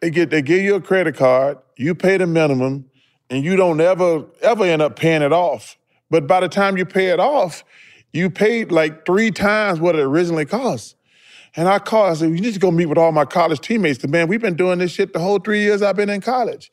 They 0.00 0.10
get 0.10 0.30
they 0.30 0.42
give 0.42 0.60
you 0.62 0.74
a 0.74 0.80
credit 0.80 1.16
card, 1.16 1.58
you 1.76 1.94
pay 1.94 2.16
the 2.16 2.26
minimum, 2.26 2.90
and 3.30 3.44
you 3.44 3.56
don't 3.56 3.80
ever 3.80 4.24
ever 4.42 4.64
end 4.64 4.82
up 4.82 4.96
paying 4.96 5.22
it 5.22 5.32
off. 5.32 5.76
But 6.10 6.26
by 6.26 6.40
the 6.40 6.48
time 6.48 6.76
you 6.76 6.84
pay 6.84 7.06
it 7.08 7.20
off, 7.20 7.64
you 8.12 8.30
paid 8.30 8.70
like 8.70 9.04
three 9.06 9.30
times 9.30 9.80
what 9.80 9.94
it 9.96 10.02
originally 10.02 10.44
cost. 10.44 10.94
And 11.58 11.68
I 11.68 11.78
called, 11.78 12.10
I 12.10 12.14
said, 12.14 12.30
you 12.30 12.40
need 12.40 12.52
to 12.52 12.60
go 12.60 12.70
meet 12.70 12.86
with 12.86 12.98
all 12.98 13.12
my 13.12 13.24
college 13.24 13.60
teammates. 13.60 13.98
The 13.98 14.08
man, 14.08 14.28
we've 14.28 14.42
been 14.42 14.56
doing 14.56 14.78
this 14.78 14.92
shit 14.92 15.14
the 15.14 15.18
whole 15.18 15.38
three 15.38 15.60
years 15.62 15.80
I've 15.80 15.96
been 15.96 16.10
in 16.10 16.20
college. 16.20 16.70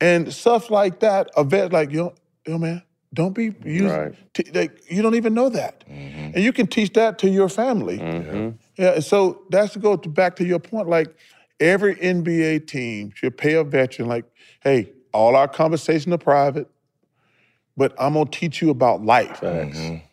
And 0.00 0.32
stuff 0.32 0.70
like 0.70 1.00
that, 1.00 1.30
a 1.36 1.44
vet 1.44 1.70
like, 1.72 1.92
yo, 1.92 2.14
yo 2.46 2.56
man, 2.58 2.82
don't 3.12 3.34
be 3.34 3.54
you 3.64 3.88
Right. 3.90 4.14
t- 4.34 4.50
like 4.52 4.90
you 4.90 5.02
don't 5.02 5.14
even 5.14 5.34
know 5.34 5.48
that. 5.50 5.84
Mm-hmm. 5.88 6.32
And 6.34 6.38
you 6.38 6.52
can 6.52 6.66
teach 6.66 6.92
that 6.94 7.18
to 7.20 7.28
your 7.28 7.48
family. 7.48 7.98
Mm-hmm. 7.98 8.50
Yeah, 8.76 8.92
and 8.92 9.04
so 9.04 9.42
that's 9.50 9.74
to 9.74 9.78
go 9.78 9.96
to, 9.96 10.08
back 10.08 10.36
to 10.36 10.44
your 10.44 10.58
point. 10.58 10.88
Like 10.88 11.14
every 11.60 11.96
NBA 11.96 12.66
team 12.66 13.12
should 13.14 13.36
pay 13.36 13.54
a 13.54 13.64
veteran, 13.64 14.08
like, 14.08 14.24
hey, 14.62 14.92
all 15.12 15.36
our 15.36 15.48
conversations 15.48 16.14
are 16.14 16.18
private, 16.18 16.68
but 17.76 17.94
I'm 17.98 18.14
gonna 18.14 18.30
teach 18.30 18.60
you 18.60 18.70
about 18.70 19.04
life. 19.04 19.42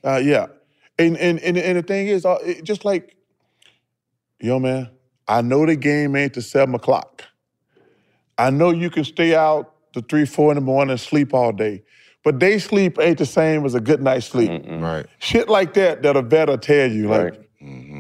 Uh, 0.03 0.17
yeah. 0.17 0.47
And, 0.99 1.17
and 1.17 1.39
and 1.39 1.57
and 1.57 1.77
the 1.77 1.81
thing 1.81 2.07
is, 2.07 2.25
uh, 2.25 2.37
it, 2.43 2.63
just 2.63 2.85
like, 2.85 3.15
yo, 4.39 4.59
man, 4.59 4.89
I 5.27 5.41
know 5.41 5.65
the 5.65 5.75
game 5.75 6.15
ain't 6.15 6.35
to 6.35 6.41
seven 6.41 6.75
o'clock. 6.75 7.23
I 8.37 8.49
know 8.49 8.71
you 8.71 8.89
can 8.89 9.03
stay 9.03 9.35
out 9.35 9.73
to 9.93 10.01
three, 10.01 10.25
four 10.25 10.51
in 10.51 10.55
the 10.55 10.61
morning 10.61 10.91
and 10.91 10.99
sleep 10.99 11.33
all 11.33 11.51
day. 11.51 11.83
But 12.23 12.39
day 12.39 12.57
sleep 12.57 12.97
ain't 12.99 13.17
the 13.17 13.25
same 13.25 13.65
as 13.65 13.75
a 13.75 13.81
good 13.81 14.01
night's 14.01 14.27
sleep. 14.27 14.49
Right. 14.67 15.05
Shit 15.19 15.49
like 15.49 15.73
that 15.73 16.03
that 16.03 16.15
a 16.15 16.21
vet 16.21 16.47
will 16.47 16.57
tell 16.57 16.89
you. 16.89 17.07
Like, 17.09 17.49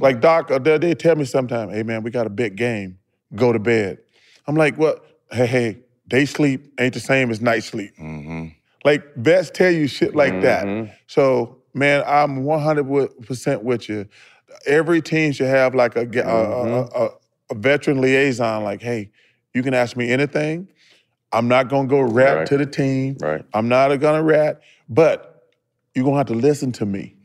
like 0.01 0.21
Doc, 0.21 0.51
uh, 0.51 0.59
they, 0.59 0.77
they 0.77 0.95
tell 0.95 1.15
me 1.15 1.25
sometimes, 1.25 1.73
hey 1.73 1.83
man, 1.83 2.03
we 2.03 2.11
got 2.11 2.25
a 2.25 2.29
big 2.29 2.55
game. 2.55 2.99
Go 3.35 3.51
to 3.53 3.59
bed. 3.59 3.99
I'm 4.47 4.55
like, 4.55 4.77
what? 4.77 5.05
Hey, 5.31 5.47
hey, 5.47 5.77
day 6.07 6.25
sleep 6.25 6.73
ain't 6.79 6.93
the 6.93 6.99
same 6.99 7.31
as 7.31 7.41
night 7.41 7.63
sleep. 7.63 7.91
Mm-hmm. 7.99 8.47
Like 8.85 9.15
vets 9.15 9.49
tell 9.49 9.71
you 9.71 9.87
shit 9.87 10.15
like 10.15 10.41
that. 10.41 10.65
Mm-hmm. 10.65 10.91
So, 11.07 11.57
man, 11.73 12.03
I'm 12.05 12.43
100% 12.43 13.63
with 13.63 13.89
you. 13.89 14.07
Every 14.67 15.01
team 15.01 15.31
should 15.31 15.47
have 15.47 15.73
like 15.73 15.95
a, 15.95 16.05
ga- 16.05 16.21
a- 16.21 16.25
mm-hmm. 16.25 16.95
a, 16.95 17.05
a, 17.05 17.09
a 17.51 17.55
veteran 17.55 18.01
liaison. 18.01 18.63
Like, 18.63 18.81
hey, 18.81 19.09
you 19.53 19.63
can 19.63 19.73
ask 19.73 19.95
me 19.95 20.09
anything. 20.11 20.67
I'm 21.31 21.47
not 21.47 21.67
gonna 21.69 21.87
go 21.87 22.01
rap 22.01 22.37
Right. 22.37 22.47
to 22.47 22.57
the 22.57 22.65
team. 22.65 23.17
Right. 23.19 23.43
I'm 23.53 23.67
not 23.67 23.95
gonna 23.99 24.21
rat, 24.21 24.61
but 24.87 25.32
you're 25.95 26.05
gonna 26.05 26.17
have 26.17 26.27
to 26.27 26.33
listen 26.35 26.71
to 26.73 26.85
me. 26.85 27.15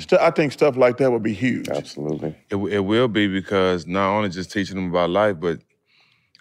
Stu- 0.00 0.18
I 0.20 0.30
think 0.30 0.52
stuff 0.52 0.76
like 0.76 0.98
that 0.98 1.10
would 1.10 1.22
be 1.22 1.32
huge. 1.34 1.68
Absolutely. 1.68 2.30
It, 2.30 2.50
w- 2.52 2.74
it 2.74 2.80
will 2.80 3.08
be 3.08 3.26
because 3.28 3.86
not 3.86 4.10
only 4.10 4.28
just 4.30 4.52
teaching 4.52 4.76
them 4.76 4.90
about 4.90 5.10
life, 5.10 5.36
but 5.40 5.60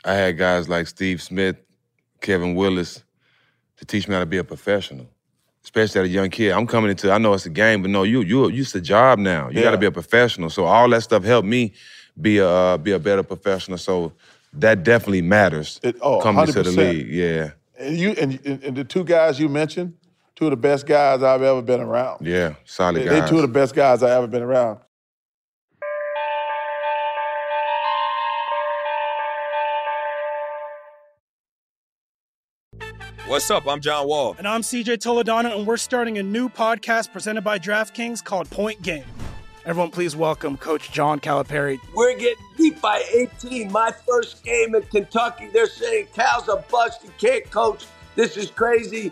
I 0.05 0.13
had 0.13 0.37
guys 0.37 0.69
like 0.69 0.87
Steve 0.87 1.21
Smith, 1.21 1.57
Kevin 2.21 2.55
Willis, 2.55 3.03
to 3.77 3.85
teach 3.85 4.07
me 4.07 4.13
how 4.13 4.19
to 4.21 4.25
be 4.25 4.37
a 4.37 4.43
professional, 4.43 5.07
especially 5.63 5.99
at 6.01 6.05
a 6.05 6.09
young 6.09 6.29
kid. 6.29 6.51
I'm 6.51 6.67
coming 6.67 6.91
into, 6.91 7.11
I 7.11 7.17
know 7.17 7.33
it's 7.33 7.45
a 7.45 7.49
game, 7.49 7.81
but 7.81 7.91
no, 7.91 8.03
you 8.03 8.21
you 8.21 8.49
you 8.49 8.61
it's 8.61 8.75
a 8.75 8.81
job 8.81 9.19
now. 9.19 9.49
You 9.49 9.61
got 9.61 9.71
to 9.71 9.77
be 9.77 9.85
a 9.87 9.91
professional. 9.91 10.49
So 10.49 10.65
all 10.65 10.89
that 10.89 11.03
stuff 11.03 11.23
helped 11.23 11.47
me 11.47 11.73
be 12.19 12.39
a 12.39 12.49
uh, 12.49 12.77
be 12.77 12.91
a 12.91 12.99
better 12.99 13.23
professional. 13.23 13.77
So 13.77 14.13
that 14.53 14.83
definitely 14.83 15.21
matters. 15.21 15.79
It- 15.83 15.97
oh, 16.01 16.19
coming 16.21 16.45
to 16.47 16.63
the 16.63 16.71
league, 16.71 17.07
yeah, 17.09 17.51
And 17.77 17.97
you 17.97 18.11
and, 18.11 18.39
and 18.45 18.63
and 18.63 18.75
the 18.77 18.83
two 18.83 19.03
guys 19.05 19.39
you 19.39 19.49
mentioned, 19.49 19.93
two 20.39 20.45
of 20.45 20.51
the 20.51 20.55
best 20.57 20.87
guys 20.87 21.21
I've 21.21 21.41
ever 21.41 21.61
been 21.61 21.81
around. 21.81 22.25
yeah, 22.25 22.53
solid 22.63 23.01
They, 23.01 23.05
guys. 23.05 23.23
they 23.23 23.27
two 23.27 23.35
of 23.35 23.41
the 23.41 23.47
best 23.49 23.75
guys 23.75 24.01
I've 24.01 24.11
ever 24.11 24.27
been 24.27 24.41
around. 24.41 24.79
What's 33.27 33.51
up? 33.51 33.67
I'm 33.67 33.79
John 33.81 34.07
Wall. 34.07 34.35
And 34.37 34.47
I'm 34.47 34.61
CJ 34.61 34.97
Toledano, 34.97 35.55
and 35.55 35.67
we're 35.67 35.77
starting 35.77 36.17
a 36.17 36.23
new 36.23 36.49
podcast 36.49 37.11
presented 37.11 37.41
by 37.43 37.59
DraftKings 37.59 38.23
called 38.23 38.49
Point 38.49 38.81
Game. 38.81 39.03
Everyone, 39.65 39.91
please 39.91 40.15
welcome 40.15 40.57
Coach 40.57 40.91
John 40.91 41.19
Calipari. 41.19 41.77
We're 41.93 42.17
getting 42.17 42.43
beat 42.57 42.81
by 42.81 43.03
18. 43.13 43.71
My 43.71 43.91
first 44.07 44.43
game 44.43 44.73
in 44.73 44.81
Kentucky, 44.83 45.49
they're 45.53 45.67
saying 45.67 46.07
Cal's 46.15 46.47
a 46.47 46.63
bust. 46.71 47.03
He 47.03 47.09
can't 47.19 47.47
coach. 47.51 47.85
This 48.15 48.35
is 48.35 48.49
crazy. 48.49 49.11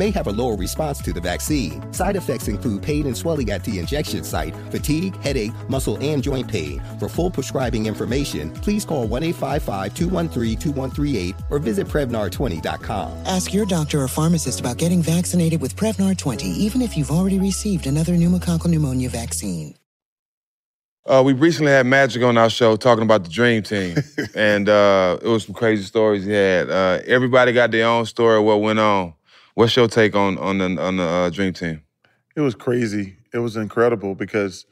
may 0.00 0.10
have 0.10 0.26
a 0.26 0.32
lower 0.32 0.56
response 0.56 1.00
to 1.02 1.12
the 1.12 1.20
vaccine. 1.20 1.80
Side 1.92 2.16
effects 2.16 2.48
include 2.48 2.82
pain 2.82 3.06
and 3.06 3.16
swelling 3.16 3.50
at 3.50 3.62
the 3.64 3.78
injection 3.78 4.24
site, 4.24 4.54
fatigue, 4.70 5.14
headache, 5.16 5.52
muscle, 5.68 5.98
and 6.00 6.22
joint 6.22 6.48
pain. 6.48 6.82
For 6.98 7.08
full 7.08 7.30
prescribing 7.30 7.84
information, 7.84 8.50
please 8.64 8.84
call 8.86 9.06
1 9.06 9.22
855 9.22 9.94
213 9.94 10.58
2138 10.58 11.34
or 11.50 11.58
visit 11.58 11.86
Prevnar20.com. 11.86 13.26
Ask 13.26 13.52
your 13.52 13.66
doctor 13.66 14.00
or 14.00 14.08
pharmacist 14.08 14.60
about 14.60 14.78
getting 14.78 15.02
vaccinated 15.02 15.60
with 15.60 15.76
Prevnar 15.76 16.16
20, 16.16 16.48
even 16.48 16.80
if 16.80 16.96
you've 16.96 17.10
already 17.10 17.38
received 17.38 17.86
another 17.86 18.14
pneumococcal 18.14 18.68
pneumonia 18.68 19.10
vaccine. 19.10 19.74
Uh, 21.06 21.22
we 21.24 21.32
recently 21.32 21.72
had 21.72 21.86
Magic 21.86 22.22
on 22.22 22.38
our 22.38 22.48
show 22.48 22.76
talking 22.76 23.02
about 23.02 23.24
the 23.24 23.30
Dream 23.30 23.62
Team, 23.62 23.96
and 24.34 24.68
uh, 24.68 25.18
it 25.20 25.28
was 25.28 25.44
some 25.44 25.54
crazy 25.54 25.82
stories 25.82 26.24
he 26.24 26.32
had. 26.32 26.70
Uh, 26.70 27.00
everybody 27.06 27.52
got 27.52 27.70
their 27.70 27.86
own 27.86 28.06
story 28.06 28.38
of 28.38 28.44
what 28.44 28.60
went 28.60 28.78
on. 28.78 29.14
What's 29.60 29.76
your 29.76 29.88
take 29.88 30.16
on 30.16 30.38
on 30.38 30.56
the 30.56 30.82
on 30.82 30.96
the 30.96 31.02
uh, 31.02 31.28
Dream 31.28 31.52
Team? 31.52 31.82
It 32.34 32.40
was 32.40 32.54
crazy. 32.54 33.18
It 33.34 33.40
was 33.40 33.58
incredible 33.58 34.14
because 34.14 34.64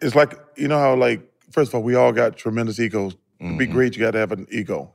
it's 0.00 0.16
like 0.16 0.36
you 0.56 0.66
know 0.66 0.80
how 0.80 0.96
like 0.96 1.22
first 1.52 1.68
of 1.68 1.76
all 1.76 1.82
we 1.84 1.94
all 1.94 2.10
got 2.10 2.36
tremendous 2.36 2.80
egos. 2.80 3.14
To 3.40 3.56
be 3.56 3.66
great, 3.66 3.94
you 3.94 4.02
got 4.02 4.10
to 4.10 4.18
have 4.18 4.32
an 4.32 4.48
ego, 4.50 4.92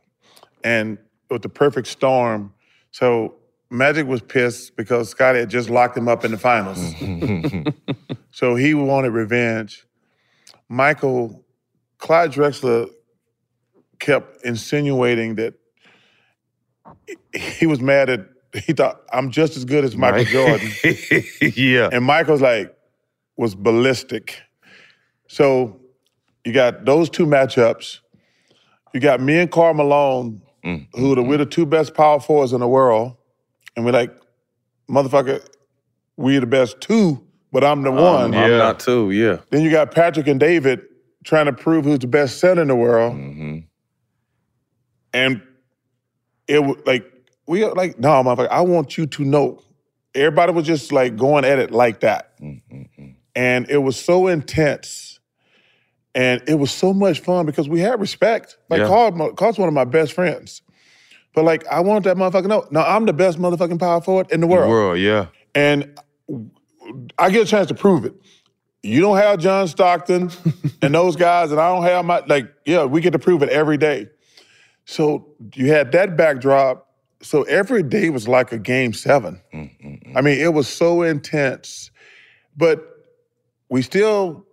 and 0.62 0.98
with 1.30 1.42
the 1.42 1.48
perfect 1.48 1.88
storm. 1.88 2.54
So 2.92 3.36
Magic 3.70 4.06
was 4.08 4.22
pissed 4.22 4.76
because 4.76 5.08
Scottie 5.08 5.40
had 5.40 5.50
just 5.50 5.70
locked 5.70 5.96
him 5.96 6.10
up 6.10 6.26
in 6.26 6.32
the 6.32 6.38
finals. 6.38 6.80
so 8.32 8.56
he 8.56 8.74
wanted 8.74 9.12
revenge. 9.12 9.88
Michael, 10.68 11.46
Clyde 11.98 12.34
Drexler 12.34 12.90
kept 14.00 14.44
insinuating 14.44 15.36
that 15.36 15.61
he 17.34 17.66
was 17.66 17.80
mad 17.82 18.10
at. 18.10 18.28
He 18.66 18.74
thought 18.74 19.02
I'm 19.14 19.32
just 19.32 19.56
as 19.56 19.64
good 19.64 19.86
as 19.86 19.96
Michael 19.96 20.18
Right. 20.20 20.28
Jordan. 20.28 21.24
yeah. 21.56 21.90
And 21.92 22.04
Michael's 22.04 22.42
like 22.42 22.76
was 23.38 23.56
ballistic. 23.56 24.42
So 25.28 25.80
you 26.44 26.52
got 26.54 26.86
those 26.86 27.10
two 27.10 27.26
matchups. 27.26 28.00
You 28.94 29.00
got 29.00 29.22
me 29.22 29.38
and 29.40 29.50
Karl 29.50 29.74
Malone, 29.74 30.42
mm-hmm. 30.66 31.00
who 31.00 31.16
the, 31.16 31.24
we're 31.24 31.38
the 31.38 31.46
two 31.46 31.66
best 31.66 31.94
power 31.94 32.20
forwards 32.20 32.52
in 32.52 32.60
the 32.60 32.68
world, 32.68 33.16
and 33.76 33.86
we're 33.86 33.94
like, 33.94 34.14
motherfucker, 34.90 35.46
we're 36.18 36.42
the 36.42 36.46
best 36.46 36.82
two, 36.82 37.26
but 37.52 37.64
I'm 37.64 37.84
the 37.84 37.92
um, 37.92 37.96
one. 37.96 38.36
I'm 38.36 38.58
not 38.58 38.80
two. 38.80 39.12
yeah. 39.12 39.38
Then 39.50 39.62
you 39.62 39.72
got 39.72 39.92
Patrick 39.92 40.28
and 40.28 40.40
David 40.40 40.82
trying 41.24 41.46
to 41.46 41.54
prove 41.54 41.86
who's 41.86 42.00
the 42.00 42.08
best 42.08 42.40
center 42.40 42.62
in 42.62 42.68
the 42.68 42.76
world. 42.76 43.16
Mm-hmm. 43.16 43.60
And 45.14 45.42
it 46.52 46.60
was 46.64 46.78
like, 46.86 47.06
we 47.48 47.64
are 47.64 47.73
like, 47.73 47.98
no, 47.99 48.10
motherfucker, 48.23 48.49
I 48.49 48.61
want 48.61 48.98
you 48.98 49.06
to 49.07 49.23
know. 49.23 49.61
Everybody 50.14 50.52
was 50.52 50.65
just 50.65 50.91
like 50.91 51.15
going 51.15 51.45
at 51.45 51.57
it 51.60 51.72
like 51.72 52.02
that. 52.02 52.38
Mm-hmm. 52.40 53.11
And 53.36 53.69
it 53.69 53.78
was 53.78 53.98
so 53.98 54.28
intense. 54.28 55.19
And 56.14 56.41
it 56.48 56.56
was 56.56 56.72
so 56.72 56.94
much 56.94 57.22
fun 57.22 57.45
because 57.45 57.69
we 57.69 57.80
had 57.80 57.99
respect. 58.02 58.57
Like 58.69 58.80
Yeah. 58.82 58.88
Karl, 58.88 59.34
Karl's 59.34 59.57
one 59.57 59.69
of 59.69 59.73
my 59.73 59.86
best 59.86 60.11
friends. 60.11 60.61
But 61.34 61.45
like, 61.45 61.65
I 61.68 61.80
want 61.80 62.03
that 62.03 62.18
motherfucker 62.18 62.48
know. 62.48 62.68
No, 62.72 62.82
I'm 62.82 63.06
the 63.06 63.14
best 63.14 63.40
motherfucking 63.40 63.80
power 63.80 64.02
forward 64.02 64.30
in 64.32 64.41
the 64.41 64.48
The 64.48 64.52
world. 64.53 64.69
world, 64.69 64.99
yeah. 64.99 65.28
And 65.56 65.98
I 67.18 67.30
get 67.30 67.44
a 67.44 67.45
chance 67.45 67.68
to 67.69 67.73
prove 67.73 68.03
it. 68.03 68.14
You 68.84 68.99
don't 68.99 69.15
have 69.18 69.40
John 69.40 69.68
Stockton 69.69 70.32
and 70.82 70.94
those 70.94 71.15
guys, 71.15 71.52
and 71.52 71.61
I 71.61 71.73
don't 71.73 71.84
have 71.84 72.03
my 72.03 72.22
like. 72.28 72.52
Yeah, 72.65 72.84
we 72.86 72.99
get 72.99 73.11
to 73.11 73.19
prove 73.19 73.44
it 73.44 73.49
every 73.49 73.78
day. 73.78 74.07
So 74.86 75.28
you 75.53 75.68
had 75.68 75.91
that 75.94 76.18
backdrop. 76.18 76.88
So 77.22 77.44
every 77.44 77.84
day 77.84 78.10
was 78.10 78.28
like 78.28 78.52
a 78.52 78.58
game 78.58 78.94
7 78.94 79.40
mm, 79.53 79.60
mm, 79.60 79.80
mm. 79.84 80.18
I 80.18 80.22
mean, 80.22 80.40
it 80.40 80.53
was 80.53 80.68
so 80.68 81.03
intense, 81.03 81.91
but 82.58 82.84
we 83.70 83.84
still 83.84 84.45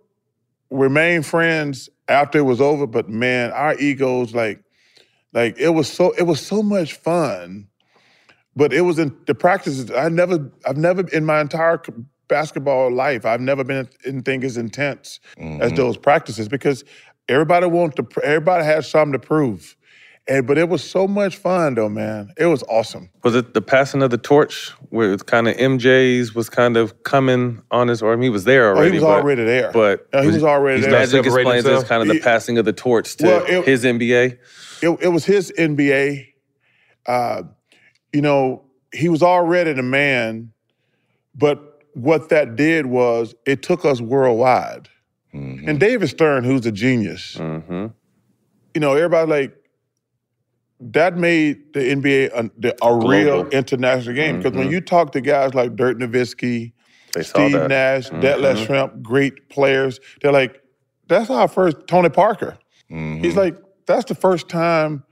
remained 0.69 1.25
friends 1.25 1.89
after 2.07 2.37
it 2.37 2.43
was 2.43 2.61
over. 2.61 2.85
But 2.85 3.09
man, 3.09 3.51
our 3.51 3.75
egos 3.79 4.35
like, 4.35 4.63
like 5.33 5.57
it 5.57 5.69
was 5.69 5.91
so 5.91 6.11
it 6.11 6.23
was 6.23 6.45
so 6.45 6.61
much 6.61 6.93
fun 6.93 7.69
but 8.59 8.73
it 8.73 8.81
was 8.81 8.99
in 8.99 9.15
the 9.25 9.33
practices. 9.33 9.89
I 9.89 10.09
never, 10.09 10.51
I've 10.67 10.75
never 10.75 11.07
in 11.09 11.25
my 11.25 11.39
entire 11.39 11.81
basketball 12.27 12.91
life, 12.91 13.25
I've 13.25 13.39
never 13.39 13.63
been 13.63 13.87
in 14.05 14.15
anything 14.15 14.43
as 14.43 14.57
intense 14.57 15.21
as 15.37 15.43
mm-hmm. 15.43 15.75
those 15.75 15.97
practices 15.97 16.49
because 16.49 16.83
everybody 17.29 17.67
wants 17.67 17.95
to, 17.95 18.05
everybody 18.21 18.65
has 18.65 18.87
something 18.89 19.13
to 19.13 19.19
prove. 19.19 19.77
And 20.29 20.45
but 20.45 20.57
it 20.59 20.69
was 20.69 20.83
so 20.83 21.07
much 21.07 21.37
fun 21.37 21.73
though, 21.73 21.89
man. 21.89 22.31
It 22.37 22.45
was 22.45 22.61
awesome. 22.69 23.09
Was 23.23 23.33
it 23.35 23.55
the 23.55 23.61
passing 23.61 24.03
of 24.03 24.11
the 24.11 24.17
torch 24.17 24.69
where 24.89 25.17
kind 25.17 25.47
of 25.47 25.57
MJ's 25.57 26.35
was 26.35 26.49
kind 26.49 26.77
of 26.77 27.01
coming 27.03 27.63
on 27.71 27.87
his, 27.87 28.01
or 28.03 28.13
I 28.13 28.15
mean, 28.15 28.23
he 28.23 28.29
was 28.29 28.43
there 28.43 28.77
Oh, 28.77 28.81
he 28.83 28.91
was 28.91 29.01
but, 29.01 29.09
already 29.21 29.43
there. 29.43 29.71
But 29.71 30.07
Yeah, 30.13 30.21
he 30.21 30.27
was 30.27 30.43
already 30.43 30.81
there. 30.81 30.91
Magic 30.91 31.25
explains 31.25 31.65
it 31.65 31.73
as 31.73 31.83
kind 31.83 32.03
of 32.03 32.07
the 32.07 32.13
He- 32.15 32.19
passing 32.19 32.59
of 32.59 32.65
the 32.65 32.73
torch 32.73 33.15
to 33.17 33.25
Well, 33.25 33.45
it- 33.47 33.65
his 33.65 33.83
NBA. 33.83 34.37
It, 34.81 34.89
it 35.01 35.07
was 35.09 35.25
his 35.25 35.51
NBA. 35.57 36.27
Uh, 37.07 37.43
you 38.13 38.21
know, 38.21 38.63
he 38.93 39.09
was 39.09 39.23
already 39.23 39.73
the 39.73 39.81
man, 39.83 40.51
but 41.35 41.81
what 41.95 42.29
that 42.29 42.55
did 42.55 42.85
was 42.85 43.33
it 43.47 43.63
took 43.63 43.83
us 43.83 43.99
worldwide. 43.99 44.89
And 45.33 45.79
David 45.79 46.07
Stern, 46.09 46.43
who's 46.43 46.65
a 46.65 46.71
genius, 46.71 47.35
you 47.35 47.91
know, 48.77 48.93
everybody 48.93 49.29
like 49.29 49.55
that 50.79 51.17
made 51.17 51.73
the 51.73 51.79
NBA 51.79 52.31
a, 52.33 52.49
the, 52.57 52.75
a 52.85 52.95
real 53.07 53.47
international 53.49 54.15
game. 54.15 54.37
Because 54.37 54.53
when 54.53 54.67
Mhm. 54.67 54.71
you 54.71 54.81
talk 54.81 55.11
to 55.11 55.21
guys 55.21 55.53
like 55.53 55.75
Dirk 55.75 55.97
Nowitzki, 55.97 56.71
They 57.13 57.23
Steve. 57.23 57.67
Nash, 57.67 58.09
Detlef 58.09 58.55
Mhm. 58.55 58.65
Schrempf, 58.67 59.01
great 59.01 59.49
players, 59.49 59.99
they're 60.21 60.31
like, 60.31 60.61
that's 61.07 61.29
our 61.29 61.47
first 61.47 61.77
Tony 61.87 62.09
Parker. 62.09 62.57
Mm-hmm. 62.91 63.23
He's 63.23 63.35
like, 63.35 63.55
that's 63.87 64.05
the 64.05 64.15
first 64.15 64.47
time 64.47 65.03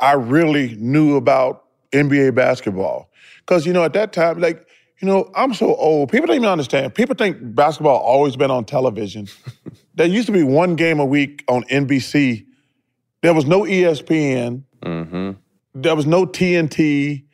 I 0.00 0.14
really 0.14 0.74
knew 0.78 1.16
about 1.16 1.64
NBA 1.92 2.34
basketball. 2.34 3.10
Because, 3.40 3.66
you 3.66 3.72
know, 3.72 3.84
at 3.84 3.92
that 3.92 4.12
time, 4.12 4.40
like, 4.40 4.66
you 5.00 5.06
know, 5.08 5.30
I'm 5.34 5.52
so 5.54 5.74
old. 5.76 6.10
People 6.10 6.26
don't 6.28 6.36
even 6.36 6.48
understand. 6.48 6.94
People 6.94 7.14
think 7.14 7.36
basketball 7.54 7.98
always 7.98 8.34
been 8.36 8.50
on 8.50 8.64
television. 8.64 9.28
there 9.94 10.06
used 10.06 10.26
to 10.26 10.32
be 10.32 10.42
one 10.42 10.74
game 10.76 10.98
a 10.98 11.04
week 11.04 11.44
on 11.48 11.62
NBC. 11.64 12.46
There 13.20 13.34
was 13.34 13.44
no 13.46 13.62
ESPN. 13.62 14.62
Mm-hmm. 14.82 15.32
There 15.74 15.96
was 15.96 16.06
no 16.06 16.26
TNT. 16.26 17.24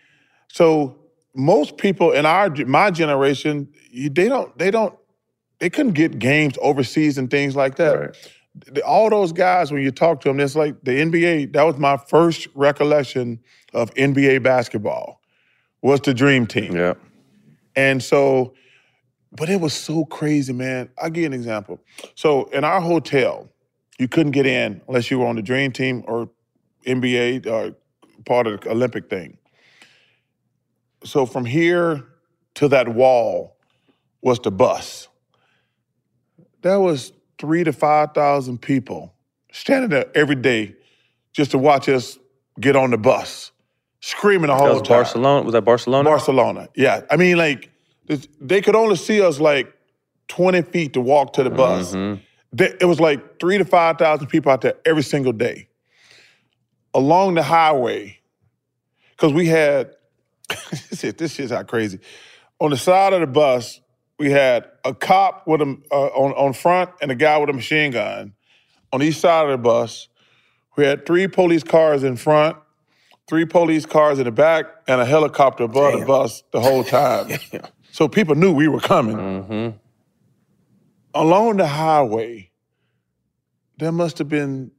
So 0.53 0.97
most 1.35 1.77
people 1.77 2.13
in 2.13 2.27
our 2.27 2.51
my 2.67 2.91
generation, 2.91 3.69
they 3.93 4.29
don't 4.29 4.57
they 4.59 4.71
don't 4.71 4.95
they 5.59 5.71
couldn't 5.71 5.93
get 5.93 6.19
games 6.19 6.55
overseas 6.63 7.19
and 7.19 7.31
things 7.31 7.57
like 7.57 7.77
that. 7.77 8.17
The- 8.55 8.85
All 8.85 9.11
those 9.11 9.33
guys, 9.33 9.71
when 9.73 9.83
you 9.83 9.91
talk 9.91 10.21
to 10.23 10.29
them, 10.29 10.41
it's 10.41 10.57
like 10.57 10.83
the 10.83 10.93
NBA. 10.93 11.53
That 11.53 11.63
was 11.65 11.77
my 11.79 11.97
first 11.97 12.49
recollection 12.55 13.41
of 13.75 13.93
NBA 13.95 14.43
basketball. 14.43 15.21
Was 15.83 16.01
the 16.01 16.13
Dream 16.13 16.47
Team. 16.47 16.75
Yeah. 16.75 16.95
And 17.77 18.03
so, 18.03 18.55
but 19.31 19.49
it 19.49 19.61
was 19.61 19.73
so 19.73 20.05
crazy, 20.05 20.53
man. 20.53 20.89
I'll 21.01 21.11
give 21.11 21.21
you 21.23 21.27
an 21.27 21.33
example. 21.35 21.81
So 22.17 22.47
in 22.47 22.65
our 22.65 22.81
hotel, 22.81 23.49
you 23.99 24.09
couldn't 24.09 24.33
get 24.33 24.47
in 24.47 24.81
unless 24.89 25.09
you 25.11 25.21
were 25.21 25.27
on 25.27 25.37
the 25.37 25.43
Dream 25.43 25.71
Team 25.71 26.03
or 26.09 26.31
NBA 26.89 27.47
or 27.47 27.75
part 28.25 28.47
of 28.47 28.61
the 28.61 28.71
Olympic 28.71 29.09
thing. 29.11 29.39
So 31.05 31.27
from 31.27 31.45
here 31.45 32.05
to 32.55 32.69
that 32.69 32.89
wall 32.89 33.57
was 34.23 34.41
the 34.41 34.51
bus. 34.51 35.09
There 36.63 36.81
was 36.81 37.13
three 37.39 37.63
to 37.65 37.73
five 37.73 38.13
thousand 38.15 38.59
people 38.59 39.15
standing 39.53 39.91
there 39.91 40.07
every 40.15 40.35
day 40.35 40.75
just 41.33 41.53
to 41.53 41.59
watch 41.59 41.89
us 41.89 42.19
get 42.59 42.75
on 42.75 42.91
the 42.91 42.99
bus, 42.99 43.53
screaming 44.01 44.49
the 44.49 44.55
That 44.55 44.59
whole 44.59 44.73
was 44.81 44.83
time. 44.83 44.97
Barcelona. 44.99 45.43
Was 45.45 45.53
that 45.53 45.63
Barcelona? 45.63 46.09
Barcelona. 46.09 46.69
Yeah. 46.75 47.03
I 47.11 47.17
mean, 47.17 47.37
like, 47.37 47.71
they 48.41 48.61
could 48.61 48.75
only 48.75 48.97
see 48.97 49.23
us 49.23 49.39
like 49.39 49.73
20 50.29 50.63
feet 50.63 50.95
to 50.95 51.01
walk 51.01 51.35
to 51.35 51.45
the 51.45 51.51
bus. 51.51 51.93
Mhm. 51.95 52.21
There- 52.53 52.77
It 52.81 52.87
was 52.87 52.99
like 52.99 53.39
three 53.39 53.59
to 53.59 53.65
5,000 53.65 54.27
people 54.27 54.51
out 54.51 54.63
there 54.63 54.75
every 54.85 55.03
single 55.05 55.33
day 55.33 55.68
along 56.95 57.35
the 57.35 57.43
highway. 57.43 58.19
Because 59.11 59.33
we 59.33 59.47
had, 59.47 59.95
this 60.49 60.89
shit- 61.01 61.19
this 61.19 61.35
shit's 61.35 61.53
how 61.53 61.63
crazy. 61.63 61.99
On 62.61 62.71
the 62.71 62.77
side 62.77 63.13
of 63.13 63.21
the 63.21 63.27
bus, 63.27 63.81
we 64.19 64.31
had 64.31 64.69
a 64.85 64.95
cop 64.95 65.47
with 65.47 65.61
a, 65.61 65.77
uh, 65.93 66.07
on, 66.07 66.33
on 66.33 66.53
front 66.53 66.91
and 67.01 67.11
a 67.11 67.15
guy 67.15 67.39
with 67.39 67.51
a 67.51 67.53
machine 67.53 67.93
gun. 67.93 68.35
On 68.93 69.03
each 69.03 69.17
side 69.17 69.45
of 69.45 69.51
the 69.51 69.59
bus, 69.59 70.09
we 70.77 70.85
had 70.85 71.07
three 71.07 71.29
police 71.29 71.63
cars 71.63 72.03
in 72.05 72.17
front, 72.17 72.57
three 73.29 73.45
police 73.45 73.85
cars 73.87 74.19
in 74.19 74.25
the 74.25 74.33
back, 74.33 74.67
and 74.87 75.01
a 75.01 75.05
helicopter 75.05 75.65
above 75.65 76.01
the 76.01 76.07
bus 76.07 76.43
the 76.53 76.61
whole 76.61 76.83
time. 76.85 77.29
so 77.93 78.09
people 78.09 78.35
knew 78.35 78.53
we 78.53 78.67
were 78.69 78.81
coming. 78.81 79.79
Along 81.15 81.57
the 81.57 81.67
highway, 81.67 82.51
there 83.79 83.93
must 83.93 84.19
have 84.19 84.29
been 84.29 84.71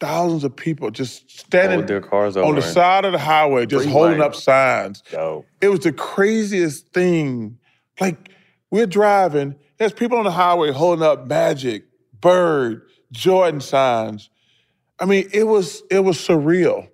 thousands 0.00 0.44
of 0.44 0.56
people 0.56 0.90
just 0.90 1.30
standing 1.30 1.86
their 1.86 2.00
cars 2.00 2.36
on 2.36 2.54
the 2.54 2.62
side 2.62 3.04
of 3.04 3.12
the 3.12 3.18
highway, 3.18 3.66
just 3.66 3.86
holding 3.86 4.18
lane. 4.18 4.22
up 4.22 4.34
signs. 4.34 5.02
Yo. 5.12 5.44
It 5.60 5.68
was 5.68 5.80
the 5.80 5.92
craziest 5.92 6.88
thing. 6.88 7.58
Like 8.00 8.30
we're 8.70 8.86
driving, 8.86 9.54
there's 9.76 9.92
people 9.92 10.18
on 10.18 10.24
the 10.24 10.30
highway 10.30 10.72
holding 10.72 11.04
up 11.04 11.26
Magic, 11.26 11.84
Bird, 12.20 12.82
Jordan 13.12 13.60
signs. 13.60 14.30
I 14.98 15.04
mean, 15.04 15.28
it 15.32 15.44
was 15.44 15.82
it 15.90 16.00
was 16.00 16.16
surreal. 16.18 16.88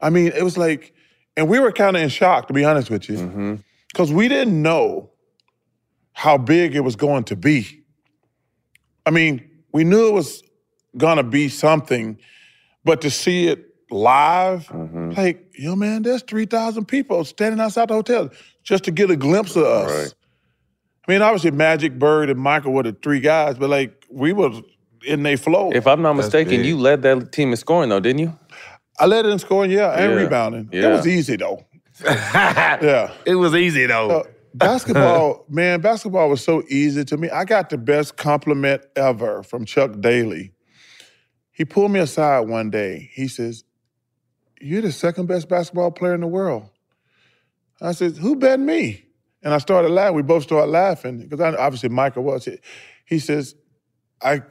I 0.00 0.10
mean, 0.10 0.32
it 0.34 0.42
was 0.42 0.58
like, 0.58 0.92
and 1.36 1.48
we 1.48 1.58
were 1.58 1.72
kind 1.72 1.96
of 1.96 2.02
in 2.02 2.08
shock, 2.08 2.48
to 2.48 2.52
be 2.52 2.64
honest 2.64 2.90
with 2.90 3.08
you, 3.08 3.62
because 3.88 4.12
we 4.12 4.28
didn't 4.28 4.60
know 4.60 5.10
how 6.12 6.36
big 6.38 6.74
it 6.76 6.80
was 6.80 6.94
going 6.94 7.24
to 7.24 7.36
be. 7.36 7.82
I 9.06 9.10
mean, 9.10 9.48
we 9.72 9.82
knew 9.84 10.06
it 10.08 10.12
was 10.12 10.43
gonna 10.96 11.22
be 11.22 11.48
something, 11.48 12.18
but 12.84 13.00
to 13.02 13.10
see 13.10 13.48
it 13.48 13.66
live, 13.90 14.70
like, 15.16 15.52
yo, 15.56 15.76
man, 15.76 16.02
there's 16.02 16.22
3,000 16.22 16.84
people 16.86 17.24
standing 17.24 17.60
outside 17.60 17.88
the 17.88 17.94
hotel 17.94 18.30
just 18.62 18.84
to 18.84 18.90
get 18.90 19.10
a 19.10 19.16
glimpse 19.16 19.56
of 19.56 19.64
us. 19.64 20.14
I 21.06 21.12
mean, 21.12 21.22
obviously, 21.22 21.50
Magic, 21.50 21.98
Bird, 21.98 22.30
and 22.30 22.40
Michael 22.40 22.72
were 22.72 22.82
the 22.82 22.92
three 23.02 23.20
guys, 23.20 23.56
but 23.58 23.68
like, 23.70 24.04
we 24.10 24.32
were 24.32 24.50
in 25.06 25.22
their 25.22 25.36
flow. 25.36 25.70
If 25.70 25.86
I'm 25.86 26.00
not 26.02 26.14
mistaken, 26.14 26.64
you 26.64 26.78
led 26.78 27.02
that 27.02 27.30
team 27.32 27.50
in 27.50 27.56
scoring 27.56 27.90
though, 27.90 28.00
didn't 28.00 28.20
you? 28.20 28.38
I 28.98 29.06
led 29.06 29.26
in 29.26 29.38
scoring, 29.38 29.70
yeah, 29.70 29.92
and 29.92 30.12
Yeah. 30.12 30.16
rebounding. 30.18 30.68
It 30.72 30.86
was 30.86 31.06
easy, 31.06 31.36
though. 31.36 31.64
yeah. 32.04 33.12
It 33.26 33.34
was 33.34 33.54
easy 33.54 33.86
though. 33.86 34.10
Uh, 34.10 34.22
basketball, 34.54 35.44
man, 35.48 35.80
basketball 35.80 36.28
was 36.28 36.42
so 36.42 36.62
easy 36.68 37.04
to 37.04 37.16
me. 37.16 37.28
I 37.30 37.44
got 37.44 37.70
the 37.70 37.78
best 37.78 38.16
compliment 38.16 38.82
ever 38.96 39.42
from 39.42 39.64
Chuck 39.64 40.00
Daly. 40.00 40.52
He 41.54 41.64
pulled 41.64 41.92
me 41.92 42.00
aside 42.00 42.40
one 42.40 42.68
day. 42.68 43.10
He 43.14 43.28
says, 43.28 43.64
You're 44.60 44.82
the 44.82 44.92
second 44.92 45.26
best 45.26 45.48
basketball 45.48 45.92
player 45.92 46.14
in 46.14 46.20
the 46.20 46.26
world. 46.26 46.68
I 47.80 47.92
said, 47.92 48.16
Who 48.16 48.36
bet 48.36 48.60
me? 48.60 49.06
And 49.42 49.54
I 49.54 49.58
started 49.58 49.90
laughing. 49.90 50.16
We 50.16 50.22
both 50.22 50.42
started 50.42 50.70
laughing 50.70 51.26
because 51.26 51.40
obviously 51.40 51.88
Michael 51.90 52.24
was. 52.24 52.48
He 53.04 53.18
says, 53.18 53.54
I 54.20 54.42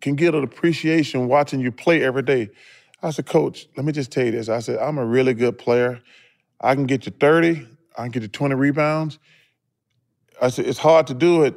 can 0.00 0.14
get 0.14 0.34
an 0.34 0.42
appreciation 0.42 1.28
watching 1.28 1.60
you 1.60 1.70
play 1.70 2.02
every 2.02 2.22
day. 2.22 2.50
I 3.02 3.10
said, 3.10 3.26
Coach, 3.26 3.66
let 3.76 3.84
me 3.84 3.92
just 3.92 4.10
tell 4.10 4.24
you 4.24 4.30
this. 4.30 4.48
I 4.48 4.60
said, 4.60 4.78
I'm 4.78 4.98
a 4.98 5.04
really 5.04 5.34
good 5.34 5.58
player. 5.58 6.00
I 6.60 6.74
can 6.74 6.84
get 6.84 7.06
you 7.06 7.12
30, 7.12 7.66
I 7.96 8.02
can 8.02 8.10
get 8.10 8.22
you 8.22 8.28
20 8.28 8.54
rebounds. 8.54 9.18
I 10.40 10.48
said, 10.48 10.66
it's 10.66 10.78
hard 10.78 11.06
to 11.08 11.14
do 11.14 11.44
it 11.44 11.54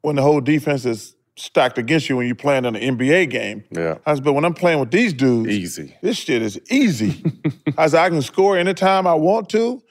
when 0.00 0.16
the 0.16 0.22
whole 0.22 0.40
defense 0.40 0.84
is 0.84 1.15
stacked 1.36 1.78
against 1.78 2.08
you 2.08 2.16
when 2.16 2.26
you're 2.26 2.34
playing 2.34 2.64
in 2.64 2.74
an 2.76 2.96
NBA 2.96 3.30
game. 3.30 3.64
Yeah. 3.70 3.98
I 4.06 4.14
said, 4.14 4.24
but 4.24 4.32
when 4.32 4.44
I'm 4.44 4.54
playing 4.54 4.80
with 4.80 4.90
these 4.90 5.12
dudes, 5.12 5.50
Easy. 5.50 5.96
this 6.02 6.16
shit 6.16 6.42
is 6.42 6.58
easy. 6.70 7.22
I 7.78 7.86
said, 7.88 8.00
I 8.02 8.08
can 8.08 8.22
score 8.22 8.56
anytime 8.56 9.06
I 9.06 9.14
want 9.14 9.48
to. 9.50 9.82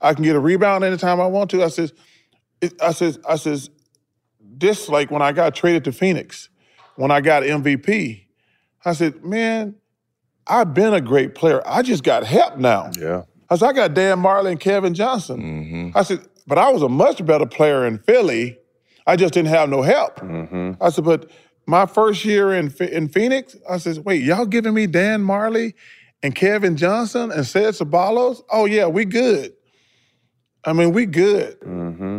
I 0.00 0.14
can 0.14 0.24
get 0.24 0.34
a 0.34 0.40
rebound 0.40 0.82
anytime 0.82 1.20
I 1.20 1.26
want 1.26 1.50
to. 1.50 1.62
I 1.62 1.68
says, 1.68 1.92
I 2.80 2.92
says, 2.92 3.18
I 3.28 3.36
says, 3.36 3.70
this 4.40 4.88
like 4.88 5.10
when 5.10 5.22
I 5.22 5.32
got 5.32 5.54
traded 5.54 5.84
to 5.84 5.92
Phoenix, 5.92 6.48
when 6.96 7.10
I 7.10 7.20
got 7.20 7.42
MVP, 7.42 8.24
I 8.84 8.92
said, 8.92 9.24
man, 9.24 9.74
I've 10.46 10.74
been 10.74 10.94
a 10.94 11.00
great 11.00 11.34
player. 11.34 11.62
I 11.66 11.82
just 11.82 12.02
got 12.04 12.24
help 12.24 12.58
now. 12.58 12.90
Yeah. 12.98 13.22
I 13.50 13.56
said, 13.56 13.68
I 13.68 13.72
got 13.72 13.94
Dan 13.94 14.18
Majerle 14.18 14.50
and 14.50 14.60
Kevin 14.60 14.94
Johnson. 14.94 15.40
Mm-hmm. 15.40 15.98
I 15.98 16.02
said, 16.02 16.26
but 16.46 16.58
I 16.58 16.70
was 16.70 16.82
a 16.82 16.88
much 16.88 17.24
better 17.24 17.46
player 17.46 17.86
in 17.86 17.98
Philly. 17.98 18.58
I 19.06 19.16
just 19.16 19.34
didn't 19.34 19.48
have 19.50 19.68
no 19.68 19.82
help. 19.82 20.22
I 20.80 20.90
said, 20.90 21.04
but 21.04 21.30
my 21.66 21.86
first 21.86 22.24
year 22.24 22.52
in 22.54 22.72
in 22.80 23.08
Phoenix, 23.08 23.56
I 23.68 23.78
said, 23.78 24.04
wait, 24.04 24.22
y'all 24.22 24.46
giving 24.46 24.74
me 24.74 24.86
Dan 24.86 25.22
Majerle 25.22 25.74
and 26.22 26.34
Kevin 26.34 26.76
Johnson 26.76 27.30
and 27.30 27.46
Ced 27.46 27.74
Ceballos? 27.74 28.42
Oh 28.50 28.64
yeah, 28.64 28.86
we 28.86 29.04
good. 29.04 29.52
I 30.64 30.72
mean, 30.72 30.92
we 30.92 31.06
good. 31.06 31.58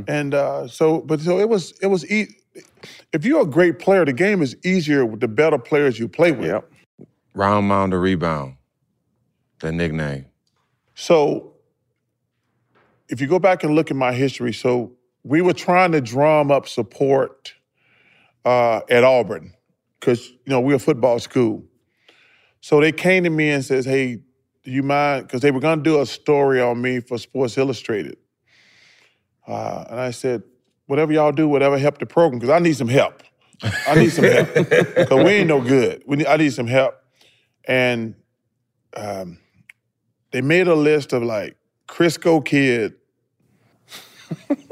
And 0.07 0.33
uh, 0.33 0.67
so, 0.67 1.01
but 1.01 1.19
so 1.19 1.39
it 1.39 1.49
was. 1.49 1.73
It 1.81 1.87
was. 1.87 2.09
E- 2.11 2.27
if 3.11 3.25
you're 3.25 3.41
a 3.41 3.45
great 3.45 3.79
player, 3.79 4.05
the 4.05 4.13
game 4.13 4.41
is 4.41 4.55
easier 4.63 5.05
with 5.05 5.19
the 5.19 5.27
better 5.27 5.57
players 5.57 5.99
you 5.99 6.07
play 6.07 6.31
with. 6.31 6.47
Yep. 6.47 6.71
Round 7.33 7.67
mound 7.67 7.91
to 7.91 7.97
rebound. 7.97 8.55
That 9.59 9.73
nickname. 9.73 10.25
So, 10.93 11.53
if 13.09 13.19
you 13.19 13.27
go 13.27 13.39
back 13.39 13.63
and 13.63 13.75
look 13.75 13.89
at 13.91 13.97
my 13.97 14.13
history, 14.13 14.53
so 14.53 14.93
we 15.25 15.41
were 15.41 15.53
trying 15.53 15.91
to 15.91 16.01
drum 16.01 16.51
up 16.51 16.67
support 16.67 17.55
uh, 18.45 18.81
at 18.89 19.03
Auburn 19.03 19.53
because 19.99 20.29
you 20.29 20.37
know 20.47 20.61
we're 20.61 20.75
a 20.75 20.79
football 20.79 21.17
school. 21.19 21.63
So 22.61 22.79
they 22.79 22.91
came 22.91 23.23
to 23.23 23.29
me 23.31 23.49
and 23.49 23.65
says, 23.65 23.85
"Hey, 23.85 24.19
do 24.63 24.71
you 24.71 24.83
mind?" 24.83 25.27
Because 25.27 25.41
they 25.41 25.49
were 25.49 25.59
going 25.59 25.79
to 25.79 25.83
do 25.83 25.99
a 25.99 26.05
story 26.05 26.61
on 26.61 26.79
me 26.79 26.99
for 26.99 27.17
Sports 27.17 27.57
Illustrated, 27.57 28.17
uh, 29.47 29.85
and 29.89 29.99
I 29.99 30.11
said, 30.11 30.43
"Whatever 30.85 31.11
y'all 31.11 31.31
do, 31.31 31.49
whatever 31.49 31.77
help 31.79 31.97
the 31.97 32.05
program, 32.05 32.39
because 32.39 32.53
I 32.53 32.59
need 32.59 32.77
some 32.77 32.87
help. 32.87 33.23
I 33.87 33.95
need 33.95 34.11
some 34.11 34.25
help 34.25 34.53
because 34.53 35.23
we 35.25 35.31
ain't 35.31 35.47
no 35.47 35.59
good. 35.59 36.03
We 36.05 36.17
need, 36.17 36.27
I 36.27 36.37
need 36.37 36.53
some 36.53 36.67
help." 36.67 36.95
And 37.67 38.13
um, 38.95 39.39
they 40.31 40.41
made 40.41 40.67
a 40.67 40.75
list 40.75 41.13
of 41.13 41.23
like 41.23 41.57
Crisco 41.87 42.45
Kid, 42.45 42.93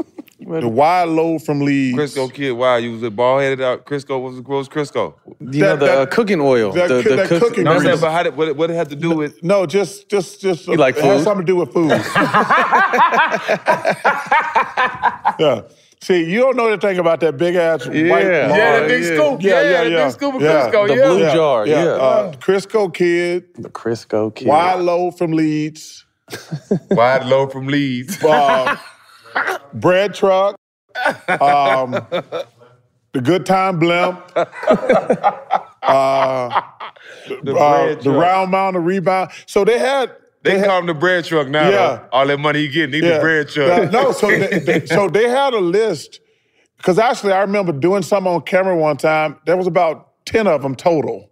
the 0.48 0.68
wide 0.68 1.10
low 1.10 1.40
from 1.40 1.62
Leeds. 1.62 1.98
Crisco 1.98 2.32
kid, 2.34 2.52
wow, 2.54 2.78
you 2.78 2.92
was 2.92 3.04
a 3.04 3.12
ball 3.12 3.40
headed 3.40 3.62
out. 3.62 3.86
Crisco 3.86 4.22
was 4.22 4.36
what 4.42 4.58
was 4.58 4.70
Crisco? 4.70 5.16
You 5.40 5.62
know 5.62 5.76
the 5.76 6.00
uh, 6.02 6.06
cooking 6.08 6.42
oil. 6.42 6.72
that 6.74 6.88
the, 6.90 7.04
coo- 7.04 7.10
the 7.10 7.16
that 7.16 7.28
cook- 7.30 7.42
cooking 7.44 7.64
No, 7.66 7.74
I'm 7.74 7.82
saying, 7.82 8.00
but 8.00 8.12
how 8.12 8.24
did, 8.24 8.36
what, 8.36 8.56
what 8.56 8.70
it 8.70 8.76
had 8.76 8.90
to 8.90 8.96
do 8.96 9.16
with? 9.16 9.42
No, 9.44 9.66
just 9.66 10.10
just 10.10 10.42
just 10.42 10.68
You 10.68 10.76
like 10.76 10.98
it 10.98 11.04
has 11.04 11.20
food? 11.20 11.24
something 11.24 11.46
to 11.46 11.52
do 11.52 11.56
with 11.58 11.74
food. 11.74 11.90
yeah. 15.40 15.62
See, 16.02 16.26
you 16.30 16.40
don't 16.40 16.58
know 16.58 16.68
anything 16.68 17.00
about 17.00 17.22
that 17.22 17.38
big 17.38 17.56
ass 17.56 17.88
white. 17.88 17.96
Yeah. 17.96 18.10
bar. 18.50 18.58
Yeah, 18.58 18.80
that 18.80 18.88
big 18.90 19.04
scoop. 19.06 19.42
Yeah, 19.42 19.62
yeah, 19.62 19.64
Yeah, 19.70 19.84
yeah. 19.84 19.84
the 19.84 20.06
big 20.06 20.12
scoop 20.14 20.36
of 20.36 20.42
yeah. 20.42 20.70
Crisco, 20.70 20.88
The 20.90 20.96
yeah. 20.96 21.08
blue 21.08 21.20
jar, 21.32 21.68
yeah. 21.68 21.76
Uh, 21.86 22.32
Crisco 22.34 22.94
Kid, 22.94 23.46
The 23.56 23.70
Crisco 23.70 24.36
kid. 24.36 24.48
wide 24.48 24.80
low 24.82 25.12
from 25.12 25.32
Leeds, 25.32 26.06
Wide 26.92 27.26
low 27.26 27.48
from 27.48 27.68
Leeds. 27.68 28.22
uh, 28.24 28.76
bread 29.74 30.14
truck, 30.14 30.56
um, 31.42 31.92
the 33.14 33.22
good 33.22 33.46
time 33.46 33.80
blimp, 33.80 34.20
uh, 34.36 34.46
The 37.44 37.56
uh, 37.56 37.96
the 38.02 38.12
round 38.12 38.52
mound 38.52 38.76
of 38.76 38.86
rebound. 38.86 39.32
So 39.46 39.64
they 39.66 39.80
had 39.80 40.12
They 40.44 40.58
had- 40.60 40.68
call 40.68 40.80
him 40.80 40.86
the 40.88 40.94
bread 40.94 41.26
truck 41.26 41.48
now. 41.48 41.70
Yeah. 41.70 41.78
though. 41.78 42.08
All 42.12 42.28
that 42.28 42.40
money 42.40 42.60
he 42.62 42.68
getting, 42.70 42.94
he 42.94 43.02
the 43.02 43.20
bread 43.20 43.50
truck. 43.50 43.68
Yeah, 43.84 43.90
no, 43.90 44.12
so 44.12 44.28
they, 44.28 44.60
they- 44.60 44.86
so 44.86 45.08
they 45.10 45.30
had 45.30 45.54
a 45.54 45.60
list. 45.60 46.20
Because 46.78 47.00
actually, 47.00 47.32
I 47.32 47.42
remember 47.42 47.72
doing 47.72 48.04
some 48.04 48.28
on 48.28 48.42
camera 48.42 48.76
one 48.76 48.98
time. 48.98 49.38
There 49.46 49.56
was 49.56 49.68
about 49.68 50.26
ten 50.26 50.48
of 50.48 50.62
them 50.62 50.76
total 50.76 51.30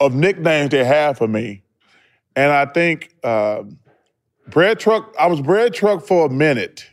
of 0.00 0.14
nicknames 0.14 0.70
they 0.70 0.84
had 0.84 1.16
for 1.16 1.26
me, 1.26 1.62
and 2.34 2.52
I 2.52 2.66
think 2.66 3.14
uh, 3.24 3.62
bread 4.48 4.78
truck. 4.78 5.14
I 5.18 5.28
was 5.28 5.40
bread 5.40 5.72
truck 5.72 6.06
for 6.06 6.26
a 6.26 6.28
minute, 6.28 6.84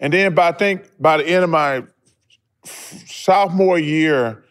and 0.00 0.12
then 0.12 0.34
by 0.34 0.48
I 0.48 0.52
think 0.52 0.88
by 0.98 1.18
the 1.18 1.26
end 1.28 1.44
of 1.44 1.50
my 1.50 1.84
sophomore 2.64 3.78
year, 3.78 4.44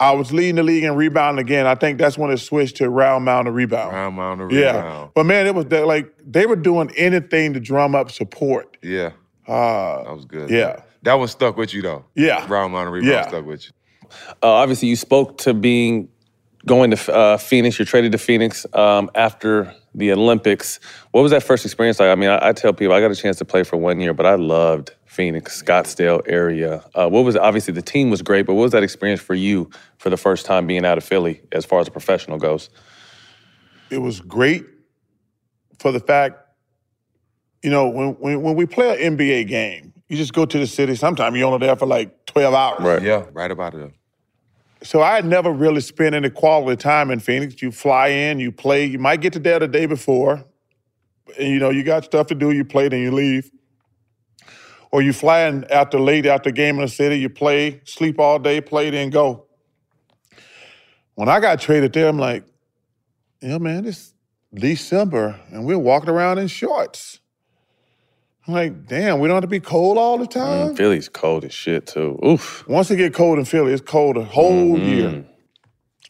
I 0.00 0.12
was 0.12 0.32
leading 0.32 0.56
the 0.56 0.62
league 0.62 0.84
in 0.84 0.94
rebound 0.96 1.38
again. 1.38 1.66
I 1.66 1.74
think 1.74 1.98
that's 1.98 2.18
when 2.18 2.30
it 2.30 2.38
switched 2.38 2.76
to 2.76 2.90
round 2.90 3.24
mound 3.24 3.46
and 3.46 3.56
rebound. 3.56 3.92
Round 3.92 4.16
mound 4.16 4.50
to 4.50 4.56
Yeah, 4.56 4.76
rebound. 4.76 5.10
but 5.14 5.24
man, 5.26 5.46
it 5.46 5.54
was 5.54 5.66
that, 5.66 5.86
like 5.86 6.12
they 6.26 6.46
were 6.46 6.56
doing 6.56 6.90
anything 6.96 7.54
to 7.54 7.60
drum 7.60 7.94
up 7.94 8.10
support. 8.10 8.76
Yeah, 8.82 9.10
Uh, 9.46 10.02
that 10.04 10.14
was 10.14 10.24
good. 10.24 10.50
Yeah. 10.50 10.80
That 11.02 11.14
one 11.14 11.28
stuck 11.28 11.56
with 11.56 11.74
you 11.74 11.82
though. 11.82 12.04
Yeah. 12.14 12.46
Round 12.48 12.72
mound 12.72 12.86
to 12.86 12.90
rebound 12.90 13.12
Yeah. 13.12 13.28
stuck 13.28 13.44
with 13.46 13.64
you. 13.66 13.70
Uh, 14.42 14.46
obviously, 14.52 14.88
you 14.88 14.96
spoke 14.96 15.38
to 15.38 15.54
being 15.54 16.08
going 16.66 16.90
to 16.92 17.12
uh, 17.14 17.36
Phoenix. 17.38 17.78
You're 17.78 17.86
traded 17.86 18.12
to 18.12 18.18
Phoenix 18.18 18.66
um, 18.72 19.10
after 19.14 19.74
the 19.94 20.12
Olympics. 20.12 20.80
What 21.10 21.22
was 21.22 21.30
that 21.32 21.42
first 21.42 21.64
experience 21.64 22.00
like? 22.00 22.08
I 22.08 22.14
mean, 22.14 22.30
I, 22.30 22.48
I, 22.48 22.52
tell 22.52 22.72
people 22.72 22.94
I 22.94 23.00
got 23.00 23.10
a 23.10 23.16
chance 23.16 23.36
to 23.38 23.44
play 23.44 23.62
for 23.62 23.76
one 23.76 24.00
year, 24.00 24.14
but 24.14 24.26
I 24.26 24.34
loved 24.36 24.92
Phoenix, 25.06 25.62
Scottsdale 25.62 26.22
area. 26.26 26.84
Uh, 26.94 27.08
what 27.08 27.24
was 27.24 27.36
obviously 27.36 27.74
the 27.74 27.82
team 27.82 28.10
was 28.10 28.22
great, 28.22 28.46
but 28.46 28.54
what 28.54 28.62
was 28.62 28.72
that 28.72 28.82
experience 28.82 29.20
for 29.20 29.34
you 29.34 29.70
for 29.98 30.10
the 30.10 30.16
first 30.16 30.46
time 30.46 30.66
being 30.66 30.84
out 30.84 30.98
of 30.98 31.04
Philly 31.04 31.42
as 31.52 31.64
far 31.64 31.80
as 31.80 31.88
a 31.88 31.90
professional 31.90 32.38
goes? 32.38 32.70
It 33.90 33.98
was 33.98 34.20
great 34.20 34.64
for 35.78 35.92
the 35.92 36.00
fact, 36.00 36.38
you 37.62 37.70
know, 37.70 37.88
when 37.88 38.12
when, 38.14 38.42
when 38.42 38.56
we 38.56 38.64
play 38.64 39.04
an 39.04 39.16
NBA 39.16 39.48
game, 39.48 39.92
you 40.08 40.16
just 40.16 40.32
go 40.32 40.46
to 40.46 40.58
the 40.58 40.66
city. 40.66 40.94
Sometimes 40.94 41.36
you're 41.36 41.46
only 41.46 41.66
there 41.66 41.76
for 41.76 41.86
like 41.86 42.26
12 42.26 42.54
hours. 42.54 42.80
Right. 42.80 43.02
Yeah, 43.02 43.26
right 43.32 43.50
about 43.50 43.74
it. 43.74 43.92
So 44.82 45.00
I 45.00 45.14
had 45.14 45.24
never 45.24 45.52
really 45.52 45.80
spent 45.80 46.14
any 46.14 46.28
quality 46.28 46.76
time 46.76 47.10
in 47.10 47.20
Phoenix. 47.20 47.62
You 47.62 47.70
fly 47.70 48.08
in, 48.08 48.40
you 48.40 48.50
play. 48.50 48.84
You 48.84 48.98
might 48.98 49.20
get 49.20 49.32
to 49.34 49.38
there 49.38 49.58
the 49.58 49.68
day 49.68 49.86
before, 49.86 50.44
and 51.38 51.48
you 51.48 51.58
know 51.58 51.70
you 51.70 51.84
got 51.84 52.04
stuff 52.04 52.26
to 52.28 52.34
do. 52.34 52.50
You 52.50 52.64
play, 52.64 52.88
then 52.88 53.00
you 53.00 53.12
leave, 53.12 53.50
or 54.90 55.00
you 55.00 55.12
fly 55.12 55.42
in 55.42 55.64
after 55.70 56.00
late 56.00 56.26
after 56.26 56.50
game 56.50 56.76
in 56.76 56.82
the 56.82 56.88
city. 56.88 57.18
You 57.18 57.28
play, 57.28 57.80
sleep 57.84 58.18
all 58.18 58.38
day, 58.38 58.60
play, 58.60 58.90
then 58.90 59.10
go. 59.10 59.46
When 61.14 61.28
I 61.28 61.38
got 61.40 61.60
traded 61.60 61.92
there, 61.92 62.08
I'm 62.08 62.18
like, 62.18 62.44
yeah, 63.40 63.58
man, 63.58 63.86
it's 63.86 64.14
December, 64.52 65.38
and 65.50 65.64
we're 65.64 65.78
walking 65.78 66.10
around 66.10 66.38
in 66.38 66.48
shorts. 66.48 67.20
I'm 68.46 68.54
like, 68.54 68.86
damn, 68.86 69.20
we 69.20 69.28
don't 69.28 69.36
have 69.36 69.42
to 69.42 69.48
be 69.48 69.60
cold 69.60 69.98
all 69.98 70.18
the 70.18 70.26
time. 70.26 70.70
Mm, 70.70 70.76
Philly's 70.76 71.08
cold 71.08 71.44
as 71.44 71.54
shit 71.54 71.86
too. 71.86 72.18
Oof. 72.24 72.66
Once 72.66 72.90
it 72.90 72.96
get 72.96 73.14
cold 73.14 73.38
in 73.38 73.44
Philly, 73.44 73.72
it's 73.72 73.82
cold 73.82 74.16
a 74.16 74.24
whole 74.24 74.76
mm-hmm. 74.76 74.88
year. 74.88 75.24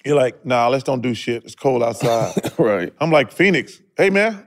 You're 0.05 0.17
like, 0.17 0.45
nah, 0.45 0.69
let's 0.69 0.83
don't 0.83 1.03
do 1.03 1.15
shit. 1.15 1.45
It's 1.45 1.55
cold 1.55 1.83
outside. 1.83 2.35
right. 2.59 2.93
I'm 3.01 3.11
like, 3.11 3.33
Phoenix, 3.33 3.81
hey 3.99 4.09
man, 4.09 4.47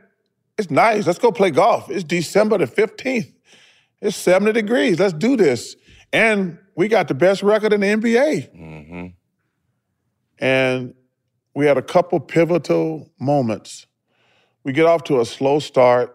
it's 0.58 0.72
nice. 0.72 1.06
Let's 1.06 1.20
go 1.20 1.32
play 1.32 1.52
golf. 1.52 1.90
It's 1.90 2.04
December 2.04 2.58
the 2.58 2.66
15th. 2.66 3.32
It's 4.02 4.16
70 4.18 4.52
degrees. 4.54 5.00
Let's 5.00 5.14
do 5.14 5.38
this. 5.38 5.76
And 6.12 6.58
we 6.76 6.88
got 6.88 7.08
the 7.08 7.14
best 7.14 7.44
record 7.44 7.72
in 7.72 7.82
the 7.82 7.88
NBA. 7.88 8.56
Mm-hmm. 8.56 9.08
And 10.40 10.94
we 11.54 11.66
had 11.66 11.78
a 11.78 11.82
couple 11.82 12.20
pivotal 12.20 13.12
moments. 13.20 13.86
We 14.64 14.74
get 14.74 14.86
off 14.86 15.04
to 15.06 15.22
a 15.22 15.26
slow 15.26 15.60
start 15.60 16.15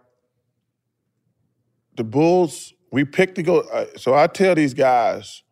the 2.00 2.04
Bulls, 2.04 2.72
we 2.90 3.04
picked 3.04 3.34
to 3.34 3.42
go. 3.42 3.60
Uh, 3.60 3.84
so 3.96 4.14
I 4.14 4.26
tell 4.26 4.54
these 4.54 4.72
guys, 4.72 5.42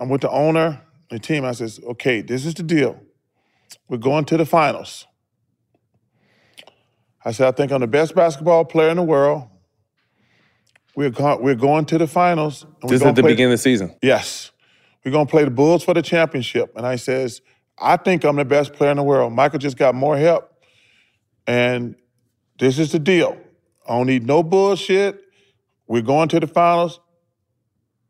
I'm 0.00 0.08
with 0.08 0.22
the 0.22 0.30
owner, 0.30 0.80
the 1.10 1.18
team. 1.18 1.44
I 1.44 1.52
says, 1.52 1.80
okay, 1.84 2.22
this 2.22 2.46
is 2.46 2.54
the 2.54 2.62
deal. 2.62 2.98
We're 3.88 3.98
going 3.98 4.24
to 4.26 4.38
the 4.38 4.46
finals. 4.46 5.06
I 7.26 7.32
said, 7.32 7.46
I 7.46 7.52
think 7.52 7.72
I'm 7.72 7.82
the 7.82 7.86
best 7.86 8.14
basketball 8.14 8.64
player 8.64 8.88
in 8.88 8.96
the 8.96 9.02
world. 9.02 9.48
We're, 10.96 11.10
go- 11.10 11.38
we're 11.38 11.54
going 11.54 11.84
to 11.86 11.98
the 11.98 12.06
finals. 12.06 12.64
This 12.82 13.00
is 13.00 13.02
at 13.02 13.16
the 13.16 13.22
beginning 13.22 13.52
of 13.52 13.58
the 13.58 13.58
season? 13.58 13.94
Yes. 14.00 14.50
We're 15.04 15.12
going 15.12 15.26
to 15.26 15.30
play 15.30 15.44
the 15.44 15.50
Bulls 15.50 15.84
for 15.84 15.92
the 15.92 16.02
championship. 16.02 16.72
And 16.74 16.86
I 16.86 16.96
says, 16.96 17.42
I 17.78 17.98
think 17.98 18.24
I'm 18.24 18.36
the 18.36 18.46
best 18.46 18.72
player 18.72 18.92
in 18.92 18.96
the 18.96 19.02
world. 19.02 19.34
Michael 19.34 19.58
just 19.58 19.76
got 19.76 19.94
more 19.94 20.16
help. 20.16 20.50
And 21.46 21.96
this 22.58 22.78
is 22.78 22.92
the 22.92 22.98
deal. 22.98 23.36
I 23.86 23.98
don't 23.98 24.06
need 24.06 24.26
no 24.26 24.42
bullshit. 24.42 25.23
We're 25.86 26.02
going 26.02 26.28
to 26.30 26.40
the 26.40 26.46
finals. 26.46 27.00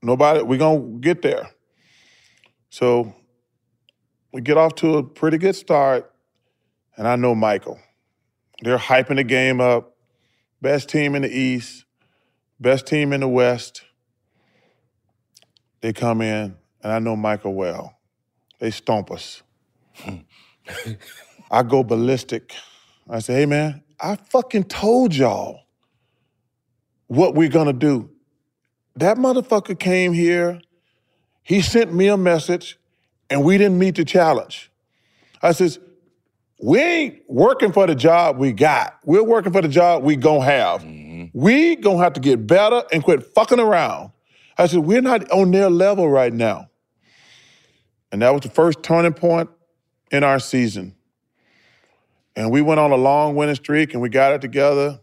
Nobody, 0.02 0.42
we're 0.42 0.58
going 0.58 0.94
to 0.94 0.98
get 1.00 1.22
there. 1.22 1.50
So 2.70 3.14
we 4.32 4.40
get 4.40 4.56
off 4.56 4.74
to 4.76 4.96
a 4.96 5.02
pretty 5.02 5.38
good 5.38 5.56
start, 5.56 6.12
and 6.96 7.06
I 7.06 7.16
know 7.16 7.34
Michael. 7.34 7.78
They're 8.62 8.78
hyping 8.78 9.16
the 9.16 9.24
game 9.24 9.60
up. 9.60 9.96
Best 10.60 10.88
team 10.88 11.14
in 11.14 11.22
the 11.22 11.28
East, 11.28 11.84
best 12.58 12.86
team 12.86 13.12
in 13.12 13.20
the 13.20 13.28
West. 13.28 13.82
They 15.82 15.92
come 15.92 16.22
in, 16.22 16.56
and 16.82 16.92
I 16.92 16.98
know 16.98 17.16
Michael 17.16 17.54
well. 17.54 17.98
They 18.58 18.70
stomp 18.70 19.10
us. 19.10 19.42
I 21.50 21.62
go 21.62 21.84
ballistic. 21.84 22.54
I 23.08 23.18
say, 23.18 23.34
hey 23.34 23.46
man, 23.46 23.82
I 24.00 24.16
fucking 24.16 24.64
told 24.64 25.14
y'all 25.14 25.63
what 27.06 27.34
we're 27.34 27.48
gonna 27.48 27.72
do. 27.72 28.10
That 28.96 29.16
motherfucker 29.16 29.78
came 29.78 30.12
here, 30.12 30.60
he 31.42 31.60
sent 31.60 31.92
me 31.92 32.08
a 32.08 32.16
message, 32.16 32.78
and 33.28 33.44
we 33.44 33.58
didn't 33.58 33.78
meet 33.78 33.96
the 33.96 34.04
challenge. 34.04 34.70
I 35.42 35.52
says, 35.52 35.78
we 36.62 36.80
ain't 36.80 37.22
working 37.28 37.72
for 37.72 37.86
the 37.86 37.94
job 37.94 38.38
we 38.38 38.52
got. 38.52 38.98
We're 39.04 39.22
working 39.22 39.52
for 39.52 39.60
the 39.60 39.68
job 39.68 40.02
we 40.02 40.16
gonna 40.16 40.44
have. 40.44 40.82
Mm-hmm. 40.82 41.38
We 41.38 41.76
gonna 41.76 42.02
have 42.02 42.14
to 42.14 42.20
get 42.20 42.46
better 42.46 42.82
and 42.92 43.02
quit 43.02 43.22
fucking 43.34 43.60
around. 43.60 44.12
I 44.56 44.66
said, 44.66 44.80
we're 44.80 45.02
not 45.02 45.30
on 45.30 45.50
their 45.50 45.68
level 45.68 46.08
right 46.08 46.32
now. 46.32 46.70
And 48.12 48.22
that 48.22 48.32
was 48.32 48.42
the 48.42 48.48
first 48.48 48.82
turning 48.82 49.12
point 49.12 49.50
in 50.12 50.22
our 50.22 50.38
season. 50.38 50.94
And 52.36 52.50
we 52.50 52.62
went 52.62 52.80
on 52.80 52.92
a 52.92 52.96
long 52.96 53.34
winning 53.34 53.56
streak 53.56 53.92
and 53.92 54.00
we 54.00 54.08
got 54.08 54.32
it 54.32 54.40
together 54.40 55.00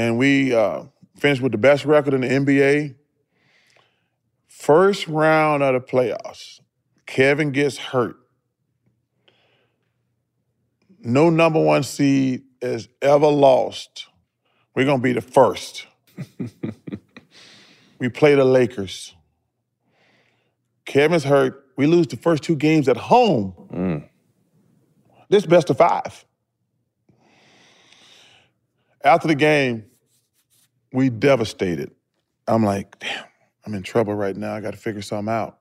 and 0.00 0.16
we 0.16 0.54
uh, 0.54 0.84
finished 1.18 1.42
with 1.42 1.52
the 1.52 1.58
best 1.58 1.84
record 1.84 2.14
in 2.14 2.22
the 2.22 2.26
NBA. 2.26 2.94
First 4.48 5.06
round 5.06 5.62
of 5.62 5.74
the 5.74 5.80
playoffs, 5.80 6.60
Kevin 7.04 7.52
gets 7.52 7.76
hurt. 7.76 8.16
No 11.00 11.28
number 11.28 11.62
one 11.62 11.82
seed 11.82 12.44
is 12.62 12.88
ever 13.02 13.26
lost. 13.26 14.06
We're 14.74 14.86
going 14.86 15.00
to 15.00 15.02
be 15.02 15.12
the 15.12 15.20
first. 15.20 15.86
we 17.98 18.08
play 18.08 18.34
the 18.34 18.44
Lakers. 18.44 19.14
Kevin's 20.86 21.24
hurt. 21.24 21.66
We 21.76 21.86
lose 21.86 22.06
the 22.06 22.16
first 22.16 22.42
two 22.42 22.56
games 22.56 22.88
at 22.88 22.96
home. 22.96 23.54
Mm. 23.70 24.08
This 25.28 25.44
best 25.44 25.68
of 25.68 25.76
five. 25.76 26.24
After 29.04 29.28
the 29.28 29.34
game, 29.34 29.89
we 30.92 31.10
devastated. 31.10 31.90
I'm 32.46 32.64
like, 32.64 32.98
damn, 32.98 33.24
I'm 33.64 33.74
in 33.74 33.82
trouble 33.82 34.14
right 34.14 34.36
now. 34.36 34.54
I 34.54 34.60
got 34.60 34.72
to 34.72 34.76
figure 34.76 35.02
something 35.02 35.32
out. 35.32 35.58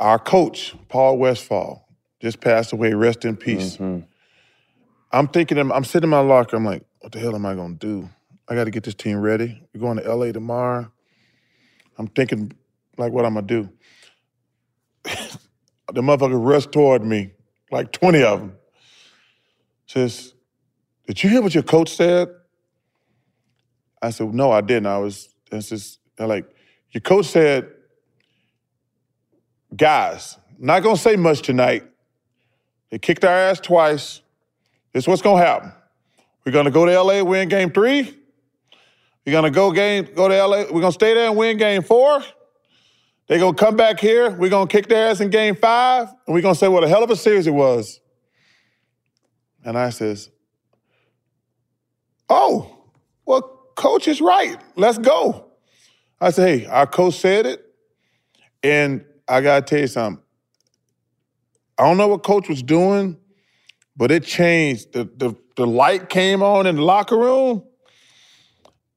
Our 0.00 0.18
coach, 0.18 0.74
Paul 0.88 1.18
Westphal, 1.18 1.86
just 2.20 2.40
passed 2.40 2.72
away. 2.72 2.92
Rest 2.92 3.24
in 3.24 3.36
peace. 3.36 3.76
Mm-hmm. 3.76 4.00
I'm 5.12 5.28
thinking, 5.28 5.58
I'm 5.58 5.84
sitting 5.84 6.04
in 6.04 6.10
my 6.10 6.20
locker. 6.20 6.56
I'm 6.56 6.64
like, 6.64 6.84
what 7.00 7.12
the 7.12 7.20
hell 7.20 7.34
am 7.34 7.46
I 7.46 7.54
going 7.54 7.78
to 7.78 7.86
do? 7.86 8.10
I 8.48 8.54
got 8.54 8.64
to 8.64 8.70
get 8.70 8.82
this 8.82 8.94
team 8.94 9.18
ready. 9.18 9.62
We're 9.72 9.80
going 9.80 9.98
to 9.98 10.14
LA 10.14 10.32
tomorrow. 10.32 10.90
I'm 11.98 12.08
thinking, 12.08 12.52
like, 12.96 13.12
what 13.12 13.24
I'm 13.24 13.34
going 13.34 13.46
to 13.46 13.62
do. 13.62 13.70
the 15.92 16.00
motherfucker 16.00 16.44
rushed 16.44 16.72
toward 16.72 17.04
me, 17.04 17.32
like 17.70 17.92
20 17.92 18.22
of 18.22 18.40
them. 18.40 18.56
Says, 19.86 20.34
did 21.06 21.22
you 21.22 21.28
hear 21.28 21.42
what 21.42 21.54
your 21.54 21.62
coach 21.62 21.94
said? 21.94 22.28
I 24.02 24.10
said, 24.10 24.34
no, 24.34 24.50
I 24.50 24.60
didn't. 24.60 24.86
I 24.86 24.98
was, 24.98 25.28
it's 25.50 25.68
just, 25.68 26.00
like, 26.18 26.44
your 26.90 27.00
coach 27.00 27.26
said, 27.26 27.70
guys, 29.74 30.36
not 30.58 30.82
going 30.82 30.96
to 30.96 31.00
say 31.00 31.16
much 31.16 31.42
tonight. 31.42 31.84
They 32.90 32.98
kicked 32.98 33.24
our 33.24 33.30
ass 33.30 33.60
twice. 33.60 34.20
This 34.92 35.04
is 35.04 35.08
what's 35.08 35.22
going 35.22 35.40
to 35.40 35.46
happen. 35.46 35.72
We're 36.44 36.52
going 36.52 36.64
to 36.64 36.70
go 36.70 36.84
to 36.84 37.00
LA, 37.00 37.22
win 37.22 37.48
game 37.48 37.70
three. 37.70 38.18
We're 39.24 39.32
going 39.32 39.44
to 39.44 39.50
go 39.50 39.70
game, 39.70 40.08
go 40.14 40.28
to 40.28 40.46
LA. 40.46 40.64
We're 40.64 40.80
going 40.80 40.82
to 40.82 40.92
stay 40.92 41.14
there 41.14 41.28
and 41.28 41.36
win 41.36 41.56
game 41.56 41.82
four. 41.82 42.22
They're 43.28 43.38
going 43.38 43.54
to 43.54 43.64
come 43.64 43.76
back 43.76 44.00
here. 44.00 44.30
We're 44.30 44.50
going 44.50 44.66
to 44.66 44.72
kick 44.72 44.88
their 44.88 45.08
ass 45.08 45.20
in 45.20 45.30
game 45.30 45.54
five. 45.54 46.08
And 46.26 46.34
we're 46.34 46.42
going 46.42 46.54
to 46.54 46.58
say 46.58 46.68
what 46.68 46.82
a 46.82 46.88
hell 46.88 47.04
of 47.04 47.10
a 47.10 47.16
series 47.16 47.46
it 47.46 47.54
was. 47.54 48.00
And 49.64 49.78
I 49.78 49.90
says, 49.90 50.28
oh, 52.28 52.84
well, 53.24 53.61
coach 53.74 54.08
is 54.08 54.20
right. 54.20 54.56
Let's 54.76 54.98
go. 54.98 55.46
I 56.20 56.30
said, 56.30 56.60
hey, 56.60 56.66
our 56.66 56.86
coach 56.86 57.14
said 57.14 57.46
it. 57.46 57.64
And 58.62 59.04
I 59.26 59.40
got 59.40 59.66
to 59.66 59.70
tell 59.70 59.80
you 59.80 59.86
something. 59.88 60.22
I 61.78 61.84
don't 61.84 61.96
know 61.96 62.08
what 62.08 62.22
coach 62.22 62.48
was 62.48 62.62
doing, 62.62 63.16
but 63.96 64.10
it 64.10 64.24
changed. 64.24 64.92
The, 64.92 65.04
the, 65.04 65.34
the 65.56 65.66
light 65.66 66.08
came 66.08 66.42
on 66.42 66.66
in 66.66 66.76
the 66.76 66.82
locker 66.82 67.16
room. 67.16 67.64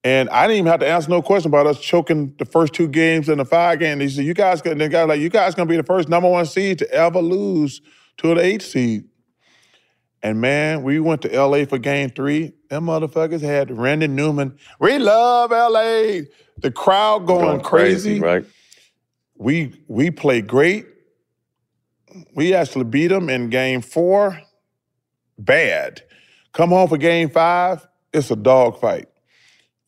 And 0.04 0.30
I 0.30 0.46
didn't 0.46 0.60
even 0.60 0.72
have 0.72 0.82
to 0.82 0.88
answer 0.88 1.10
no 1.10 1.24
question 1.24 1.50
about 1.50 1.66
us 1.66 1.80
choking 1.80 2.36
the 2.38 2.46
first 2.46 2.74
two 2.74 2.88
games 2.88 3.28
in 3.28 3.40
the 3.40 3.46
five 3.46 3.80
game. 3.80 4.00
He 4.00 4.08
said, 4.08 4.24
"You 4.24 4.36
guys, 4.36 4.62
got 4.62 4.78
the 4.78 4.88
guy 4.88 5.04
like 5.04 5.20
you 5.20 5.30
guys 5.30 5.56
gonna 5.56 5.68
be 5.68 5.78
the 5.78 5.84
first 5.84 6.10
number 6.10 6.30
one 6.30 6.46
seed 6.46 6.78
to 6.78 6.92
ever 6.92 7.20
lose 7.20 7.82
to 8.18 8.32
an 8.32 8.38
eight 8.38 8.62
seed." 8.62 9.06
And 10.26 10.42
man, 10.42 10.82
we 10.82 11.00
went 11.00 11.22
to 11.22 11.40
LA 11.40 11.66
for 11.66 11.78
game 11.78 12.10
three. 12.10 12.54
Them 12.70 12.88
motherfuckers 12.88 13.42
had 13.42 13.70
Randy 13.70 14.08
Newman. 14.08 14.58
We 14.80 14.98
love 14.98 15.52
LA. 15.52 16.26
The 16.58 16.72
crowd 16.74 17.28
going, 17.28 17.46
going 17.46 17.60
crazy. 17.62 18.20
crazy. 18.20 18.22
Right. 18.22 18.46
We 19.38 19.84
we 19.88 20.10
played 20.10 20.48
great. 20.48 20.88
We 22.34 22.56
actually 22.56 22.86
beat 22.86 23.10
them 23.10 23.30
in 23.30 23.52
game 23.52 23.82
four. 23.82 24.42
bad. 25.38 26.02
Come 26.54 26.70
home 26.70 26.90
for 26.90 26.98
game 26.98 27.30
five, 27.30 27.88
it's 28.12 28.32
a 28.32 28.36
dog 28.36 28.80
fight. 28.80 29.08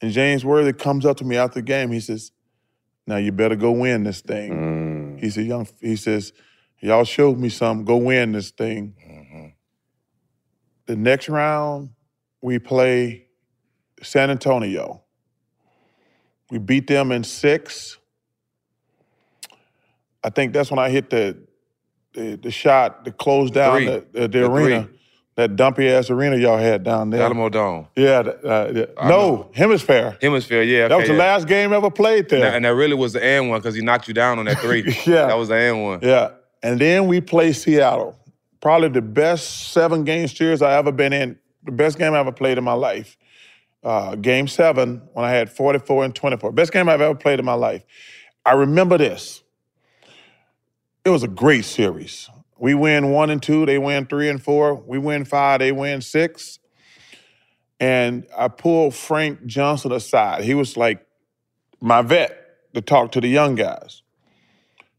And 0.02 0.12
James 0.12 0.46
Worthy 0.46 0.74
comes 0.74 1.04
up 1.04 1.18
to 1.18 1.26
me 1.26 1.36
after 1.38 1.62
the 1.62 1.64
game. 1.64 1.92
He 1.92 2.00
says, 2.00 2.32
"Now 3.08 3.18
you 3.18 3.32
better 3.32 3.56
go 3.56 3.72
win 3.72 4.04
this 4.04 4.22
thing." 4.22 4.52
Mm. 4.52 5.20
He 5.20 5.32
said, 5.32 5.46
"Young," 5.46 5.68
he 5.82 5.96
says, 5.96 6.32
"Y'all 6.80 7.06
showed 7.06 7.40
me 7.40 7.50
something. 7.50 7.86
Go 7.86 7.98
win 7.98 8.34
this 8.34 8.52
thing." 8.52 8.94
The 10.88 10.96
next 10.96 11.30
round, 11.30 11.92
we 12.42 12.60
play 12.60 13.28
San 14.02 14.30
Antonio. 14.30 15.04
We 16.50 16.60
beat 16.60 16.88
them 16.88 17.12
in 17.12 17.24
six. 17.24 17.98
I 20.24 20.30
think 20.30 20.54
that's 20.54 20.72
when 20.72 20.80
I 20.80 20.90
hit 20.90 21.10
the 21.10 21.38
the, 22.14 22.36
the 22.36 22.52
shot 22.52 23.06
to 23.06 23.12
close 23.12 23.52
down 23.52 23.86
the, 23.86 24.06
the, 24.12 24.28
the 24.28 24.46
arena. 24.46 24.84
three. 24.84 24.94
That 25.36 25.56
dumpy 25.56 25.88
ass 25.88 26.10
arena 26.10 26.36
y'all 26.36 26.58
had 26.58 26.84
down 26.84 27.12
there. 27.12 27.22
Alamo 27.22 27.48
Dome. 27.50 27.88
Yeah. 27.96 28.22
uh, 28.22 28.88
no, 29.04 29.52
HemisFair. 29.56 30.20
HemisFair, 30.20 30.68
yeah. 30.68 30.88
that 30.88 30.98
was 30.98 31.08
the 31.08 31.14
yeah. 31.14 31.20
last 31.20 31.48
game 31.48 31.74
ever 31.74 31.92
played 31.92 32.28
there. 32.28 32.40
And 32.40 32.48
that, 32.48 32.56
and 32.56 32.66
that 32.66 32.74
really 32.74 32.96
was 32.96 33.14
the 33.14 33.24
end 33.24 33.48
one 33.48 33.60
because 33.60 33.76
he 33.76 33.84
knocked 33.84 34.08
you 34.08 34.16
down 34.16 34.40
on 34.40 34.46
that 34.46 34.58
three. 34.58 34.82
Yeah. 35.06 35.28
That 35.28 35.38
was 35.38 35.50
the 35.50 35.58
end 35.60 35.84
one. 35.84 36.00
Yeah. 36.02 36.32
And 36.64 36.82
then 36.82 37.06
we 37.06 37.22
play 37.22 37.54
Seattle. 37.54 38.18
Probably 38.62 38.90
the 38.90 39.02
best 39.02 39.72
seven 39.72 40.04
game 40.04 40.28
series 40.28 40.62
I 40.62 40.74
ever 40.74 40.92
been 40.92 41.14
in. 41.14 41.38
The 41.64 41.72
best 41.72 41.98
game 41.98 42.14
I 42.14 42.20
ever 42.20 42.32
played 42.32 42.58
in 42.58 42.64
my 42.64 42.74
life. 42.74 43.18
Uh, 43.84 44.16
game 44.16 44.48
seven, 44.48 45.02
when 45.14 45.24
I 45.26 45.32
had 45.32 45.50
44 45.50 46.06
and 46.06 46.16
24. 46.16 46.52
Best 46.52 46.74
game 46.74 46.90
I've 46.90 47.02
ever 47.02 47.16
played 47.16 47.40
in 47.40 47.46
my 47.46 47.54
life. 47.54 47.84
I 48.46 48.54
remember 48.54 48.98
this. 48.98 49.44
It 51.06 51.10
was 51.10 51.24
a 51.24 51.28
great 51.28 51.66
series. 51.66 52.30
We 52.60 52.74
win 52.74 53.12
one 53.12 53.30
and 53.30 53.42
two, 53.42 53.66
they 53.66 53.78
win 53.78 54.08
three 54.08 54.30
and 54.30 54.42
four. 54.42 54.74
We 54.74 54.98
win 54.98 55.26
five, 55.26 55.60
they 55.60 55.72
win 55.72 56.02
six. 56.02 56.60
And 57.80 58.26
I 58.36 58.48
pulled 58.48 58.96
Frank 58.96 59.46
Johnson 59.46 59.92
aside. 59.92 60.44
He 60.44 60.56
was 60.56 60.76
like 60.76 61.06
my 61.80 62.02
vet 62.02 62.74
to 62.74 62.82
talk 62.82 63.12
to 63.14 63.22
the 63.22 63.28
young 63.28 63.56
guys. 63.56 64.02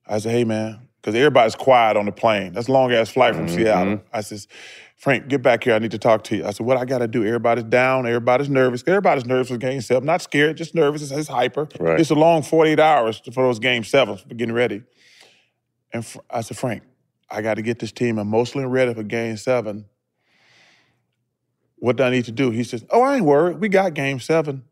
I 0.06 0.18
said, 0.18 0.32
hey 0.32 0.44
man, 0.44 0.87
because 1.00 1.14
everybody's 1.14 1.54
quiet 1.54 1.96
on 1.96 2.06
the 2.06 2.12
plane. 2.12 2.52
That's 2.52 2.68
a 2.68 2.72
long 2.72 2.92
ass 2.92 3.08
flight 3.10 3.34
from 3.34 3.46
mm-hmm. 3.46 3.56
Seattle. 3.56 4.02
I 4.12 4.20
says, 4.20 4.48
Frank, 4.96 5.28
get 5.28 5.42
back 5.42 5.62
here. 5.62 5.74
I 5.74 5.78
need 5.78 5.92
to 5.92 5.98
talk 5.98 6.24
to 6.24 6.36
you. 6.36 6.44
I 6.44 6.50
said, 6.50 6.66
what 6.66 6.76
I 6.76 6.84
got 6.84 6.98
to 6.98 7.06
do? 7.06 7.24
Everybody's 7.24 7.64
down. 7.64 8.04
Everybody's 8.04 8.48
nervous. 8.48 8.82
Everybody's 8.84 9.26
nervous 9.26 9.48
for 9.48 9.56
game 9.56 9.80
seven. 9.80 10.04
Not 10.04 10.22
scared, 10.22 10.56
just 10.56 10.74
nervous. 10.74 11.02
It's, 11.02 11.12
it's 11.12 11.28
hyper. 11.28 11.68
Right. 11.78 12.00
It's 12.00 12.10
a 12.10 12.16
long 12.16 12.42
48 12.42 12.80
hours 12.80 13.22
for 13.32 13.44
those 13.44 13.60
game 13.60 13.84
sevens 13.84 14.22
for 14.22 14.34
getting 14.34 14.54
ready. 14.54 14.82
And 15.92 16.04
Fr- 16.04 16.18
I 16.28 16.40
said, 16.40 16.56
Frank, 16.56 16.82
I 17.30 17.42
got 17.42 17.54
to 17.54 17.62
get 17.62 17.78
this 17.78 17.92
team 17.92 18.18
emotionally 18.18 18.66
ready 18.66 18.92
for 18.92 19.04
game 19.04 19.36
seven. 19.36 19.86
What 21.76 21.96
do 21.96 22.02
I 22.02 22.10
need 22.10 22.24
to 22.24 22.32
do? 22.32 22.50
He 22.50 22.64
says, 22.64 22.84
Oh, 22.90 23.02
I 23.02 23.16
ain't 23.16 23.24
worried. 23.24 23.60
We 23.60 23.68
got 23.68 23.94
game 23.94 24.18
seven. 24.18 24.64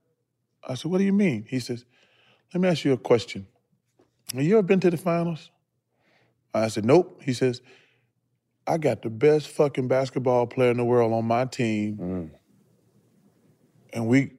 I 0.66 0.74
said, 0.74 0.90
What 0.90 0.98
do 0.98 1.04
you 1.04 1.12
mean? 1.12 1.46
He 1.48 1.60
says, 1.60 1.84
Let 2.52 2.60
me 2.60 2.68
ask 2.68 2.84
you 2.84 2.92
a 2.92 2.98
question. 2.98 3.46
Have 4.34 4.42
you 4.42 4.58
ever 4.58 4.66
been 4.66 4.80
to 4.80 4.90
the 4.90 4.96
finals? 4.96 5.50
I 6.64 6.68
said, 6.68 6.84
Nope. 6.84 7.22
He 7.22 7.32
says, 7.32 7.60
I 8.66 8.78
got 8.78 9.02
the 9.02 9.10
best 9.10 9.48
fucking 9.48 9.88
basketball 9.88 10.46
player 10.46 10.70
in 10.70 10.76
the 10.76 10.84
world 10.84 11.12
on 11.12 11.24
my 11.24 11.44
team. 11.44 11.96
Mm. 11.96 12.30
And 13.92 14.08
we 14.08 14.32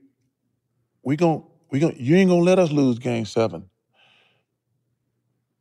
we 1.03 1.15
gon' 1.15 1.44
we 1.72 1.80
gon' 1.80 1.95
you 1.98 2.15
ain't 2.15 2.30
gonna 2.30 2.41
let 2.41 2.60
us 2.60 2.72
lose 2.72 2.99
game 2.99 3.26
seven. 3.26 3.69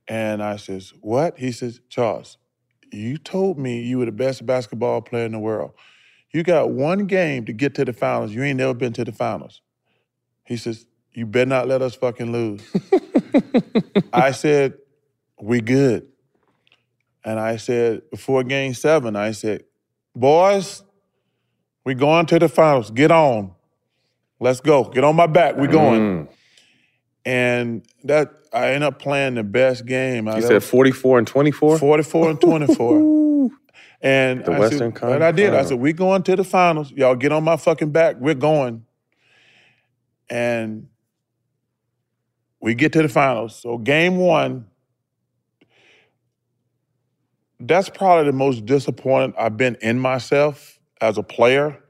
And 0.09 0.43
I 0.43 0.57
says, 0.57 0.93
What? 1.01 1.39
He 1.39 1.53
says, 1.53 1.81
Charles, 1.89 2.39
you 2.93 3.19
told 3.19 3.59
me 3.59 3.83
you 3.83 3.99
were 3.99 4.07
the 4.07 4.13
best 4.13 4.45
basketball 4.45 5.03
player 5.03 5.25
in 5.25 5.33
the 5.33 5.39
world. 5.39 5.73
You 6.33 6.43
got 6.43 6.71
one 6.71 7.07
game 7.07 7.45
to 7.47 7.53
get 7.53 7.75
to 7.77 7.85
the 7.85 7.93
finals. 7.93 8.33
You 8.33 8.43
ain't 8.43 8.59
never 8.59 8.75
been 8.75 8.93
to 8.95 9.05
the 9.05 9.13
finals. 9.13 9.63
He 10.45 10.57
says, 10.57 10.87
You 11.13 11.27
better 11.27 11.49
not 11.49 11.69
let 11.69 11.83
us 11.83 11.95
fucking 11.95 12.33
lose. 12.33 12.63
I 14.13 14.33
said, 14.33 14.75
We 15.41 15.61
good. 15.61 16.09
And 17.27 17.41
I 17.41 17.57
said, 17.57 18.09
before 18.11 18.45
game 18.45 18.73
seven, 18.73 19.17
I 19.17 19.33
said, 19.33 19.65
Boys, 20.15 20.83
we 21.85 21.95
going 21.95 22.25
to 22.27 22.39
the 22.39 22.49
finals. 22.49 22.91
Get 22.91 23.11
on. 23.11 23.53
Let's 24.41 24.61
go. 24.61 24.85
Get 24.85 25.05
on 25.05 25.17
my 25.17 25.27
back. 25.27 25.57
We 25.57 25.67
going. 25.67 26.01
Mm. 26.01 26.29
And 27.27 27.87
that 28.05 28.33
I 28.53 28.69
ended 28.69 28.85
up 28.85 29.01
playing 29.01 29.35
the 29.35 29.43
best 29.43 29.85
game. 29.85 30.29
I 30.29 30.37
You 30.37 30.43
said 30.43 30.63
44 30.63 31.19
and 31.19 31.27
24? 31.27 31.79
44 31.79 32.31
and 32.31 32.41
24. 32.41 33.51
and 34.01 34.45
The 34.45 34.53
I 34.53 34.59
Western 34.59 34.95
said, 34.97 35.13
and 35.13 35.25
I 35.25 35.33
did. 35.33 35.53
I 35.53 35.65
said, 35.65 35.81
we 35.81 35.93
going 35.93 36.23
to 36.23 36.37
the 36.37 36.45
finals. 36.45 36.93
Y'all 36.93 37.17
get 37.17 37.33
on 37.33 37.43
my 37.43 37.57
fucking 37.57 37.91
back. 37.91 38.17
We're 38.21 38.35
going. 38.35 38.87
And 40.31 40.89
we 42.61 42.75
get 42.75 42.93
to 42.93 43.03
the 43.03 43.09
finals. 43.09 43.61
So 43.61 43.79
game 43.79 44.17
one, 44.17 44.67
that's 47.61 47.89
probably 47.89 48.27
the 48.27 48.37
most 48.37 48.67
disappointed 48.67 49.35
I've 49.39 49.57
been 49.57 49.77
in 49.81 49.99
myself 49.99 50.79
as 51.01 51.19
a 51.19 51.23
player. 51.23 51.83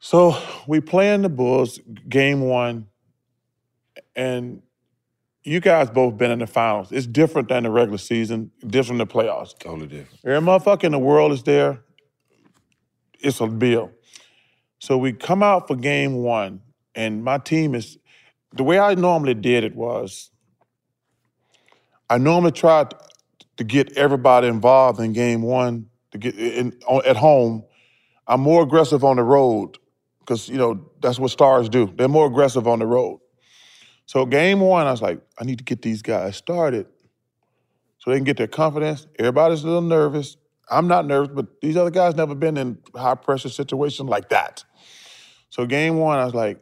So 0.00 0.40
we 0.66 0.80
play 0.80 1.12
in 1.12 1.22
the 1.22 1.28
Bulls, 1.28 1.80
game 2.08 2.42
one, 2.42 2.86
and 4.14 4.62
you 5.44 5.60
guys 5.60 5.90
both 5.90 6.16
been 6.16 6.30
in 6.30 6.38
the 6.40 6.46
finals. 6.46 6.92
It's 6.92 7.06
different 7.06 7.48
than 7.48 7.62
the 7.64 7.70
regular 7.70 7.98
season, 7.98 8.50
different 8.66 8.98
than 8.98 9.08
the 9.08 9.12
playoffs. 9.12 9.58
Totally 9.58 9.86
different. 9.86 10.20
Every 10.24 10.46
motherfucker 10.46 10.84
in 10.84 10.92
the 10.92 10.98
world 10.98 11.32
is 11.32 11.42
there. 11.42 11.80
It's 13.20 13.40
a 13.40 13.46
bill. 13.46 13.90
So 14.78 14.96
we 14.96 15.12
come 15.12 15.42
out 15.42 15.66
for 15.66 15.74
game 15.74 16.16
one, 16.16 16.60
and 16.94 17.24
my 17.24 17.38
team 17.38 17.74
is 17.74 17.98
the 18.52 18.62
way 18.62 18.78
I 18.78 18.94
normally 18.94 19.34
did 19.34 19.64
it 19.64 19.74
was 19.74 20.30
I 22.08 22.18
normally 22.18 22.52
tried 22.52 22.94
to 23.58 23.64
get 23.64 23.96
everybody 23.96 24.48
involved 24.48 25.00
in 25.00 25.12
game 25.12 25.42
one 25.42 25.86
to 26.12 26.18
get 26.18 26.38
in, 26.38 26.78
on, 26.86 27.04
at 27.04 27.16
home. 27.16 27.64
I'm 28.26 28.40
more 28.40 28.62
aggressive 28.62 29.04
on 29.04 29.16
the 29.16 29.22
road 29.22 29.78
because 30.20 30.48
you 30.48 30.56
know 30.56 30.90
that's 31.00 31.18
what 31.18 31.30
stars 31.30 31.68
do. 31.68 31.92
They're 31.94 32.08
more 32.08 32.26
aggressive 32.26 32.66
on 32.66 32.78
the 32.78 32.86
road. 32.86 33.20
So 34.06 34.24
game 34.24 34.60
one, 34.60 34.86
I 34.86 34.90
was 34.90 35.02
like, 35.02 35.20
I 35.38 35.44
need 35.44 35.58
to 35.58 35.64
get 35.64 35.82
these 35.82 36.00
guys 36.00 36.36
started 36.36 36.86
so 37.98 38.10
they 38.10 38.16
can 38.16 38.24
get 38.24 38.38
their 38.38 38.46
confidence. 38.46 39.06
Everybody's 39.18 39.64
a 39.64 39.66
little 39.66 39.82
nervous. 39.82 40.36
I'm 40.70 40.88
not 40.88 41.06
nervous, 41.06 41.30
but 41.34 41.60
these 41.60 41.76
other 41.76 41.90
guys 41.90 42.14
never 42.14 42.34
been 42.34 42.56
in 42.56 42.78
high 42.94 43.16
pressure 43.16 43.48
situations 43.48 44.08
like 44.08 44.30
that. 44.30 44.64
So 45.50 45.66
game 45.66 45.98
one, 45.98 46.18
I 46.18 46.24
was 46.24 46.34
like, 46.34 46.60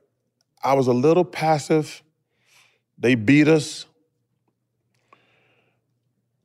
I 0.63 0.75
was 0.75 0.87
a 0.87 0.93
little 0.93 1.25
passive. 1.25 2.03
They 2.99 3.15
beat 3.15 3.49
us. 3.49 3.87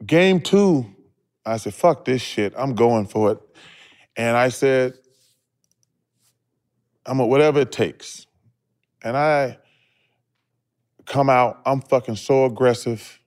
Game 0.06 0.42
two, 0.42 0.86
I 1.46 1.58
said, 1.58 1.74
fuck 1.74 2.06
this 2.06 2.22
shit. 2.22 2.54
I'm 2.58 2.76
going 2.76 3.06
for 3.06 3.32
it. 3.32 3.40
And 4.16 4.36
I 4.36 4.50
said, 4.50 4.94
I'm 7.06 7.20
a, 7.20 7.26
whatever 7.26 7.60
it 7.60 7.72
takes. 7.72 8.26
And 9.04 9.18
I 9.18 9.58
come 11.06 11.30
out, 11.30 11.62
I'm 11.66 11.82
fucking 11.82 12.16
so 12.16 12.46
aggressive. 12.46 13.20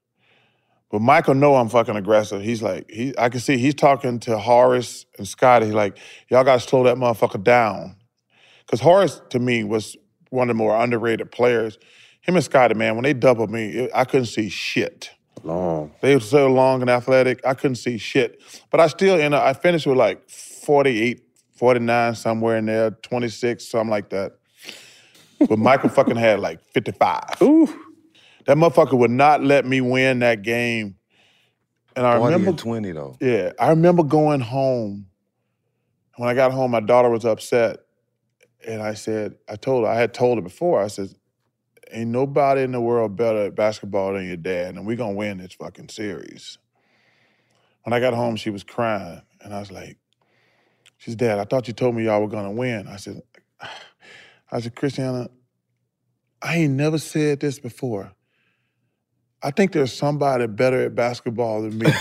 But 0.90 1.00
Michael 1.00 1.34
know 1.34 1.56
I'm 1.56 1.68
fucking 1.68 1.96
aggressive. 1.96 2.42
He's 2.42 2.62
like, 2.62 2.88
he 2.88 3.14
I 3.18 3.28
can 3.28 3.40
see 3.40 3.56
he's 3.56 3.74
talking 3.74 4.20
to 4.20 4.38
Horace 4.38 5.06
and 5.18 5.26
Scottie. 5.26 5.66
He's 5.66 5.74
like, 5.74 5.98
y'all 6.28 6.44
gotta 6.44 6.60
slow 6.60 6.84
that 6.84 6.96
motherfucker 6.96 7.42
down. 7.42 7.96
Cause 8.68 8.80
Horace 8.80 9.20
to 9.30 9.38
me 9.40 9.64
was 9.64 9.96
one 10.30 10.48
of 10.48 10.56
the 10.56 10.58
more 10.58 10.76
underrated 10.80 11.32
players. 11.32 11.78
Him 12.20 12.36
and 12.36 12.44
Scottie, 12.44 12.74
man, 12.74 12.94
when 12.94 13.02
they 13.02 13.12
doubled 13.12 13.50
me, 13.50 13.88
I 13.92 14.04
couldn't 14.04 14.26
see 14.26 14.48
shit. 14.48 15.10
Long. 15.44 15.92
They 16.00 16.14
were 16.14 16.20
so 16.20 16.48
long 16.48 16.80
and 16.80 16.90
athletic, 16.90 17.44
I 17.46 17.54
couldn't 17.54 17.76
see 17.76 17.98
shit. 17.98 18.40
But 18.70 18.80
I 18.80 18.86
still, 18.88 19.20
you 19.20 19.28
know, 19.28 19.40
I 19.40 19.52
finished 19.52 19.86
with 19.86 19.98
like 19.98 20.28
48, 20.28 21.22
49, 21.56 22.14
somewhere 22.14 22.56
in 22.56 22.66
there, 22.66 22.90
26, 22.90 23.66
something 23.66 23.90
like 23.90 24.10
that. 24.10 24.32
But 25.46 25.58
Michael 25.58 25.88
fucking 25.90 26.16
had 26.16 26.40
like 26.40 26.62
55. 26.72 27.42
Ooh. 27.42 27.66
That 28.46 28.56
motherfucker 28.56 28.98
would 28.98 29.10
not 29.10 29.42
let 29.42 29.64
me 29.66 29.80
win 29.80 30.20
that 30.20 30.42
game. 30.42 30.96
And 31.96 32.06
I 32.06 32.16
remember 32.16 32.52
20 32.52 32.92
though. 32.92 33.16
yeah, 33.20 33.52
I 33.58 33.68
remember 33.70 34.02
going 34.02 34.40
home. 34.40 35.06
When 36.16 36.28
I 36.28 36.34
got 36.34 36.52
home, 36.52 36.70
my 36.70 36.80
daughter 36.80 37.10
was 37.10 37.24
upset. 37.24 37.80
And 38.66 38.82
I 38.82 38.94
said, 38.94 39.36
I 39.48 39.56
told 39.56 39.84
her, 39.84 39.90
I 39.90 39.96
had 39.96 40.14
told 40.14 40.38
her 40.38 40.42
before, 40.42 40.82
I 40.82 40.86
said, 40.86 41.10
ain't 41.90 42.10
nobody 42.10 42.62
in 42.62 42.72
the 42.72 42.80
world 42.80 43.16
better 43.16 43.46
at 43.46 43.54
basketball 43.54 44.14
than 44.14 44.26
your 44.26 44.36
dad, 44.36 44.74
and 44.74 44.86
we're 44.86 44.96
gonna 44.96 45.14
win 45.14 45.38
this 45.38 45.54
fucking 45.54 45.88
series. 45.88 46.58
When 47.82 47.92
I 47.92 48.00
got 48.00 48.14
home, 48.14 48.36
she 48.36 48.50
was 48.50 48.64
crying, 48.64 49.22
and 49.40 49.54
I 49.54 49.60
was 49.60 49.70
like, 49.70 49.98
she's 50.98 51.16
dad, 51.16 51.38
I 51.38 51.44
thought 51.44 51.68
you 51.68 51.74
told 51.74 51.94
me 51.94 52.04
y'all 52.04 52.20
were 52.20 52.28
gonna 52.28 52.52
win. 52.52 52.88
I 52.88 52.96
said, 52.96 53.22
I 54.52 54.60
said, 54.60 54.76
Christiana, 54.76 55.28
I 56.40 56.56
ain't 56.56 56.74
never 56.74 56.98
said 56.98 57.40
this 57.40 57.58
before. 57.58 58.12
I 59.42 59.50
think 59.50 59.72
there's 59.72 59.92
somebody 59.92 60.46
better 60.46 60.84
at 60.84 60.94
basketball 60.94 61.62
than 61.62 61.78
me. 61.78 61.86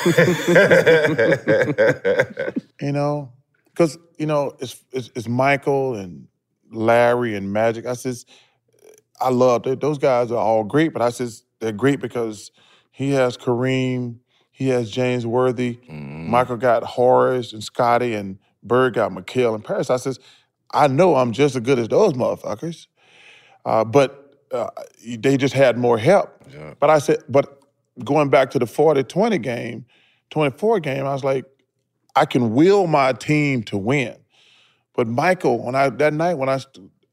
you 2.82 2.92
know? 2.92 3.34
because 3.74 3.98
you 4.18 4.26
know 4.26 4.56
it's, 4.60 4.84
it's 4.92 5.12
it's 5.16 5.28
Michael 5.28 5.96
and 5.96 6.28
Larry 6.72 7.36
and 7.36 7.52
Magic. 7.52 7.86
I 7.86 7.94
says 7.94 8.26
I 9.24 9.30
love 9.30 9.66
it. 9.68 9.82
Those 9.82 9.98
guys 9.98 10.32
are 10.32 10.38
all 10.38 10.64
great, 10.64 10.94
but 10.94 11.02
I 11.02 11.10
says 11.10 11.44
they're 11.60 11.72
great 11.72 12.02
because 12.02 12.52
he 12.92 13.12
has 13.12 13.38
Kareem, 13.38 14.18
he 14.52 14.70
has 14.70 14.92
James 14.92 15.26
Worthy, 15.26 15.80
Michael 16.30 16.58
got 16.58 16.84
Horace 16.84 17.54
and 17.54 17.64
Scottie, 17.64 18.14
and 18.14 18.38
Bird 18.64 18.96
got 18.96 19.12
McHale 19.12 19.56
and 19.56 19.64
Parish. 19.64 19.90
I 19.90 19.98
says 19.98 20.20
I 20.74 20.88
know 20.88 21.16
I'm 21.16 21.32
just 21.32 21.56
as 21.56 21.62
good 21.62 21.80
as 21.80 21.88
those 21.88 22.14
motherfuckers, 22.14 22.88
uh, 23.66 23.84
but 23.86 24.36
uh, 24.52 24.70
they 25.06 25.38
just 25.38 25.54
had 25.54 25.78
more 25.78 25.98
help. 25.98 26.30
But 26.80 26.90
I 26.90 27.00
said, 27.00 27.20
but 27.30 27.60
going 28.04 28.30
back 28.30 28.52
to 28.52 28.60
the 28.60 28.66
40-20 28.66 29.42
game, 29.42 29.86
24 30.32 30.80
game, 30.80 31.06
I 31.06 31.14
was 31.14 31.24
like, 31.24 31.46
I 32.16 32.26
can 32.26 32.54
will 32.54 32.88
my 32.88 33.14
team 33.14 33.64
to 33.64 33.78
win. 33.78 34.16
But 34.96 35.08
Michael, 35.08 35.64
when 35.64 35.76
I 35.76 35.90
that 35.90 36.14
night 36.14 36.36
when 36.36 36.50
I 36.50 36.60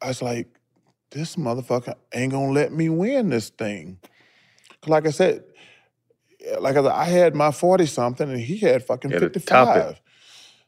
I 0.02 0.08
was 0.08 0.22
like, 0.22 0.48
this 1.10 1.36
motherfucker 1.36 1.94
ain't 2.14 2.32
gonna 2.32 2.52
let 2.52 2.72
me 2.72 2.88
win 2.88 3.30
this 3.30 3.50
thing. 3.50 3.98
Like 4.86 5.06
I 5.06 5.10
said, 5.10 5.44
like 6.60 6.76
I, 6.76 6.82
said, 6.82 6.92
I 6.92 7.04
had 7.04 7.34
my 7.34 7.50
40 7.50 7.86
something 7.86 8.30
and 8.30 8.40
he 8.40 8.58
had 8.58 8.84
fucking 8.84 9.10
Had 9.10 9.32
to 9.32 9.40
top 9.40 9.76
it. 9.76 9.80
55. 9.80 10.00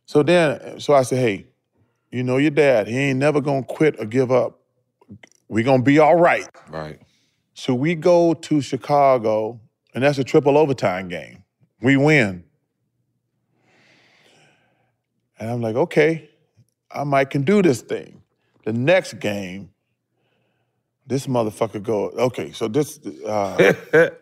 So 0.06 0.23
then, 0.23 0.81
so 0.81 0.94
I 0.94 1.02
said, 1.02 1.19
hey, 1.19 1.47
you 2.10 2.23
know 2.23 2.36
your 2.36 2.51
dad, 2.51 2.89
he 2.89 2.98
ain't 2.98 3.19
never 3.19 3.40
gonna 3.40 3.62
quit 3.62 3.98
or 3.98 4.05
give 4.05 4.31
up. 4.31 4.60
we 5.48 5.62
gonna 5.62 5.82
be 5.82 5.98
all 5.98 6.16
right. 6.16 6.48
Right. 6.69 7.01
So 7.55 7.74
we 7.74 7.94
go 7.94 8.35
to 8.35 8.60
Chicago, 8.60 9.60
and 9.94 10.05
that's 10.05 10.19
a 10.19 10.24
triple 10.24 10.59
overtime 10.59 11.09
game. 11.09 11.44
We 11.81 11.97
win. 11.97 12.44
And 15.39 15.51
I'm 15.51 15.60
like, 15.60 15.77
okay, 15.77 16.31
I 16.90 17.05
might 17.05 17.31
can 17.31 17.43
do 17.43 17.62
this 17.62 17.82
thing. 17.82 18.23
The 18.64 18.73
next 18.73 19.14
game, 19.14 19.71
this 21.06 21.26
motherfucker 21.26 21.82
go, 21.82 22.10
okay, 22.10 22.52
so 22.52 22.68
this 22.68 23.00
uh 23.26 23.56
Here 23.92 24.12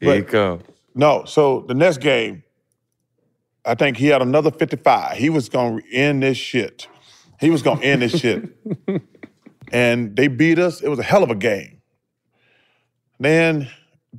you 0.00 0.22
But- 0.22 0.28
come. 0.28 0.60
no, 0.94 1.24
so 1.24 1.60
the 1.66 1.74
next 1.74 1.98
game, 1.98 2.42
I 3.64 3.74
think 3.74 3.96
he 3.96 4.08
had 4.08 4.20
another 4.22 4.50
55. 4.50 5.16
He 5.16 5.30
was 5.30 5.48
gonna 5.48 5.80
end 5.92 6.22
this 6.22 6.36
shit. 6.36 6.86
He 7.40 7.50
was 7.50 7.62
gonna 7.62 7.80
end 7.82 8.02
this 8.02 8.18
shit. 8.18 8.44
And 9.72 10.14
they 10.14 10.28
beat 10.28 10.60
us. 10.60 10.82
It 10.82 10.88
was 10.88 11.00
a 11.00 11.02
hell 11.02 11.24
of 11.24 11.30
a 11.30 11.34
game. 11.34 11.80
Then 13.18 13.68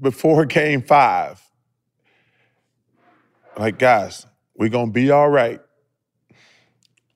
before 0.02 0.44
game 0.60 0.82
five, 0.82 1.40
like 3.58 3.78
guys, 3.80 4.26
we're 4.58 4.70
gonna 4.70 4.92
be 4.92 5.12
all 5.12 5.30
right. 5.30 5.62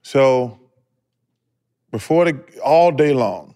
So 0.03 0.59
before 1.91 2.25
the 2.25 2.39
all 2.63 2.91
day 2.91 3.13
long, 3.13 3.48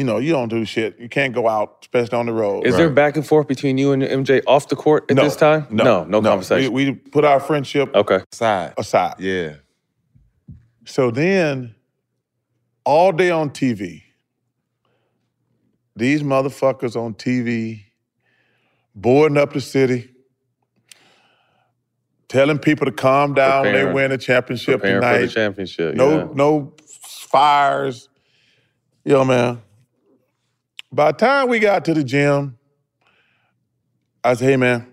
you 0.00 0.04
know, 0.06 0.16
you 0.16 0.32
don't 0.32 0.48
do 0.48 0.64
shit. 0.64 0.98
You 0.98 1.10
can't 1.10 1.34
go 1.34 1.46
out, 1.46 1.76
especially 1.82 2.16
on 2.16 2.24
the 2.24 2.32
road. 2.32 2.66
Is 2.66 2.74
there 2.74 2.88
back 2.88 3.16
and 3.16 3.26
forth 3.26 3.46
between 3.46 3.76
you 3.76 3.92
and 3.92 4.02
MJ 4.02 4.40
off 4.46 4.68
the 4.68 4.74
court 4.74 5.04
at 5.10 5.16
No, 5.16 5.24
this 5.24 5.36
time? 5.36 5.66
no, 5.68 5.84
no, 5.84 6.04
no 6.04 6.20
no. 6.20 6.30
conversation. 6.30 6.72
We, 6.72 6.86
we 6.88 6.94
put 6.96 7.22
our 7.26 7.38
friendship 7.38 7.94
okay. 7.94 8.20
Side. 8.32 8.72
aside. 8.78 9.16
Yeah. 9.18 9.56
So 10.86 11.10
then, 11.10 11.74
all 12.86 13.12
day 13.12 13.28
on 13.30 13.50
TV, 13.50 14.04
these 15.94 16.22
motherfuckers 16.22 16.96
on 16.96 17.12
TV, 17.12 17.82
boarding 18.94 19.36
up 19.36 19.52
the 19.52 19.60
city, 19.60 20.08
telling 22.28 22.58
people 22.58 22.86
to 22.86 22.92
calm 22.92 23.34
down 23.34 23.66
when 23.66 23.74
they 23.74 23.84
win 23.92 24.12
a 24.12 24.16
championship 24.18 24.80
Preparing 24.80 25.02
tonight. 25.02 25.20
for 25.20 25.26
the 25.26 25.32
championship. 25.32 25.94
no, 25.94 26.16
yeah. 26.20 26.28
no 26.32 26.72
fires. 27.28 28.08
You 29.04 29.12
know, 29.12 29.24
man. 29.26 29.62
By 30.92 31.12
the 31.12 31.18
time 31.18 31.48
we 31.48 31.60
got 31.60 31.84
to 31.84 31.94
the 31.94 32.02
gym, 32.02 32.58
I 34.24 34.34
said, 34.34 34.50
hey 34.50 34.56
man, 34.56 34.92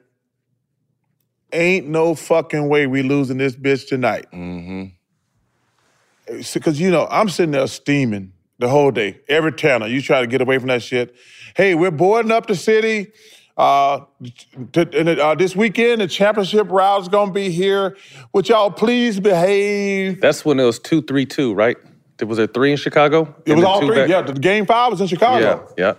ain't 1.52 1.88
no 1.88 2.14
fucking 2.14 2.70
way 2.70 2.88
we 2.88 3.02
losing 3.02 3.38
this 3.38 3.56
bitch 3.56 3.88
tonight. 3.88 4.28
Mm-hmm. 4.32 4.86
Because 6.54 6.80
you 6.80 6.92
know, 6.92 7.08
I'm 7.10 7.30
sitting 7.30 7.52
there 7.52 7.68
steaming 7.68 8.34
the 8.60 8.68
whole 8.68 8.92
day. 8.92 9.22
Every 9.28 9.54
channel, 9.54 9.88
you 9.88 10.02
try 10.02 10.22
to 10.22 10.28
get 10.28 10.42
away 10.42 10.60
from 10.60 10.68
that 10.68 10.84
shit. 10.84 11.16
Hey, 11.56 11.74
we're 11.74 11.92
boarding 11.92 12.32
up 12.32 12.48
the 12.48 12.56
city. 12.56 13.12
Uh, 13.56 14.02
to, 14.74 14.88
and, 14.96 15.10
uh, 15.10 15.34
this 15.34 15.56
weekend, 15.56 16.02
the 16.02 16.08
championship 16.08 16.70
route 16.70 17.02
is 17.02 17.08
gonna 17.08 17.32
be 17.32 17.50
here. 17.50 17.98
Would 18.34 18.50
y'all 18.50 18.70
please 18.70 19.20
behave? 19.20 20.22
That's 20.22 20.46
when 20.46 20.60
it 20.60 20.64
was 20.64 20.78
two, 20.78 21.02
three, 21.02 21.26
two, 21.26 21.56
right? 21.56 21.78
Was 22.26 22.38
there 22.38 22.48
three 22.48 22.72
in 22.72 22.78
Chicago. 22.78 23.36
It 23.46 23.54
was 23.56 23.64
all 23.64 23.82
three. 23.82 23.96
back- 23.96 24.10
Yeah, 24.10 24.22
the 24.22 24.34
game 24.34 24.66
five 24.66 24.92
was 24.92 25.02
in 25.02 25.08
Chicago. 25.08 25.68
Yeah, 25.78 25.94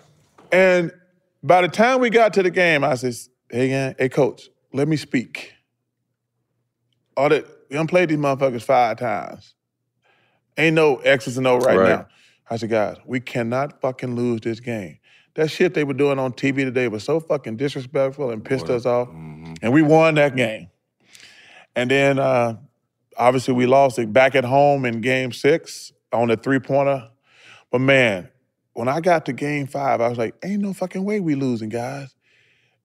yeah. 0.52 0.58
And 0.58 0.92
by 1.42 1.62
the 1.62 1.68
time 1.68 2.00
we 2.00 2.10
got 2.10 2.32
to 2.34 2.42
the 2.42 2.50
game, 2.50 2.82
I 2.84 2.94
says, 2.96 3.28
"Hey, 3.50 3.68
man, 3.68 3.94
hey, 3.98 4.08
coach, 4.08 4.48
let 4.72 4.88
me 4.88 4.96
speak." 4.96 5.52
All 7.16 7.28
that 7.28 7.44
we 7.70 7.76
done 7.76 7.86
played 7.86 8.08
these 8.08 8.18
motherfuckers 8.18 8.62
five 8.62 8.98
times. 8.98 9.54
Ain't 10.56 10.74
no 10.74 10.96
X's 10.96 11.36
and 11.38 11.46
O 11.46 11.58
right, 11.58 11.76
Right. 11.78 11.88
now. 11.90 12.06
I 12.50 12.56
said, 12.56 12.70
guys, 12.70 12.96
we 13.04 13.20
cannot 13.20 13.80
fucking 13.80 14.14
lose 14.16 14.40
this 14.40 14.58
game. 14.60 14.98
That 15.34 15.50
shit 15.50 15.74
they 15.74 15.84
were 15.84 15.94
doing 15.94 16.18
on 16.18 16.32
TV 16.32 16.64
today 16.64 16.88
was 16.88 17.04
so 17.04 17.20
fucking 17.20 17.56
disrespectful 17.58 18.30
and 18.30 18.44
pissed 18.44 18.68
us 18.70 18.86
off. 18.86 19.08
And 19.10 19.72
we 19.72 19.82
won 19.82 20.14
that 20.14 20.34
game. 20.34 20.68
And 21.76 21.90
then 21.90 22.18
uh, 22.18 22.56
obviously 23.16 23.54
we 23.54 23.66
lost 23.66 23.98
it 23.98 24.12
back 24.12 24.34
at 24.34 24.44
home 24.44 24.84
in 24.84 25.00
game 25.00 25.30
six 25.30 25.92
on 26.12 26.28
the 26.28 26.36
three 26.36 26.58
pointer. 26.58 27.08
But 27.70 27.80
man, 27.80 28.28
when 28.72 28.88
I 28.88 29.00
got 29.00 29.26
to 29.26 29.32
game 29.32 29.66
five, 29.66 30.00
I 30.00 30.08
was 30.08 30.18
like, 30.18 30.34
ain't 30.42 30.62
no 30.62 30.72
fucking 30.72 31.04
way 31.04 31.20
we 31.20 31.34
losing, 31.34 31.68
guys. 31.68 32.14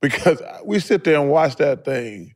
Because 0.04 0.42
we 0.66 0.80
sit 0.80 1.06
there 1.06 1.18
and 1.18 1.30
watch 1.30 1.56
that 1.56 1.86
thing 1.86 2.36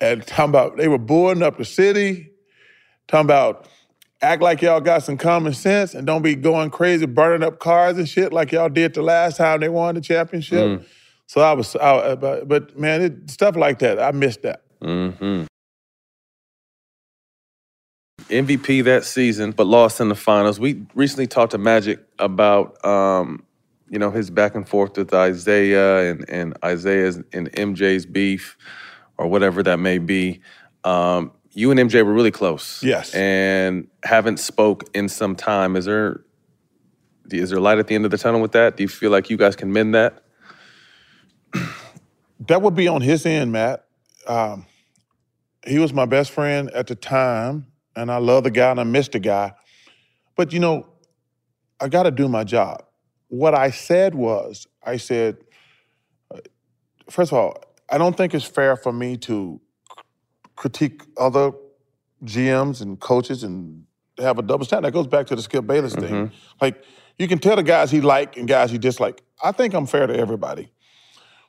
and 0.00 0.26
talking 0.26 0.48
about 0.48 0.78
they 0.78 0.88
were 0.88 0.96
boarding 0.96 1.42
up 1.42 1.58
the 1.58 1.64
city, 1.66 2.30
talking 3.08 3.26
about 3.26 3.68
act 4.22 4.40
like 4.40 4.62
y'all 4.62 4.80
got 4.80 5.02
some 5.02 5.18
common 5.18 5.52
sense 5.52 5.94
and 5.94 6.06
don't 6.06 6.22
be 6.22 6.34
going 6.34 6.70
crazy, 6.70 7.04
burning 7.04 7.46
up 7.46 7.58
cars 7.58 7.98
and 7.98 8.08
shit 8.08 8.32
like 8.32 8.52
y'all 8.52 8.70
did 8.70 8.94
the 8.94 9.02
last 9.02 9.36
time 9.36 9.60
they 9.60 9.68
won 9.68 9.94
the 9.94 10.00
championship. 10.00 10.80
Mm. 10.80 10.86
So 11.26 11.42
I 11.42 11.52
was, 11.52 11.76
I, 11.76 12.14
but, 12.14 12.48
but 12.48 12.78
man, 12.78 13.02
it, 13.02 13.30
stuff 13.30 13.54
like 13.54 13.80
that, 13.80 14.00
I 14.00 14.10
missed 14.12 14.42
that. 14.42 14.62
Mm-hmm. 14.80 15.44
MVP 18.28 18.84
that 18.84 19.04
season, 19.04 19.52
but 19.52 19.66
lost 19.66 20.00
in 20.00 20.08
the 20.08 20.14
finals. 20.14 20.58
We 20.58 20.84
recently 20.94 21.26
talked 21.26 21.52
to 21.52 21.58
Magic 21.58 22.00
about, 22.18 22.84
um, 22.84 23.44
you 23.88 23.98
know, 23.98 24.10
his 24.10 24.30
back 24.30 24.54
and 24.54 24.68
forth 24.68 24.96
with 24.96 25.12
Isaiah 25.12 26.10
and, 26.10 26.28
and 26.28 26.56
Isaiah's 26.64 27.16
and 27.32 27.52
MJ's 27.52 28.06
beef, 28.06 28.56
or 29.18 29.26
whatever 29.26 29.62
that 29.62 29.78
may 29.78 29.98
be. 29.98 30.40
Um, 30.84 31.32
you 31.52 31.70
and 31.70 31.78
MJ 31.78 32.04
were 32.04 32.12
really 32.12 32.30
close. 32.30 32.82
Yes. 32.82 33.14
And 33.14 33.88
haven't 34.02 34.38
spoke 34.38 34.84
in 34.94 35.08
some 35.08 35.36
time. 35.36 35.76
Is 35.76 35.84
there 35.84 36.22
is 37.30 37.50
there 37.50 37.60
light 37.60 37.78
at 37.78 37.86
the 37.86 37.94
end 37.94 38.04
of 38.04 38.10
the 38.10 38.18
tunnel 38.18 38.40
with 38.40 38.52
that? 38.52 38.76
Do 38.76 38.82
you 38.82 38.88
feel 38.88 39.10
like 39.10 39.30
you 39.30 39.36
guys 39.36 39.56
can 39.56 39.72
mend 39.72 39.94
that? 39.94 40.22
That 42.48 42.60
would 42.60 42.74
be 42.74 42.88
on 42.88 43.00
his 43.00 43.24
end, 43.24 43.52
Matt. 43.52 43.86
Um, 44.26 44.66
he 45.66 45.78
was 45.78 45.92
my 45.92 46.04
best 46.04 46.30
friend 46.30 46.70
at 46.70 46.88
the 46.88 46.94
time, 46.94 47.66
and 47.96 48.10
I 48.10 48.18
love 48.18 48.44
the 48.44 48.50
guy 48.50 48.70
and 48.70 48.80
I 48.80 48.84
miss 48.84 49.08
the 49.08 49.18
guy. 49.18 49.52
But 50.36 50.52
you 50.52 50.60
know, 50.60 50.86
I 51.80 51.88
got 51.88 52.04
to 52.04 52.10
do 52.10 52.28
my 52.28 52.44
job. 52.44 52.84
What 53.28 53.54
I 53.54 53.70
said 53.70 54.14
was, 54.14 54.66
I 54.84 54.96
said, 54.96 55.36
uh, 56.34 56.38
first 57.10 57.32
of 57.32 57.38
all, 57.38 57.62
I 57.90 57.98
don't 57.98 58.16
think 58.16 58.34
it's 58.34 58.44
fair 58.44 58.76
for 58.76 58.92
me 58.92 59.16
to 59.18 59.60
critique 60.56 61.02
other 61.16 61.52
GMs 62.24 62.80
and 62.80 62.98
coaches 62.98 63.42
and 63.44 63.84
have 64.18 64.38
a 64.38 64.42
double 64.42 64.64
standard. 64.64 64.88
That 64.88 64.92
goes 64.92 65.06
back 65.06 65.26
to 65.26 65.36
the 65.36 65.42
Skip 65.42 65.66
Bayless 65.66 65.94
thing. 65.94 66.30
Like, 66.60 66.82
you 67.18 67.28
can 67.28 67.38
tell 67.38 67.56
the 67.56 67.62
guys 67.62 67.90
he 67.90 68.00
like 68.00 68.36
and 68.36 68.48
guys 68.48 68.70
he 68.70 68.78
dislike. 68.78 69.22
I 69.42 69.52
think 69.52 69.74
I'm 69.74 69.86
fair 69.86 70.06
to 70.06 70.16
everybody. 70.16 70.70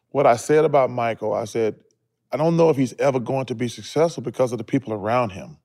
What 0.10 0.26
I 0.26 0.36
said 0.36 0.66
about 0.66 0.90
Michael, 0.90 1.34
I 1.34 1.46
said, 1.46 1.76
I 2.32 2.38
don't 2.38 2.58
know 2.58 2.70
if 2.70 2.78
he's 2.78 2.94
ever 3.00 3.20
going 3.20 3.46
to 3.48 3.56
be 3.56 3.68
successful 3.68 4.24
because 4.24 4.52
of 4.52 4.58
the 4.58 4.64
people 4.64 4.94
around 4.94 5.32
him. 5.32 5.58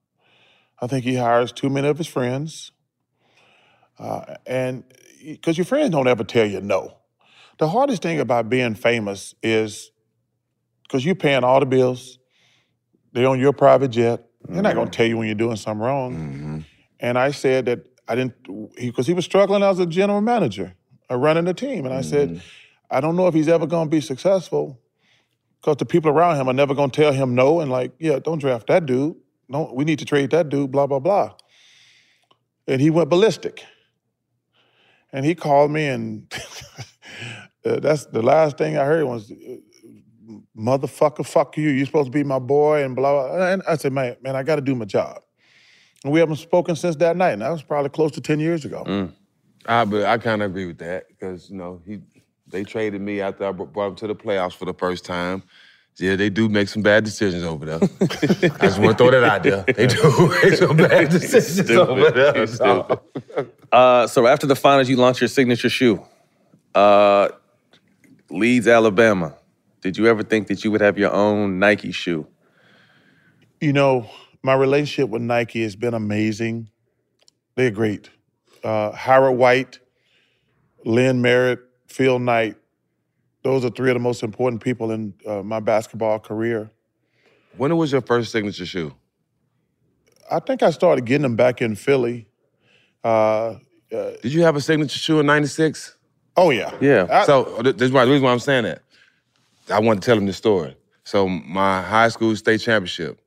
I 0.80 0.86
think 0.86 1.04
he 1.04 1.16
hires 1.16 1.52
too 1.52 1.68
many 1.68 1.88
of 1.88 1.98
his 1.98 2.06
friends. 2.06 2.72
Uh, 3.98 4.36
and 4.46 4.84
because 5.24 5.58
your 5.58 5.66
friends 5.66 5.90
don't 5.90 6.08
ever 6.08 6.24
tell 6.24 6.46
you 6.46 6.60
no. 6.60 6.96
The 7.58 7.68
hardest 7.68 8.02
thing 8.02 8.20
about 8.20 8.48
being 8.48 8.74
famous 8.74 9.34
is 9.42 9.90
because 10.82 11.04
you're 11.04 11.14
paying 11.14 11.44
all 11.44 11.60
the 11.60 11.66
bills, 11.66 12.18
they're 13.12 13.28
on 13.28 13.38
your 13.38 13.52
private 13.52 13.88
jet. 13.88 14.24
They're 14.48 14.62
not 14.62 14.74
going 14.74 14.88
to 14.88 14.96
tell 14.96 15.06
you 15.06 15.18
when 15.18 15.26
you're 15.26 15.34
doing 15.34 15.56
something 15.56 15.84
wrong. 15.84 16.14
And 16.98 17.18
I 17.18 17.30
said 17.30 17.66
that 17.66 17.84
I 18.08 18.14
didn't, 18.14 18.74
because 18.74 19.06
he, 19.06 19.12
was 19.12 19.26
struggling 19.26 19.62
as 19.62 19.78
a 19.78 19.86
general 19.86 20.22
manager, 20.22 20.74
uh, 21.10 21.16
running 21.16 21.44
the 21.44 21.54
team. 21.54 21.84
And 21.84 21.94
I 21.94 22.00
said, 22.00 22.42
I 22.90 23.00
don't 23.00 23.16
know 23.16 23.26
if 23.26 23.34
he's 23.34 23.48
ever 23.48 23.66
going 23.66 23.86
to 23.86 23.90
be 23.90 24.00
successful 24.00 24.80
because 25.60 25.76
the 25.76 25.84
people 25.84 26.10
around 26.10 26.36
him 26.36 26.48
are 26.48 26.54
never 26.54 26.74
going 26.74 26.90
to 26.90 27.00
tell 27.02 27.12
him 27.12 27.34
no 27.34 27.60
and 27.60 27.70
like, 27.70 27.92
yeah, 27.98 28.18
don't 28.18 28.38
draft 28.38 28.66
that 28.68 28.86
dude. 28.86 29.16
No, 29.50 29.70
we 29.74 29.84
need 29.84 29.98
to 29.98 30.04
trade 30.04 30.30
that 30.30 30.48
dude, 30.48 30.70
blah, 30.70 30.86
blah, 30.86 31.00
blah. 31.00 31.34
And 32.66 32.80
he 32.80 32.88
went 32.88 33.10
ballistic. 33.10 33.64
And 35.12 35.26
he 35.26 35.34
called 35.34 35.72
me, 35.72 35.86
and 35.86 36.32
uh, 37.64 37.80
that's 37.80 38.06
the 38.06 38.22
last 38.22 38.56
thing 38.56 38.78
I 38.78 38.84
heard 38.84 39.04
was, 39.04 39.32
motherfucker, 40.56 41.26
fuck 41.26 41.56
you. 41.56 41.68
You're 41.68 41.86
supposed 41.86 42.06
to 42.06 42.16
be 42.16 42.22
my 42.22 42.38
boy, 42.38 42.84
and 42.84 42.94
blah, 42.94 43.28
blah. 43.28 43.46
And 43.48 43.62
I 43.68 43.76
said, 43.76 43.92
man, 43.92 44.16
man, 44.22 44.36
I 44.36 44.44
got 44.44 44.56
to 44.56 44.62
do 44.62 44.76
my 44.76 44.84
job. 44.84 45.20
And 46.04 46.12
we 46.12 46.20
haven't 46.20 46.36
spoken 46.36 46.76
since 46.76 46.94
that 46.96 47.16
night. 47.16 47.32
And 47.32 47.42
that 47.42 47.50
was 47.50 47.62
probably 47.62 47.90
close 47.90 48.12
to 48.12 48.20
10 48.20 48.38
years 48.38 48.64
ago. 48.64 48.84
Mm. 48.86 49.12
I, 49.66 49.84
but 49.84 50.04
I 50.04 50.16
kind 50.18 50.40
of 50.42 50.52
agree 50.52 50.66
with 50.66 50.78
that 50.78 51.08
because, 51.08 51.50
you 51.50 51.56
know, 51.56 51.82
he 51.84 52.00
they 52.46 52.64
traded 52.64 53.00
me 53.00 53.20
after 53.20 53.44
I 53.44 53.52
brought 53.52 53.88
him 53.88 53.94
to 53.96 54.06
the 54.08 54.14
playoffs 54.14 54.54
for 54.54 54.64
the 54.64 54.74
first 54.74 55.04
time. 55.04 55.42
Yeah, 56.00 56.16
they 56.16 56.30
do 56.30 56.48
make 56.48 56.68
some 56.68 56.80
bad 56.80 57.04
decisions 57.04 57.44
over 57.44 57.66
there. 57.66 57.78
I 57.78 58.66
just 58.66 58.78
want 58.78 58.96
to 58.96 59.04
throw 59.04 59.10
that 59.10 59.22
out 59.22 59.42
there. 59.42 59.64
They 59.64 59.86
do 59.86 60.34
make 60.42 60.54
some 60.54 60.76
bad 60.76 61.10
decisions 61.10 61.70
over 61.70 62.10
there. 62.10 62.46
So. 62.46 63.02
Uh, 63.70 64.06
so 64.06 64.26
after 64.26 64.46
the 64.46 64.56
finals, 64.56 64.88
you 64.88 64.96
launched 64.96 65.20
your 65.20 65.28
signature 65.28 65.68
shoe, 65.68 66.02
uh, 66.74 67.28
Leeds, 68.30 68.66
Alabama. 68.66 69.34
Did 69.82 69.98
you 69.98 70.06
ever 70.06 70.22
think 70.22 70.48
that 70.48 70.64
you 70.64 70.70
would 70.70 70.80
have 70.80 70.98
your 70.98 71.12
own 71.12 71.58
Nike 71.58 71.92
shoe? 71.92 72.26
You 73.60 73.74
know, 73.74 74.08
my 74.42 74.54
relationship 74.54 75.10
with 75.10 75.22
Nike 75.22 75.62
has 75.62 75.76
been 75.76 75.94
amazing. 75.94 76.70
They're 77.56 77.70
great. 77.70 78.08
Uh, 78.64 78.92
Howard 78.92 79.36
White, 79.36 79.80
Lynn 80.84 81.20
Merritt, 81.20 81.60
Phil 81.88 82.18
Knight, 82.18 82.56
those 83.42 83.64
are 83.64 83.70
three 83.70 83.90
of 83.90 83.94
the 83.94 84.00
most 84.00 84.22
important 84.22 84.62
people 84.62 84.90
in 84.90 85.14
uh, 85.26 85.42
my 85.42 85.60
basketball 85.60 86.18
career. 86.18 86.70
When 87.56 87.76
was 87.76 87.92
your 87.92 88.00
first 88.00 88.32
signature 88.32 88.66
shoe? 88.66 88.94
I 90.30 90.38
think 90.38 90.62
I 90.62 90.70
started 90.70 91.04
getting 91.04 91.22
them 91.22 91.36
back 91.36 91.60
in 91.60 91.74
Philly. 91.74 92.28
Uh, 93.02 93.56
Did 93.90 94.32
you 94.32 94.42
have 94.42 94.56
a 94.56 94.60
signature 94.60 94.98
shoe 94.98 95.20
in 95.20 95.26
'96? 95.26 95.96
Oh 96.36 96.50
yeah, 96.50 96.72
yeah. 96.80 97.24
so 97.24 97.60
th- 97.62 97.76
this 97.76 97.86
is 97.86 97.92
why 97.92 98.04
the 98.04 98.10
reason 98.10 98.24
why 98.24 98.32
I'm 98.32 98.38
saying 98.38 98.64
that. 98.64 98.82
I 99.72 99.80
want 99.80 100.00
to 100.00 100.06
tell 100.06 100.16
them 100.16 100.26
the 100.26 100.32
story. 100.32 100.76
So 101.04 101.28
my 101.28 101.82
high 101.82 102.08
school 102.08 102.34
state 102.36 102.60
championship, 102.60 103.20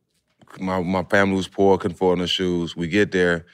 my 0.59 0.81
my 0.81 1.03
family 1.03 1.35
was 1.35 1.47
poor, 1.47 1.77
couldn't 1.77 1.95
afford 1.95 2.19
no 2.19 2.25
shoes. 2.25 2.75
We 2.75 2.87
get 2.87 3.11
there, 3.11 3.45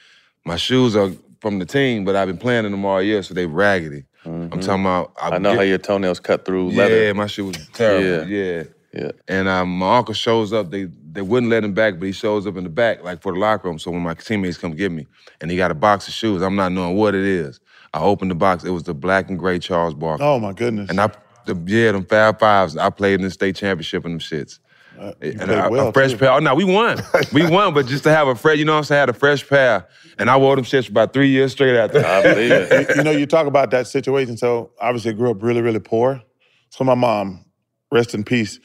my 0.45 0.55
shoes 0.55 0.95
are 0.95 1.11
from 1.41 1.59
the 1.59 1.65
team, 1.65 2.05
but 2.05 2.15
I've 2.15 2.27
been 2.27 2.37
playing 2.37 2.65
in 2.65 2.71
them 2.71 2.85
all 2.85 3.01
year, 3.01 3.23
so 3.23 3.33
they 3.33 3.45
raggedy. 3.45 4.05
I'm 4.25 4.49
talking 4.59 4.81
about. 4.81 5.13
I 5.21 5.37
know 5.37 5.55
how 5.55 5.61
your 5.61 5.77
toenails 5.77 6.19
cut 6.19 6.45
through 6.45 6.71
leather. 6.71 7.05
Yeah, 7.05 7.13
my 7.13 7.27
shoe 7.27 7.45
was 7.45 7.69
terrible. 7.73 8.29
Yeah. 8.29 8.63
Yeah. 8.93 9.11
And 9.27 9.47
um, 9.47 9.77
my 9.77 9.97
uncle 9.97 10.13
shows 10.13 10.51
up. 10.51 10.71
They 10.71 10.85
they 11.11 11.21
wouldn't 11.21 11.49
let 11.49 11.63
him 11.63 11.73
back, 11.73 11.99
but 11.99 12.05
he 12.05 12.11
shows 12.11 12.47
up 12.47 12.57
in 12.57 12.63
the 12.63 12.69
back, 12.69 13.03
like 13.03 13.21
for 13.21 13.33
the 13.33 13.39
locker 13.39 13.67
room. 13.67 13.79
So 13.79 13.91
when 13.91 14.01
my 14.01 14.13
teammates 14.15 14.57
come 14.57 14.71
get 14.71 14.91
me, 14.91 15.07
and 15.41 15.51
he 15.51 15.57
got 15.57 15.71
a 15.71 15.75
box 15.75 16.07
of 16.07 16.13
shoes, 16.13 16.41
I'm 16.41 16.55
not 16.55 16.71
knowing 16.71 16.95
what 16.95 17.15
it 17.15 17.23
is. 17.23 17.59
I 17.93 18.01
opened 18.01 18.31
the 18.31 18.35
box. 18.35 18.63
It 18.63 18.71
was 18.71 18.83
the 18.83 18.93
black 18.93 19.29
and 19.29 19.37
gray 19.37 19.59
Charles 19.59 19.93
Barkley. 19.93 20.25
Oh 20.25 20.39
my 20.39 20.53
goodness! 20.53 20.89
And 20.89 20.99
I, 20.99 21.11
the, 21.45 21.55
yeah, 21.65 21.91
them 21.91 22.05
Fab 22.05 22.39
Fives. 22.39 22.77
I 22.77 22.89
played 22.89 23.15
in 23.15 23.21
the 23.21 23.31
state 23.31 23.55
championship 23.55 24.05
in 24.05 24.11
them 24.11 24.19
shits. 24.19 24.59
And 24.99 25.39
played 25.39 25.39
a, 25.39 25.87
a 25.87 25.93
fresh 25.93 26.11
too. 26.11 26.17
pair. 26.17 26.31
Oh 26.31 26.39
no, 26.39 26.55
we 26.55 26.63
won. 26.63 27.01
we 27.33 27.47
won, 27.47 27.73
but 27.73 27.85
just 27.85 28.03
to 28.03 28.11
have 28.11 28.27
a 28.27 28.35
fresh, 28.35 28.57
you 28.57 28.65
know 28.65 28.73
what 28.73 28.79
I'm 28.79 28.83
saying? 28.85 28.97
I 28.97 29.01
had 29.01 29.09
a 29.09 29.13
fresh 29.13 29.47
pair, 29.47 29.87
and 30.17 30.29
I 30.29 30.37
wore 30.37 30.55
them 30.55 30.65
shits 30.65 30.85
for 30.85 30.91
about 30.91 31.13
three 31.13 31.29
years 31.29 31.51
straight 31.51 31.75
after. 31.75 32.05
I 32.05 32.21
believe 32.21 32.51
it. 32.51 32.89
you, 32.89 32.95
you 32.95 33.03
know, 33.03 33.11
you 33.11 33.25
talk 33.25 33.47
about 33.47 33.71
that 33.71 33.87
situation. 33.87 34.37
So 34.37 34.71
obviously, 34.79 35.11
I 35.11 35.13
grew 35.13 35.31
up 35.31 35.41
really, 35.41 35.61
really 35.61 35.79
poor. 35.79 36.21
So 36.69 36.83
my 36.83 36.95
mom, 36.95 37.45
rest 37.91 38.13
in 38.13 38.23
peace, 38.23 38.59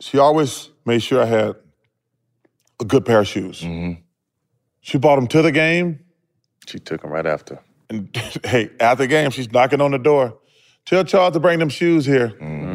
she 0.00 0.18
always 0.18 0.70
made 0.84 1.02
sure 1.02 1.22
I 1.22 1.26
had 1.26 1.54
a 2.80 2.84
good 2.84 3.04
pair 3.04 3.20
of 3.20 3.28
shoes. 3.28 3.64
She 4.80 4.98
bought 4.98 5.16
them 5.16 5.28
to 5.28 5.42
the 5.42 5.52
game. 5.52 6.00
She 6.66 6.78
took 6.78 7.02
them 7.02 7.10
right 7.10 7.26
after. 7.26 7.60
And 7.88 8.08
hey, 8.44 8.70
after 8.80 9.04
the 9.04 9.08
game, 9.08 9.30
she's 9.30 9.50
knocking 9.52 9.80
on 9.80 9.92
the 9.92 9.98
door. 9.98 10.38
Tell 10.84 11.04
Charles 11.04 11.34
to 11.34 11.40
bring 11.40 11.60
them 11.60 11.68
shoes 11.68 12.04
here. 12.04 12.28
Mm-hmm. 12.28 12.71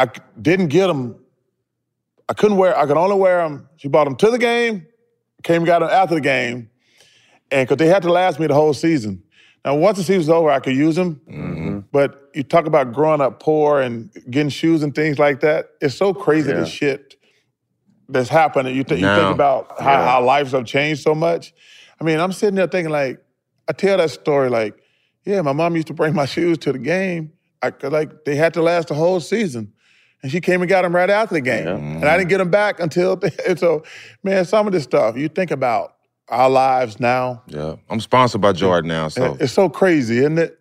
I 0.00 0.10
didn't 0.40 0.68
get 0.68 0.86
them. 0.86 1.16
I 2.28 2.32
couldn't 2.32 2.56
wear. 2.56 2.76
I 2.76 2.86
could 2.86 2.96
only 2.96 3.16
wear 3.16 3.42
them. 3.42 3.68
She 3.76 3.88
bought 3.88 4.04
them 4.04 4.16
to 4.16 4.30
the 4.30 4.38
game. 4.38 4.86
Came 5.42 5.56
and 5.58 5.66
got 5.66 5.80
them 5.80 5.88
after 5.90 6.14
the 6.14 6.20
game, 6.20 6.70
and 7.50 7.66
because 7.66 7.78
they 7.78 7.86
had 7.86 8.02
to 8.02 8.12
last 8.12 8.38
me 8.38 8.46
the 8.46 8.54
whole 8.54 8.74
season. 8.74 9.22
Now, 9.64 9.74
once 9.74 9.98
the 9.98 10.04
season's 10.04 10.28
over, 10.28 10.50
I 10.50 10.60
could 10.60 10.74
use 10.76 10.96
them. 10.96 11.20
Mm-hmm. 11.28 11.78
But 11.92 12.30
you 12.34 12.42
talk 12.42 12.66
about 12.66 12.92
growing 12.92 13.20
up 13.20 13.40
poor 13.40 13.80
and 13.80 14.10
getting 14.30 14.48
shoes 14.50 14.82
and 14.82 14.94
things 14.94 15.18
like 15.18 15.40
that. 15.40 15.70
It's 15.80 15.94
so 15.94 16.14
crazy 16.14 16.50
Yeah. 16.50 16.60
the 16.60 16.66
shit 16.66 17.16
that's 18.08 18.28
happening. 18.28 18.74
You, 18.76 18.84
th- 18.84 19.00
you 19.00 19.06
think 19.06 19.34
about 19.34 19.80
how, 19.80 19.90
yeah. 19.90 20.04
how 20.04 20.24
lives 20.24 20.52
have 20.52 20.64
changed 20.64 21.02
so 21.02 21.14
much. 21.14 21.52
I 22.00 22.04
mean, 22.04 22.20
I'm 22.20 22.32
sitting 22.32 22.54
there 22.54 22.66
thinking 22.66 22.92
like, 22.92 23.22
I 23.68 23.72
tell 23.72 23.98
that 23.98 24.10
story 24.10 24.48
like, 24.50 24.74
yeah, 25.24 25.42
my 25.42 25.52
mom 25.52 25.74
used 25.76 25.88
to 25.88 25.94
bring 25.94 26.14
my 26.14 26.26
shoes 26.34 26.58
to 26.58 26.72
the 26.72 26.78
game. 26.78 27.32
I 27.62 27.70
could, 27.70 27.92
like 27.92 28.24
they 28.24 28.36
had 28.36 28.54
to 28.54 28.62
last 28.62 28.88
the 28.88 28.94
whole 28.94 29.20
season, 29.20 29.72
and 30.22 30.30
she 30.30 30.40
came 30.40 30.60
and 30.62 30.68
got 30.68 30.84
him 30.84 30.94
right 30.94 31.10
after 31.10 31.34
the 31.34 31.40
game, 31.40 31.66
and 31.66 32.04
I 32.04 32.16
didn't 32.18 32.28
get 32.30 32.40
him 32.40 32.50
back 32.50 32.80
until. 32.80 33.18
and 33.46 33.58
so, 33.58 33.82
man, 34.22 34.44
some 34.44 34.66
of 34.66 34.72
this 34.72 34.84
stuff 34.84 35.16
you 35.16 35.28
think 35.28 35.50
about 35.50 35.94
our 36.28 36.48
lives 36.50 37.00
now. 37.00 37.42
Yeah, 37.46 37.76
I'm 37.88 38.00
sponsored 38.00 38.40
by 38.40 38.52
Jordan 38.52 38.88
now, 38.88 39.08
so 39.08 39.36
It's 39.40 39.52
so 39.52 39.68
crazy, 39.68 40.18
isn't 40.18 40.38
it? 40.38 40.58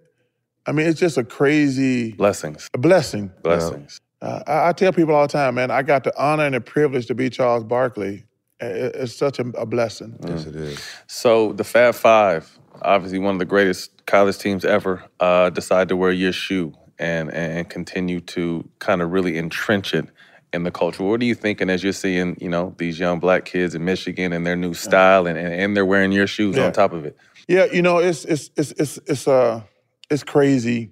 I 0.65 0.71
mean, 0.71 0.87
it's 0.87 0.99
just 0.99 1.17
a 1.17 1.23
crazy 1.23 2.11
blessings. 2.13 2.69
A 2.73 2.77
blessing. 2.77 3.31
Blessings. 3.43 3.99
Uh, 4.21 4.41
I, 4.45 4.69
I 4.69 4.73
tell 4.73 4.91
people 4.91 5.15
all 5.15 5.25
the 5.27 5.31
time, 5.31 5.55
man, 5.55 5.71
I 5.71 5.81
got 5.81 6.03
the 6.03 6.13
honor 6.21 6.43
and 6.45 6.53
the 6.55 6.61
privilege 6.61 7.07
to 7.07 7.15
be 7.15 7.29
Charles 7.29 7.63
Barkley. 7.63 8.25
It- 8.59 8.95
it's 8.95 9.15
such 9.15 9.39
a, 9.39 9.43
a 9.57 9.65
blessing. 9.65 10.17
Yes, 10.27 10.45
it 10.45 10.55
is. 10.55 10.83
So 11.07 11.53
the 11.53 11.63
Fab 11.63 11.95
Five, 11.95 12.59
obviously 12.81 13.17
one 13.19 13.33
of 13.35 13.39
the 13.39 13.45
greatest 13.45 14.05
college 14.05 14.37
teams 14.37 14.65
ever, 14.65 15.01
uh, 15.21 15.49
decide 15.49 15.87
to 15.89 15.95
wear 15.95 16.11
your 16.11 16.33
shoe 16.33 16.73
and 16.99 17.31
and 17.33 17.69
continue 17.69 18.19
to 18.21 18.67
kind 18.79 19.01
of 19.01 19.11
really 19.11 19.37
entrench 19.37 19.93
it 19.93 20.05
in 20.51 20.63
the 20.63 20.71
culture. 20.71 21.03
What 21.03 21.21
are 21.21 21.25
you 21.25 21.35
thinking 21.35 21.69
as 21.69 21.83
you're 21.83 21.93
seeing, 21.93 22.35
you 22.41 22.49
know, 22.49 22.73
these 22.77 22.99
young 22.99 23.19
black 23.19 23.45
kids 23.45 23.75
in 23.75 23.85
Michigan 23.85 24.33
and 24.33 24.45
their 24.47 24.55
new 24.55 24.73
style 24.73 25.27
and, 25.27 25.37
and, 25.37 25.53
and 25.53 25.77
they're 25.77 25.85
wearing 25.85 26.11
your 26.11 26.25
shoes 26.27 26.55
Yeah. 26.57 26.65
on 26.65 26.71
top 26.73 26.91
of 26.91 27.05
it? 27.05 27.15
Yeah, 27.47 27.65
you 27.65 27.81
know, 27.81 27.99
it's 27.99 28.25
it's 28.25 28.49
it's 28.55 28.71
it's 28.71 28.97
it's 29.07 29.27
uh 29.27 29.61
it's 30.09 30.23
crazy. 30.23 30.91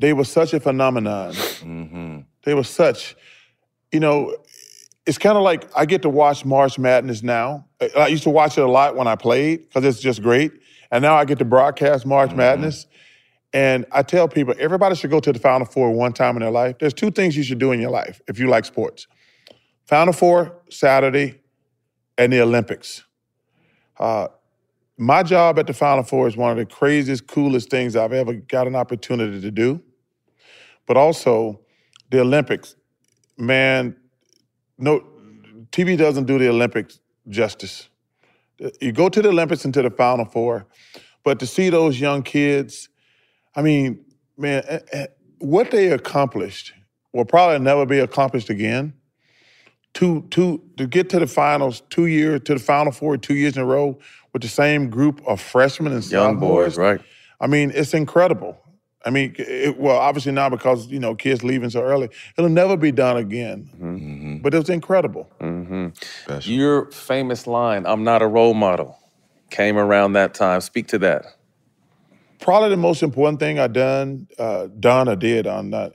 They 0.00 0.12
were 0.12 0.24
such 0.24 0.54
a 0.54 0.60
phenomenon. 0.60 1.32
Mm-hmm. 1.32 2.20
They 2.44 2.54
were 2.54 2.64
such, 2.64 3.16
you 3.92 4.00
know, 4.00 4.34
it's 5.06 5.18
kind 5.18 5.36
of 5.36 5.42
like 5.42 5.68
I 5.76 5.86
get 5.86 6.02
to 6.02 6.08
watch 6.08 6.44
March 6.44 6.78
Madness 6.78 7.22
now. 7.22 7.66
I- 7.80 7.90
I 7.96 8.06
used 8.08 8.22
to 8.24 8.30
watch 8.30 8.56
it 8.58 8.62
a 8.64 8.68
lot 8.70 8.96
when 8.96 9.06
I 9.06 9.16
played 9.16 9.68
because 9.68 9.84
it's 9.84 10.00
just 10.00 10.22
great. 10.22 10.52
And 10.90 11.02
now 11.02 11.14
I 11.16 11.24
get 11.26 11.38
to 11.40 11.44
broadcast 11.44 12.06
March 12.06 12.32
Madness. 12.34 12.86
And 13.52 13.86
I 13.92 14.02
tell 14.02 14.28
people, 14.28 14.54
everybody 14.58 14.94
should 14.94 15.10
go 15.10 15.20
to 15.20 15.32
the 15.32 15.38
Final 15.38 15.66
Four 15.66 15.92
one 15.92 16.12
time 16.12 16.36
in 16.36 16.42
their 16.42 16.50
life. 16.50 16.76
There's 16.78 16.92
two 16.92 17.10
things 17.10 17.36
you 17.36 17.42
should 17.42 17.58
do 17.58 17.72
in 17.72 17.80
your 17.80 17.90
life 17.90 18.20
if 18.28 18.38
you 18.38 18.48
like 18.48 18.64
sports 18.64 19.06
Final 19.86 20.12
Four, 20.12 20.60
Saturday, 20.70 21.40
and 22.18 22.32
the 22.32 22.40
Olympics. 22.42 23.04
Uh, 23.98 24.28
my 24.98 25.22
job 25.22 25.58
at 25.58 25.66
the 25.66 25.72
Final 25.72 26.02
Four 26.02 26.28
is 26.28 26.36
one 26.36 26.50
of 26.50 26.58
the 26.58 26.66
craziest, 26.66 27.26
coolest 27.26 27.70
things 27.70 27.96
I've 27.96 28.12
ever 28.12 28.34
got 28.34 28.66
an 28.66 28.76
opportunity 28.76 29.40
to 29.40 29.50
do. 29.50 29.80
But 30.86 30.96
also, 30.96 31.60
the 32.10 32.20
Olympics, 32.20 32.74
man, 33.38 33.96
no, 34.76 35.04
TV 35.70 35.96
doesn't 35.96 36.24
do 36.24 36.38
the 36.38 36.48
Olympics 36.48 36.98
justice. 37.28 37.88
You 38.80 38.92
go 38.92 39.08
to 39.08 39.22
the 39.22 39.28
Olympics 39.28 39.64
and 39.64 39.72
to 39.74 39.82
the 39.82 39.90
Final 39.90 40.24
Four, 40.24 40.66
but 41.22 41.38
to 41.40 41.46
see 41.46 41.70
those 41.70 42.00
young 42.00 42.22
kids, 42.22 42.88
I 43.58 43.62
mean, 43.62 44.04
man, 44.36 44.62
eh, 44.68 44.78
eh, 44.92 45.06
what 45.40 45.72
they 45.72 45.90
accomplished 45.90 46.72
will 47.12 47.24
probably 47.24 47.58
never 47.58 47.84
be 47.86 47.98
accomplished 47.98 48.50
again. 48.50 48.92
Two, 49.94 50.28
two, 50.30 50.62
to 50.76 50.86
get 50.86 51.10
to 51.10 51.18
the 51.18 51.26
finals 51.26 51.82
two 51.90 52.06
years, 52.06 52.42
to 52.44 52.54
the 52.54 52.60
Final 52.60 52.92
Four 52.92 53.16
two 53.16 53.34
years 53.34 53.56
in 53.56 53.62
a 53.62 53.66
row 53.66 53.98
with 54.32 54.42
the 54.42 54.48
same 54.48 54.90
group 54.90 55.20
of 55.26 55.40
freshmen 55.40 55.92
and 55.92 56.08
Young 56.08 56.38
boys, 56.38 56.78
right? 56.78 57.00
I 57.40 57.48
mean, 57.48 57.72
it's 57.74 57.94
incredible. 57.94 58.56
I 59.04 59.10
mean, 59.10 59.34
it, 59.38 59.76
well, 59.76 59.96
obviously 59.96 60.30
now 60.30 60.48
because 60.48 60.86
you 60.86 61.00
know 61.00 61.16
kids 61.16 61.42
leaving 61.42 61.70
so 61.70 61.82
early, 61.82 62.10
it'll 62.36 62.50
never 62.50 62.76
be 62.76 62.92
done 62.92 63.16
again. 63.16 64.38
But 64.40 64.54
it 64.54 64.58
was 64.58 64.70
incredible. 64.70 65.28
hmm 65.40 65.88
Your 66.42 66.92
famous 66.92 67.48
line, 67.48 67.86
I'm 67.86 68.04
not 68.04 68.22
a 68.22 68.28
role 68.28 68.54
model, 68.54 68.96
came 69.50 69.76
around 69.76 70.12
that 70.12 70.34
time. 70.34 70.60
Speak 70.60 70.86
to 70.88 70.98
that. 70.98 71.37
Probably 72.40 72.70
the 72.70 72.76
most 72.76 73.02
important 73.02 73.40
thing 73.40 73.58
I 73.58 73.66
done, 73.66 74.28
uh, 74.38 74.68
done 74.78 75.08
or 75.08 75.16
did. 75.16 75.46
I'm 75.46 75.70
not 75.70 75.92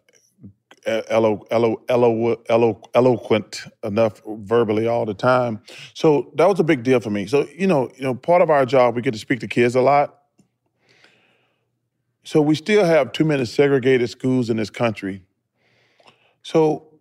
elo, 0.85 1.45
elo, 1.49 1.83
elo, 1.87 2.43
elo, 2.49 2.81
eloquent 2.93 3.61
enough 3.83 4.21
verbally 4.25 4.87
all 4.87 5.05
the 5.05 5.13
time. 5.13 5.61
So 5.93 6.31
that 6.35 6.47
was 6.47 6.59
a 6.59 6.63
big 6.63 6.83
deal 6.83 6.99
for 6.99 7.09
me. 7.09 7.25
So 7.27 7.47
you 7.55 7.67
know, 7.67 7.89
you 7.95 8.03
know, 8.03 8.15
part 8.15 8.41
of 8.41 8.49
our 8.49 8.65
job, 8.65 8.95
we 8.95 9.01
get 9.01 9.13
to 9.13 9.19
speak 9.19 9.39
to 9.41 9.47
kids 9.47 9.75
a 9.75 9.81
lot. 9.81 10.19
So 12.23 12.41
we 12.41 12.55
still 12.55 12.85
have 12.85 13.11
too 13.11 13.25
many 13.25 13.45
segregated 13.45 14.09
schools 14.09 14.49
in 14.49 14.57
this 14.57 14.69
country. 14.69 15.23
So 16.41 16.99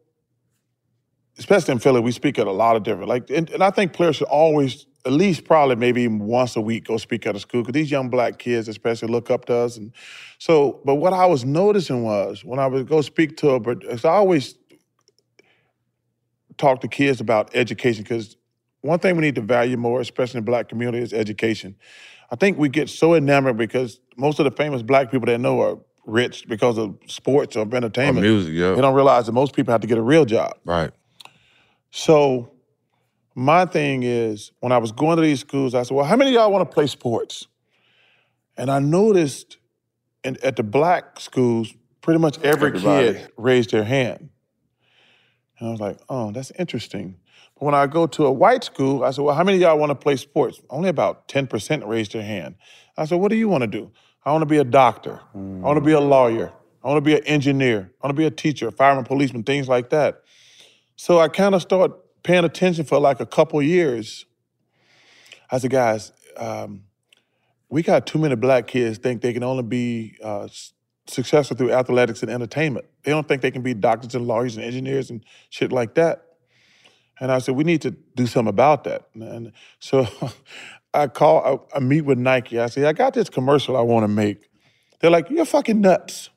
especially 1.39 1.73
in 1.73 1.79
Philly, 1.79 2.01
we 2.01 2.13
speak 2.13 2.39
at 2.39 2.47
a 2.47 2.53
lot 2.53 2.77
of 2.77 2.83
different 2.83 3.09
like, 3.09 3.31
and, 3.31 3.49
and 3.51 3.63
I 3.63 3.71
think 3.71 3.93
players 3.93 4.17
should 4.17 4.29
always 4.29 4.87
at 5.05 5.13
least 5.13 5.45
probably 5.45 5.75
maybe 5.77 6.03
even 6.03 6.21
once 6.21 6.55
a 6.57 6.61
week 6.61 6.85
go 6.87 6.97
speak 6.97 7.27
at 7.27 7.35
a 7.35 7.41
school 7.41 7.63
because 7.63 7.73
these 7.73 7.91
young 7.91 8.09
black 8.09 8.39
kids 8.39 8.69
especially 8.69 9.09
look 9.09 9.31
up 9.31 9.45
to 9.47 9.55
us 9.55 9.77
and 9.77 9.93
so 10.39 10.81
but 10.85 10.97
what 10.97 11.13
i 11.13 11.27
was 11.27 11.45
noticing 11.45 12.05
was 12.05 12.45
when 12.45 12.59
i 12.59 12.67
would 12.67 12.87
go 12.87 13.01
speak 13.01 13.37
to 13.37 13.51
a 13.51 13.61
but 13.61 13.83
i 14.05 14.09
always 14.09 14.55
talk 16.57 16.81
to 16.81 16.89
kids 16.89 17.21
about 17.21 17.51
education 17.55 18.03
because 18.03 18.37
one 18.83 18.99
thing 18.99 19.17
we 19.17 19.23
need 19.23 19.35
to 19.35 19.41
value 19.41 19.77
more 19.77 20.01
especially 20.01 20.39
in 20.39 20.45
the 20.45 20.51
black 20.51 20.69
community 20.69 21.03
is 21.03 21.13
education 21.13 21.75
i 22.31 22.37
think 22.37 22.57
we 22.59 22.69
get 22.69 22.89
so 22.89 23.15
enamored 23.15 23.57
because 23.57 23.99
most 24.17 24.39
of 24.39 24.45
the 24.45 24.51
famous 24.53 24.83
black 24.83 25.11
people 25.11 25.27
that 25.27 25.39
know 25.39 25.61
are 25.61 25.79
rich 26.07 26.47
because 26.49 26.79
of 26.79 26.97
sports 27.07 27.57
or 27.57 27.63
entertainment 27.75 28.19
Or 28.19 28.29
music, 28.29 28.53
yeah. 28.55 28.75
they 28.75 28.81
don't 28.81 28.95
realize 28.95 29.27
that 29.27 29.33
most 29.33 29.55
people 29.55 29.73
have 29.73 29.81
to 29.81 29.87
get 29.87 29.99
a 29.99 30.03
real 30.03 30.25
job 30.25 30.53
Right. 30.65 30.91
so 31.91 32.52
my 33.35 33.65
thing 33.65 34.03
is 34.03 34.53
when 34.61 34.73
I 34.73 34.79
was 34.79 34.93
going 34.93 35.17
to 35.17 35.23
these 35.23 35.41
schools, 35.41 35.75
I 35.75 35.83
said, 35.83 35.95
well, 35.95 36.05
how 36.05 36.17
many 36.17 36.31
of 36.31 36.35
y'all 36.35 36.53
want 36.53 36.69
to 36.69 36.75
play 36.75 36.87
sports? 36.87 37.47
And 38.57 38.71
I 38.71 38.79
noticed 38.79 39.59
in, 40.25 40.37
at 40.43 40.57
the 40.57 40.63
black 40.63 41.19
schools, 41.21 41.73
pretty 42.01 42.21
much 42.21 42.39
every 42.43 42.69
Everybody. 42.69 43.15
kid 43.15 43.33
raised 43.37 43.71
their 43.71 43.85
hand. 43.85 44.29
And 45.59 45.69
I 45.69 45.71
was 45.71 45.81
like, 45.81 45.99
oh, 46.09 46.33
that's 46.33 46.51
interesting. 46.59 47.17
But 47.55 47.65
when 47.67 47.75
I 47.75 47.87
go 47.87 48.07
to 48.07 48.27
a 48.27 48.33
white 48.33 48.65
school, 48.65 49.05
I 49.05 49.11
said, 49.11 49.23
well, 49.23 49.35
how 49.35 49.45
many 49.45 49.59
of 49.59 49.63
y'all 49.63 49.79
want 49.79 49.91
to 49.91 49.95
play 49.95 50.17
sports? 50.17 50.61
Only 50.69 50.89
about 50.89 51.29
10% 51.29 51.87
raised 51.87 52.13
their 52.13 52.23
hand. 52.23 52.57
I 52.97 53.05
said, 53.07 53.21
what 53.21 53.31
do 53.31 53.37
you 53.37 53.49
want 53.49 53.63
to 53.63 53.69
do? 53.69 53.91
I 54.25 54.33
want 54.33 54.43
to 54.43 54.47
be 54.47 54.59
a 54.59 54.65
doctor. 54.65 55.21
I 55.35 55.39
want 55.39 55.77
to 55.77 55.85
be 55.85 55.93
a 55.93 56.01
mm. 56.01 56.09
lawyer. 56.09 56.53
I 56.85 56.89
want 56.89 56.99
to 56.99 57.01
be 57.09 57.17
an 57.17 57.25
engineer. 57.25 57.91
I 58.03 58.07
want 58.07 58.17
to 58.17 58.21
be 58.21 58.27
a 58.27 58.31
teacher, 58.31 58.71
fireman, 58.71 59.05
policeman, 59.05 59.45
things 59.45 59.69
like 59.69 59.91
that. 59.91 60.23
So 60.97 61.21
I 61.21 61.29
kind 61.29 61.55
of 61.55 61.63
started 61.63 61.97
paying 62.23 62.45
attention 62.45 62.85
for 62.85 62.99
like 62.99 63.21
a 63.21 63.27
couple 63.27 63.61
years. 63.63 64.27
I 65.51 65.59
said, 65.59 65.71
guys, 65.71 66.13
um, 66.37 66.85
we 67.69 67.83
got 67.83 68.07
too 68.07 68.19
many 68.19 68.35
black 68.37 68.67
kids 68.67 68.99
think 68.99 69.23
they 69.23 69.33
can 69.33 69.43
only 69.43 69.63
be 69.63 70.17
uh, 70.23 70.49
successful 71.07 71.57
through 71.57 71.73
athletics 71.73 72.23
and 72.23 72.31
entertainment. 72.31 72.87
They 73.03 73.11
don't 73.11 73.27
think 73.27 73.43
they 73.43 73.51
can 73.51 73.63
be 73.63 73.75
doctors 73.75 74.15
and 74.15 74.27
lawyers 74.27 74.57
and 74.57 74.65
engineers 74.65 75.11
and 75.11 75.25
shit 75.51 75.73
like 75.73 75.95
that. 75.95 76.27
And 77.21 77.31
I 77.31 77.39
said, 77.39 77.55
we 77.55 77.65
need 77.65 77.83
to 77.83 77.93
do 78.15 78.27
something 78.27 78.49
about 78.49 78.85
that. 78.85 79.09
And 79.15 79.53
so 79.79 80.07
I 80.95 81.07
call, 81.07 81.67
I, 81.73 81.77
I 81.77 81.81
meet 81.81 82.03
with 82.03 82.19
Nike. 82.19 82.59
I 82.59 82.67
say, 82.67 82.85
I 82.85 82.93
got 82.93 83.15
this 83.15 83.29
commercial 83.29 83.77
I 83.77 83.83
want 83.83 84.05
to 84.05 84.09
make. 84.09 84.49
They're 85.01 85.11
like, 85.11 85.31
you're 85.31 85.45
fucking 85.45 85.81
nuts. 85.81 86.31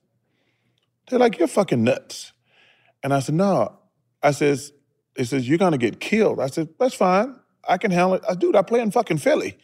They're 1.10 1.20
like, 1.20 1.38
you're 1.38 1.48
fucking 1.48 1.84
nuts. 1.84 2.34
And 3.03 3.14
I 3.14 3.20
said, 3.20 3.36
no. 3.36 3.78
I 4.24 4.32
says, 4.32 4.72
it 5.16 5.26
says, 5.26 5.48
you're 5.48 5.58
gonna 5.58 5.78
get 5.78 6.00
killed. 6.00 6.40
I 6.40 6.48
said, 6.48 6.70
that's 6.80 6.96
fine. 6.96 7.36
I 7.68 7.78
can 7.78 7.90
handle 7.90 8.16
it. 8.16 8.24
I, 8.30 8.36
dude, 8.36 8.56
I 8.56 8.62
play 8.62 8.80
in 8.80 8.92
fucking 8.92 9.18
Philly. 9.18 9.58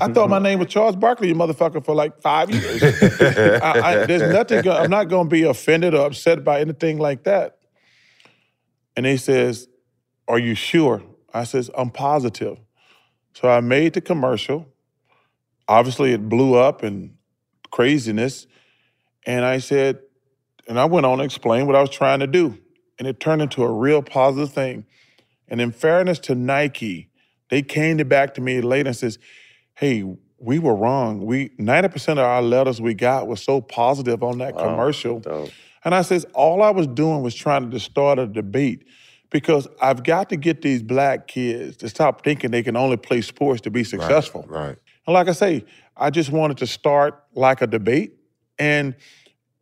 I 0.00 0.08
thought 0.12 0.30
my 0.30 0.38
name 0.38 0.60
was 0.60 0.68
Charles 0.68 0.94
Barkley, 0.94 1.28
you 1.28 1.34
motherfucker, 1.34 1.84
for 1.84 1.94
like 1.94 2.20
five 2.20 2.50
years. 2.50 2.82
I, 2.82 3.80
I, 3.80 4.06
there's 4.06 4.32
nothing, 4.32 4.68
I'm 4.68 4.90
not 4.90 5.08
gonna 5.08 5.28
be 5.28 5.42
offended 5.42 5.94
or 5.94 6.06
upset 6.06 6.44
by 6.44 6.60
anything 6.60 6.98
like 6.98 7.24
that. 7.24 7.58
And 8.96 9.06
he 9.06 9.16
says, 9.16 9.68
are 10.28 10.38
you 10.38 10.54
sure? 10.54 11.02
I 11.34 11.44
says, 11.44 11.70
I'm 11.76 11.90
positive. 11.90 12.58
So 13.34 13.48
I 13.48 13.60
made 13.60 13.94
the 13.94 14.00
commercial. 14.00 14.68
Obviously, 15.66 16.12
it 16.12 16.28
blew 16.28 16.54
up 16.54 16.82
and 16.82 17.16
craziness. 17.70 18.46
And 19.24 19.44
I 19.44 19.58
said, 19.58 20.00
and 20.68 20.78
I 20.78 20.84
went 20.84 21.06
on 21.06 21.18
to 21.18 21.24
explain 21.24 21.66
what 21.66 21.74
I 21.74 21.80
was 21.80 21.90
trying 21.90 22.20
to 22.20 22.26
do. 22.26 22.58
And 22.98 23.08
it 23.08 23.20
turned 23.20 23.42
into 23.42 23.62
a 23.62 23.72
real 23.72 24.02
positive 24.02 24.52
thing. 24.52 24.86
And 25.48 25.60
in 25.60 25.72
fairness 25.72 26.18
to 26.20 26.34
Nike, 26.34 27.10
they 27.50 27.62
came 27.62 27.98
to 27.98 28.04
back 28.04 28.34
to 28.34 28.40
me 28.40 28.60
later 28.60 28.88
and 28.88 28.96
says, 28.96 29.18
hey, 29.74 30.04
we 30.38 30.58
were 30.58 30.74
wrong. 30.74 31.24
We 31.24 31.50
90% 31.50 32.12
of 32.12 32.18
our 32.18 32.42
letters 32.42 32.80
we 32.80 32.94
got 32.94 33.26
was 33.26 33.42
so 33.42 33.60
positive 33.60 34.22
on 34.22 34.38
that 34.38 34.56
commercial. 34.56 35.22
And 35.84 35.94
I 35.94 36.02
says, 36.02 36.24
all 36.34 36.62
I 36.62 36.70
was 36.70 36.86
doing 36.86 37.22
was 37.22 37.34
trying 37.34 37.70
to 37.70 37.80
start 37.80 38.18
a 38.18 38.26
debate 38.26 38.86
because 39.30 39.66
I've 39.80 40.04
got 40.04 40.28
to 40.30 40.36
get 40.36 40.62
these 40.62 40.82
black 40.82 41.26
kids 41.26 41.76
to 41.78 41.88
stop 41.88 42.22
thinking 42.22 42.50
they 42.50 42.62
can 42.62 42.76
only 42.76 42.96
play 42.96 43.20
sports 43.20 43.60
to 43.62 43.70
be 43.70 43.82
successful. 43.82 44.44
Right. 44.48 44.76
And 45.06 45.14
like 45.14 45.28
I 45.28 45.32
say, 45.32 45.64
I 45.96 46.10
just 46.10 46.30
wanted 46.30 46.58
to 46.58 46.66
start 46.66 47.22
like 47.34 47.62
a 47.62 47.66
debate, 47.66 48.14
and 48.58 48.94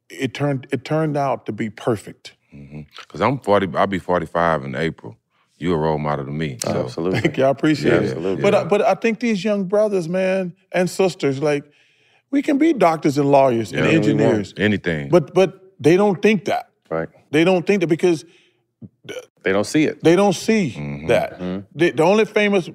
it 0.08 0.34
turned 0.34 0.66
it 0.70 0.84
turned 0.84 1.16
out 1.16 1.46
to 1.46 1.52
be 1.52 1.70
perfect. 1.70 2.34
Mm-hmm. 2.54 2.80
Because 2.98 3.20
I'm 3.20 3.38
40, 3.38 3.68
I'll 3.76 3.86
be 3.86 3.98
45 3.98 4.64
in 4.64 4.74
April. 4.74 5.16
You're 5.58 5.76
a 5.76 5.78
role 5.78 5.98
model 5.98 6.24
to 6.24 6.30
me. 6.30 6.58
So. 6.64 6.84
Absolutely. 6.84 7.20
Thank 7.20 7.36
you, 7.36 7.44
I 7.44 7.48
appreciate 7.50 7.92
Yeah, 7.92 7.98
it. 7.98 8.04
absolutely. 8.04 8.42
But 8.42 8.52
Yeah. 8.54 8.60
I, 8.60 8.64
but 8.64 8.82
I 8.82 8.94
think 8.94 9.20
these 9.20 9.44
young 9.44 9.64
brothers, 9.64 10.08
man, 10.08 10.54
and 10.72 10.88
sisters, 10.88 11.40
like 11.42 11.64
we 12.30 12.40
can 12.42 12.56
be 12.58 12.72
doctors 12.72 13.18
and 13.18 13.30
lawyers 13.30 13.70
and 13.72 13.80
Yeah, 13.80 13.86
we 13.86 13.88
want 13.98 14.04
engineers, 14.06 14.54
Anything. 14.56 15.10
but 15.10 15.34
but 15.34 15.72
they 15.78 15.96
don't 15.96 16.20
think 16.22 16.46
that. 16.46 16.70
Right. 16.88 17.08
They 17.30 17.44
don't 17.44 17.66
think 17.66 17.80
that 17.80 17.88
because 17.88 18.24
They 19.42 19.52
don't 19.52 19.64
see 19.66 19.84
it. 19.84 20.02
they 20.02 20.16
don't 20.16 20.34
see 20.34 20.74
Mm-hmm. 20.76 21.06
that. 21.08 21.38
Mm-hmm. 21.38 21.66
The, 21.78 21.90
the 21.90 22.02
only 22.02 22.24
famous 22.24 22.68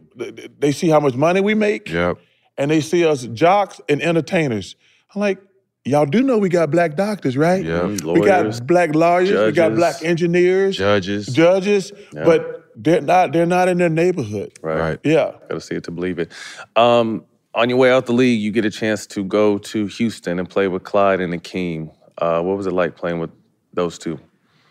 they 0.60 0.72
see 0.72 0.89
how 0.89 0.99
much 0.99 1.15
money 1.15 1.41
we 1.41 1.53
make, 1.56 1.89
Yep. 1.89 2.18
and 2.57 2.69
they 2.72 2.81
see 2.81 3.03
us 3.06 3.23
jocks 3.34 3.81
and 3.89 4.02
entertainers. 4.02 4.76
I'm 5.14 5.22
like, 5.22 5.39
y'all 5.85 6.05
do 6.05 6.21
know 6.21 6.37
we 6.37 6.49
got 6.49 6.71
black 6.71 6.95
doctors, 6.95 7.37
right? 7.37 7.63
Yep. 7.63 8.01
We 8.03 8.21
got 8.21 8.67
black 8.67 8.93
lawyers, 8.95 9.31
we 9.31 9.51
got 9.51 9.75
black 9.75 10.03
engineers, 10.03 10.77
Judges. 10.77 11.27
judges, 11.27 11.91
but 12.11 12.71
they're 12.75 13.01
not 13.01 13.31
they're 13.31 13.45
not 13.45 13.67
in 13.69 13.77
their 13.77 13.89
neighborhood. 13.89 14.51
Right. 14.61 14.79
Right. 14.79 14.99
Yeah. 15.03 15.31
Got 15.47 15.49
to 15.49 15.61
see 15.61 15.75
it 15.75 15.83
to 15.85 15.91
believe 15.91 16.19
it. 16.19 16.31
Um, 16.75 17.25
on 17.53 17.69
your 17.69 17.77
way 17.77 17.91
out 17.91 18.05
the 18.05 18.13
league, 18.13 18.41
you 18.41 18.51
get 18.51 18.65
a 18.65 18.71
chance 18.71 19.07
to 19.07 19.23
go 19.23 19.57
to 19.59 19.85
Houston 19.87 20.39
and 20.39 20.49
play 20.49 20.67
with 20.67 20.83
Clyde 20.83 21.21
and 21.21 21.33
Akeem. 21.33 21.95
Uh, 22.17 22.41
what 22.41 22.57
was 22.57 22.67
it 22.67 22.73
like 22.73 22.97
playing 22.97 23.19
with 23.19 23.29
those 23.73 23.97
two? 23.97 24.19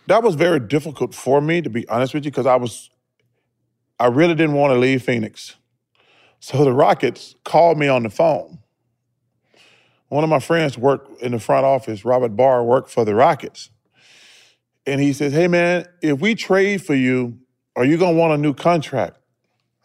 That 0.06 0.22
was 0.22 0.34
very 0.34 0.60
difficult 0.60 1.14
for 1.14 1.40
me, 1.40 1.62
to 1.62 1.70
be 1.70 1.88
honest 1.88 2.12
with 2.12 2.26
you, 2.26 2.30
because 2.30 2.46
I 2.46 2.56
was 2.56 2.90
I 3.98 4.06
really 4.08 4.34
didn't 4.34 4.56
want 4.56 4.72
to 4.74 4.78
leave 4.78 5.02
Phoenix. 5.02 5.56
So 6.40 6.62
the 6.62 6.72
Rockets 6.72 7.34
called 7.44 7.78
me 7.78 7.88
on 7.88 8.02
the 8.02 8.10
phone. 8.10 8.58
One 10.09 10.24
of 10.24 10.31
my 10.31 10.39
friends 10.39 10.78
worked 10.78 11.22
in 11.22 11.32
the 11.32 11.40
front 11.40 11.64
office, 11.64 12.05
Robert 12.05 12.36
Barr 12.36 12.62
worked 12.62 12.90
for 12.90 13.05
the 13.05 13.14
Rockets. 13.14 13.70
And 14.86 15.01
he 15.01 15.12
says, 15.12 15.32
Hey 15.32 15.48
man, 15.48 15.86
if 16.02 16.20
we 16.20 16.35
trade 16.35 16.85
for 16.85 16.94
you, 16.94 17.39
are 17.76 17.85
you 17.85 17.97
gonna 17.97 18.16
want 18.16 18.32
a 18.32 18.39
new 18.39 18.55
contract? 18.55 19.18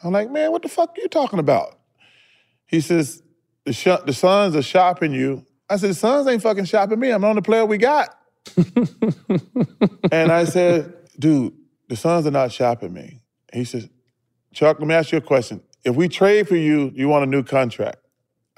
I'm 0.04 0.14
like, 0.14 0.30
man, 0.32 0.52
what 0.52 0.62
the 0.62 0.70
fuck 0.70 0.98
are 0.98 1.02
you 1.02 1.08
talking 1.08 1.40
about? 1.40 1.78
He 2.66 2.80
says, 2.80 3.22
the, 3.66 3.74
sh- 3.74 4.04
the 4.06 4.14
Suns 4.14 4.56
are 4.56 4.62
shopping 4.62 5.12
you. 5.12 5.46
I 5.70 5.76
said, 5.78 5.90
the 5.90 5.96
Suns 5.96 6.28
ain't 6.28 6.42
fucking 6.42 6.66
shopping 6.66 7.00
me. 7.00 7.12
I'm 7.12 7.22
the 7.22 7.28
only 7.28 7.42
player 7.42 7.66
we 7.66 7.78
got. 7.78 8.16
and 10.12 10.32
I 10.32 10.46
said, 10.46 10.94
dude, 11.18 11.54
the 11.90 11.96
Suns 11.96 12.26
are 12.26 12.32
not 12.32 12.52
shopping 12.52 12.94
me. 12.94 13.22
He 13.52 13.66
says, 13.66 13.90
Chuck, 14.54 14.80
let 14.80 14.88
me 14.88 14.96
ask 14.96 15.12
you 15.12 15.18
a 15.18 15.22
question. 15.22 15.62
If 15.84 15.96
we 15.96 16.08
trade 16.08 16.48
for 16.48 16.56
you, 16.56 16.92
you 16.96 17.08
want 17.08 17.24
a 17.24 17.28
new 17.28 17.44
contract? 17.44 17.98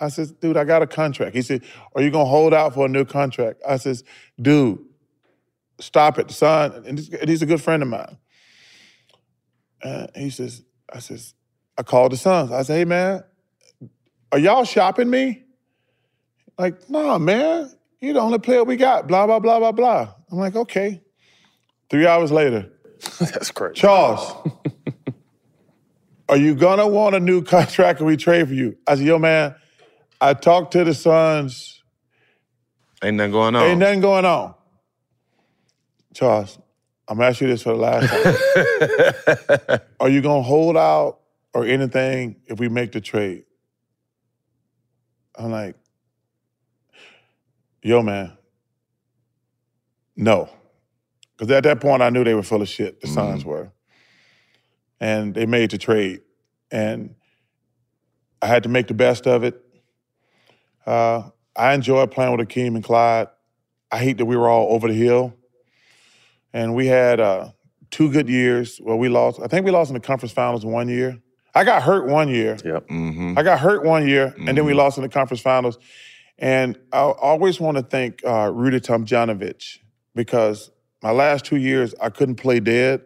I 0.01 0.09
said, 0.09 0.39
dude, 0.39 0.57
I 0.57 0.63
got 0.63 0.81
a 0.81 0.87
contract. 0.87 1.35
He 1.35 1.43
said, 1.43 1.63
are 1.95 2.01
you 2.01 2.09
gonna 2.09 2.25
hold 2.25 2.53
out 2.53 2.73
for 2.73 2.87
a 2.87 2.89
new 2.89 3.05
contract? 3.05 3.61
I 3.65 3.77
says, 3.77 4.03
dude, 4.41 4.79
stop 5.79 6.17
it. 6.17 6.31
Son, 6.31 6.83
and 6.85 6.97
he's, 7.29 7.41
a 7.43 7.45
good 7.45 7.61
friend 7.61 7.83
of 7.83 7.89
mine. 7.89 8.17
And 9.83 10.09
he 10.15 10.31
says, 10.31 10.63
I 10.91 10.99
says, 10.99 11.35
I 11.77 11.83
called 11.83 12.11
the 12.11 12.17
Suns. 12.17 12.51
I 12.51 12.63
said, 12.63 12.77
hey 12.77 12.85
man, 12.85 13.23
are 14.31 14.39
y'all 14.39 14.65
shopping 14.65 15.09
me? 15.09 15.43
Like, 16.57 16.89
nah, 16.89 17.19
man, 17.19 17.71
you're 18.01 18.15
the 18.15 18.21
only 18.21 18.39
player 18.39 18.63
we 18.63 18.77
got. 18.77 19.07
Blah, 19.07 19.27
blah, 19.27 19.39
blah, 19.39 19.59
blah, 19.59 19.71
blah. 19.71 20.13
I'm 20.31 20.37
like, 20.37 20.55
okay. 20.55 21.01
Three 21.89 22.07
hours 22.07 22.31
later, 22.31 22.71
That's 23.19 23.51
crazy. 23.51 23.75
Charles, 23.75 24.33
are 26.29 26.37
you 26.37 26.55
gonna 26.55 26.87
want 26.87 27.15
a 27.15 27.19
new 27.19 27.43
contract 27.43 27.99
if 27.99 28.05
we 28.05 28.17
trade 28.17 28.47
for 28.47 28.53
you? 28.53 28.77
I 28.87 28.95
said, 28.95 29.05
yo, 29.05 29.19
man, 29.19 29.55
I 30.21 30.35
talked 30.35 30.73
to 30.73 30.83
the 30.83 30.93
Suns. 30.93 31.81
Ain't 33.03 33.17
nothing 33.17 33.31
going 33.31 33.55
on. 33.55 33.63
Ain't 33.63 33.79
nothing 33.79 34.01
going 34.01 34.25
on. 34.25 34.53
Charles, 36.13 36.59
I'm 37.07 37.17
gonna 37.17 37.29
ask 37.29 37.41
you 37.41 37.47
this 37.47 37.63
for 37.63 37.69
the 37.69 37.77
last 37.77 38.09
time. 39.67 39.79
Are 39.99 40.09
you 40.09 40.21
gonna 40.21 40.43
hold 40.43 40.77
out 40.77 41.19
or 41.53 41.65
anything 41.65 42.35
if 42.45 42.59
we 42.59 42.69
make 42.69 42.91
the 42.91 43.01
trade? 43.01 43.45
I'm 45.35 45.49
like, 45.49 45.75
yo, 47.81 48.03
man, 48.03 48.37
no. 50.15 50.49
Because 51.35 51.51
at 51.51 51.63
that 51.63 51.79
point, 51.81 52.03
I 52.03 52.11
knew 52.11 52.23
they 52.23 52.35
were 52.35 52.43
full 52.43 52.61
of 52.61 52.69
shit, 52.69 53.01
the 53.01 53.07
Suns 53.07 53.41
mm-hmm. 53.41 53.49
were. 53.49 53.71
And 54.99 55.33
they 55.33 55.47
made 55.47 55.71
the 55.71 55.79
trade. 55.79 56.21
And 56.69 57.15
I 58.39 58.45
had 58.45 58.61
to 58.63 58.69
make 58.69 58.87
the 58.87 58.93
best 58.93 59.25
of 59.25 59.43
it. 59.43 59.59
Uh, 60.85 61.29
I 61.55 61.73
enjoyed 61.73 62.11
playing 62.11 62.35
with 62.35 62.47
Akeem 62.47 62.75
and 62.75 62.83
Clyde. 62.83 63.27
I 63.91 63.97
hate 63.97 64.17
that 64.17 64.25
we 64.25 64.37
were 64.37 64.49
all 64.49 64.73
over 64.73 64.87
the 64.87 64.93
hill. 64.93 65.33
And 66.53 66.75
we 66.75 66.87
had 66.87 67.19
uh, 67.19 67.49
two 67.91 68.11
good 68.11 68.29
years. 68.29 68.79
Well, 68.81 68.97
we 68.97 69.09
lost. 69.09 69.39
I 69.41 69.47
think 69.47 69.65
we 69.65 69.71
lost 69.71 69.89
in 69.89 69.93
the 69.93 69.99
conference 69.99 70.33
finals 70.33 70.65
one 70.65 70.89
year. 70.89 71.19
I 71.53 71.63
got 71.63 71.83
hurt 71.83 72.07
one 72.07 72.29
year. 72.29 72.57
Yep. 72.63 72.87
Mm-hmm. 72.87 73.37
I 73.37 73.43
got 73.43 73.59
hurt 73.59 73.83
one 73.83 74.07
year, 74.07 74.33
and 74.37 74.57
then 74.57 74.63
we 74.63 74.73
lost 74.73 74.97
in 74.97 75.03
the 75.03 75.09
conference 75.09 75.41
finals. 75.41 75.77
And 76.37 76.77
I 76.91 76.99
always 76.99 77.59
want 77.59 77.77
to 77.77 77.83
thank 77.83 78.25
uh, 78.25 78.51
Rudy 78.53 78.79
Tomjanovich 78.79 79.79
because 80.15 80.71
my 81.03 81.11
last 81.11 81.45
two 81.45 81.57
years 81.57 81.93
I 82.01 82.09
couldn't 82.09 82.35
play 82.35 82.59
dead. 82.59 83.01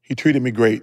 He 0.00 0.14
treated 0.14 0.42
me 0.42 0.50
great. 0.50 0.82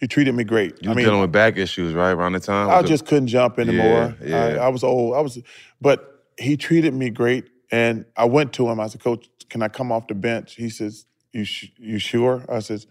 He 0.00 0.08
treated 0.08 0.34
me 0.34 0.44
great. 0.44 0.82
You 0.82 0.90
I 0.90 0.94
mean, 0.94 1.04
dealing 1.04 1.20
with 1.20 1.30
back 1.30 1.58
issues, 1.58 1.92
right, 1.92 2.12
around 2.12 2.32
the 2.32 2.40
time? 2.40 2.70
I 2.70 2.80
just 2.82 3.04
couldn't 3.04 3.26
jump 3.26 3.58
anymore. 3.58 4.16
Yeah, 4.24 4.54
yeah. 4.54 4.62
I, 4.62 4.64
I 4.64 4.68
was 4.68 4.82
old. 4.82 5.14
I 5.14 5.20
was, 5.20 5.38
but 5.78 6.24
he 6.38 6.56
treated 6.56 6.94
me 6.94 7.10
great, 7.10 7.50
and 7.70 8.06
I 8.16 8.24
went 8.24 8.54
to 8.54 8.66
him. 8.66 8.80
I 8.80 8.86
said, 8.86 9.02
"Coach, 9.02 9.28
can 9.50 9.62
I 9.62 9.68
come 9.68 9.92
off 9.92 10.06
the 10.06 10.14
bench?" 10.14 10.54
He 10.54 10.70
says, 10.70 11.04
"You 11.32 11.44
sh- 11.44 11.72
you 11.76 11.98
sure?" 11.98 12.46
I 12.48 12.60
says, 12.60 12.86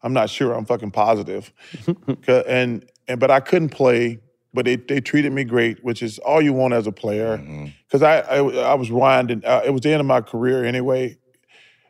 "I'm 0.00 0.12
not 0.12 0.30
sure. 0.30 0.52
I'm 0.52 0.64
fucking 0.64 0.92
positive." 0.92 1.52
and 2.28 2.88
and 3.08 3.18
but 3.18 3.32
I 3.32 3.40
couldn't 3.40 3.70
play. 3.70 4.20
But 4.52 4.66
they, 4.66 4.76
they 4.76 5.00
treated 5.00 5.32
me 5.32 5.42
great, 5.42 5.82
which 5.82 6.00
is 6.00 6.20
all 6.20 6.40
you 6.40 6.52
want 6.52 6.74
as 6.74 6.86
a 6.86 6.92
player. 6.92 7.38
Mm-hmm. 7.38 7.66
Because 7.88 8.04
I, 8.04 8.20
I 8.20 8.36
I 8.36 8.74
was 8.74 8.88
winding. 8.88 9.44
Uh, 9.44 9.62
it 9.64 9.70
was 9.70 9.80
the 9.80 9.90
end 9.90 9.98
of 9.98 10.06
my 10.06 10.20
career 10.20 10.64
anyway, 10.64 11.18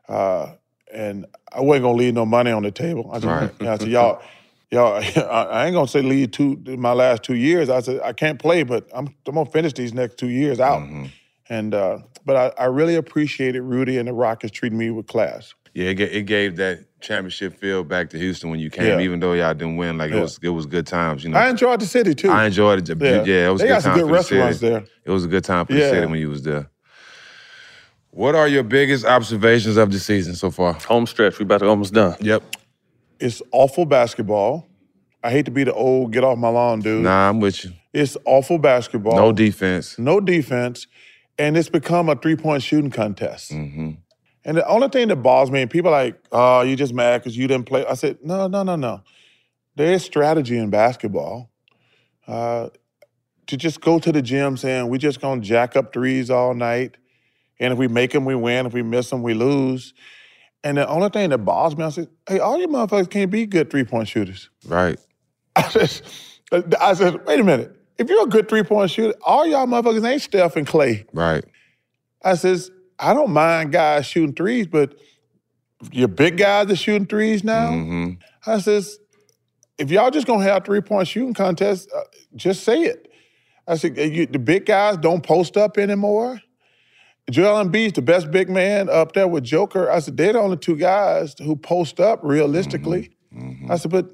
uh, 0.08 0.54
and 0.90 1.26
I 1.52 1.60
wasn't 1.60 1.84
gonna 1.84 1.98
leave 1.98 2.14
no 2.14 2.24
money 2.24 2.50
on 2.50 2.62
the 2.62 2.70
table. 2.70 3.10
I 3.12 3.20
said, 3.20 3.28
Right. 3.28 3.68
I 3.68 3.76
said, 3.76 3.88
y'all, 3.88 4.22
y'all, 4.74 4.94
I 5.30 5.66
ain't 5.66 5.74
gonna 5.74 5.88
say 5.88 6.02
lead 6.02 6.32
two 6.32 6.62
my 6.78 6.92
last 6.92 7.22
two 7.22 7.34
years. 7.34 7.70
I 7.70 7.80
said 7.80 8.00
I 8.02 8.12
can't 8.12 8.38
play, 8.38 8.62
but 8.62 8.88
I'm 8.94 9.08
I'm 9.26 9.34
gonna 9.34 9.46
finish 9.50 9.72
these 9.72 9.94
next 9.94 10.18
two 10.18 10.28
years 10.28 10.60
out. 10.60 10.82
Mm-hmm. 10.82 11.06
And 11.48 11.74
uh, 11.74 11.98
but 12.24 12.36
I, 12.36 12.62
I 12.62 12.66
really 12.66 12.96
appreciated 12.96 13.62
Rudy 13.62 13.98
and 13.98 14.08
the 14.08 14.12
Rockets 14.12 14.52
treating 14.52 14.78
me 14.78 14.90
with 14.90 15.06
class. 15.06 15.54
Yeah, 15.74 15.90
it, 15.90 16.00
it 16.00 16.26
gave 16.26 16.56
that 16.56 16.84
championship 17.00 17.58
feel 17.58 17.82
back 17.84 18.08
to 18.10 18.18
Houston 18.18 18.48
when 18.48 18.60
you 18.60 18.70
came, 18.70 18.86
Yeah. 18.86 19.00
even 19.00 19.18
though 19.20 19.32
y'all 19.32 19.52
didn't 19.54 19.76
win. 19.76 19.98
Like 19.98 20.10
Yeah. 20.12 20.18
it 20.18 20.22
was, 20.22 20.38
it 20.42 20.48
was 20.50 20.66
good 20.66 20.86
times. 20.86 21.24
You 21.24 21.30
know, 21.30 21.38
I 21.38 21.48
enjoyed 21.50 21.80
the 21.80 21.86
city 21.86 22.14
too. 22.14 22.30
I 22.30 22.46
enjoyed 22.46 22.88
it. 22.88 23.00
Yeah, 23.02 23.24
Yeah. 23.24 23.48
it 23.48 23.52
was 23.52 23.60
They 23.60 23.66
a 23.66 23.70
got 23.70 23.76
good 23.76 23.82
some 23.82 23.92
good 23.94 24.00
for 24.02 24.06
the 24.06 24.12
restaurants 24.12 24.60
there. 24.60 24.84
It 25.04 25.10
was 25.10 25.24
a 25.24 25.28
good 25.28 25.44
time 25.44 25.66
for 25.66 25.72
the 25.74 25.80
city 25.80 26.06
when 26.06 26.20
you 26.20 26.30
was 26.30 26.42
there. 26.42 26.70
What 28.10 28.36
are 28.36 28.46
your 28.46 28.62
biggest 28.62 29.04
observations 29.04 29.76
of 29.76 29.90
the 29.90 29.98
season 29.98 30.36
so 30.36 30.50
far? 30.50 30.74
Home 30.86 31.06
stretch. 31.06 31.38
We 31.40 31.42
about 31.42 31.58
to 31.58 31.68
almost 31.68 31.92
done. 31.92 32.14
Yep. 32.20 32.44
It's 33.20 33.42
awful 33.52 33.84
basketball. 33.84 34.66
I 35.22 35.30
hate 35.30 35.46
to 35.46 35.50
be 35.50 35.64
the 35.64 35.72
old 35.72 36.12
get 36.12 36.24
off 36.24 36.38
my 36.38 36.48
lawn 36.48 36.80
dude. 36.80 37.04
Nah, 37.04 37.30
I'm 37.30 37.40
with 37.40 37.64
you. 37.64 37.72
It's 37.92 38.16
awful 38.24 38.58
basketball. 38.58 39.16
No 39.16 39.32
defense. 39.32 39.98
No 39.98 40.20
defense. 40.20 40.86
And 41.38 41.56
it's 41.56 41.68
become 41.68 42.08
a 42.08 42.16
three 42.16 42.36
point 42.36 42.62
shooting 42.62 42.90
contest. 42.90 43.52
Mm-hmm. 43.52 43.92
And 44.44 44.56
the 44.56 44.66
only 44.66 44.88
thing 44.88 45.08
that 45.08 45.16
bothers 45.16 45.50
me, 45.50 45.62
and 45.62 45.70
people 45.70 45.88
are 45.94 46.04
like, 46.04 46.20
oh, 46.30 46.60
you 46.60 46.76
just 46.76 46.92
mad 46.92 47.22
because 47.22 47.36
you 47.36 47.48
didn't 47.48 47.66
play. 47.66 47.86
I 47.86 47.94
said, 47.94 48.18
no, 48.22 48.46
no, 48.46 48.62
no, 48.62 48.76
no. 48.76 49.00
There 49.76 49.92
is 49.92 50.04
strategy 50.04 50.58
in 50.58 50.70
basketball. 50.70 51.50
Uh, 52.26 52.68
to 53.46 53.56
just 53.56 53.80
go 53.80 53.98
to 53.98 54.12
the 54.12 54.22
gym 54.22 54.56
saying, 54.56 54.88
we 54.88 54.98
just 54.98 55.20
going 55.20 55.40
to 55.40 55.46
jack 55.46 55.76
up 55.76 55.92
threes 55.92 56.30
all 56.30 56.54
night. 56.54 56.96
And 57.58 57.72
if 57.72 57.78
we 57.78 57.88
make 57.88 58.12
them, 58.12 58.24
we 58.24 58.34
win. 58.34 58.66
If 58.66 58.72
we 58.72 58.82
miss 58.82 59.10
them, 59.10 59.22
we 59.22 59.34
lose. 59.34 59.94
And 60.64 60.78
the 60.78 60.88
only 60.88 61.10
thing 61.10 61.28
that 61.28 61.38
bothers 61.38 61.76
me, 61.76 61.84
I 61.84 61.90
said, 61.90 62.08
hey, 62.26 62.38
all 62.38 62.58
you 62.58 62.66
motherfuckers 62.66 63.10
can't 63.10 63.30
be 63.30 63.44
good 63.44 63.70
three 63.70 63.84
point 63.84 64.08
shooters. 64.08 64.48
Right. 64.66 64.98
I 65.56 65.68
said, 65.68 66.02
I 66.80 66.94
said, 66.94 67.26
wait 67.26 67.38
a 67.38 67.44
minute. 67.44 67.76
If 67.98 68.08
you're 68.08 68.24
a 68.24 68.28
good 68.28 68.48
three 68.48 68.62
point 68.62 68.90
shooter, 68.90 69.14
all 69.22 69.46
y'all 69.46 69.66
motherfuckers 69.66 70.08
ain't 70.10 70.22
Steph 70.22 70.56
and 70.56 70.66
Clay. 70.66 71.04
Right. 71.12 71.44
I 72.24 72.34
says, 72.34 72.70
I 72.98 73.12
don't 73.12 73.30
mind 73.30 73.72
guys 73.72 74.06
shooting 74.06 74.34
threes, 74.34 74.66
but 74.66 74.94
your 75.92 76.08
big 76.08 76.38
guys 76.38 76.70
are 76.70 76.76
shooting 76.76 77.06
threes 77.06 77.44
now. 77.44 77.70
Mm-hmm. 77.70 78.12
I 78.46 78.58
says, 78.58 78.98
if 79.76 79.90
y'all 79.90 80.10
just 80.10 80.26
gonna 80.26 80.44
have 80.44 80.64
three 80.64 80.80
point 80.80 81.06
shooting 81.06 81.34
contests, 81.34 81.92
uh, 81.94 82.04
just 82.34 82.64
say 82.64 82.84
it. 82.84 83.12
I 83.66 83.76
said, 83.76 83.96
you, 83.98 84.26
the 84.26 84.38
big 84.38 84.64
guys 84.66 84.96
don't 84.96 85.22
post 85.22 85.56
up 85.56 85.76
anymore. 85.76 86.40
Joel 87.30 87.64
Embiid's 87.64 87.94
the 87.94 88.02
best 88.02 88.30
big 88.30 88.50
man 88.50 88.88
up 88.90 89.12
there 89.12 89.26
with 89.26 89.44
Joker. 89.44 89.90
I 89.90 90.00
said, 90.00 90.16
they're 90.16 90.34
the 90.34 90.40
only 90.40 90.58
two 90.58 90.76
guys 90.76 91.34
who 91.38 91.56
post 91.56 92.00
up 92.00 92.20
realistically. 92.22 93.10
Mm-hmm. 93.34 93.48
Mm-hmm. 93.48 93.72
I 93.72 93.76
said, 93.76 93.90
but 93.90 94.12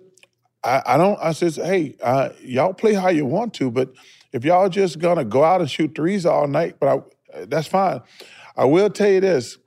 I, 0.62 0.82
I 0.86 0.96
don't, 0.96 1.18
I 1.20 1.32
says, 1.32 1.56
hey, 1.56 1.96
uh, 2.02 2.30
y'all 2.40 2.72
play 2.72 2.94
how 2.94 3.08
you 3.08 3.24
want 3.26 3.54
to, 3.54 3.70
but 3.70 3.92
if 4.32 4.44
y'all 4.44 4.68
just 4.68 4.98
gonna 4.98 5.24
go 5.24 5.42
out 5.42 5.60
and 5.60 5.70
shoot 5.70 5.94
threes 5.94 6.24
all 6.24 6.46
night, 6.46 6.76
but 6.78 6.86
I, 6.88 7.38
uh, 7.38 7.46
that's 7.48 7.66
fine. 7.66 8.00
I 8.56 8.64
will 8.64 8.90
tell 8.90 9.10
you 9.10 9.20
this. 9.20 9.58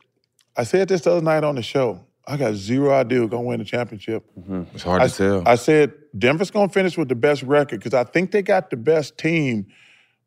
I 0.55 0.63
said 0.63 0.87
this 0.87 1.01
the 1.01 1.11
other 1.11 1.21
night 1.21 1.43
on 1.43 1.55
the 1.55 1.63
show. 1.63 2.05
I 2.25 2.37
got 2.37 2.53
zero 2.53 2.93
idea 2.93 3.19
who's 3.19 3.29
gonna 3.29 3.43
win 3.43 3.59
the 3.59 3.65
championship. 3.65 4.23
Mm-hmm. 4.39 4.63
It's 4.73 4.83
hard 4.83 5.01
I, 5.01 5.07
to 5.07 5.13
tell. 5.13 5.43
I 5.45 5.55
said 5.55 5.93
Denver's 6.17 6.51
gonna 6.51 6.69
finish 6.69 6.97
with 6.97 7.09
the 7.09 7.15
best 7.15 7.43
record 7.43 7.79
because 7.79 7.93
I 7.93 8.05
think 8.05 8.31
they 8.31 8.41
got 8.41 8.69
the 8.69 8.77
best 8.77 9.17
team, 9.17 9.67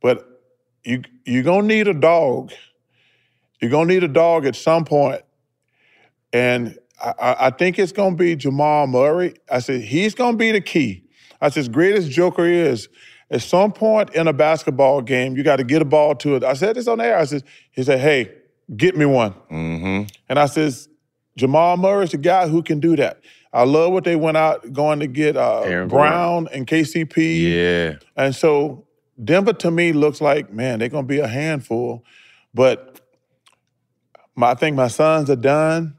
but 0.03 0.27
you 0.85 1.03
you're 1.25 1.43
gonna 1.43 1.67
need 1.67 1.89
a 1.89 1.95
dog. 1.95 2.53
You're 3.61 3.71
gonna 3.71 3.93
need 3.93 4.05
a 4.05 4.09
dog 4.09 4.47
at 4.47 4.57
some 4.57 4.85
point, 4.85 5.23
and 6.33 6.79
I, 7.03 7.37
I, 7.41 7.51
think 7.51 7.79
it's 7.79 7.93
gonna 7.93 8.17
be 8.17 8.37
Jamal 8.37 8.87
Murray. 8.87 9.35
I 9.51 9.61
said 9.61 9.81
he's 9.81 10.15
gonna 10.15 10.37
be 10.37 10.53
the 10.53 10.61
key. 10.61 11.05
I 11.41 11.49
said 11.51 11.61
as 11.61 11.69
great 11.69 11.95
as 11.95 12.09
Joker 12.09 12.45
is, 12.45 12.89
at 13.31 13.43
some 13.43 13.73
point 13.73 14.11
in 14.15 14.29
a 14.29 14.33
basketball 14.33 15.03
game, 15.03 15.37
you 15.37 15.43
got 15.43 15.57
to 15.57 15.65
get 15.65 15.83
a 15.83 15.85
ball 15.85 16.15
to 16.17 16.37
it. 16.37 16.45
I 16.45 16.55
said 16.55 16.77
this 16.77 16.87
on 16.87 17.01
air. 17.01 17.19
I 17.19 17.25
said 17.25 17.43
he 17.73 17.83
said, 17.83 18.01
"Hey, 18.01 18.33
get 18.77 18.97
me 18.97 19.07
one," 19.07 19.35
Mm-hmm. 19.51 20.09
and 20.29 20.39
I 20.39 20.47
says 20.47 20.89
Jamal 21.37 21.77
Murray's 21.77 22.13
the 22.13 22.19
guy 22.19 22.49
who 22.49 22.63
can 22.63 22.81
do 22.81 22.97
that. 22.97 23.21
I 23.53 23.65
love 23.65 23.93
what 23.93 24.05
they 24.05 24.17
went 24.17 24.37
out 24.37 24.73
going 24.73 25.01
to 25.01 25.07
get 25.07 25.37
uh, 25.37 25.87
Brown 25.87 26.49
and 26.53 26.67
KCP. 26.67 27.53
Yeah. 27.55 27.99
And 28.15 28.35
so 28.35 28.87
Denver 29.23 29.55
to 29.55 29.71
me 29.71 29.93
looks 29.93 30.21
like, 30.21 30.53
man, 30.53 30.79
they're 30.79 30.89
gonna 30.89 31.07
be 31.07 31.21
a 31.21 31.29
handful. 31.29 32.05
But 32.53 32.96
my, 34.37 34.51
I 34.51 34.55
think 34.55 34.77
my 34.77 34.89
Suns 34.89 35.29
are 35.31 35.37
done. 35.37 35.97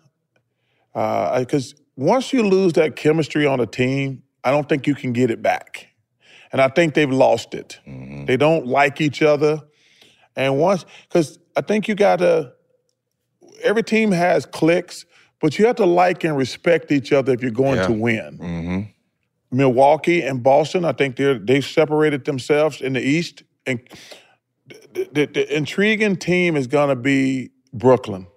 Because 0.93 1.75
once 1.95 2.31
you 2.33 2.43
lose 2.43 2.73
that 2.73 2.95
chemistry 2.95 3.45
on 3.45 3.59
a 3.59 3.65
team, 3.65 4.23
I 4.43 4.51
don't 4.51 4.67
think 4.69 4.87
you 4.87 4.95
can 4.95 5.13
get 5.13 5.29
it 5.29 5.41
back. 5.41 5.87
And 6.51 6.61
I 6.61 6.69
think 6.69 6.93
they've 6.93 7.11
lost 7.11 7.53
it. 7.53 7.79
They 7.85 8.37
don't 8.37 8.65
like 8.67 9.01
each 9.01 9.21
other. 9.21 9.61
And 10.35 10.57
once, 10.57 10.85
because 11.09 11.39
I 11.55 11.61
think 11.61 11.87
you 11.87 11.95
gotta, 11.95 12.53
every 13.63 13.83
team 13.83 14.11
has 14.11 14.45
clicks, 14.45 15.05
but 15.41 15.59
you 15.59 15.65
have 15.65 15.75
to 15.77 15.85
like 15.85 16.23
and 16.23 16.37
respect 16.37 16.91
each 16.91 17.11
other 17.11 17.33
if 17.33 17.41
you're 17.41 17.51
going 17.51 17.75
Yeah. 17.77 17.87
to 17.87 17.93
win. 17.93 18.37
Mm-hmm. 18.39 18.81
Milwaukee 19.57 20.21
and 20.21 20.41
Boston, 20.43 20.83
I 20.85 20.91
think 20.91 21.15
they're 21.15 21.39
they've 21.39 21.65
separated 21.65 22.25
themselves 22.25 22.81
in 22.81 22.93
the 22.93 23.01
East. 23.01 23.43
And 23.65 23.79
the, 24.93 25.09
the, 25.11 25.25
the 25.25 25.55
intriguing 25.55 26.15
team 26.17 26.55
is 26.55 26.67
going 26.67 26.89
to 26.89 26.95
be 26.95 27.51
Brooklyn. 27.73 28.27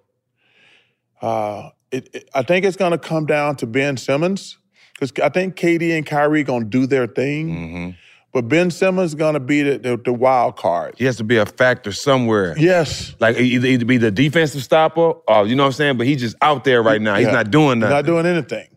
Uh, 1.21 1.69
it, 1.91 2.09
it- 2.13 2.29
I 2.33 2.41
think 2.43 2.65
it's 2.65 2.77
going 2.77 2.91
to 2.91 2.97
come 2.97 3.25
down 3.25 3.55
to 3.57 3.67
Ben 3.67 3.97
Simmons 3.97 4.57
because 4.99 5.11
I 5.23 5.29
think 5.29 5.55
KD 5.55 5.95
and 5.97 6.05
Kyrie 6.05 6.43
going 6.43 6.63
to 6.63 6.69
do 6.69 6.85
their 6.87 7.07
thing, 7.07 7.49
Mm-hmm. 7.49 7.89
but 8.33 8.47
Ben 8.47 8.71
Simmons 8.71 9.11
is 9.11 9.15
going 9.15 9.33
to 9.33 9.39
be 9.39 9.61
the, 9.63 9.77
the, 9.77 9.97
the 9.97 10.13
wild 10.13 10.55
card. 10.57 10.95
He 10.97 11.05
has 11.05 11.17
to 11.17 11.23
be 11.23 11.37
a 11.37 11.45
factor 11.45 11.91
somewhere. 11.91 12.55
Yes. 12.57 13.15
Like 13.19 13.37
either, 13.37 13.67
either 13.67 13.85
be 13.85 13.97
the 13.97 14.11
defensive 14.11 14.63
stopper 14.63 15.13
or 15.27 15.47
you 15.47 15.55
know 15.55 15.63
what 15.63 15.67
I'm 15.67 15.73
saying, 15.73 15.97
but 15.97 16.07
he's 16.07 16.21
just 16.21 16.35
out 16.41 16.63
there 16.63 16.81
right 16.83 17.01
now. 17.01 17.15
He's 17.15 17.27
not 17.27 17.51
doing 17.51 17.79
He's. 17.81 17.89
Not 17.89 18.05
doing 18.05 18.25
anything. 18.25 18.67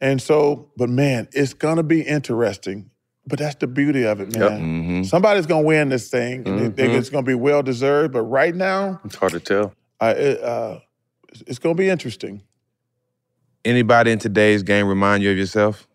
And 0.00 0.22
so, 0.22 0.70
but 0.76 0.88
man, 0.88 1.28
it's 1.32 1.54
gonna 1.54 1.82
be 1.82 2.02
interesting. 2.02 2.90
But 3.26 3.40
that's 3.40 3.56
the 3.56 3.66
beauty 3.66 4.04
of 4.04 4.20
it, 4.20 4.32
man. 4.32 4.40
Yep. 4.42 4.50
Mm-hmm. 4.52 5.02
Somebody's 5.02 5.44
gonna 5.46 5.66
win 5.66 5.88
this 5.90 6.08
thing, 6.08 6.46
and 6.48 6.58
they 6.58 6.68
think 6.70 6.94
Mhm. 6.94 6.98
it's 6.98 7.10
gonna 7.10 7.24
be 7.26 7.34
well 7.34 7.62
deserved. 7.62 8.12
But 8.14 8.22
right 8.22 8.54
now, 8.54 9.00
It's 9.04 9.16
hard 9.16 9.32
to 9.32 9.40
tell. 9.40 9.74
I, 10.00 10.10
uh, 10.10 10.80
it's- 11.28 11.42
it's 11.46 11.58
gonna 11.58 11.74
be 11.74 11.88
interesting. 11.88 12.42
Anybody 13.64 14.12
in 14.12 14.18
today's 14.18 14.62
game 14.62 14.86
remind 14.86 15.22
you 15.22 15.30
of 15.30 15.36
yourself? 15.36 15.86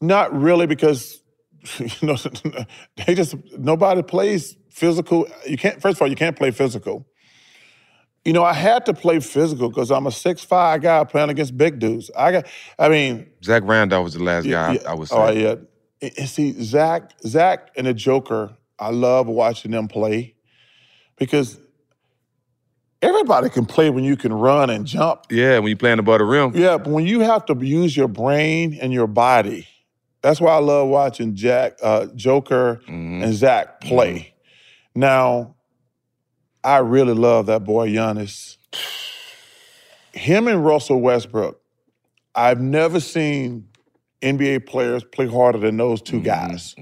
Not 0.00 0.34
really, 0.38 0.66
because 0.66 1.20
you 1.78 1.88
know 2.02 2.16
they 3.06 3.14
just 3.14 3.34
nobody 3.58 4.02
plays 4.02 4.56
physical. 4.70 5.26
You 5.46 5.56
can't. 5.56 5.80
First 5.80 5.96
of 5.98 6.02
all, 6.02 6.08
you 6.08 6.16
can't 6.16 6.36
play 6.36 6.50
physical. 6.50 7.06
You 8.24 8.32
know, 8.32 8.42
I 8.42 8.54
had 8.54 8.86
to 8.86 8.94
play 8.94 9.20
physical 9.20 9.68
because 9.68 9.90
I'm 9.90 10.06
a 10.06 10.10
six 10.10 10.42
five 10.42 10.80
guy 10.82 11.04
playing 11.04 11.30
against 11.30 11.56
big 11.56 11.78
dudes. 11.78 12.10
I 12.16 12.32
got. 12.32 12.46
I 12.78 12.88
mean, 12.88 13.30
Zach 13.42 13.62
Randolph 13.64 14.04
was 14.04 14.14
the 14.14 14.22
last 14.22 14.44
guy 14.44 14.72
yeah. 14.74 14.80
I, 14.86 14.94
I 14.94 15.04
say. 15.04 15.14
Oh 15.16 15.30
yeah. 15.30 15.54
And 16.18 16.28
see, 16.28 16.52
Zach, 16.62 17.12
Zach 17.26 17.70
and 17.76 17.86
the 17.86 17.94
Joker, 17.94 18.54
I 18.78 18.90
love 18.90 19.26
watching 19.26 19.70
them 19.70 19.88
play 19.88 20.33
because 21.16 21.58
everybody 23.02 23.48
can 23.50 23.66
play 23.66 23.90
when 23.90 24.04
you 24.04 24.16
can 24.16 24.32
run 24.32 24.70
and 24.70 24.86
jump. 24.86 25.26
Yeah, 25.30 25.58
when 25.58 25.68
you 25.68 25.76
playing 25.76 25.98
above 25.98 26.18
the 26.18 26.24
rim. 26.24 26.52
Yeah, 26.54 26.78
but 26.78 26.88
when 26.88 27.06
you 27.06 27.20
have 27.20 27.44
to 27.46 27.54
use 27.54 27.96
your 27.96 28.08
brain 28.08 28.78
and 28.80 28.92
your 28.92 29.06
body, 29.06 29.66
that's 30.22 30.40
why 30.40 30.52
I 30.52 30.58
love 30.58 30.88
watching 30.88 31.34
Jack, 31.34 31.74
uh, 31.82 32.06
Joker, 32.14 32.80
Mm-hmm. 32.84 33.24
and 33.24 33.34
Zach 33.34 33.80
play. 33.80 34.34
Now, 34.94 35.54
I 36.62 36.78
really 36.78 37.12
love 37.14 37.46
that 37.46 37.64
boy 37.64 37.90
Giannis. 37.90 38.56
him 40.12 40.48
and 40.48 40.64
Russell 40.64 41.00
Westbrook, 41.00 41.60
I've 42.34 42.60
never 42.60 43.00
seen 43.00 43.68
NBA 44.22 44.66
players 44.66 45.04
play 45.04 45.26
harder 45.26 45.58
than 45.58 45.76
those 45.76 46.00
two 46.00 46.20
guys. 46.22 46.74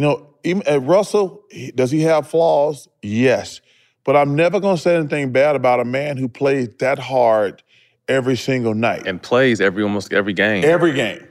You 0.00 0.06
know, 0.06 0.34
even 0.44 0.62
uh, 0.66 0.80
Russell, 0.80 1.42
he- 1.50 1.72
does 1.72 1.90
he 1.90 2.00
have 2.04 2.26
flaws? 2.26 2.88
Yes. 3.02 3.60
But 4.02 4.16
I'm 4.16 4.34
never 4.34 4.58
going 4.58 4.76
to 4.76 4.80
say 4.80 4.96
anything 4.96 5.30
bad 5.30 5.56
about 5.56 5.78
a 5.78 5.84
man 5.84 6.16
who 6.16 6.26
plays 6.26 6.70
that 6.78 6.98
hard 6.98 7.62
every 8.08 8.38
single 8.38 8.72
night. 8.72 9.06
And 9.06 9.22
plays 9.22 9.60
every 9.60 9.82
almost 9.82 10.10
every 10.14 10.32
game. 10.32 10.64
Every 10.64 10.94
game. 10.94 11.28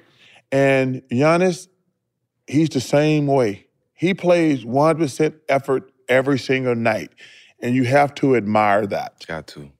And 0.52 1.02
Giannis, 1.12 1.68
he's 2.46 2.70
the 2.70 2.80
same 2.80 3.26
way. 3.26 3.66
He 3.96 4.14
plays 4.14 4.64
100% 4.64 5.34
effort 5.50 5.92
every 6.08 6.38
single 6.38 6.76
night. 6.76 7.10
And 7.60 7.74
you 7.74 7.86
have 7.86 8.14
to 8.16 8.36
admire 8.36 8.86
that. 8.86 9.26
Got 9.26 9.48
to. 9.48 9.72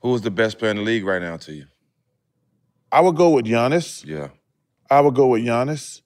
Who 0.00 0.14
is 0.14 0.20
the 0.20 0.30
best 0.30 0.58
player 0.58 0.72
in 0.72 0.76
the 0.76 0.82
league 0.82 1.06
right 1.06 1.22
now 1.22 1.38
to 1.38 1.54
you? 1.54 1.64
I 2.92 3.00
would 3.00 3.16
go 3.16 3.30
with 3.30 3.46
Giannis. 3.46 4.04
Yeah. 4.04 4.28
I 4.90 5.00
would 5.00 5.14
go 5.14 5.28
with 5.28 5.42
Giannis. 5.42 6.02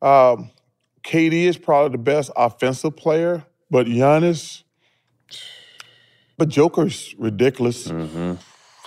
Um, 0.00 0.52
KD 1.04 1.44
is 1.44 1.58
probably 1.58 1.92
the 1.92 2.02
best 2.02 2.30
offensive 2.36 2.96
player, 2.96 3.44
but 3.70 3.86
Giannis, 3.86 4.62
but 6.38 6.48
Joker's 6.48 7.14
ridiculous. 7.18 7.88
Mm-hmm. 7.88 8.34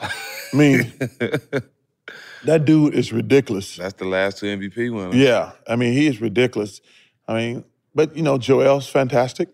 I 0.01 0.57
mean, 0.57 0.93
that 2.45 2.65
dude 2.65 2.93
is 2.93 3.11
ridiculous. 3.11 3.77
That's 3.77 3.93
the 3.95 4.05
last 4.05 4.37
two 4.39 4.45
MVP 4.45 4.93
winners. 4.93 5.15
Yeah, 5.15 5.51
I 5.67 5.75
mean, 5.75 5.93
he 5.93 6.07
is 6.07 6.21
ridiculous. 6.21 6.81
I 7.27 7.33
mean, 7.33 7.65
but 7.93 8.15
you 8.15 8.23
know, 8.23 8.37
Joel's 8.37 8.87
fantastic. 8.87 9.49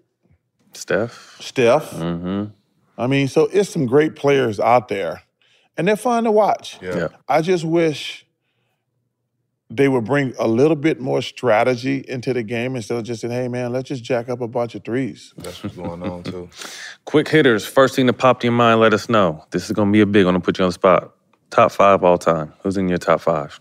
Steph. 0.73 1.37
Steph. 1.39 1.91
Mm-hmm. 1.91 2.51
I 2.97 3.07
mean, 3.07 3.27
so 3.27 3.47
it's 3.51 3.69
some 3.69 3.85
great 3.85 4.15
players 4.15 4.59
out 4.59 4.87
there, 4.87 5.23
and 5.77 5.87
they're 5.87 5.95
fun 5.95 6.25
to 6.25 6.31
watch. 6.31 6.77
Yeah. 6.81 7.07
I 7.27 7.41
just 7.41 7.65
wish 7.65 8.25
they 9.75 9.87
would 9.87 10.05
bring 10.05 10.33
a 10.39 10.47
little 10.47 10.75
bit 10.75 10.99
more 10.99 11.21
strategy 11.21 12.03
into 12.07 12.33
the 12.33 12.43
game 12.43 12.75
instead 12.75 12.97
of 12.97 13.03
just 13.05 13.21
saying, 13.21 13.33
"Hey, 13.33 13.47
man, 13.47 13.71
let's 13.73 13.89
just 13.89 14.03
jack 14.03 14.29
up 14.29 14.41
a 14.41 14.47
bunch 14.47 14.75
of 14.75 14.83
threes. 14.83 15.33
That's 15.37 15.63
what's 15.63 15.75
going 15.75 16.03
on 16.03 16.23
too. 16.23 16.49
Quick 17.05 17.29
hitters. 17.29 17.65
First 17.65 17.95
thing 17.95 18.05
that 18.07 18.13
popped 18.13 18.43
in 18.43 18.49
your 18.49 18.57
mind, 18.57 18.81
let 18.81 18.93
us 18.93 19.09
know. 19.09 19.45
This 19.51 19.65
is 19.65 19.71
gonna 19.71 19.91
be 19.91 20.01
a 20.01 20.05
big 20.05 20.25
one 20.25 20.35
to 20.35 20.39
put 20.41 20.59
you 20.59 20.65
on 20.65 20.69
the 20.69 20.73
spot. 20.73 21.13
Top 21.49 21.71
five 21.71 22.03
all 22.03 22.17
time. 22.17 22.53
Who's 22.63 22.77
in 22.77 22.89
your 22.89 22.97
top 22.97 23.21
five? 23.21 23.59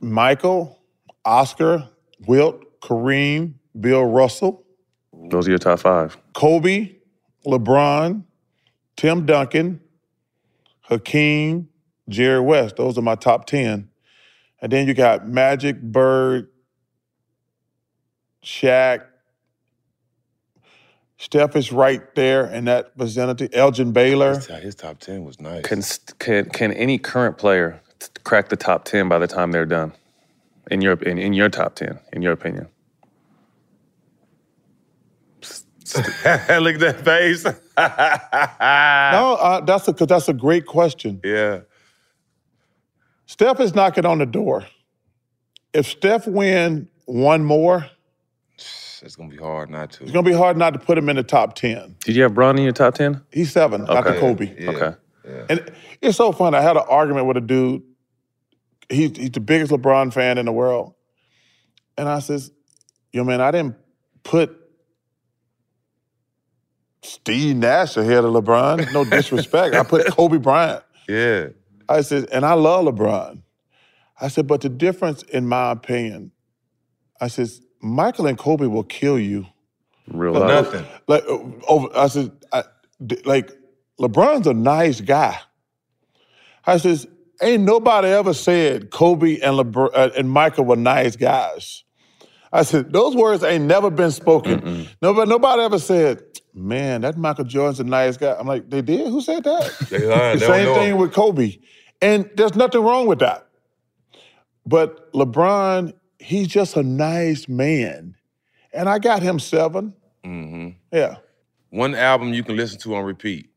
Michael, 0.00 0.78
Oscar, 1.24 1.88
Wilt, 2.26 2.80
Kareem, 2.80 3.54
Bill 3.78 4.04
Russell, 4.04 4.64
Those 5.30 5.46
are 5.46 5.50
your 5.50 5.58
top 5.58 5.78
five. 5.80 6.18
Kobe, 6.34 6.96
LeBron, 7.46 8.24
Tim 8.96 9.26
Duncan, 9.26 9.80
Hakeem, 10.82 11.68
Jerry 12.08 12.40
West. 12.40 12.76
Those 12.76 12.98
are 12.98 13.02
my 13.02 13.14
top 13.14 13.46
10. 13.46 13.88
And 14.60 14.72
then 14.72 14.86
you 14.86 14.94
got 14.94 15.28
Magic, 15.28 15.80
Bird, 15.80 16.48
Shaq. 18.44 19.04
Steph 21.18 21.56
is 21.56 21.72
right 21.72 22.02
there 22.14 22.46
in 22.46 22.66
that 22.66 22.92
vicinity. 22.96 23.48
Elgin 23.52 23.92
Baylor. 23.92 24.34
His, 24.34 24.46
his 24.46 24.74
top 24.74 24.98
ten 24.98 25.24
was 25.24 25.40
nice. 25.40 25.62
Can 25.64 25.82
can 26.18 26.50
can 26.50 26.72
any 26.72 26.98
current 26.98 27.38
player 27.38 27.80
t- 27.98 28.08
crack 28.24 28.48
the 28.48 28.56
top 28.56 28.84
ten 28.84 29.08
by 29.08 29.18
the 29.18 29.26
time 29.26 29.52
they're 29.52 29.64
done? 29.64 29.92
In 30.70 30.82
your 30.82 30.94
in, 31.02 31.16
in 31.18 31.32
your 31.32 31.48
top 31.48 31.76
ten, 31.76 31.98
in 32.12 32.20
your 32.20 32.32
opinion? 32.32 32.68
Look 35.96 36.04
at 36.74 36.80
that 36.80 37.02
face. 37.04 37.44
no, 37.78 39.34
uh, 39.40 39.60
that's 39.60 39.86
a 39.88 39.94
'cause 39.94 40.08
that's 40.08 40.28
a 40.28 40.34
great 40.34 40.66
question. 40.66 41.20
Yeah. 41.24 41.60
Steph 43.26 43.60
is 43.60 43.74
knocking 43.74 44.04
on 44.06 44.18
the 44.18 44.26
door. 44.26 44.66
If 45.72 45.86
Steph 45.86 46.26
win 46.26 46.88
one 47.06 47.44
more, 47.44 47.86
It's 48.56 49.16
gonna 49.16 49.28
be 49.30 49.36
hard 49.36 49.70
not 49.70 49.92
to. 49.92 50.02
it's 50.04 50.12
gonna 50.12 50.28
be 50.28 50.32
hard 50.34 50.56
not 50.56 50.72
to 50.74 50.78
put 50.78 50.96
him 50.96 51.08
in 51.08 51.16
the 51.16 51.22
top 51.22 51.54
ten. 51.54 51.96
Did 52.04 52.16
you 52.16 52.22
have 52.22 52.34
Bron 52.34 52.56
in 52.56 52.64
your 52.64 52.72
top 52.72 52.94
ten? 52.94 53.22
He's 53.32 53.52
seven 53.52 53.86
after 53.88 54.18
Kobe. 54.18 54.54
Yeah. 54.58 54.70
Okay. 54.70 54.96
And 55.48 55.72
it's 56.02 56.16
so 56.18 56.32
fun. 56.32 56.54
I 56.54 56.60
had 56.60 56.76
an 56.76 56.84
argument 56.88 57.26
with 57.26 57.36
a 57.38 57.40
dude. 57.40 57.82
He's, 58.90 59.16
he's 59.16 59.30
the 59.30 59.40
biggest 59.40 59.72
LeBron 59.72 60.12
fan 60.12 60.36
in 60.36 60.44
the 60.44 60.52
world. 60.52 60.94
And 61.96 62.08
I 62.08 62.18
says, 62.18 62.50
yo, 63.12 63.24
man, 63.24 63.40
I 63.40 63.50
didn't 63.50 63.76
put 64.22 64.54
Steve 67.02 67.56
Nash 67.56 67.96
ahead 67.96 68.24
of 68.24 68.32
LeBron. 68.34 68.92
No 68.92 69.04
disrespect. 69.10 69.74
I 69.74 69.82
put 69.82 70.06
Kobe 70.08 70.36
Bryant. 70.38 70.82
Yeah. 71.08 71.48
I 71.88 72.00
said, 72.02 72.28
and 72.32 72.44
I 72.44 72.54
love 72.54 72.86
LeBron. 72.86 73.42
I 74.20 74.28
said, 74.28 74.46
but 74.46 74.60
the 74.60 74.68
difference, 74.68 75.22
in 75.24 75.46
my 75.46 75.72
opinion, 75.72 76.32
I 77.20 77.28
says, 77.28 77.60
Michael 77.80 78.26
and 78.26 78.38
Kobe 78.38 78.66
will 78.66 78.84
kill 78.84 79.18
you. 79.18 79.46
Real 80.08 80.34
Like. 80.34 80.48
Nothing. 80.48 80.86
Like, 81.08 81.24
over, 81.68 81.88
I 81.96 82.06
said, 82.08 82.32
I, 82.52 82.64
d- 83.04 83.22
like, 83.24 83.50
LeBron's 84.00 84.46
a 84.46 84.54
nice 84.54 85.00
guy. 85.00 85.38
I 86.66 86.78
says, 86.78 87.06
ain't 87.42 87.64
nobody 87.64 88.08
ever 88.08 88.34
said 88.34 88.90
Kobe 88.90 89.40
and 89.40 89.58
LeBron 89.58 89.90
uh, 89.94 90.10
and 90.16 90.30
Michael 90.30 90.64
were 90.64 90.76
nice 90.76 91.16
guys. 91.16 91.84
I 92.54 92.62
said, 92.62 92.92
those 92.92 93.16
words 93.16 93.42
ain't 93.42 93.64
never 93.64 93.90
been 93.90 94.12
spoken. 94.12 94.86
Nobody, 95.02 95.28
nobody 95.28 95.62
ever 95.62 95.78
said, 95.78 96.22
man, 96.54 97.00
that 97.00 97.18
Michael 97.18 97.44
Jordan's 97.44 97.80
a 97.80 97.84
nice 97.84 98.16
guy. 98.16 98.36
I'm 98.38 98.46
like, 98.46 98.70
they 98.70 98.80
did? 98.80 99.08
Who 99.08 99.20
said 99.20 99.42
that? 99.44 99.72
The 99.90 100.38
same 100.38 100.74
thing 100.74 100.92
him. 100.92 100.98
with 100.98 101.12
Kobe. 101.12 101.58
And 102.00 102.30
there's 102.36 102.54
nothing 102.54 102.80
wrong 102.82 103.06
with 103.06 103.18
that. 103.18 103.48
But 104.64 105.12
LeBron, 105.12 105.94
he's 106.18 106.46
just 106.46 106.76
a 106.76 106.82
nice 106.82 107.48
man. 107.48 108.14
And 108.72 108.88
I 108.88 108.98
got 108.98 109.22
him 109.22 109.38
7 109.38 109.92
Mm-hmm. 110.24 110.68
Yeah. 110.90 111.16
One 111.70 111.94
album 111.94 112.32
you 112.32 112.42
can 112.42 112.56
listen 112.56 112.78
to 112.80 112.94
on 112.94 113.04
repeat. 113.04 113.50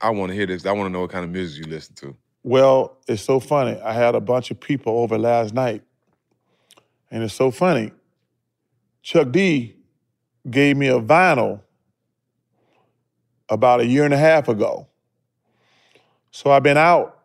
I 0.00 0.10
want 0.10 0.30
to 0.30 0.36
hear 0.36 0.46
this. 0.46 0.64
I 0.64 0.72
want 0.72 0.86
to 0.86 0.92
know 0.92 1.00
what 1.00 1.10
kind 1.10 1.24
of 1.24 1.30
music 1.30 1.64
you 1.64 1.70
listen 1.70 1.94
to. 1.96 2.16
Well, 2.42 2.98
it's 3.08 3.22
so 3.22 3.40
funny. 3.40 3.80
I 3.80 3.92
had 3.92 4.14
a 4.14 4.20
bunch 4.20 4.50
of 4.50 4.60
people 4.60 4.98
over 5.00 5.18
last 5.18 5.52
night, 5.54 5.82
and 7.10 7.22
it's 7.22 7.34
so 7.34 7.50
funny. 7.50 7.92
Chuck 9.02 9.30
D 9.32 9.76
gave 10.48 10.76
me 10.76 10.88
a 10.88 11.00
vinyl 11.00 11.60
about 13.48 13.80
a 13.80 13.86
year 13.86 14.04
and 14.04 14.14
a 14.14 14.18
half 14.18 14.48
ago. 14.48 14.86
So 16.30 16.50
I've 16.50 16.62
been 16.62 16.76
out 16.76 17.18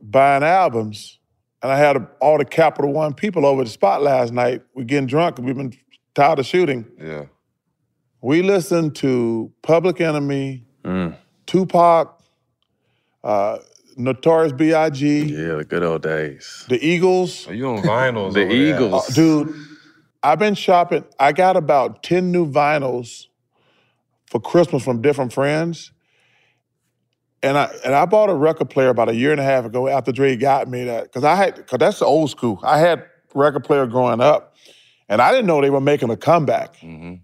buying 0.00 0.42
albums, 0.42 1.18
and 1.62 1.70
I 1.72 1.76
had 1.78 2.06
all 2.20 2.38
the 2.38 2.44
Capital 2.44 2.92
One 2.92 3.14
people 3.14 3.44
over 3.46 3.64
the 3.64 3.70
spot 3.70 4.02
last 4.02 4.32
night. 4.32 4.62
We're 4.74 4.84
getting 4.84 5.06
drunk, 5.06 5.38
and 5.38 5.46
we've 5.46 5.56
been 5.56 5.72
tired 6.14 6.38
of 6.38 6.46
shooting. 6.46 6.86
Yeah. 7.00 7.24
We 8.20 8.42
listened 8.42 8.94
to 8.96 9.52
Public 9.62 10.00
Enemy, 10.00 10.66
Mm. 10.84 11.16
Tupac, 11.46 12.20
uh, 13.22 13.58
Notorious 13.96 14.52
B.I.G., 14.52 15.22
Yeah, 15.24 15.54
the 15.56 15.64
good 15.64 15.82
old 15.82 16.02
days. 16.02 16.64
the 16.68 16.84
Eagles. 16.84 17.46
Are 17.48 17.54
you 17.54 17.68
on 17.68 17.82
vinyls? 17.82 18.34
The 18.34 18.42
over 18.44 18.48
there? 18.48 18.74
Eagles. 18.74 19.10
Uh, 19.10 19.12
dude, 19.14 19.54
I've 20.22 20.38
been 20.38 20.54
shopping. 20.54 21.04
I 21.18 21.32
got 21.32 21.56
about 21.56 22.02
10 22.02 22.30
new 22.30 22.46
vinyls 22.50 23.26
for 24.26 24.40
Christmas 24.40 24.82
from 24.84 25.02
different 25.02 25.32
friends. 25.32 25.92
And 27.42 27.58
I 27.58 27.74
and 27.84 27.92
I 27.92 28.04
bought 28.06 28.30
a 28.30 28.34
record 28.34 28.70
player 28.70 28.88
about 28.88 29.08
a 29.08 29.14
year 29.16 29.32
and 29.32 29.40
a 29.40 29.44
half 29.44 29.64
ago 29.64 29.88
after 29.88 30.12
Dre 30.12 30.36
got 30.36 30.68
me 30.68 30.84
that. 30.84 31.10
Cause 31.12 31.24
I 31.24 31.34
had 31.34 31.66
cause 31.66 31.78
that's 31.80 31.98
the 31.98 32.04
old 32.04 32.30
school. 32.30 32.60
I 32.62 32.78
had 32.78 33.04
record 33.34 33.64
player 33.64 33.84
growing 33.86 34.20
up. 34.20 34.54
And 35.08 35.20
I 35.20 35.32
didn't 35.32 35.46
know 35.46 35.60
they 35.60 35.68
were 35.70 35.80
making 35.80 36.10
a 36.10 36.16
comeback. 36.16 36.76
Mm-hmm. 36.76 37.14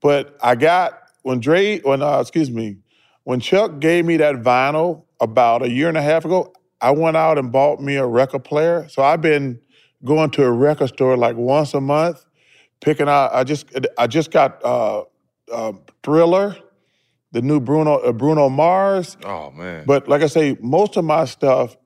But 0.00 0.38
I 0.42 0.54
got 0.54 0.98
when 1.22 1.40
Dre, 1.40 1.80
when 1.80 2.00
uh, 2.02 2.18
excuse 2.20 2.50
me, 2.50 2.78
when 3.24 3.40
Chuck 3.40 3.78
gave 3.78 4.06
me 4.06 4.16
that 4.16 4.36
vinyl 4.36 5.02
about 5.20 5.62
a 5.62 5.70
year 5.70 5.88
and 5.88 5.96
a 5.96 6.02
half 6.02 6.24
ago, 6.24 6.52
I 6.80 6.90
went 6.90 7.16
out 7.16 7.38
and 7.38 7.50
bought 7.50 7.80
me 7.80 7.96
a 7.96 8.06
record 8.06 8.44
player. 8.44 8.86
So 8.88 9.02
I've 9.02 9.20
been 9.20 9.60
going 10.04 10.30
to 10.30 10.44
a 10.44 10.52
record 10.52 10.88
store 10.88 11.16
like 11.16 11.36
once 11.36 11.74
a 11.74 11.80
month, 11.80 12.24
picking 12.80 13.08
out. 13.08 13.34
I 13.34 13.44
just 13.44 13.66
I 13.98 14.06
just 14.06 14.30
got 14.30 14.62
uh, 14.64 15.04
uh, 15.52 15.72
Thriller, 16.02 16.56
the 17.32 17.42
new 17.42 17.60
Bruno 17.60 17.96
uh, 17.96 18.12
Bruno 18.12 18.48
Mars. 18.48 19.16
Oh 19.24 19.50
man. 19.50 19.84
But 19.86 20.08
like 20.08 20.22
I 20.22 20.26
say, 20.26 20.56
most 20.60 20.96
of 20.96 21.04
my 21.04 21.24
stuff 21.24 21.76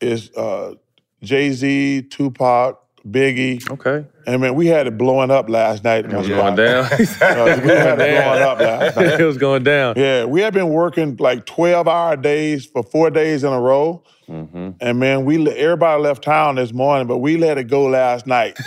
is 0.00 0.30
uh, 0.36 0.74
Jay 1.22 1.50
Z, 1.50 2.02
Tupac, 2.10 2.83
Biggie. 3.08 3.70
Okay. 3.70 4.06
And 4.26 4.40
man, 4.40 4.54
we 4.54 4.66
had 4.66 4.86
it 4.86 4.96
blowing 4.96 5.30
up 5.30 5.50
last 5.50 5.84
night. 5.84 6.06
It 6.06 6.12
was 6.12 6.26
going 6.28 6.56
down. 6.56 6.88
We 6.98 7.04
had 7.06 8.00
it 8.00 8.14
blowing 8.14 8.42
up 8.42 8.58
last 8.58 8.96
night. 8.96 9.20
it 9.20 9.24
was 9.24 9.36
going 9.36 9.62
down. 9.62 9.94
Yeah, 9.96 10.24
we 10.24 10.40
had 10.40 10.54
been 10.54 10.70
working 10.70 11.16
like 11.16 11.44
12 11.44 11.86
hour 11.86 12.16
days 12.16 12.64
for 12.64 12.82
four 12.82 13.10
days 13.10 13.44
in 13.44 13.52
a 13.52 13.60
row. 13.60 14.02
Mm-hmm. 14.28 14.70
And 14.80 14.98
man, 14.98 15.24
we 15.24 15.50
everybody 15.50 16.02
left 16.02 16.24
town 16.24 16.54
this 16.54 16.72
morning, 16.72 17.06
but 17.06 17.18
we 17.18 17.36
let 17.36 17.58
it 17.58 17.64
go 17.64 17.84
last 17.84 18.26
night. 18.26 18.58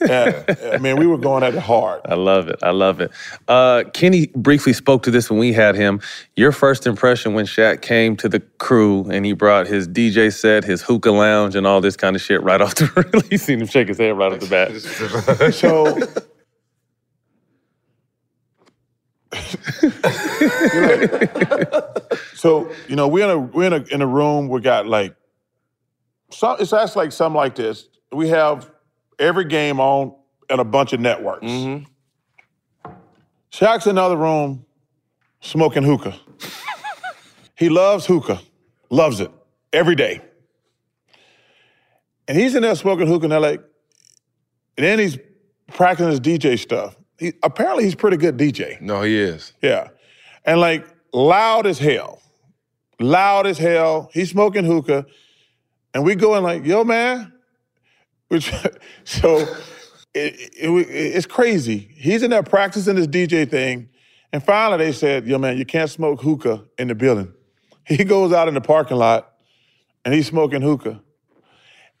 Yeah. 0.00 0.44
I 0.72 0.78
mean, 0.78 0.96
we 0.96 1.06
were 1.06 1.18
going 1.18 1.42
at 1.42 1.54
it 1.54 1.60
hard. 1.60 2.00
I 2.06 2.14
love 2.14 2.48
it. 2.48 2.58
I 2.62 2.70
love 2.70 3.00
it. 3.00 3.10
Uh, 3.46 3.84
Kenny 3.92 4.28
briefly 4.34 4.72
spoke 4.72 5.02
to 5.04 5.10
this 5.10 5.30
when 5.30 5.38
we 5.38 5.52
had 5.52 5.74
him. 5.74 6.00
Your 6.36 6.52
first 6.52 6.86
impression 6.86 7.34
when 7.34 7.44
Shaq 7.44 7.82
came 7.82 8.16
to 8.16 8.28
the 8.28 8.40
crew 8.58 9.04
and 9.10 9.26
he 9.26 9.32
brought 9.34 9.66
his 9.66 9.86
DJ 9.86 10.32
set, 10.32 10.64
his 10.64 10.82
hookah 10.82 11.10
lounge, 11.10 11.56
and 11.56 11.66
all 11.66 11.80
this 11.80 11.96
kind 11.96 12.16
of 12.16 12.22
shit 12.22 12.42
right 12.42 12.60
off 12.60 12.74
the 12.76 13.26
you 13.30 13.38
seen 13.38 13.60
him 13.60 13.66
shake 13.66 13.88
his 13.88 13.98
head 13.98 14.16
right 14.16 14.32
off 14.32 14.40
the 14.40 14.46
bat. 14.46 14.72
So 15.52 15.98
so 22.42 22.72
you 22.88 22.96
know 22.96 23.06
we're 23.06 23.22
in 23.22 23.30
a 23.30 23.38
we're 23.38 23.66
in 23.68 23.72
a 23.72 23.94
in 23.94 24.02
a 24.02 24.06
room. 24.06 24.48
We 24.48 24.60
got 24.60 24.88
like 24.88 25.14
some. 26.30 26.56
It's 26.58 26.72
actually 26.72 27.04
like 27.04 27.12
something 27.12 27.36
like 27.36 27.54
this. 27.54 27.86
We 28.10 28.30
have 28.30 28.68
every 29.16 29.44
game 29.44 29.78
on 29.78 30.16
and 30.50 30.60
a 30.60 30.64
bunch 30.64 30.92
of 30.92 30.98
networks. 30.98 31.46
Mm-hmm. 31.46 32.90
Shaq's 33.52 33.86
in 33.86 33.90
another 33.90 34.16
room 34.16 34.66
smoking 35.40 35.84
hookah. 35.84 36.16
he 37.54 37.68
loves 37.68 38.06
hookah, 38.06 38.40
loves 38.90 39.20
it 39.20 39.30
every 39.72 39.94
day. 39.94 40.20
And 42.26 42.36
he's 42.36 42.56
in 42.56 42.62
there 42.62 42.74
smoking 42.74 43.06
hookah, 43.06 43.26
and 43.26 43.32
they're 43.32 43.38
like, 43.38 43.62
and 44.76 44.84
then 44.84 44.98
he's 44.98 45.16
practicing 45.68 46.10
his 46.10 46.18
DJ 46.18 46.58
stuff. 46.58 46.96
He, 47.20 47.34
apparently, 47.44 47.84
he's 47.84 47.94
a 47.94 47.98
pretty 47.98 48.16
good 48.16 48.36
DJ. 48.36 48.80
No, 48.80 49.02
he 49.02 49.16
is. 49.16 49.52
Yeah. 49.62 49.90
And 50.44 50.58
like 50.58 50.84
loud 51.12 51.68
as 51.68 51.78
hell. 51.78 52.18
Loud 53.02 53.46
as 53.46 53.58
hell. 53.58 54.10
He's 54.12 54.30
smoking 54.30 54.64
hookah. 54.64 55.06
And 55.94 56.04
we 56.04 56.14
going 56.14 56.42
like, 56.42 56.64
yo, 56.64 56.84
man. 56.84 57.32
Which, 58.28 58.50
so 59.04 59.38
it, 60.14 60.34
it, 60.58 60.68
it- 60.70 60.88
it's 60.88 61.26
crazy. 61.26 61.90
He's 61.96 62.22
in 62.22 62.30
there 62.30 62.42
practicing 62.42 62.96
this 62.96 63.06
DJ 63.06 63.48
thing. 63.50 63.88
And 64.32 64.42
finally 64.42 64.78
they 64.86 64.92
said, 64.92 65.26
yo, 65.26 65.36
man, 65.38 65.58
you 65.58 65.66
can't 65.66 65.90
smoke 65.90 66.22
hookah 66.22 66.64
in 66.78 66.88
the 66.88 66.94
building. 66.94 67.32
He 67.84 68.04
goes 68.04 68.32
out 68.32 68.46
in 68.46 68.54
the 68.54 68.60
parking 68.60 68.96
lot 68.96 69.32
and 70.04 70.14
he's 70.14 70.28
smoking 70.28 70.62
hookah. 70.62 71.02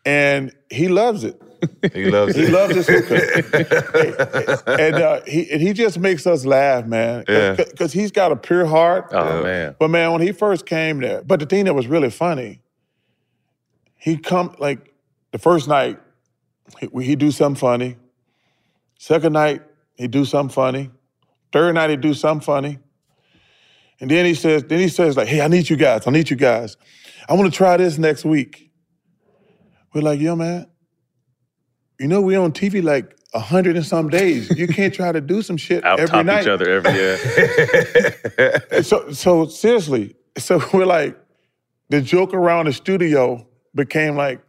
And 0.06 0.54
he 0.70 0.86
loves 0.88 1.24
it. 1.24 1.42
He 1.92 2.10
loves 2.10 2.34
He 2.36 2.42
it. 2.44 2.50
loves 2.50 2.74
his 2.74 2.86
hookah. 2.88 4.62
and 4.80 4.94
uh, 4.96 5.20
he 5.26 5.50
and 5.50 5.60
he 5.60 5.72
just 5.72 5.98
makes 5.98 6.26
us 6.26 6.44
laugh, 6.44 6.86
man. 6.86 7.24
Yeah. 7.28 7.54
Because 7.54 7.92
he's 7.92 8.10
got 8.10 8.32
a 8.32 8.36
pure 8.36 8.66
heart. 8.66 9.08
Oh, 9.12 9.42
man. 9.42 9.76
But 9.78 9.88
man, 9.88 10.12
when 10.12 10.20
he 10.22 10.32
first 10.32 10.66
came 10.66 11.00
there, 11.00 11.22
but 11.22 11.40
the 11.40 11.46
thing 11.46 11.64
that 11.66 11.74
was 11.74 11.86
really 11.86 12.10
funny, 12.10 12.60
he 13.96 14.16
come 14.16 14.54
like 14.58 14.92
the 15.32 15.38
first 15.38 15.68
night, 15.68 15.98
he, 16.80 16.88
he 17.02 17.16
do 17.16 17.30
something 17.30 17.58
funny. 17.58 17.96
Second 18.98 19.32
night, 19.32 19.62
he 19.96 20.06
do 20.08 20.24
something 20.24 20.52
funny. 20.52 20.90
Third 21.52 21.74
night, 21.74 21.90
he 21.90 21.96
do 21.96 22.14
something 22.14 22.44
funny. 22.44 22.78
And 24.00 24.10
then 24.10 24.24
he 24.24 24.34
says, 24.34 24.64
then 24.64 24.78
he 24.80 24.88
says 24.88 25.16
like, 25.16 25.28
hey, 25.28 25.40
I 25.42 25.48
need 25.48 25.68
you 25.70 25.76
guys. 25.76 26.06
I 26.06 26.10
need 26.10 26.28
you 26.30 26.36
guys. 26.36 26.76
I 27.28 27.34
want 27.34 27.52
to 27.52 27.56
try 27.56 27.76
this 27.76 27.98
next 27.98 28.24
week. 28.24 28.70
We're 29.94 30.00
like, 30.02 30.18
yo, 30.20 30.34
man, 30.34 30.66
you 31.98 32.06
know 32.08 32.20
we 32.20 32.36
on 32.36 32.52
TV 32.52 32.82
like 32.82 33.16
a 33.34 33.40
hundred 33.40 33.76
and 33.76 33.84
some 33.86 34.08
days. 34.08 34.50
You 34.56 34.66
can't 34.68 34.92
try 34.92 35.12
to 35.12 35.20
do 35.20 35.42
some 35.42 35.56
shit 35.56 35.84
Out 35.86 36.00
every 36.00 36.08
top 36.12 36.26
night. 36.26 36.42
each 36.42 36.48
other 36.48 36.70
every 36.70 36.92
year. 36.92 38.82
so 38.82 39.10
so 39.12 39.46
seriously, 39.46 40.14
so 40.36 40.62
we're 40.72 40.86
like, 40.86 41.18
the 41.88 42.00
joke 42.00 42.34
around 42.34 42.66
the 42.66 42.72
studio 42.72 43.46
became 43.74 44.16
like, 44.16 44.40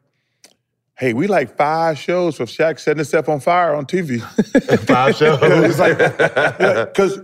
hey, 0.98 1.14
we 1.14 1.28
like 1.28 1.56
five 1.58 1.98
shows 1.98 2.40
of 2.40 2.50
Shaq 2.50 2.80
setting 2.80 2.98
himself 2.98 3.30
on 3.30 3.40
fire 3.40 3.74
on 3.74 3.86
TV. 3.86 4.22
Five 4.86 5.16
shows. 5.16 5.40
it's 5.42 5.80
like, 5.80 5.98
because 6.88 7.20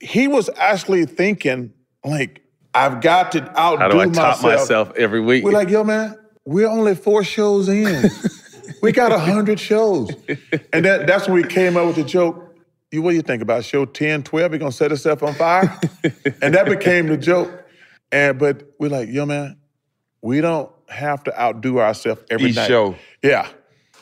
he 0.00 0.28
was 0.28 0.48
actually 0.56 1.04
thinking 1.06 1.72
like, 2.04 2.42
I've 2.74 3.00
got 3.02 3.32
to 3.32 3.42
outdo 3.58 3.82
How 3.82 3.88
do 3.88 4.00
I 4.00 4.04
top 4.06 4.42
myself. 4.42 4.42
myself 4.42 4.92
every 4.96 5.20
week? 5.20 5.44
We're 5.44 5.52
like, 5.52 5.68
yo, 5.68 5.84
man, 5.84 6.16
we're 6.46 6.68
only 6.68 6.94
four 6.94 7.22
shows 7.22 7.68
in. 7.68 8.10
We 8.82 8.92
got 8.92 9.12
a 9.12 9.18
hundred 9.18 9.58
shows. 9.60 10.10
And 10.72 10.84
that, 10.86 11.06
that's 11.06 11.26
when 11.26 11.34
we 11.34 11.44
came 11.44 11.76
up 11.76 11.86
with 11.86 11.96
the 11.96 12.04
joke. 12.04 12.56
You, 12.90 13.02
what 13.02 13.10
do 13.10 13.16
you 13.16 13.22
think 13.22 13.42
about 13.42 13.64
show 13.64 13.84
10, 13.84 14.22
12? 14.22 14.50
We're 14.52 14.58
gonna 14.58 14.72
set 14.72 14.90
herself 14.90 15.22
on 15.22 15.34
fire? 15.34 15.78
and 16.42 16.54
that 16.54 16.66
became 16.66 17.06
the 17.08 17.16
joke. 17.16 17.50
And 18.10 18.38
but 18.38 18.72
we're 18.78 18.88
like, 18.90 19.08
yo, 19.10 19.24
man, 19.26 19.58
we 20.22 20.40
don't 20.40 20.70
have 20.88 21.24
to 21.24 21.40
outdo 21.40 21.78
ourselves 21.80 22.22
every 22.30 22.50
Each 22.50 22.56
night. 22.56 22.68
show. 22.68 22.94
Yeah. 23.22 23.48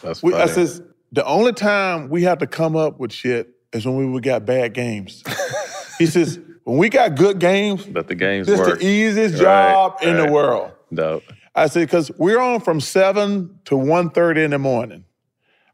That's 0.03 0.23
We, 0.23 0.35
I 0.35 0.47
says, 0.47 0.83
the 1.13 1.25
only 1.25 1.53
time 1.53 2.09
we 2.09 2.23
have 2.25 2.39
to 2.39 2.47
come 2.47 2.75
up 2.77 2.99
with 2.99 3.13
shit 3.13 3.49
is 3.73 3.87
when 3.87 4.13
we 4.13 4.21
got 4.21 4.45
bad 4.45 4.73
games. 4.75 5.23
he 5.99 6.07
says, 6.07 6.39
when 6.65 6.79
we 6.79 6.89
got 6.89 7.15
good 7.15 7.39
games, 7.39 7.85
But 7.87 8.09
the 8.09 8.15
games 8.17 8.47
this 8.49 8.59
work. 8.59 8.81
the 8.81 8.87
easiest 8.87 9.35
Right, 9.35 9.73
job 9.73 9.99
in 10.03 10.17
the 10.17 10.27
world. 10.31 10.73
Dope. 10.93 11.23
I 11.61 11.67
said, 11.67 11.81
because 11.81 12.11
we're 12.17 12.41
on 12.41 12.61
from 12.61 12.81
7 12.81 13.61
to 13.67 13.75
1.30 13.75 14.45
in 14.45 14.51
the 14.53 14.59
morning. 14.59 15.05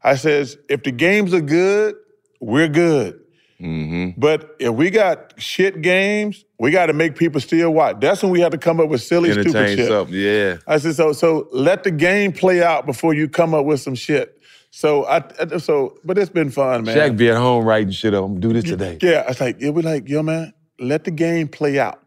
I 0.03 0.15
says, 0.15 0.57
if 0.69 0.83
the 0.83 0.91
games 0.91 1.33
are 1.33 1.41
good, 1.41 1.95
we're 2.41 2.67
good. 2.67 3.21
Mm-hmm. 3.61 4.19
But 4.19 4.55
if 4.59 4.73
we 4.73 4.89
got 4.89 5.33
shit 5.41 5.81
games, 5.81 6.43
we 6.59 6.71
got 6.71 6.87
to 6.87 6.93
make 6.93 7.15
people 7.15 7.39
still 7.39 7.71
watch. 7.71 7.97
That's 8.01 8.21
when 8.21 8.31
we 8.33 8.41
have 8.41 8.51
to 8.51 8.57
come 8.57 8.79
up 8.81 8.89
with 8.89 9.01
silly, 9.01 9.31
stupid 9.31 9.55
Entertain 9.55 9.77
shit. 9.77 9.87
something. 9.87 10.13
Yeah. 10.15 10.57
I 10.67 10.77
said, 10.77 10.95
so 10.95 11.13
so 11.13 11.47
let 11.51 11.83
the 11.83 11.91
game 11.91 12.33
play 12.33 12.61
out 12.61 12.85
before 12.85 13.13
you 13.13 13.27
come 13.29 13.53
up 13.53 13.65
with 13.65 13.79
some 13.79 13.95
shit. 13.95 14.39
So 14.69 15.05
I, 15.05 15.23
I- 15.39 15.57
so 15.57 15.97
but 16.03 16.17
it's 16.17 16.29
been 16.29 16.51
fun, 16.51 16.83
man. 16.83 16.95
Shaq 16.97 17.17
be 17.17 17.29
at 17.29 17.37
home 17.37 17.63
writing 17.65 17.91
shit 17.91 18.13
up. 18.13 18.25
I'm 18.25 18.39
gonna 18.39 18.41
do 18.41 18.53
this 18.53 18.65
today. 18.65 18.99
Yeah, 19.01 19.23
I 19.25 19.29
was 19.29 19.39
like, 19.39 19.59
it 19.61 19.71
was 19.71 19.85
like, 19.85 20.07
yo, 20.07 20.21
man, 20.21 20.53
let 20.79 21.05
the 21.05 21.11
game 21.11 21.47
play 21.47 21.79
out. 21.79 22.03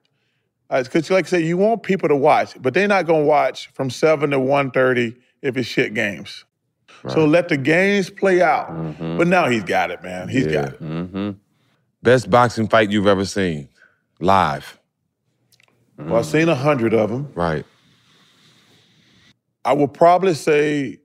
Because, 0.70 1.10
like 1.10 1.26
I 1.26 1.28
say, 1.28 1.40
you 1.40 1.56
want 1.56 1.82
people 1.82 2.09
to 2.09 2.16
watch, 2.16 2.55
but 2.62 2.74
they're 2.74 2.88
not 2.88 3.06
gonna 3.06 3.24
watch 3.24 3.68
from 3.74 3.90
seven 3.90 4.30
to 4.30 4.38
1.30 4.38 5.16
if 5.42 5.56
it's 5.56 5.68
shit 5.68 5.94
games. 5.94 6.44
So 7.09 7.24
let 7.24 7.48
the 7.48 7.56
games 7.56 8.10
play 8.10 8.42
out. 8.42 8.68
But 8.98 9.26
now 9.26 9.48
he's 9.48 9.64
got 9.64 9.90
it, 9.90 10.02
man. 10.02 10.28
He's 10.28 10.47
got 10.47 10.74
it. 10.74 10.82
Mm-hmm. 10.82 11.30
Best 12.02 12.30
boxing 12.30 12.68
fight 12.68 12.90
you've 12.90 13.06
ever 13.06 13.24
seen, 13.24 13.68
live. 14.20 14.78
Well, 15.98 16.16
I've 16.16 16.26
seen 16.26 16.48
a 16.48 16.55
hundred 16.55 16.94
of 16.94 17.10
them. 17.10 17.30
Right. 17.34 17.64
I 19.64 19.72
would 19.72 19.92
probably 19.92 20.34
say 20.34 21.01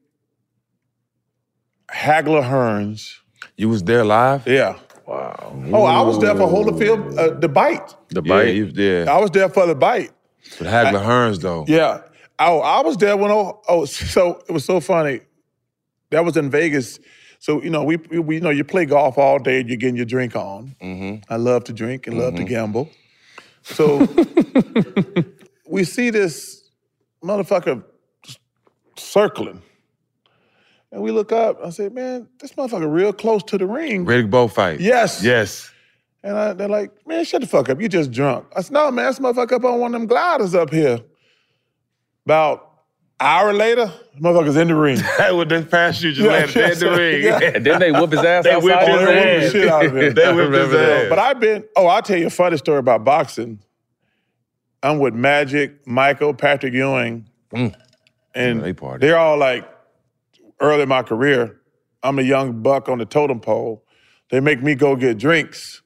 Hagler 1.92 2.44
Hearns. 2.44 3.16
You 3.58 3.70
was 3.70 3.84
there 3.84 4.06
live? 4.06 4.48
Yeah. 4.48 4.78
Wow. 5.06 5.56
Oh, 5.72 5.84
I 5.84 6.02
was 6.02 6.20
there 6.20 6.36
for 6.36 6.48
Holyfield, 6.48 7.18
uh, 7.18 7.40
the 7.40 7.48
bite. 7.48 7.96
The 8.10 8.24
Yeah, 8.24 8.42
you, 8.44 8.66
yeah. 8.66 9.12
I 9.12 9.20
was 9.20 9.30
there 9.32 9.50
for 9.50 9.68
the 9.68 9.76
bite. 9.76 10.12
But 10.58 10.68
Hagler 10.68 11.04
Hearns 11.06 11.40
though. 11.42 11.66
Yeah. 11.68 12.02
Oh, 12.40 12.60
I 12.60 12.82
was 12.82 12.98
there 12.98 13.16
when 13.16 13.32
oh, 13.32 13.62
oh 13.68 13.86
so 13.86 14.42
it 14.48 14.52
was 14.52 14.66
so 14.66 14.80
funny. 14.80 15.22
That 16.10 16.26
was 16.26 16.38
in 16.38 16.50
Vegas. 16.50 17.00
So 17.40 17.62
you 17.62 17.70
know 17.70 17.84
we, 17.84 17.98
we 17.98 18.36
you 18.36 18.42
know 18.42 18.50
you 18.50 18.64
play 18.64 18.86
golf 18.86 19.18
all 19.18 19.40
day 19.40 19.60
and 19.60 19.70
you're 19.70 19.78
getting 19.78 19.96
your 19.96 20.06
drink 20.06 20.36
on. 20.36 20.76
Mm-hmm. 20.82 21.32
I 21.32 21.38
love 21.38 21.64
to 21.66 21.74
drink 21.74 22.08
and 22.08 22.18
love 22.18 22.36
to 22.36 22.44
gamble. 22.44 22.90
So 23.62 24.08
we 25.68 25.84
see 25.84 26.10
this 26.10 26.70
motherfucker 27.24 27.84
circling. 28.98 29.62
And 30.96 31.04
we 31.04 31.12
look 31.12 31.34
up. 31.34 31.60
I 31.62 31.72
said, 31.72 31.94
man, 31.94 32.26
this 32.40 32.54
motherfucker 32.54 32.90
real 32.90 33.12
close 33.12 33.44
to 33.44 33.58
the 33.58 33.66
ring. 33.68 34.06
Riddick 34.06 34.30
Bowe 34.30 34.48
fight. 34.48 34.80
Yes. 34.80 35.22
Yes. 35.22 35.70
And 36.24 36.38
I, 36.38 36.54
they're 36.54 36.70
like, 36.70 36.90
man, 37.06 37.26
shut 37.26 37.42
the 37.42 37.48
fuck 37.48 37.68
up. 37.68 37.82
You 37.82 37.90
just 37.90 38.12
drunk. 38.12 38.46
I 38.56 38.62
said, 38.62 38.72
no, 38.72 38.90
man, 38.92 39.08
this 39.08 39.20
motherfucker 39.20 39.52
up 39.52 39.66
on 39.66 39.82
one 39.82 39.94
of 39.94 40.00
them 40.00 40.08
gliders 40.08 40.56
up 40.56 40.70
here. 40.70 41.02
About 42.26 42.72
hour 43.20 43.52
later, 43.52 43.88
this 44.14 44.22
motherfucker's 44.22 44.56
in 44.56 44.70
the 44.70 44.76
ring. 44.76 45.02
With 45.38 45.50
the 45.50 45.68
parachute 45.70 46.16
just 46.16 46.26
Yeah, 46.26 46.32
landed 46.32 46.56
yeah, 46.56 46.72
in 46.72 46.80
the 46.80 46.92
ring. 46.92 47.24
yeah. 47.24 47.52
And 47.56 47.66
then 47.66 47.80
they 47.82 47.92
whoop 47.92 48.12
his 48.14 48.24
ass 48.24 48.46
They 48.46 48.52
outside 48.54 48.64
whipped 48.64 48.88
his 48.88 48.88
his 48.88 49.02
Oh, 49.02 49.06
they 49.06 49.16
ring. 49.16 49.42
whooped 49.42 49.54
the 49.54 49.60
shit 49.60 49.68
out 49.68 49.86
of 49.86 49.98
him. 49.98 50.14
They 50.16 50.34
whipped 50.34 50.54
his 50.54 50.74
ass. 50.74 51.06
But 51.10 51.20
I've 51.20 51.40
been, 51.42 51.64
oh, 51.76 51.88
I'll 51.88 52.02
tell 52.02 52.18
you 52.18 52.28
a 52.28 52.30
funny 52.30 52.56
story 52.56 52.80
about 52.80 53.04
boxing. 53.04 53.60
I'm 54.82 55.00
with 55.00 55.14
Magic, 55.14 55.86
Michael, 55.86 56.34
Patrick 56.34 56.74
Ewing, 56.74 57.28
Mm. 57.54 57.76
and 58.34 58.64
they 58.64 58.72
party. 58.74 59.06
they're 59.06 59.18
all 59.18 59.38
like 59.38 59.68
early 60.60 60.84
in 60.84 60.90
my 60.90 61.04
career. 61.04 61.60
I'm 62.04 62.20
a 62.20 62.24
young 62.24 62.62
buck 62.62 62.88
on 62.90 63.00
the 63.00 63.06
totem 63.06 63.40
pole. 63.40 63.84
They 64.30 64.40
make 64.40 64.62
me 64.62 64.76
go 64.76 64.96
get 64.96 65.18
drinks. 65.18 65.82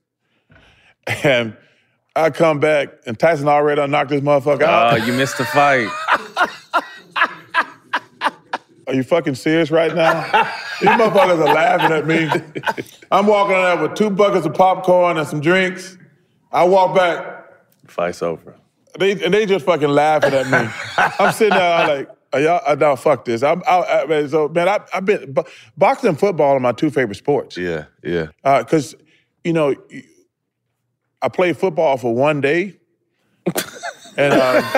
And 1.23 1.57
I 2.15 2.29
come 2.29 2.59
back, 2.59 2.89
and 3.07 3.17
Tyson 3.17 3.47
already 3.47 3.87
knocked 3.87 4.11
this 4.11 4.21
motherfucker 4.21 4.61
out. 4.61 4.93
Oh, 4.93 4.97
you 5.03 5.11
missed 5.13 5.39
the 5.39 5.45
fight. 5.45 5.89
Are 8.87 8.93
you 8.93 9.03
fucking 9.03 9.35
serious 9.35 9.69
right 9.71 9.93
now? 9.95 10.21
These 10.81 10.89
motherfuckers 10.89 11.47
are 11.47 11.53
laughing 11.53 11.91
at 11.91 12.07
me. 12.07 12.27
I'm 13.11 13.27
walking 13.27 13.55
in 13.55 13.61
there 13.61 13.77
with 13.77 13.93
two 13.95 14.09
buckets 14.09 14.45
of 14.47 14.53
popcorn 14.55 15.17
and 15.17 15.27
some 15.27 15.41
drinks. 15.41 15.95
I 16.51 16.63
walk 16.63 16.95
back. 16.95 17.43
Fight's 17.85 18.23
over. 18.23 18.55
they 18.97 19.11
and 19.23 19.31
they 19.33 19.45
just 19.45 19.65
fucking 19.65 19.89
laughing 19.89 20.33
at 20.33 20.47
me. 20.47 20.67
I'm 21.19 21.31
sitting 21.33 21.55
there 21.57 21.73
I'm 21.73 21.87
like, 21.87 22.09
y'all, 22.37 22.61
uh, 22.65 22.75
no, 22.75 22.95
fuck 22.95 23.25
this. 23.25 23.41
I'm, 23.41 23.63
I, 23.67 23.81
I, 23.81 24.05
man, 24.05 24.29
so 24.29 24.47
man, 24.49 24.69
I, 24.69 24.79
I've 24.93 25.05
been 25.05 25.33
bo- 25.33 25.45
boxing 25.77 26.09
and 26.09 26.19
football 26.19 26.55
are 26.55 26.59
my 26.59 26.71
two 26.71 26.89
favorite 26.89 27.15
sports. 27.15 27.57
Yeah, 27.57 27.85
yeah. 28.03 28.27
Because 28.43 28.95
you 29.43 29.53
know, 29.53 29.75
I 31.21 31.29
played 31.29 31.57
football 31.57 31.97
for 31.97 32.13
one 32.13 32.41
day, 32.41 32.77
and 34.17 34.33
um, 34.33 34.39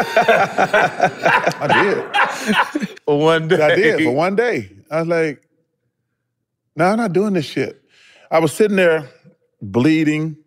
I 1.59 1.83
did. 1.83 2.99
For 3.05 3.19
one 3.19 3.47
day. 3.47 3.61
I 3.61 3.75
did 3.75 4.03
for 4.03 4.11
one 4.11 4.35
day. 4.35 4.69
I 4.89 4.99
was 4.99 5.07
like, 5.07 5.47
no, 6.75 6.85
I'm 6.85 6.97
not 6.97 7.13
doing 7.13 7.33
this 7.33 7.45
shit. 7.45 7.83
I 8.29 8.39
was 8.39 8.53
sitting 8.53 8.77
there 8.77 9.09
bleeding, 9.61 10.37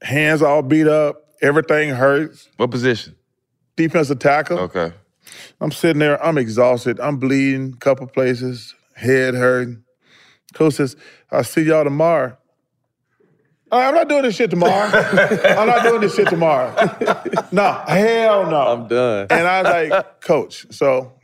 hands 0.00 0.42
all 0.42 0.62
beat 0.62 0.88
up, 0.88 1.34
everything 1.42 1.90
hurts. 1.90 2.48
What 2.56 2.70
position? 2.70 3.16
Defensive 3.76 4.18
tackle. 4.18 4.58
Okay. 4.60 4.92
I'm 5.60 5.70
sitting 5.70 6.00
there, 6.00 6.22
I'm 6.24 6.38
exhausted, 6.38 7.00
I'm 7.00 7.18
bleeding, 7.18 7.74
couple 7.74 8.06
places, 8.06 8.74
head 8.94 9.34
hurting. 9.34 9.84
Coach 10.54 10.74
says, 10.74 10.96
I'll 11.30 11.44
see 11.44 11.62
y'all 11.62 11.84
tomorrow. 11.84 12.36
I'm 13.70 13.94
not 13.94 14.08
doing 14.08 14.22
this 14.22 14.36
shit 14.36 14.50
tomorrow. 14.50 14.90
I'm 14.92 15.66
not 15.66 15.82
doing 15.82 16.02
this 16.02 16.14
shit 16.14 16.28
tomorrow. 16.28 16.74
no, 17.52 17.72
hell 17.88 18.50
no. 18.50 18.60
I'm 18.60 18.86
done. 18.86 19.28
And 19.30 19.46
I 19.48 19.62
was 19.62 19.90
like, 19.90 20.20
Coach, 20.20 20.66
so 20.70 21.14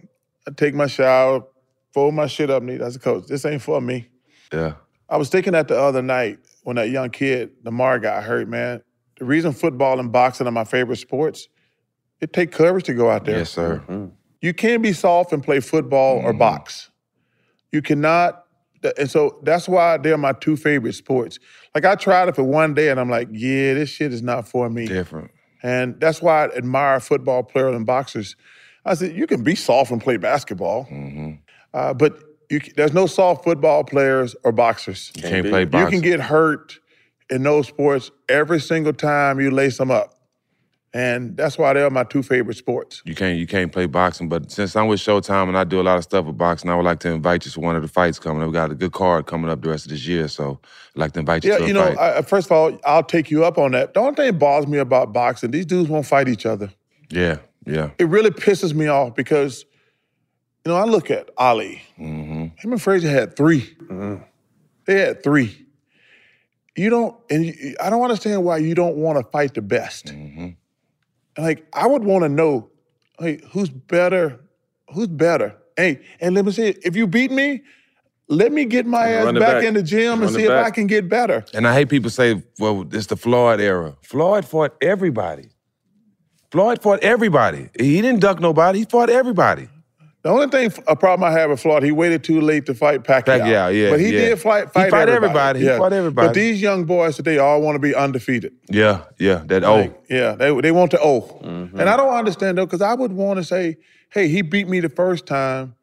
I 0.46 0.52
take 0.52 0.74
my 0.74 0.86
shower, 0.86 1.44
fold 1.92 2.14
my 2.14 2.26
shit 2.26 2.48
up 2.48 2.62
neat. 2.62 2.80
I 2.80 2.88
said, 2.88 3.02
Coach, 3.02 3.26
this 3.26 3.44
ain't 3.44 3.60
for 3.60 3.82
me. 3.82 4.08
Yeah. 4.50 4.74
I 5.10 5.18
was 5.18 5.28
thinking 5.28 5.52
that 5.52 5.68
the 5.68 5.78
other 5.78 6.00
night 6.00 6.38
when 6.62 6.76
that 6.76 6.90
young 6.90 7.10
kid, 7.10 7.50
Lamar, 7.64 7.98
got 7.98 8.24
hurt, 8.24 8.48
man. 8.48 8.82
The 9.18 9.24
reason 9.26 9.52
football 9.52 10.00
and 10.00 10.10
boxing 10.10 10.46
are 10.46 10.52
my 10.52 10.64
favorite 10.64 10.96
sports, 10.96 11.48
it 12.20 12.32
take 12.32 12.52
courage 12.52 12.84
to 12.84 12.94
go 12.94 13.10
out 13.10 13.24
there. 13.24 13.38
Yes, 13.38 13.50
sir. 13.50 13.82
Mm-hmm. 13.88 14.06
You 14.40 14.54
can't 14.54 14.82
be 14.82 14.92
soft 14.92 15.32
and 15.32 15.42
play 15.42 15.60
football 15.60 16.18
or 16.18 16.30
mm-hmm. 16.30 16.38
box. 16.38 16.90
You 17.72 17.82
cannot. 17.82 18.44
And 18.96 19.10
so 19.10 19.40
that's 19.42 19.68
why 19.68 19.96
they're 19.96 20.16
my 20.16 20.32
two 20.32 20.56
favorite 20.56 20.94
sports. 20.94 21.38
Like 21.74 21.84
I 21.84 21.96
tried 21.96 22.28
it 22.28 22.36
for 22.36 22.44
one 22.44 22.74
day 22.74 22.90
and 22.90 23.00
I'm 23.00 23.10
like, 23.10 23.28
yeah, 23.32 23.74
this 23.74 23.90
shit 23.90 24.12
is 24.12 24.22
not 24.22 24.46
for 24.46 24.70
me. 24.70 24.86
Different. 24.86 25.32
And 25.62 25.98
that's 26.00 26.22
why 26.22 26.44
I 26.44 26.56
admire 26.56 27.00
football 27.00 27.42
players 27.42 27.74
and 27.74 27.84
boxers. 27.84 28.36
I 28.84 28.94
said, 28.94 29.16
you 29.16 29.26
can 29.26 29.42
be 29.42 29.56
soft 29.56 29.90
and 29.90 30.00
play 30.00 30.16
basketball, 30.16 30.84
mm-hmm. 30.86 31.32
uh, 31.74 31.94
but 31.94 32.22
you, 32.48 32.60
there's 32.76 32.94
no 32.94 33.06
soft 33.06 33.44
football 33.44 33.84
players 33.84 34.36
or 34.44 34.52
boxers. 34.52 35.12
You 35.16 35.22
can't 35.22 35.48
play 35.48 35.64
boxers. 35.64 35.92
You 35.92 36.00
can 36.00 36.08
get 36.08 36.20
hurt 36.20 36.78
in 37.28 37.42
those 37.42 37.66
sports 37.66 38.10
every 38.28 38.60
single 38.60 38.92
time 38.92 39.40
you 39.40 39.50
lace 39.50 39.76
them 39.76 39.90
up. 39.90 40.17
And 40.94 41.36
that's 41.36 41.58
why 41.58 41.74
they're 41.74 41.90
my 41.90 42.04
two 42.04 42.22
favorite 42.22 42.56
sports. 42.56 43.02
You 43.04 43.14
can't 43.14 43.38
you 43.38 43.46
can't 43.46 43.70
play 43.70 43.84
boxing, 43.84 44.28
but 44.30 44.50
since 44.50 44.74
I'm 44.74 44.86
with 44.86 45.00
Showtime 45.00 45.48
and 45.48 45.58
I 45.58 45.64
do 45.64 45.80
a 45.80 45.82
lot 45.82 45.98
of 45.98 46.04
stuff 46.04 46.24
with 46.24 46.38
boxing, 46.38 46.70
I 46.70 46.76
would 46.76 46.84
like 46.84 47.00
to 47.00 47.10
invite 47.10 47.44
you 47.44 47.50
to 47.50 47.60
one 47.60 47.76
of 47.76 47.82
the 47.82 47.88
fights 47.88 48.18
coming 48.18 48.40
up. 48.42 48.48
We 48.48 48.54
got 48.54 48.70
a 48.70 48.74
good 48.74 48.92
card 48.92 49.26
coming 49.26 49.50
up 49.50 49.60
the 49.60 49.68
rest 49.68 49.84
of 49.84 49.90
this 49.90 50.06
year, 50.06 50.28
so 50.28 50.58
I'd 50.96 50.98
like 50.98 51.12
to 51.12 51.20
invite 51.20 51.44
you 51.44 51.52
Yeah, 51.52 51.58
to 51.58 51.64
a 51.64 51.66
you 51.66 51.72
know, 51.74 51.94
fight. 51.94 51.98
I, 51.98 52.22
first 52.22 52.46
of 52.46 52.52
all, 52.52 52.78
I'll 52.86 53.02
take 53.02 53.30
you 53.30 53.44
up 53.44 53.58
on 53.58 53.72
that. 53.72 53.92
The 53.92 54.00
only 54.00 54.14
thing 54.14 54.26
that 54.26 54.38
bothers 54.38 54.66
me 54.66 54.78
about 54.78 55.12
boxing, 55.12 55.50
these 55.50 55.66
dudes 55.66 55.90
won't 55.90 56.06
fight 56.06 56.26
each 56.26 56.46
other. 56.46 56.70
yeah, 57.10 57.36
yeah. 57.66 57.90
It 57.98 58.08
really 58.08 58.30
pisses 58.30 58.72
me 58.72 58.86
off 58.86 59.14
because, 59.14 59.66
you 60.64 60.72
know, 60.72 60.76
I 60.78 60.84
look 60.84 61.10
at 61.10 61.28
Ali. 61.36 61.82
Mm-hmm. 62.00 62.40
Him 62.56 62.72
and 62.72 62.80
Frazier 62.80 63.10
had 63.10 63.36
3 63.36 63.76
They 64.86 65.00
had 65.00 65.22
three. 65.22 65.66
You 66.76 66.88
don't, 66.88 67.14
and 67.28 67.44
you, 67.44 67.76
I 67.82 67.90
don't 67.90 68.02
understand 68.02 68.42
why 68.42 68.56
you 68.56 68.74
don't 68.74 68.96
want 68.96 69.18
to 69.18 69.30
fight 69.30 69.52
the 69.52 69.60
best. 69.60 70.06
Mm-hmm. 70.06 70.48
Like, 71.38 71.66
I 71.72 71.86
would 71.86 72.04
want 72.04 72.24
to 72.24 72.28
know, 72.28 72.68
hey, 73.18 73.40
who's 73.52 73.70
better? 73.70 74.40
Who's 74.92 75.06
better? 75.06 75.56
Hey, 75.76 76.00
and 76.20 76.34
let 76.34 76.44
me 76.44 76.52
say, 76.52 76.74
if 76.82 76.96
you 76.96 77.06
beat 77.06 77.30
me, 77.30 77.62
let 78.28 78.52
me 78.52 78.64
get 78.64 78.84
my 78.84 79.08
ass 79.08 79.32
back, 79.32 79.40
back. 79.40 79.64
in 79.64 79.74
the 79.74 79.82
gym 79.82 80.14
and 80.14 80.22
Run 80.22 80.30
it 80.30 80.34
see 80.34 80.44
if 80.44 80.50
I 80.50 80.70
can 80.70 80.86
get 80.86 81.08
better. 81.08 81.44
And 81.54 81.66
I 81.66 81.72
hate 81.72 81.88
people 81.88 82.10
say, 82.10 82.42
well, 82.58 82.86
it's 82.92 83.06
the 83.06 83.16
Floyd 83.16 83.60
era. 83.60 83.96
Floyd 84.02 84.44
fought 84.44 84.76
everybody. 84.82 85.50
Floyd 86.50 86.82
fought 86.82 87.00
everybody. 87.00 87.70
He 87.78 88.02
didn't 88.02 88.20
duck 88.20 88.40
nobody. 88.40 88.80
He 88.80 88.84
fought 88.84 89.08
everybody. 89.08 89.68
The 90.22 90.30
only 90.30 90.48
thing, 90.48 90.72
a 90.88 90.96
problem 90.96 91.28
I 91.28 91.32
have 91.38 91.48
with 91.50 91.60
Floyd, 91.60 91.84
he 91.84 91.92
waited 91.92 92.24
too 92.24 92.40
late 92.40 92.66
to 92.66 92.74
fight 92.74 93.04
Pacquiao. 93.04 93.40
Pacquiao, 93.40 93.82
yeah, 93.82 93.90
But 93.90 94.00
he 94.00 94.06
yeah. 94.06 94.20
did 94.30 94.40
fight, 94.40 94.64
He 94.64 94.70
fight 94.70 94.90
fought 94.90 95.08
everybody. 95.08 95.60
everybody. 95.60 95.60
He 95.60 95.66
fought 95.78 95.92
everybody. 95.92 96.28
But 96.28 96.34
these 96.34 96.60
young 96.60 96.84
boys 96.86 97.14
today 97.16 97.38
all 97.38 97.62
want 97.62 97.76
to 97.76 97.78
be 97.78 97.94
undefeated. 97.94 98.52
Yeah, 98.68 99.04
yeah. 99.18 99.42
That 99.46 99.62
oh. 99.62 99.76
Like, 99.76 100.02
yeah, 100.10 100.32
they, 100.34 100.60
they 100.60 100.72
want 100.72 100.90
the 100.90 101.00
O. 101.00 101.20
Mm-hmm. 101.20 101.78
And 101.78 101.88
I 101.88 101.96
don't 101.96 102.12
understand 102.12 102.58
though, 102.58 102.66
because 102.66 102.82
I 102.82 102.94
would 102.94 103.12
want 103.12 103.38
to 103.38 103.44
say, 103.44 103.76
hey, 104.10 104.26
he 104.28 104.42
beat 104.42 104.68
me 104.68 104.80
the 104.80 104.88
first 104.88 105.24
time. 105.26 105.76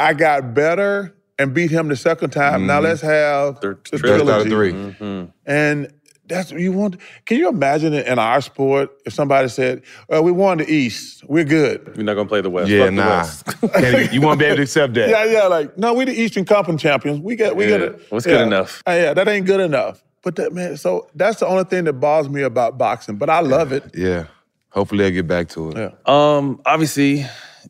I 0.00 0.14
got 0.14 0.52
better 0.52 1.14
and 1.38 1.54
beat 1.54 1.70
him 1.70 1.86
the 1.88 1.96
second 1.96 2.30
time. 2.30 2.66
Now 2.66 2.80
Mhm. 2.80 2.84
let's 2.84 3.00
have 3.02 3.60
the 3.60 3.78
Best 3.92 4.04
out 4.04 4.28
of 4.40 4.46
three. 4.48 4.72
Mm-hmm. 4.72 5.24
And 5.46 5.92
that's 6.28 6.50
what 6.52 6.60
you 6.60 6.72
want. 6.72 6.96
Can 7.24 7.38
you 7.38 7.48
imagine 7.48 7.92
it 7.94 8.06
in 8.06 8.18
our 8.18 8.40
sport 8.40 8.90
if 9.04 9.12
somebody 9.12 9.48
said, 9.48 9.82
well, 10.08 10.22
we 10.22 10.32
won 10.32 10.58
the 10.58 10.70
East, 10.70 11.24
we're 11.28 11.44
good. 11.44 11.96
We're 11.96 12.02
not 12.02 12.14
gonna 12.14 12.28
play 12.28 12.40
the 12.40 12.50
West. 12.50 12.68
Yeah, 12.70 12.86
Fuck 12.86 12.90
the 12.90 13.72
nah. 13.72 13.82
West. 13.82 14.12
You 14.12 14.20
won't 14.20 14.38
be 14.38 14.44
able 14.46 14.56
to 14.56 14.62
accept 14.62 14.94
that. 14.94 15.08
Yeah, 15.08 15.24
yeah, 15.24 15.44
like, 15.46 15.76
no, 15.78 15.94
we 15.94 16.04
the 16.04 16.12
Eastern 16.12 16.44
Conference 16.44 16.82
champions. 16.82 17.20
We 17.20 17.36
got, 17.36 17.56
we 17.56 17.64
Yeah. 17.64 17.70
got 17.78 17.80
it. 17.82 18.00
What's 18.10 18.26
good 18.26 18.40
enough? 18.40 18.82
Uh, 18.86 18.92
yeah, 18.92 19.14
that 19.14 19.28
ain't 19.28 19.46
good 19.46 19.60
enough. 19.60 20.02
But 20.22 20.36
that, 20.36 20.52
man, 20.52 20.76
so 20.76 21.08
that's 21.14 21.38
the 21.40 21.46
only 21.46 21.64
thing 21.64 21.84
that 21.84 21.94
bothers 21.94 22.28
me 22.28 22.42
about 22.42 22.76
boxing. 22.78 23.16
But 23.16 23.30
I 23.30 23.40
love 23.40 23.72
it. 23.72 23.84
Yeah. 23.94 24.26
Hopefully 24.70 25.04
I'll 25.04 25.10
get 25.10 25.26
back 25.28 25.48
to 25.50 25.70
it. 25.70 25.76
Yeah. 25.76 25.90
Um, 26.06 26.60
obviously, 26.66 27.24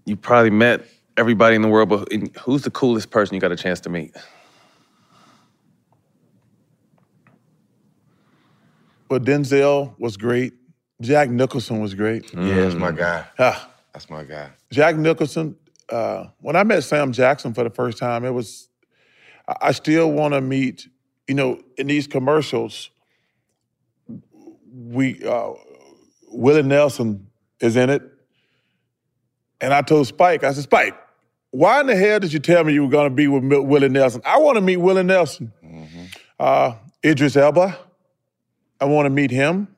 you 0.07 0.17
probably 0.17 0.51
met 0.51 0.83
everybody 1.19 1.55
in 1.55 1.63
the 1.63 1.69
world, 1.69 1.89
but 1.89 2.09
who's 2.41 2.63
the 2.63 2.71
coolest 2.71 3.11
person 3.11 3.35
you 3.35 3.41
got 3.41 3.53
a 3.53 3.57
chance 3.57 3.81
to 3.81 3.91
meet? 3.91 4.15
But 9.09 9.25
Denzel 9.25 9.99
was 9.99 10.17
great. 10.17 10.53
Jack 11.01 11.29
Nicholson 11.31 11.81
was 11.81 11.95
great. 11.95 12.33
Yeah, 12.35 12.55
that's 12.63 12.75
my 12.75 12.91
guy. 12.93 13.25
Ah, 13.39 13.71
That's 13.93 14.09
my 14.11 14.25
guy. 14.25 14.51
Jack 14.73 14.97
Nicholson. 14.97 15.57
Uh, 15.89 16.27
when 16.41 16.57
I 16.57 16.65
met 16.65 16.83
Sam 16.83 17.13
Jackson 17.13 17.55
for 17.55 17.63
the 17.65 17.71
first 17.71 17.99
time, 17.99 18.25
it 18.25 18.31
was. 18.31 18.69
I- 19.49 19.57
I 19.69 19.73
still 19.73 20.11
want 20.11 20.35
to 20.35 20.41
meet. 20.41 20.89
You 21.29 21.35
know, 21.35 21.61
in 21.77 21.87
these 21.89 22.07
commercials, 22.07 22.91
we 24.75 25.23
uh, 25.25 25.53
Willie 26.31 26.63
Nelson 26.63 27.27
is 27.61 27.77
in 27.77 27.91
it, 27.91 28.03
and 29.61 29.73
I 29.73 29.83
told 29.83 30.07
Spike, 30.07 30.45
I 30.45 30.53
said, 30.53 30.65
Spike, 30.65 30.95
why 31.51 31.81
in 31.81 31.87
the 31.87 31.97
hell 31.97 32.21
did 32.21 32.33
you 32.33 32.39
tell 32.39 32.63
me 32.65 32.73
you 32.75 32.83
were 32.85 32.91
going 32.91 33.09
to 33.09 33.15
be 33.15 33.29
with 33.29 33.45
Willie 33.45 33.89
Nelson? 33.89 34.21
I 34.25 34.39
want 34.39 34.57
to 34.57 34.61
meet 34.61 34.77
Willie 34.77 35.03
Nelson. 35.03 35.53
Uh, 36.39 36.75
Idris 37.05 37.37
Elba, 37.37 37.79
I 38.81 38.85
want 38.85 39.07
to 39.07 39.11
meet 39.11 39.31
him. 39.31 39.69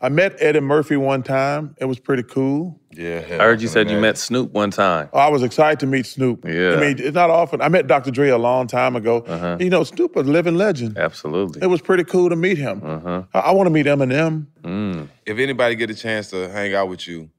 I 0.00 0.10
met 0.10 0.36
Eddie 0.40 0.60
Murphy 0.60 0.96
one 0.96 1.22
time. 1.22 1.74
It 1.80 1.86
was 1.86 1.98
pretty 1.98 2.22
cool. 2.22 2.78
Yeah. 2.92 3.22
I 3.30 3.44
heard 3.44 3.62
you 3.62 3.68
said 3.68 3.90
you 3.90 3.98
met 3.98 4.18
Snoop 4.18 4.52
one 4.52 4.70
time. 4.70 5.08
Oh, 5.12 5.18
I 5.18 5.28
was 5.28 5.42
excited 5.42 5.80
to 5.80 5.86
meet 5.86 6.04
Snoop. 6.04 6.44
Yeah. 6.44 6.74
I 6.74 6.80
mean, 6.80 6.96
it's 6.98 7.14
not 7.14 7.30
often. 7.30 7.62
I 7.62 7.68
met 7.68 7.86
Dr. 7.86 8.10
Dre 8.10 8.28
a 8.28 8.36
long 8.36 8.66
time 8.66 8.94
ago. 8.94 9.20
Uh-huh. 9.20 9.56
You 9.58 9.70
know, 9.70 9.84
Snoop 9.84 10.14
a 10.16 10.20
living 10.20 10.56
legend. 10.56 10.98
Absolutely. 10.98 11.62
It 11.62 11.68
was 11.68 11.80
pretty 11.80 12.04
cool 12.04 12.28
to 12.28 12.36
meet 12.36 12.58
him. 12.58 12.82
Uh-huh. 12.84 13.22
I, 13.32 13.38
I 13.38 13.50
want 13.52 13.68
to 13.68 13.70
meet 13.70 13.86
Eminem. 13.86 14.46
Mm. 14.62 15.08
If 15.24 15.38
anybody 15.38 15.76
get 15.76 15.90
a 15.90 15.94
chance 15.94 16.28
to 16.30 16.50
hang 16.50 16.74
out 16.74 16.88
with 16.88 17.08
you, 17.08 17.30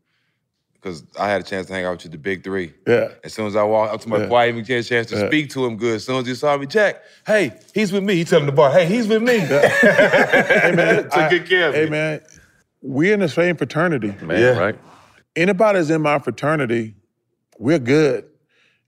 because 0.81 1.03
I 1.19 1.29
had 1.29 1.41
a 1.41 1.43
chance 1.43 1.67
to 1.67 1.73
hang 1.73 1.85
out 1.85 1.91
with 1.97 2.05
you, 2.05 2.11
the 2.11 2.17
big 2.17 2.43
three. 2.43 2.73
Yeah. 2.87 3.09
As 3.23 3.33
soon 3.33 3.47
as 3.47 3.55
I 3.55 3.63
walked 3.63 3.93
up 3.93 4.01
to 4.01 4.09
my 4.09 4.19
Yeah. 4.19 4.27
quiet, 4.27 4.49
even 4.49 4.63
get 4.63 4.85
a 4.85 4.87
chance 4.87 5.07
to 5.07 5.15
Yeah. 5.17 5.27
speak 5.27 5.49
to 5.51 5.65
him 5.65 5.75
good. 5.77 5.95
As 5.95 6.05
soon 6.05 6.17
as 6.21 6.27
he 6.27 6.35
saw 6.35 6.55
me, 6.57 6.65
Jack, 6.67 7.01
hey, 7.25 7.51
he's 7.73 7.91
with 7.91 8.03
me. 8.03 8.15
He 8.15 8.23
tell 8.23 8.39
him 8.39 8.45
the 8.45 8.51
bar, 8.51 8.71
hey, 8.71 8.85
he's 8.85 9.07
with 9.07 9.21
me. 9.23 9.37
hey, 9.39 10.71
man. 10.75 11.03
Took 11.03 11.13
I- 11.17 11.29
good 11.29 11.47
care 11.49 11.69
of 11.69 11.75
Hey, 11.75 11.85
me. 11.85 11.89
man. 11.91 12.21
We're 12.81 13.13
in 13.13 13.19
the 13.21 13.29
same 13.29 13.55
fraternity. 13.57 14.13
Man, 14.21 14.39
Yeah. 14.39 14.57
right? 14.59 14.75
Anybody 15.35 15.79
that's 15.79 15.89
in 15.89 16.01
my 16.01 16.19
fraternity, 16.19 16.95
we're 17.57 17.79
good. 17.79 18.25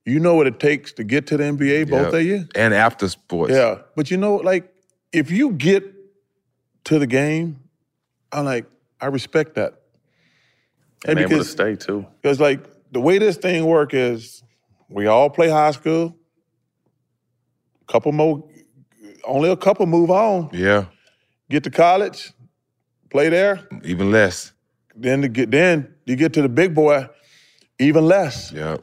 You 0.05 0.19
know 0.19 0.35
what 0.35 0.47
it 0.47 0.59
takes 0.59 0.91
to 0.93 1.03
get 1.03 1.27
to 1.27 1.37
the 1.37 1.43
NBA, 1.43 1.83
both 1.89 2.13
of 2.13 2.21
you? 2.23 2.47
And 2.55 2.73
after 2.73 3.07
sports. 3.09 3.51
Yeah. 3.53 3.79
But 3.95 4.09
you 4.09 4.17
know, 4.17 4.35
like, 4.35 4.71
if 5.11 5.29
you 5.31 5.51
get 5.51 5.83
to 6.85 6.97
the 6.99 7.05
game, 7.07 7.59
I'm 8.31 8.45
like, 8.45 8.65
I 9.01 9.07
respect 9.07 9.55
that. 9.55 9.78
And 11.05 11.19
able 11.19 11.37
to 11.37 11.43
stay 11.43 11.75
too. 11.75 12.05
Because 12.21 12.39
like 12.39 12.59
the 12.91 12.99
way 12.99 13.17
this 13.19 13.37
thing 13.37 13.65
work 13.65 13.93
is, 13.93 14.43
we 14.89 15.07
all 15.07 15.29
play 15.29 15.49
high 15.49 15.71
school. 15.71 16.15
Couple 17.87 18.11
more, 18.11 18.47
only 19.23 19.49
a 19.49 19.57
couple 19.57 19.85
move 19.85 20.11
on. 20.11 20.49
Yeah. 20.53 20.85
Get 21.49 21.63
to 21.63 21.71
college, 21.71 22.31
play 23.09 23.29
there. 23.29 23.67
Even 23.83 24.11
less. 24.11 24.51
Then 24.95 25.21
to 25.23 25.27
get 25.27 25.49
then 25.49 25.95
you 26.05 26.15
get 26.15 26.33
to 26.33 26.41
the 26.41 26.49
big 26.49 26.75
boy, 26.75 27.07
even 27.79 28.05
less. 28.05 28.51
Yeah. 28.51 28.77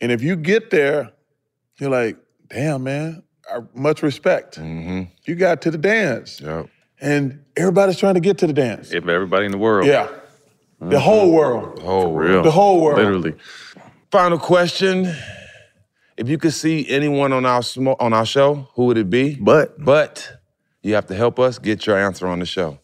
And 0.00 0.10
if 0.12 0.22
you 0.22 0.36
get 0.36 0.70
there, 0.70 1.12
you're 1.78 1.90
like, 1.90 2.16
damn 2.48 2.82
man, 2.82 3.22
I, 3.50 3.60
much 3.74 4.02
respect. 4.02 4.58
Mm-hmm. 4.58 5.04
You 5.24 5.34
got 5.34 5.62
to 5.62 5.70
the 5.70 5.78
dance, 5.78 6.40
Yeah. 6.40 6.64
and 7.00 7.44
everybody's 7.56 7.98
trying 7.98 8.14
to 8.14 8.20
get 8.20 8.38
to 8.38 8.46
the 8.46 8.52
dance. 8.52 8.92
If 8.92 9.06
everybody 9.08 9.46
in 9.46 9.52
the 9.52 9.58
world. 9.58 9.86
Yeah. 9.86 10.08
The 10.90 10.98
whole 10.98 11.26
mm-hmm. 11.26 11.34
world. 11.34 11.76
The 11.76 11.82
whole 11.82 12.12
Real. 12.12 12.42
The 12.42 12.50
whole 12.50 12.82
world. 12.82 12.98
Literally. 12.98 13.34
Final 14.10 14.38
question. 14.38 15.14
If 16.16 16.28
you 16.28 16.38
could 16.38 16.52
see 16.52 16.88
anyone 16.88 17.32
on 17.32 17.46
our 17.46 17.60
smo- 17.60 17.96
on 18.00 18.12
our 18.12 18.26
show, 18.26 18.68
who 18.74 18.86
would 18.86 18.98
it 18.98 19.08
be? 19.08 19.36
But 19.36 19.82
but 19.82 20.38
you 20.82 20.94
have 20.94 21.06
to 21.06 21.14
help 21.14 21.38
us 21.38 21.58
get 21.58 21.86
your 21.86 21.96
answer 21.96 22.26
on 22.26 22.40
the 22.40 22.46
show. 22.46 22.78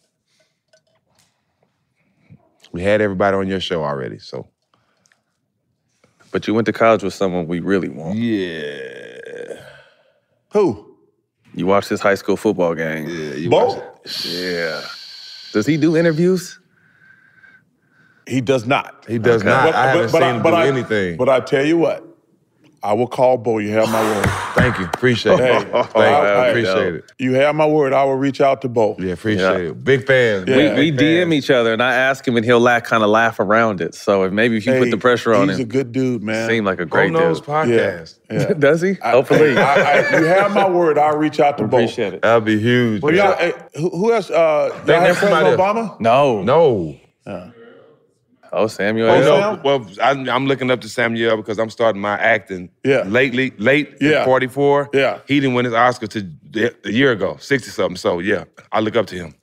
We 2.73 2.83
had 2.83 3.01
everybody 3.01 3.37
on 3.37 3.49
your 3.49 3.61
show 3.61 3.83
already, 3.83 4.19
so 4.19 4.47
But 6.31 6.47
you 6.47 6.55
went 6.55 6.67
to 6.67 6.73
college 6.73 7.03
with 7.03 7.15
someone 7.15 7.47
we 7.47 7.61
really 7.61 7.89
want. 7.89 8.19
Yeah. 8.19 9.63
Who? 10.53 10.97
You 11.55 11.67
watched 11.67 11.89
his 11.89 12.01
high 12.01 12.15
school 12.15 12.37
football 12.37 12.75
game. 12.75 13.09
Yeah, 13.09 13.35
you 13.35 13.51
Bo? 13.51 13.83
Yeah. 14.25 14.85
Does 15.53 15.67
he 15.67 15.77
do 15.77 15.97
interviews? 15.97 16.61
He 18.29 18.41
does 18.41 18.67
not. 18.67 19.05
He 19.09 19.19
does 19.19 19.43
not. 19.43 19.75
I 19.75 19.91
haven't 19.93 20.11
seen 20.11 20.23
him 20.23 20.43
do 20.43 20.49
I, 20.51 20.67
anything. 20.67 21.17
But 21.17 21.29
I 21.29 21.41
tell 21.41 21.65
you 21.65 21.79
what, 21.79 22.05
I 22.83 22.93
will 22.93 23.09
call 23.09 23.39
Bo. 23.39 23.59
You 23.59 23.71
have 23.73 23.91
my 23.91 24.01
word. 24.03 24.27
Thank 24.55 24.79
you. 24.79 24.85
Appreciate 24.85 25.39
Hey, 25.41 25.57
it. 25.57 25.63
Thank 25.69 25.95
you. 25.97 26.01
I- 26.01 26.45
I- 26.45 26.47
appreciate 26.49 26.95
it. 26.95 27.13
You 27.19 27.33
have 27.35 27.55
my 27.57 27.67
word. 27.67 27.93
I 27.93 28.05
will 28.05 28.15
reach 28.17 28.41
out 28.41 28.63
to 28.63 28.69
Bo. 28.69 28.95
Yeah, 29.01 29.15
appreciate 29.15 29.67
it. 29.67 29.83
Big 29.85 30.07
fan. 30.07 30.45
Yeah. 30.47 30.75
we 30.75 30.91
we 30.93 30.97
DM 30.97 31.33
each 31.35 31.51
other, 31.51 31.73
and 31.73 31.83
I 31.83 31.95
ask 31.95 32.27
him, 32.27 32.37
and 32.37 32.45
he'll 32.45 32.61
laugh, 32.61 32.85
kind 32.85 33.03
of 33.03 33.09
laugh 33.11 33.41
around 33.41 33.81
it. 33.81 33.95
So 33.97 34.23
if 34.25 34.33
maybe 34.33 34.59
if 34.59 34.67
you 34.67 34.75
put 34.79 34.91
the 34.91 34.97
pressure 34.99 35.35
on 35.35 35.49
he's 35.49 35.57
him, 35.59 35.67
he's 35.67 35.67
a 35.67 35.69
good 35.69 35.91
dude, 35.91 36.23
man. 36.23 36.49
seem 36.49 36.65
like 36.65 36.79
a 36.81 36.87
great 36.87 37.11
knows 37.11 37.41
dude. 37.41 37.49
podcast. 37.49 38.19
Yeah. 38.31 38.41
yeah. 38.41 38.53
Does 38.59 38.81
he? 38.83 38.97
I- 39.03 39.11
Hopefully. 39.11 39.57
I, 39.57 39.75
I, 40.15 40.19
you 40.21 40.27
have 40.27 40.53
my 40.55 40.69
word. 40.69 40.99
I'll 40.99 41.17
reach 41.17 41.41
out 41.41 41.59
to 41.59 41.67
Bo. 41.67 41.79
Appreciate 41.79 42.15
it. 42.15 42.23
That'd 42.23 42.45
be 42.45 42.61
huge. 42.61 43.03
Well, 43.03 43.13
y'all, 43.15 43.37
hey, 43.39 43.55
who, 43.75 43.89
who 43.91 44.13
else? 44.13 44.31
Uh, 44.31 44.35
y'all 44.37 44.71
have 44.71 44.87
never 44.87 45.19
President 45.19 45.57
somebody 45.57 45.57
Obama? 45.81 46.01
No. 46.01 46.43
No. 46.43 46.97
Oh, 48.53 48.67
Samuel. 48.67 49.11
Oh, 49.11 49.21
no. 49.21 49.61
Well, 49.65 49.87
I'm, 50.03 50.29
I'm 50.29 50.47
looking 50.47 50.71
up 50.71 50.81
to 50.83 50.89
Samuel 50.89 51.37
because 51.37 51.59
I'm 51.59 51.71
starting 51.71 52.01
my 52.01 52.17
acting. 52.19 52.71
Yeah. 52.85 53.03
Lately, 53.03 53.53
late. 53.59 53.97
Yeah. 54.01 54.21
At 54.21 54.25
44. 54.25 54.91
Yeah. 54.95 55.19
He 55.27 55.41
didn't 55.41 55.55
win 55.55 55.65
his 55.65 55.75
Oscar 55.75 56.07
to 56.09 56.31
a 56.85 56.91
year 56.91 57.13
ago, 57.13 57.37
60 57.41 57.71
something. 57.71 57.97
So 57.97 58.21
yeah, 58.21 58.45
I 58.73 58.81
look 58.81 58.97
up 58.97 59.07
to 59.09 59.17
him. 59.17 59.35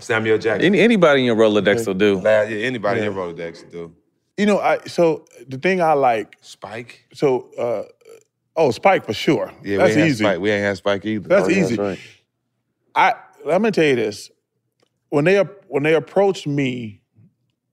Samuel 0.00 0.38
Jackson. 0.38 0.64
Any, 0.64 0.80
anybody 0.80 1.20
in 1.20 1.26
your 1.26 1.36
Rolodex 1.36 1.86
will 1.86 1.94
do. 1.94 2.20
Yeah, 2.24 2.42
anybody 2.44 3.00
Yeah. 3.00 3.06
in 3.06 3.12
your 3.14 3.24
Rolodex 3.26 3.64
will 3.64 3.70
do. 3.88 3.94
You 4.36 4.46
know, 4.46 4.60
I 4.60 4.78
so 4.86 5.24
the 5.48 5.58
thing 5.58 5.80
I 5.82 5.94
like. 5.94 6.36
Spike. 6.40 7.06
So, 7.12 7.50
uh, 7.58 7.82
oh, 8.56 8.70
Spike 8.70 9.04
for 9.04 9.12
sure. 9.12 9.52
Yeah, 9.64 9.78
that's 9.78 9.96
we 9.96 10.02
ain't 10.02 10.10
easy. 10.10 10.24
Had 10.24 10.30
Spike. 10.34 10.40
We 10.42 10.50
ain't 10.52 10.64
had 10.64 10.76
Spike 10.76 11.04
either. 11.04 11.28
That's 11.28 11.46
Oh, 11.46 11.48
yeah, 11.50 11.60
easy. 11.64 11.76
right. 11.76 11.98
I 12.94 13.14
let 13.44 13.60
me 13.60 13.70
tell 13.72 13.84
you 13.84 13.96
this: 13.96 14.30
when 15.08 15.24
they 15.24 15.38
when 15.66 15.82
they 15.82 15.94
approached 15.94 16.46
me 16.46 17.00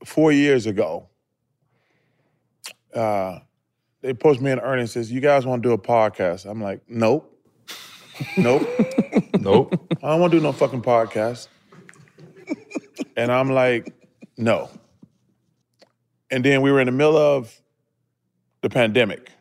four 0.06 0.32
years 0.32 0.65
ago, 0.65 1.10
uh, 2.94 3.40
they 4.02 4.10
approached 4.10 4.41
me 4.41 4.52
in 4.52 4.60
earnest. 4.60 4.94
Says, 4.94 5.11
"You 5.11 5.19
guys 5.19 5.45
want 5.45 5.64
to 5.64 5.69
do 5.69 5.73
a 5.73 5.77
podcast?" 5.77 6.49
I'm 6.49 6.61
like, 6.61 6.82
"Nope, 6.88 7.38
nope, 8.38 8.68
nope. 9.40 9.73
I 10.03 10.10
don't 10.10 10.22
want 10.22 10.32
to 10.32 10.38
do 10.38 10.44
no 10.44 10.52
fucking 10.52 10.82
podcast." 10.82 11.48
and 13.18 13.32
I'm 13.32 13.52
like, 13.52 13.94
"No." 14.38 14.69
And 16.32 16.44
then 16.44 16.61
we 16.61 16.72
were 16.72 16.80
in 16.80 16.86
the 16.86 16.91
middle 16.91 17.18
of 17.18 17.61
the 18.61 18.69
pandemic. 18.69 19.32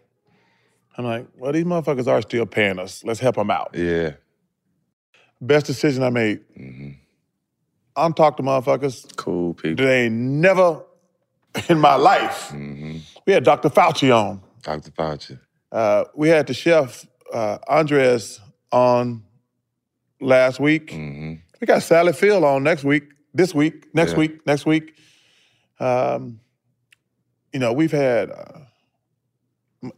I'm 0.96 1.04
like, 1.04 1.26
"Well, 1.36 1.52
these 1.52 1.64
motherfuckers 1.64 2.06
are 2.06 2.22
still 2.22 2.46
paying 2.46 2.78
us. 2.78 3.04
Let's 3.04 3.20
help 3.20 3.36
them 3.36 3.50
out." 3.50 3.70
Yeah. 3.74 4.14
Best 5.40 5.66
decision 5.66 6.02
I 6.02 6.10
made. 6.10 6.40
I'm 7.96 8.12
talking 8.12 8.44
to 8.44 8.50
motherfuckers. 8.50 9.14
Cool 9.16 9.54
people. 9.54 9.84
That 9.84 9.92
ain't 9.92 10.14
never 10.14 10.82
in 11.68 11.78
my 11.78 11.94
life. 11.94 12.52
We 12.52 13.32
had 13.32 13.44
Dr. 13.44 13.68
Fauci 13.70 14.14
on. 14.14 14.42
Dr. 14.62 14.90
Fauci. 14.90 15.38
Uh, 15.70 16.04
we 16.14 16.28
had 16.28 16.46
the 16.46 16.54
chef 16.54 17.06
uh, 17.32 17.58
Andres 17.68 18.40
on 18.72 19.22
last 20.20 20.58
week. 20.60 20.92
We 20.92 21.66
got 21.66 21.82
Sally 21.82 22.12
Field 22.12 22.44
on 22.44 22.62
next 22.62 22.84
week. 22.84 23.04
This 23.32 23.54
week, 23.54 23.92
next 23.94 24.12
Yeah. 24.12 24.18
week, 24.18 24.46
next 24.46 24.64
week. 24.66 24.94
Um, 25.80 26.40
you 27.52 27.58
know, 27.60 27.72
we've 27.72 27.90
had 27.92 28.30
uh, 28.30 28.60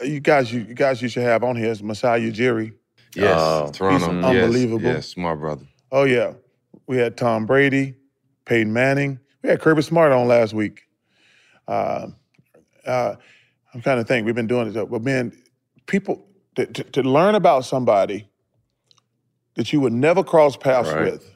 you 0.02 0.20
guys. 0.20 0.52
You, 0.52 0.60
you 0.60 0.74
guys, 0.74 1.02
you 1.02 1.08
should 1.08 1.22
have 1.22 1.44
on 1.44 1.54
here 1.56 1.70
is 1.70 1.82
Masai 1.82 2.30
Ujiri. 2.30 2.72
Yes. 3.14 3.38
Oh, 3.40 3.70
Toronto. 3.72 4.06
he's 4.06 4.14
Yes, 4.14 4.24
unbelievable. 4.24 4.82
Yes, 4.86 5.08
smart 5.08 5.38
brother. 5.40 5.66
Oh 5.92 6.04
yeah, 6.04 6.32
we 6.86 6.96
had 6.96 7.16
Tom 7.16 7.46
Brady, 7.46 7.94
Peyton 8.44 8.72
Manning. 8.72 9.18
We 9.42 9.50
had 9.50 9.60
Kirby 9.60 9.82
Smart 9.82 10.12
on 10.12 10.28
last 10.28 10.54
week. 10.54 10.82
Uh, 11.68 12.08
uh, 12.86 13.16
I'm 13.74 13.80
trying 13.82 13.98
to 13.98 14.04
think. 14.04 14.26
We've 14.26 14.34
been 14.34 14.46
doing 14.46 14.74
it, 14.74 14.90
but 14.90 15.02
man, 15.02 15.32
people 15.86 16.26
to, 16.56 16.66
to, 16.66 16.84
to 16.84 17.02
learn 17.02 17.34
about 17.34 17.64
somebody 17.64 18.28
that 19.54 19.72
you 19.72 19.80
would 19.80 19.92
never 19.92 20.22
cross 20.22 20.56
paths 20.56 20.90
Right. 20.90 21.12
with 21.12 21.32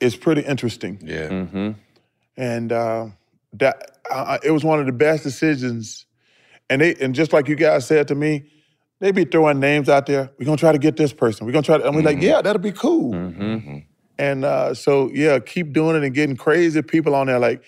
is 0.00 0.16
pretty 0.16 0.40
interesting. 0.42 0.98
Yeah. 1.02 1.28
Mm-hmm. 1.28 1.70
And 2.36 2.72
uh, 2.72 3.06
that 3.54 3.98
uh, 4.10 4.38
it 4.42 4.50
was 4.50 4.64
one 4.64 4.80
of 4.80 4.86
the 4.86 4.92
best 4.92 5.22
decisions. 5.22 6.06
And 6.68 6.80
they 6.80 6.94
and 6.96 7.14
just 7.14 7.32
like 7.32 7.48
you 7.48 7.56
guys 7.56 7.86
said 7.86 8.08
to 8.08 8.14
me, 8.14 8.44
they 9.00 9.12
be 9.12 9.24
throwing 9.24 9.60
names 9.60 9.88
out 9.88 10.06
there. 10.06 10.30
We're 10.38 10.46
gonna 10.46 10.56
try 10.56 10.72
to 10.72 10.78
get 10.78 10.96
this 10.96 11.12
person. 11.12 11.46
We're 11.46 11.52
gonna 11.52 11.62
try 11.64 11.78
to. 11.78 11.86
And 11.86 11.94
we're 11.96 12.02
like, 12.02 12.20
yeah, 12.22 12.40
that'll 12.42 12.62
be 12.62 12.72
cool. 12.72 13.12
Mm-hmm. 13.12 13.78
And 14.20 14.44
uh, 14.44 14.74
so 14.74 15.10
yeah, 15.14 15.38
keep 15.38 15.72
doing 15.72 15.96
it 15.96 16.04
and 16.04 16.14
getting 16.14 16.36
crazy 16.36 16.82
people 16.82 17.14
on 17.14 17.28
there. 17.28 17.38
Like 17.38 17.62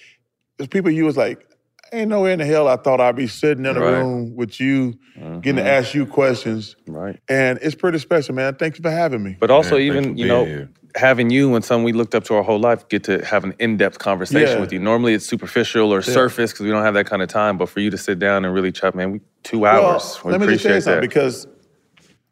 there's 0.59 0.69
people 0.69 0.91
you 0.91 1.07
was 1.07 1.17
like, 1.17 1.47
ain't 1.93 2.11
no 2.11 2.21
way 2.23 2.35
in 2.35 2.41
the 2.41 2.45
hell 2.45 2.69
I 2.69 2.77
thought 2.77 3.01
I'd 3.01 3.17
be 3.17 3.27
sitting 3.27 3.65
in 3.67 3.77
a 3.77 3.81
Right. 3.81 3.93
room 3.93 4.37
with 4.37 4.61
you, 4.61 4.95
getting 5.41 5.57
to 5.57 5.63
Mhm. 5.63 5.67
ask 5.67 5.95
you 5.95 6.05
questions. 6.07 6.77
Right. 6.87 7.19
And 7.31 7.59
it's 7.63 7.75
pretty 7.75 7.99
special, 7.99 8.35
man. 8.35 8.57
Thank 8.57 8.77
you 8.79 8.83
for 8.83 8.91
having 8.91 9.23
me. 9.25 9.39
But 9.41 9.51
also, 9.51 9.77
Man, 9.77 9.83
even 9.87 10.05
you 10.19 10.25
you 10.25 10.29
know, 10.29 10.45
here. 10.45 10.71
having 10.95 11.31
you 11.31 11.55
and 11.55 11.65
someone 11.65 11.85
we 11.87 11.93
looked 11.95 12.15
up 12.15 12.25
to 12.25 12.35
our 12.35 12.43
whole 12.43 12.61
life 12.61 12.87
get 12.91 13.05
to 13.05 13.25
have 13.25 13.45
an 13.45 13.55
in-depth 13.59 13.99
conversation 13.99 14.57
Yeah. 14.57 14.61
with 14.61 14.73
you. 14.75 14.79
Normally, 14.79 15.15
it's 15.15 15.27
superficial 15.27 15.91
or 15.91 15.99
Yeah. 15.99 16.03
surface 16.03 16.53
because 16.53 16.67
we 16.67 16.71
don't 16.71 16.85
have 16.85 16.95
that 16.95 17.07
kind 17.07 17.23
of 17.23 17.29
time. 17.31 17.57
But 17.57 17.71
for 17.71 17.81
you 17.81 17.91
to 17.91 17.99
sit 17.99 18.19
down 18.19 18.45
and 18.45 18.53
really 18.55 18.73
chat, 18.73 18.95
man, 18.95 19.11
we 19.13 19.21
two 19.43 19.61
Well, 19.61 19.95
hours. 19.95 20.21
we 20.23 20.33
let 20.33 20.41
me 20.43 20.49
just 20.49 20.65
tell 20.65 20.73
appreciate 20.73 20.83
something 20.85 21.01
because 21.09 21.47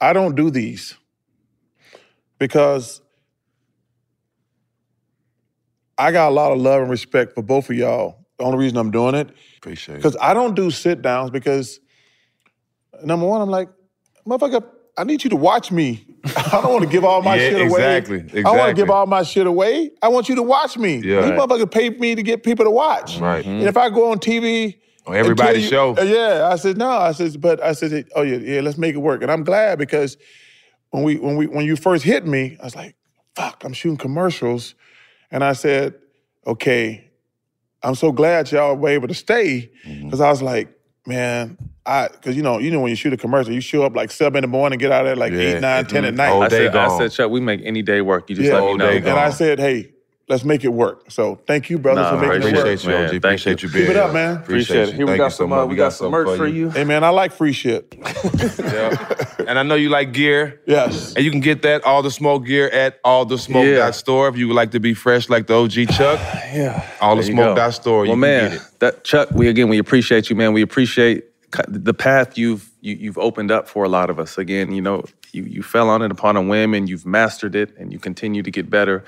I 0.01 0.13
don't 0.13 0.37
do 0.37 0.51
these 0.51 0.95
because 2.39 3.03
I 6.01 6.13
got 6.13 6.29
a 6.29 6.35
lot 6.35 6.53
of 6.53 6.59
love 6.59 6.81
and 6.83 6.91
respect 6.91 7.35
for 7.35 7.43
both 7.43 7.69
of 7.71 7.77
y'all. 7.77 8.25
The 8.39 8.45
only 8.45 8.59
reason 8.59 8.79
I'm 8.79 8.91
doing 8.91 9.15
it 9.15 9.29
Appreciate 9.59 9.97
because 9.97 10.17
I 10.21 10.33
don't 10.33 10.55
do 10.57 10.71
sit 10.71 11.03
downs 11.03 11.31
because 11.31 11.79
number 13.05 13.27
one, 13.27 13.41
I'm 13.43 13.51
like, 13.51 13.69
motherfucker, 14.27 14.65
I 14.97 15.05
need 15.05 15.23
you 15.25 15.31
to 15.31 15.37
watch 15.37 15.71
me. 15.71 16.07
I 16.37 16.61
don't 16.63 16.73
want 16.73 16.85
to 16.85 16.91
give 16.91 17.05
all 17.05 17.23
my 17.23 17.37
Yeah, 17.37 17.51
shit 17.51 17.61
away. 17.61 17.67
exactly, 17.67 18.17
exactly. 18.19 18.45
I 18.45 18.51
want 18.57 18.69
to 18.77 18.83
give 18.83 18.91
all 18.91 19.07
my 19.07 19.23
shit 19.23 19.47
away. 19.47 19.91
I 20.03 20.09
want 20.09 20.29
you 20.29 20.35
to 20.37 20.43
watch 20.43 20.77
me. 20.79 20.97
Yeah. 20.97 21.21
These 21.23 21.31
Right. 21.33 21.39
motherfuckers 21.39 21.71
pay 21.71 21.91
me 21.91 22.15
to 22.15 22.23
get 22.23 22.43
people 22.43 22.65
to 22.65 22.71
watch. 22.71 23.19
Right. 23.19 23.45
And 23.45 23.63
if 23.63 23.77
I 23.77 23.91
go 23.91 24.11
on 24.11 24.19
TV 24.19 24.77
On 25.07 25.15
everybody's 25.15 25.69
show. 25.69 25.97
uh, 25.99 26.03
yeah, 26.03 26.49
I 26.51 26.57
said 26.57 26.77
no. 26.79 26.89
I 26.91 27.13
said, 27.13 27.41
but 27.41 27.63
I 27.63 27.73
said, 27.73 28.09
oh 28.15 28.23
yeah, 28.23 28.37
yeah, 28.39 28.61
let's 28.63 28.79
make 28.79 28.95
it 28.95 28.99
work. 28.99 29.23
And 29.23 29.31
I'm 29.31 29.45
glad 29.45 29.79
because 29.79 30.17
when 30.91 31.03
we 31.03 31.17
when 31.17 31.37
we 31.37 31.47
when 31.47 31.65
you 31.67 31.77
first 31.77 32.05
hit 32.05 32.27
me, 32.27 32.57
I 32.61 32.65
was 32.65 32.75
like, 32.77 32.97
fuck, 33.35 33.63
I'm 33.65 33.73
shooting 33.73 33.97
commercials, 33.99 34.75
and 35.31 35.43
I 35.45 35.53
said, 35.53 35.95
okay, 36.47 37.11
I'm 37.83 37.95
so 37.95 38.13
glad 38.13 38.51
y'all 38.53 38.77
were 38.77 38.89
able 38.91 39.09
to 39.09 39.15
stay 39.15 39.71
Mm-hmm. 39.87 40.05
because 40.07 40.21
I 40.21 40.29
was 40.31 40.43
like, 40.43 40.69
man, 41.07 41.57
I 41.87 42.09
because 42.09 42.37
you 42.37 42.43
know 42.43 42.59
you 42.59 42.71
know 42.71 42.81
when 42.81 42.91
you 42.91 42.97
shoot 42.97 43.13
a 43.13 43.17
commercial, 43.17 43.53
you 43.53 43.61
show 43.63 43.83
up 43.85 43.97
like 43.97 44.11
seven 44.11 44.39
in 44.39 44.43
the 44.43 44.49
morning, 44.49 44.79
get 44.79 44.93
out 44.93 45.05
there 45.05 45.17
like 45.17 45.33
Yeah. 45.33 45.39
eight, 45.57 45.61
nine, 45.61 45.87
ten 45.87 46.05
at 46.05 46.15
night. 46.15 46.29
Whole 46.31 46.43
I 46.43 46.49
day 46.49 46.67
said, 46.67 46.77
I 46.77 46.99
said, 46.99 47.13
Chuck, 47.13 47.31
we 47.31 47.41
make 47.41 47.61
any 47.65 47.83
day 47.83 48.01
work. 48.03 48.29
You 48.29 48.37
just 48.37 48.49
Yeah. 48.49 48.55
let 48.61 48.65
me 48.65 48.75
know. 48.77 48.91
day 48.91 48.97
and 48.99 49.19
I 49.19 49.31
said, 49.31 49.59
hey, 49.59 49.93
let's 50.31 50.45
make 50.45 50.65
it 50.65 50.69
work. 50.73 51.11
So 51.11 51.39
thank 51.47 51.69
you, 51.69 51.79
brothers, 51.79 52.05
Nah, 52.05 52.11
for 52.13 52.17
making 52.27 52.49
it 52.49 52.55
work. 52.55 52.65
Appreciate 52.65 52.83
you, 52.85 52.89
Man, 52.91 53.05
OG. 53.05 53.11
thank 53.11 53.25
Appreciate 53.25 53.63
you. 53.63 53.69
you 53.69 53.73
being 53.75 53.87
Keep 53.89 53.97
it 53.97 54.01
up, 54.01 54.13
man. 54.15 54.37
Appreciate 54.39 54.89
it. 54.89 54.95
Here 54.95 55.05
we 55.05 55.11
Thank 55.11 55.19
got 55.19 55.25
you 55.27 55.31
so 55.33 55.37
some. 55.45 55.53
Uh, 55.53 55.57
much. 55.57 55.69
we 55.69 55.77
got 55.77 55.93
some 55.93 56.13
something 56.13 56.25
merch 56.31 56.37
for 56.39 56.47
you. 56.47 56.71
Hey 56.71 56.85
man, 56.85 57.05
I 57.05 57.11
like 57.11 57.33
free 57.33 57.53
shit. 57.53 57.95
Yeah. 58.61 59.15
and 59.49 59.59
I 59.59 59.63
know 59.65 59.75
you 59.75 59.89
like 59.91 60.13
gear. 60.13 60.61
Yes. 60.67 61.15
And 61.15 61.25
you 61.25 61.31
can 61.31 61.41
get 61.41 61.63
that 61.63 61.85
all 61.85 62.03
the 62.03 62.11
smoke 62.11 62.47
gear 62.47 62.69
at 62.71 63.01
all 63.05 63.25
the 63.27 63.37
smoke 63.39 63.67
Yeah. 63.67 63.79
dot 63.79 63.95
store 63.97 64.29
if 64.29 64.37
you 64.37 64.47
would 64.49 64.55
like 64.57 64.71
to 64.71 64.81
be 64.81 64.95
fresh 64.95 65.29
like 65.29 65.47
the 65.49 65.55
OG 65.55 65.87
Chuck. 65.87 66.19
Yeah. 66.55 66.87
All 67.01 67.17
the 67.17 67.23
you 67.25 67.33
smoke 67.33 67.45
go. 67.51 67.55
dot 67.57 67.75
store. 67.75 68.03
Well, 68.03 68.11
you 68.11 68.17
man, 68.17 68.41
can 68.51 68.59
get 68.59 68.67
it. 68.67 68.81
that 68.81 69.05
Chuck, 69.05 69.31
we 69.33 69.49
again, 69.49 69.69
we 69.69 69.79
appreciate 69.79 70.31
you, 70.31 70.37
man. 70.37 70.53
We 70.53 70.63
appreciate 70.63 71.25
the 71.69 71.93
path 71.95 72.39
you've 72.39 72.71
you, 72.81 72.95
you've 72.95 73.19
opened 73.19 73.51
up 73.51 73.69
for 73.69 73.85
a 73.85 73.89
lot 73.89 74.09
of 74.09 74.19
us. 74.21 74.39
Again, 74.39 74.73
you 74.73 74.81
know, 74.81 75.05
you 75.33 75.43
you 75.45 75.63
fell 75.63 75.89
on 75.91 76.01
it 76.03 76.11
upon 76.13 76.37
a 76.37 76.43
whim, 76.43 76.73
and 76.75 76.89
you've 76.89 77.05
mastered 77.05 77.55
it, 77.57 77.77
and 77.77 77.93
you 77.93 77.99
continue 77.99 78.43
to 78.43 78.51
get 78.51 78.71
better. 78.71 79.05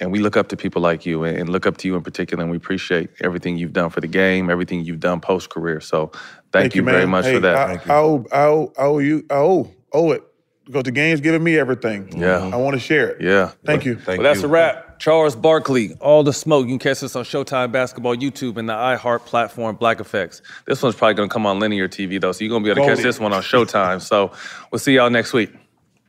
And 0.00 0.10
we 0.10 0.18
look 0.18 0.36
up 0.36 0.48
to 0.48 0.56
people 0.56 0.80
like 0.82 1.04
you, 1.04 1.24
and, 1.24 1.36
and 1.36 1.48
look 1.48 1.66
up 1.66 1.76
to 1.78 1.88
you 1.88 1.94
in 1.94 2.02
particular. 2.02 2.42
And 2.42 2.50
we 2.50 2.56
appreciate 2.56 3.10
everything 3.22 3.56
you've 3.56 3.72
done 3.72 3.90
for 3.90 4.00
the 4.00 4.06
game, 4.08 4.50
everything 4.50 4.84
you've 4.84 5.00
done 5.00 5.20
post 5.20 5.50
career. 5.50 5.80
So, 5.80 6.10
thank, 6.52 6.74
you, 6.74 6.82
very 6.82 7.06
much 7.06 7.26
Hey, 7.26 7.34
for 7.34 7.40
that. 7.40 7.56
I, 7.56 7.72
I, 7.92 7.96
owe, 7.98 8.26
I, 8.32 8.42
owe, 8.44 8.72
I 8.78 8.82
owe 8.82 8.98
you. 8.98 9.26
I 9.30 9.34
owe, 9.34 9.70
owe 9.92 10.10
it. 10.12 10.22
because 10.64 10.84
the 10.84 10.92
game's 10.92 11.20
giving 11.20 11.42
me 11.42 11.58
everything. 11.58 12.16
Yeah. 12.18 12.50
I 12.52 12.56
want 12.56 12.74
to 12.74 12.80
share 12.80 13.10
it. 13.10 13.20
Yeah. 13.20 13.52
Thank 13.64 13.84
you. 13.84 13.96
Thank 13.96 14.20
well, 14.20 14.32
that's 14.32 14.44
a 14.44 14.48
wrap. 14.48 14.98
Charles 15.00 15.34
Barkley, 15.34 15.94
All 16.00 16.22
the 16.22 16.32
Smoke. 16.32 16.66
You 16.66 16.72
can 16.72 16.78
catch 16.78 17.02
us 17.02 17.16
on 17.16 17.24
Showtime 17.24 17.72
Basketball 17.72 18.14
YouTube 18.16 18.58
and 18.58 18.68
the 18.68 18.74
iHeart 18.74 19.24
platform, 19.24 19.76
Black 19.76 19.98
Effects. 19.98 20.42
This 20.66 20.82
one's 20.82 20.94
probably 20.94 21.14
going 21.14 21.28
to 21.28 21.32
come 21.32 21.46
on 21.46 21.58
linear 21.58 21.88
TV, 21.88 22.20
though, 22.20 22.32
so 22.32 22.44
you're 22.44 22.50
going 22.50 22.62
to 22.62 22.66
be 22.66 22.70
able 22.70 22.86
to 22.86 22.94
catch 22.94 23.02
this 23.02 23.18
one 23.18 23.32
on 23.32 23.42
Showtime. 23.42 24.02
So 24.02 24.32
we'll 24.70 24.78
see 24.78 24.94
y'all 24.94 25.08
next 25.10 25.32
week. 25.32 25.52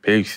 Peace. 0.02 0.36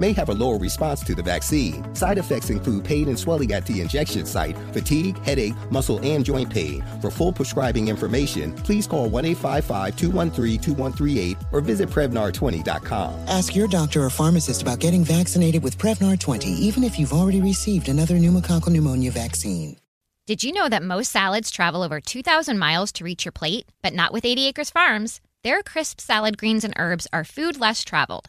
may 0.00 0.12
have 0.12 0.28
a 0.28 0.34
lower 0.34 0.58
response 0.58 1.02
to 1.04 1.14
the 1.14 1.22
vaccine. 1.22 1.94
Side 1.94 2.18
effects 2.18 2.50
include 2.50 2.84
pain 2.84 3.08
and 3.08 3.18
swelling 3.18 3.52
at 3.52 3.66
the 3.66 3.80
injection 3.80 4.26
site, 4.26 4.56
fatigue, 4.72 5.18
headache, 5.24 5.54
muscle, 5.70 5.98
and 6.02 6.24
joint 6.24 6.50
pain. 6.50 6.84
For 7.00 7.10
full 7.10 7.32
prescribing 7.32 7.88
information, 7.88 8.52
please 8.54 8.86
call 8.86 9.08
1 9.08 9.24
855 9.24 9.96
213 9.96 10.60
2138 10.60 11.36
or 11.52 11.60
visit 11.60 11.88
Prevnar20.com. 11.88 13.14
Ask 13.28 13.54
your 13.54 13.68
doctor 13.68 14.02
or 14.04 14.10
pharmacist 14.10 14.62
about 14.62 14.78
getting 14.78 15.04
vaccinated 15.04 15.62
with 15.62 15.78
Prevnar 15.78 16.18
20, 16.18 16.48
even 16.48 16.84
if 16.84 16.98
you've 16.98 17.12
already 17.12 17.40
received 17.40 17.88
another 17.88 18.14
pneumococcal 18.14 18.68
pneumonia 18.68 19.10
vaccine. 19.10 19.76
Did 20.28 20.44
you 20.44 20.52
know 20.52 20.68
that 20.68 20.82
most 20.82 21.10
salads 21.10 21.50
travel 21.50 21.82
over 21.82 22.02
2,000 22.02 22.58
miles 22.58 22.92
to 22.92 23.04
reach 23.04 23.24
your 23.24 23.32
plate? 23.32 23.64
But 23.80 23.94
not 23.94 24.12
with 24.12 24.26
80 24.26 24.48
Acres 24.48 24.68
Farms. 24.68 25.22
Their 25.42 25.62
crisp 25.62 26.02
salad 26.02 26.36
greens 26.36 26.64
and 26.64 26.74
herbs 26.76 27.06
are 27.14 27.24
food 27.24 27.58
less 27.58 27.82
traveled, 27.82 28.28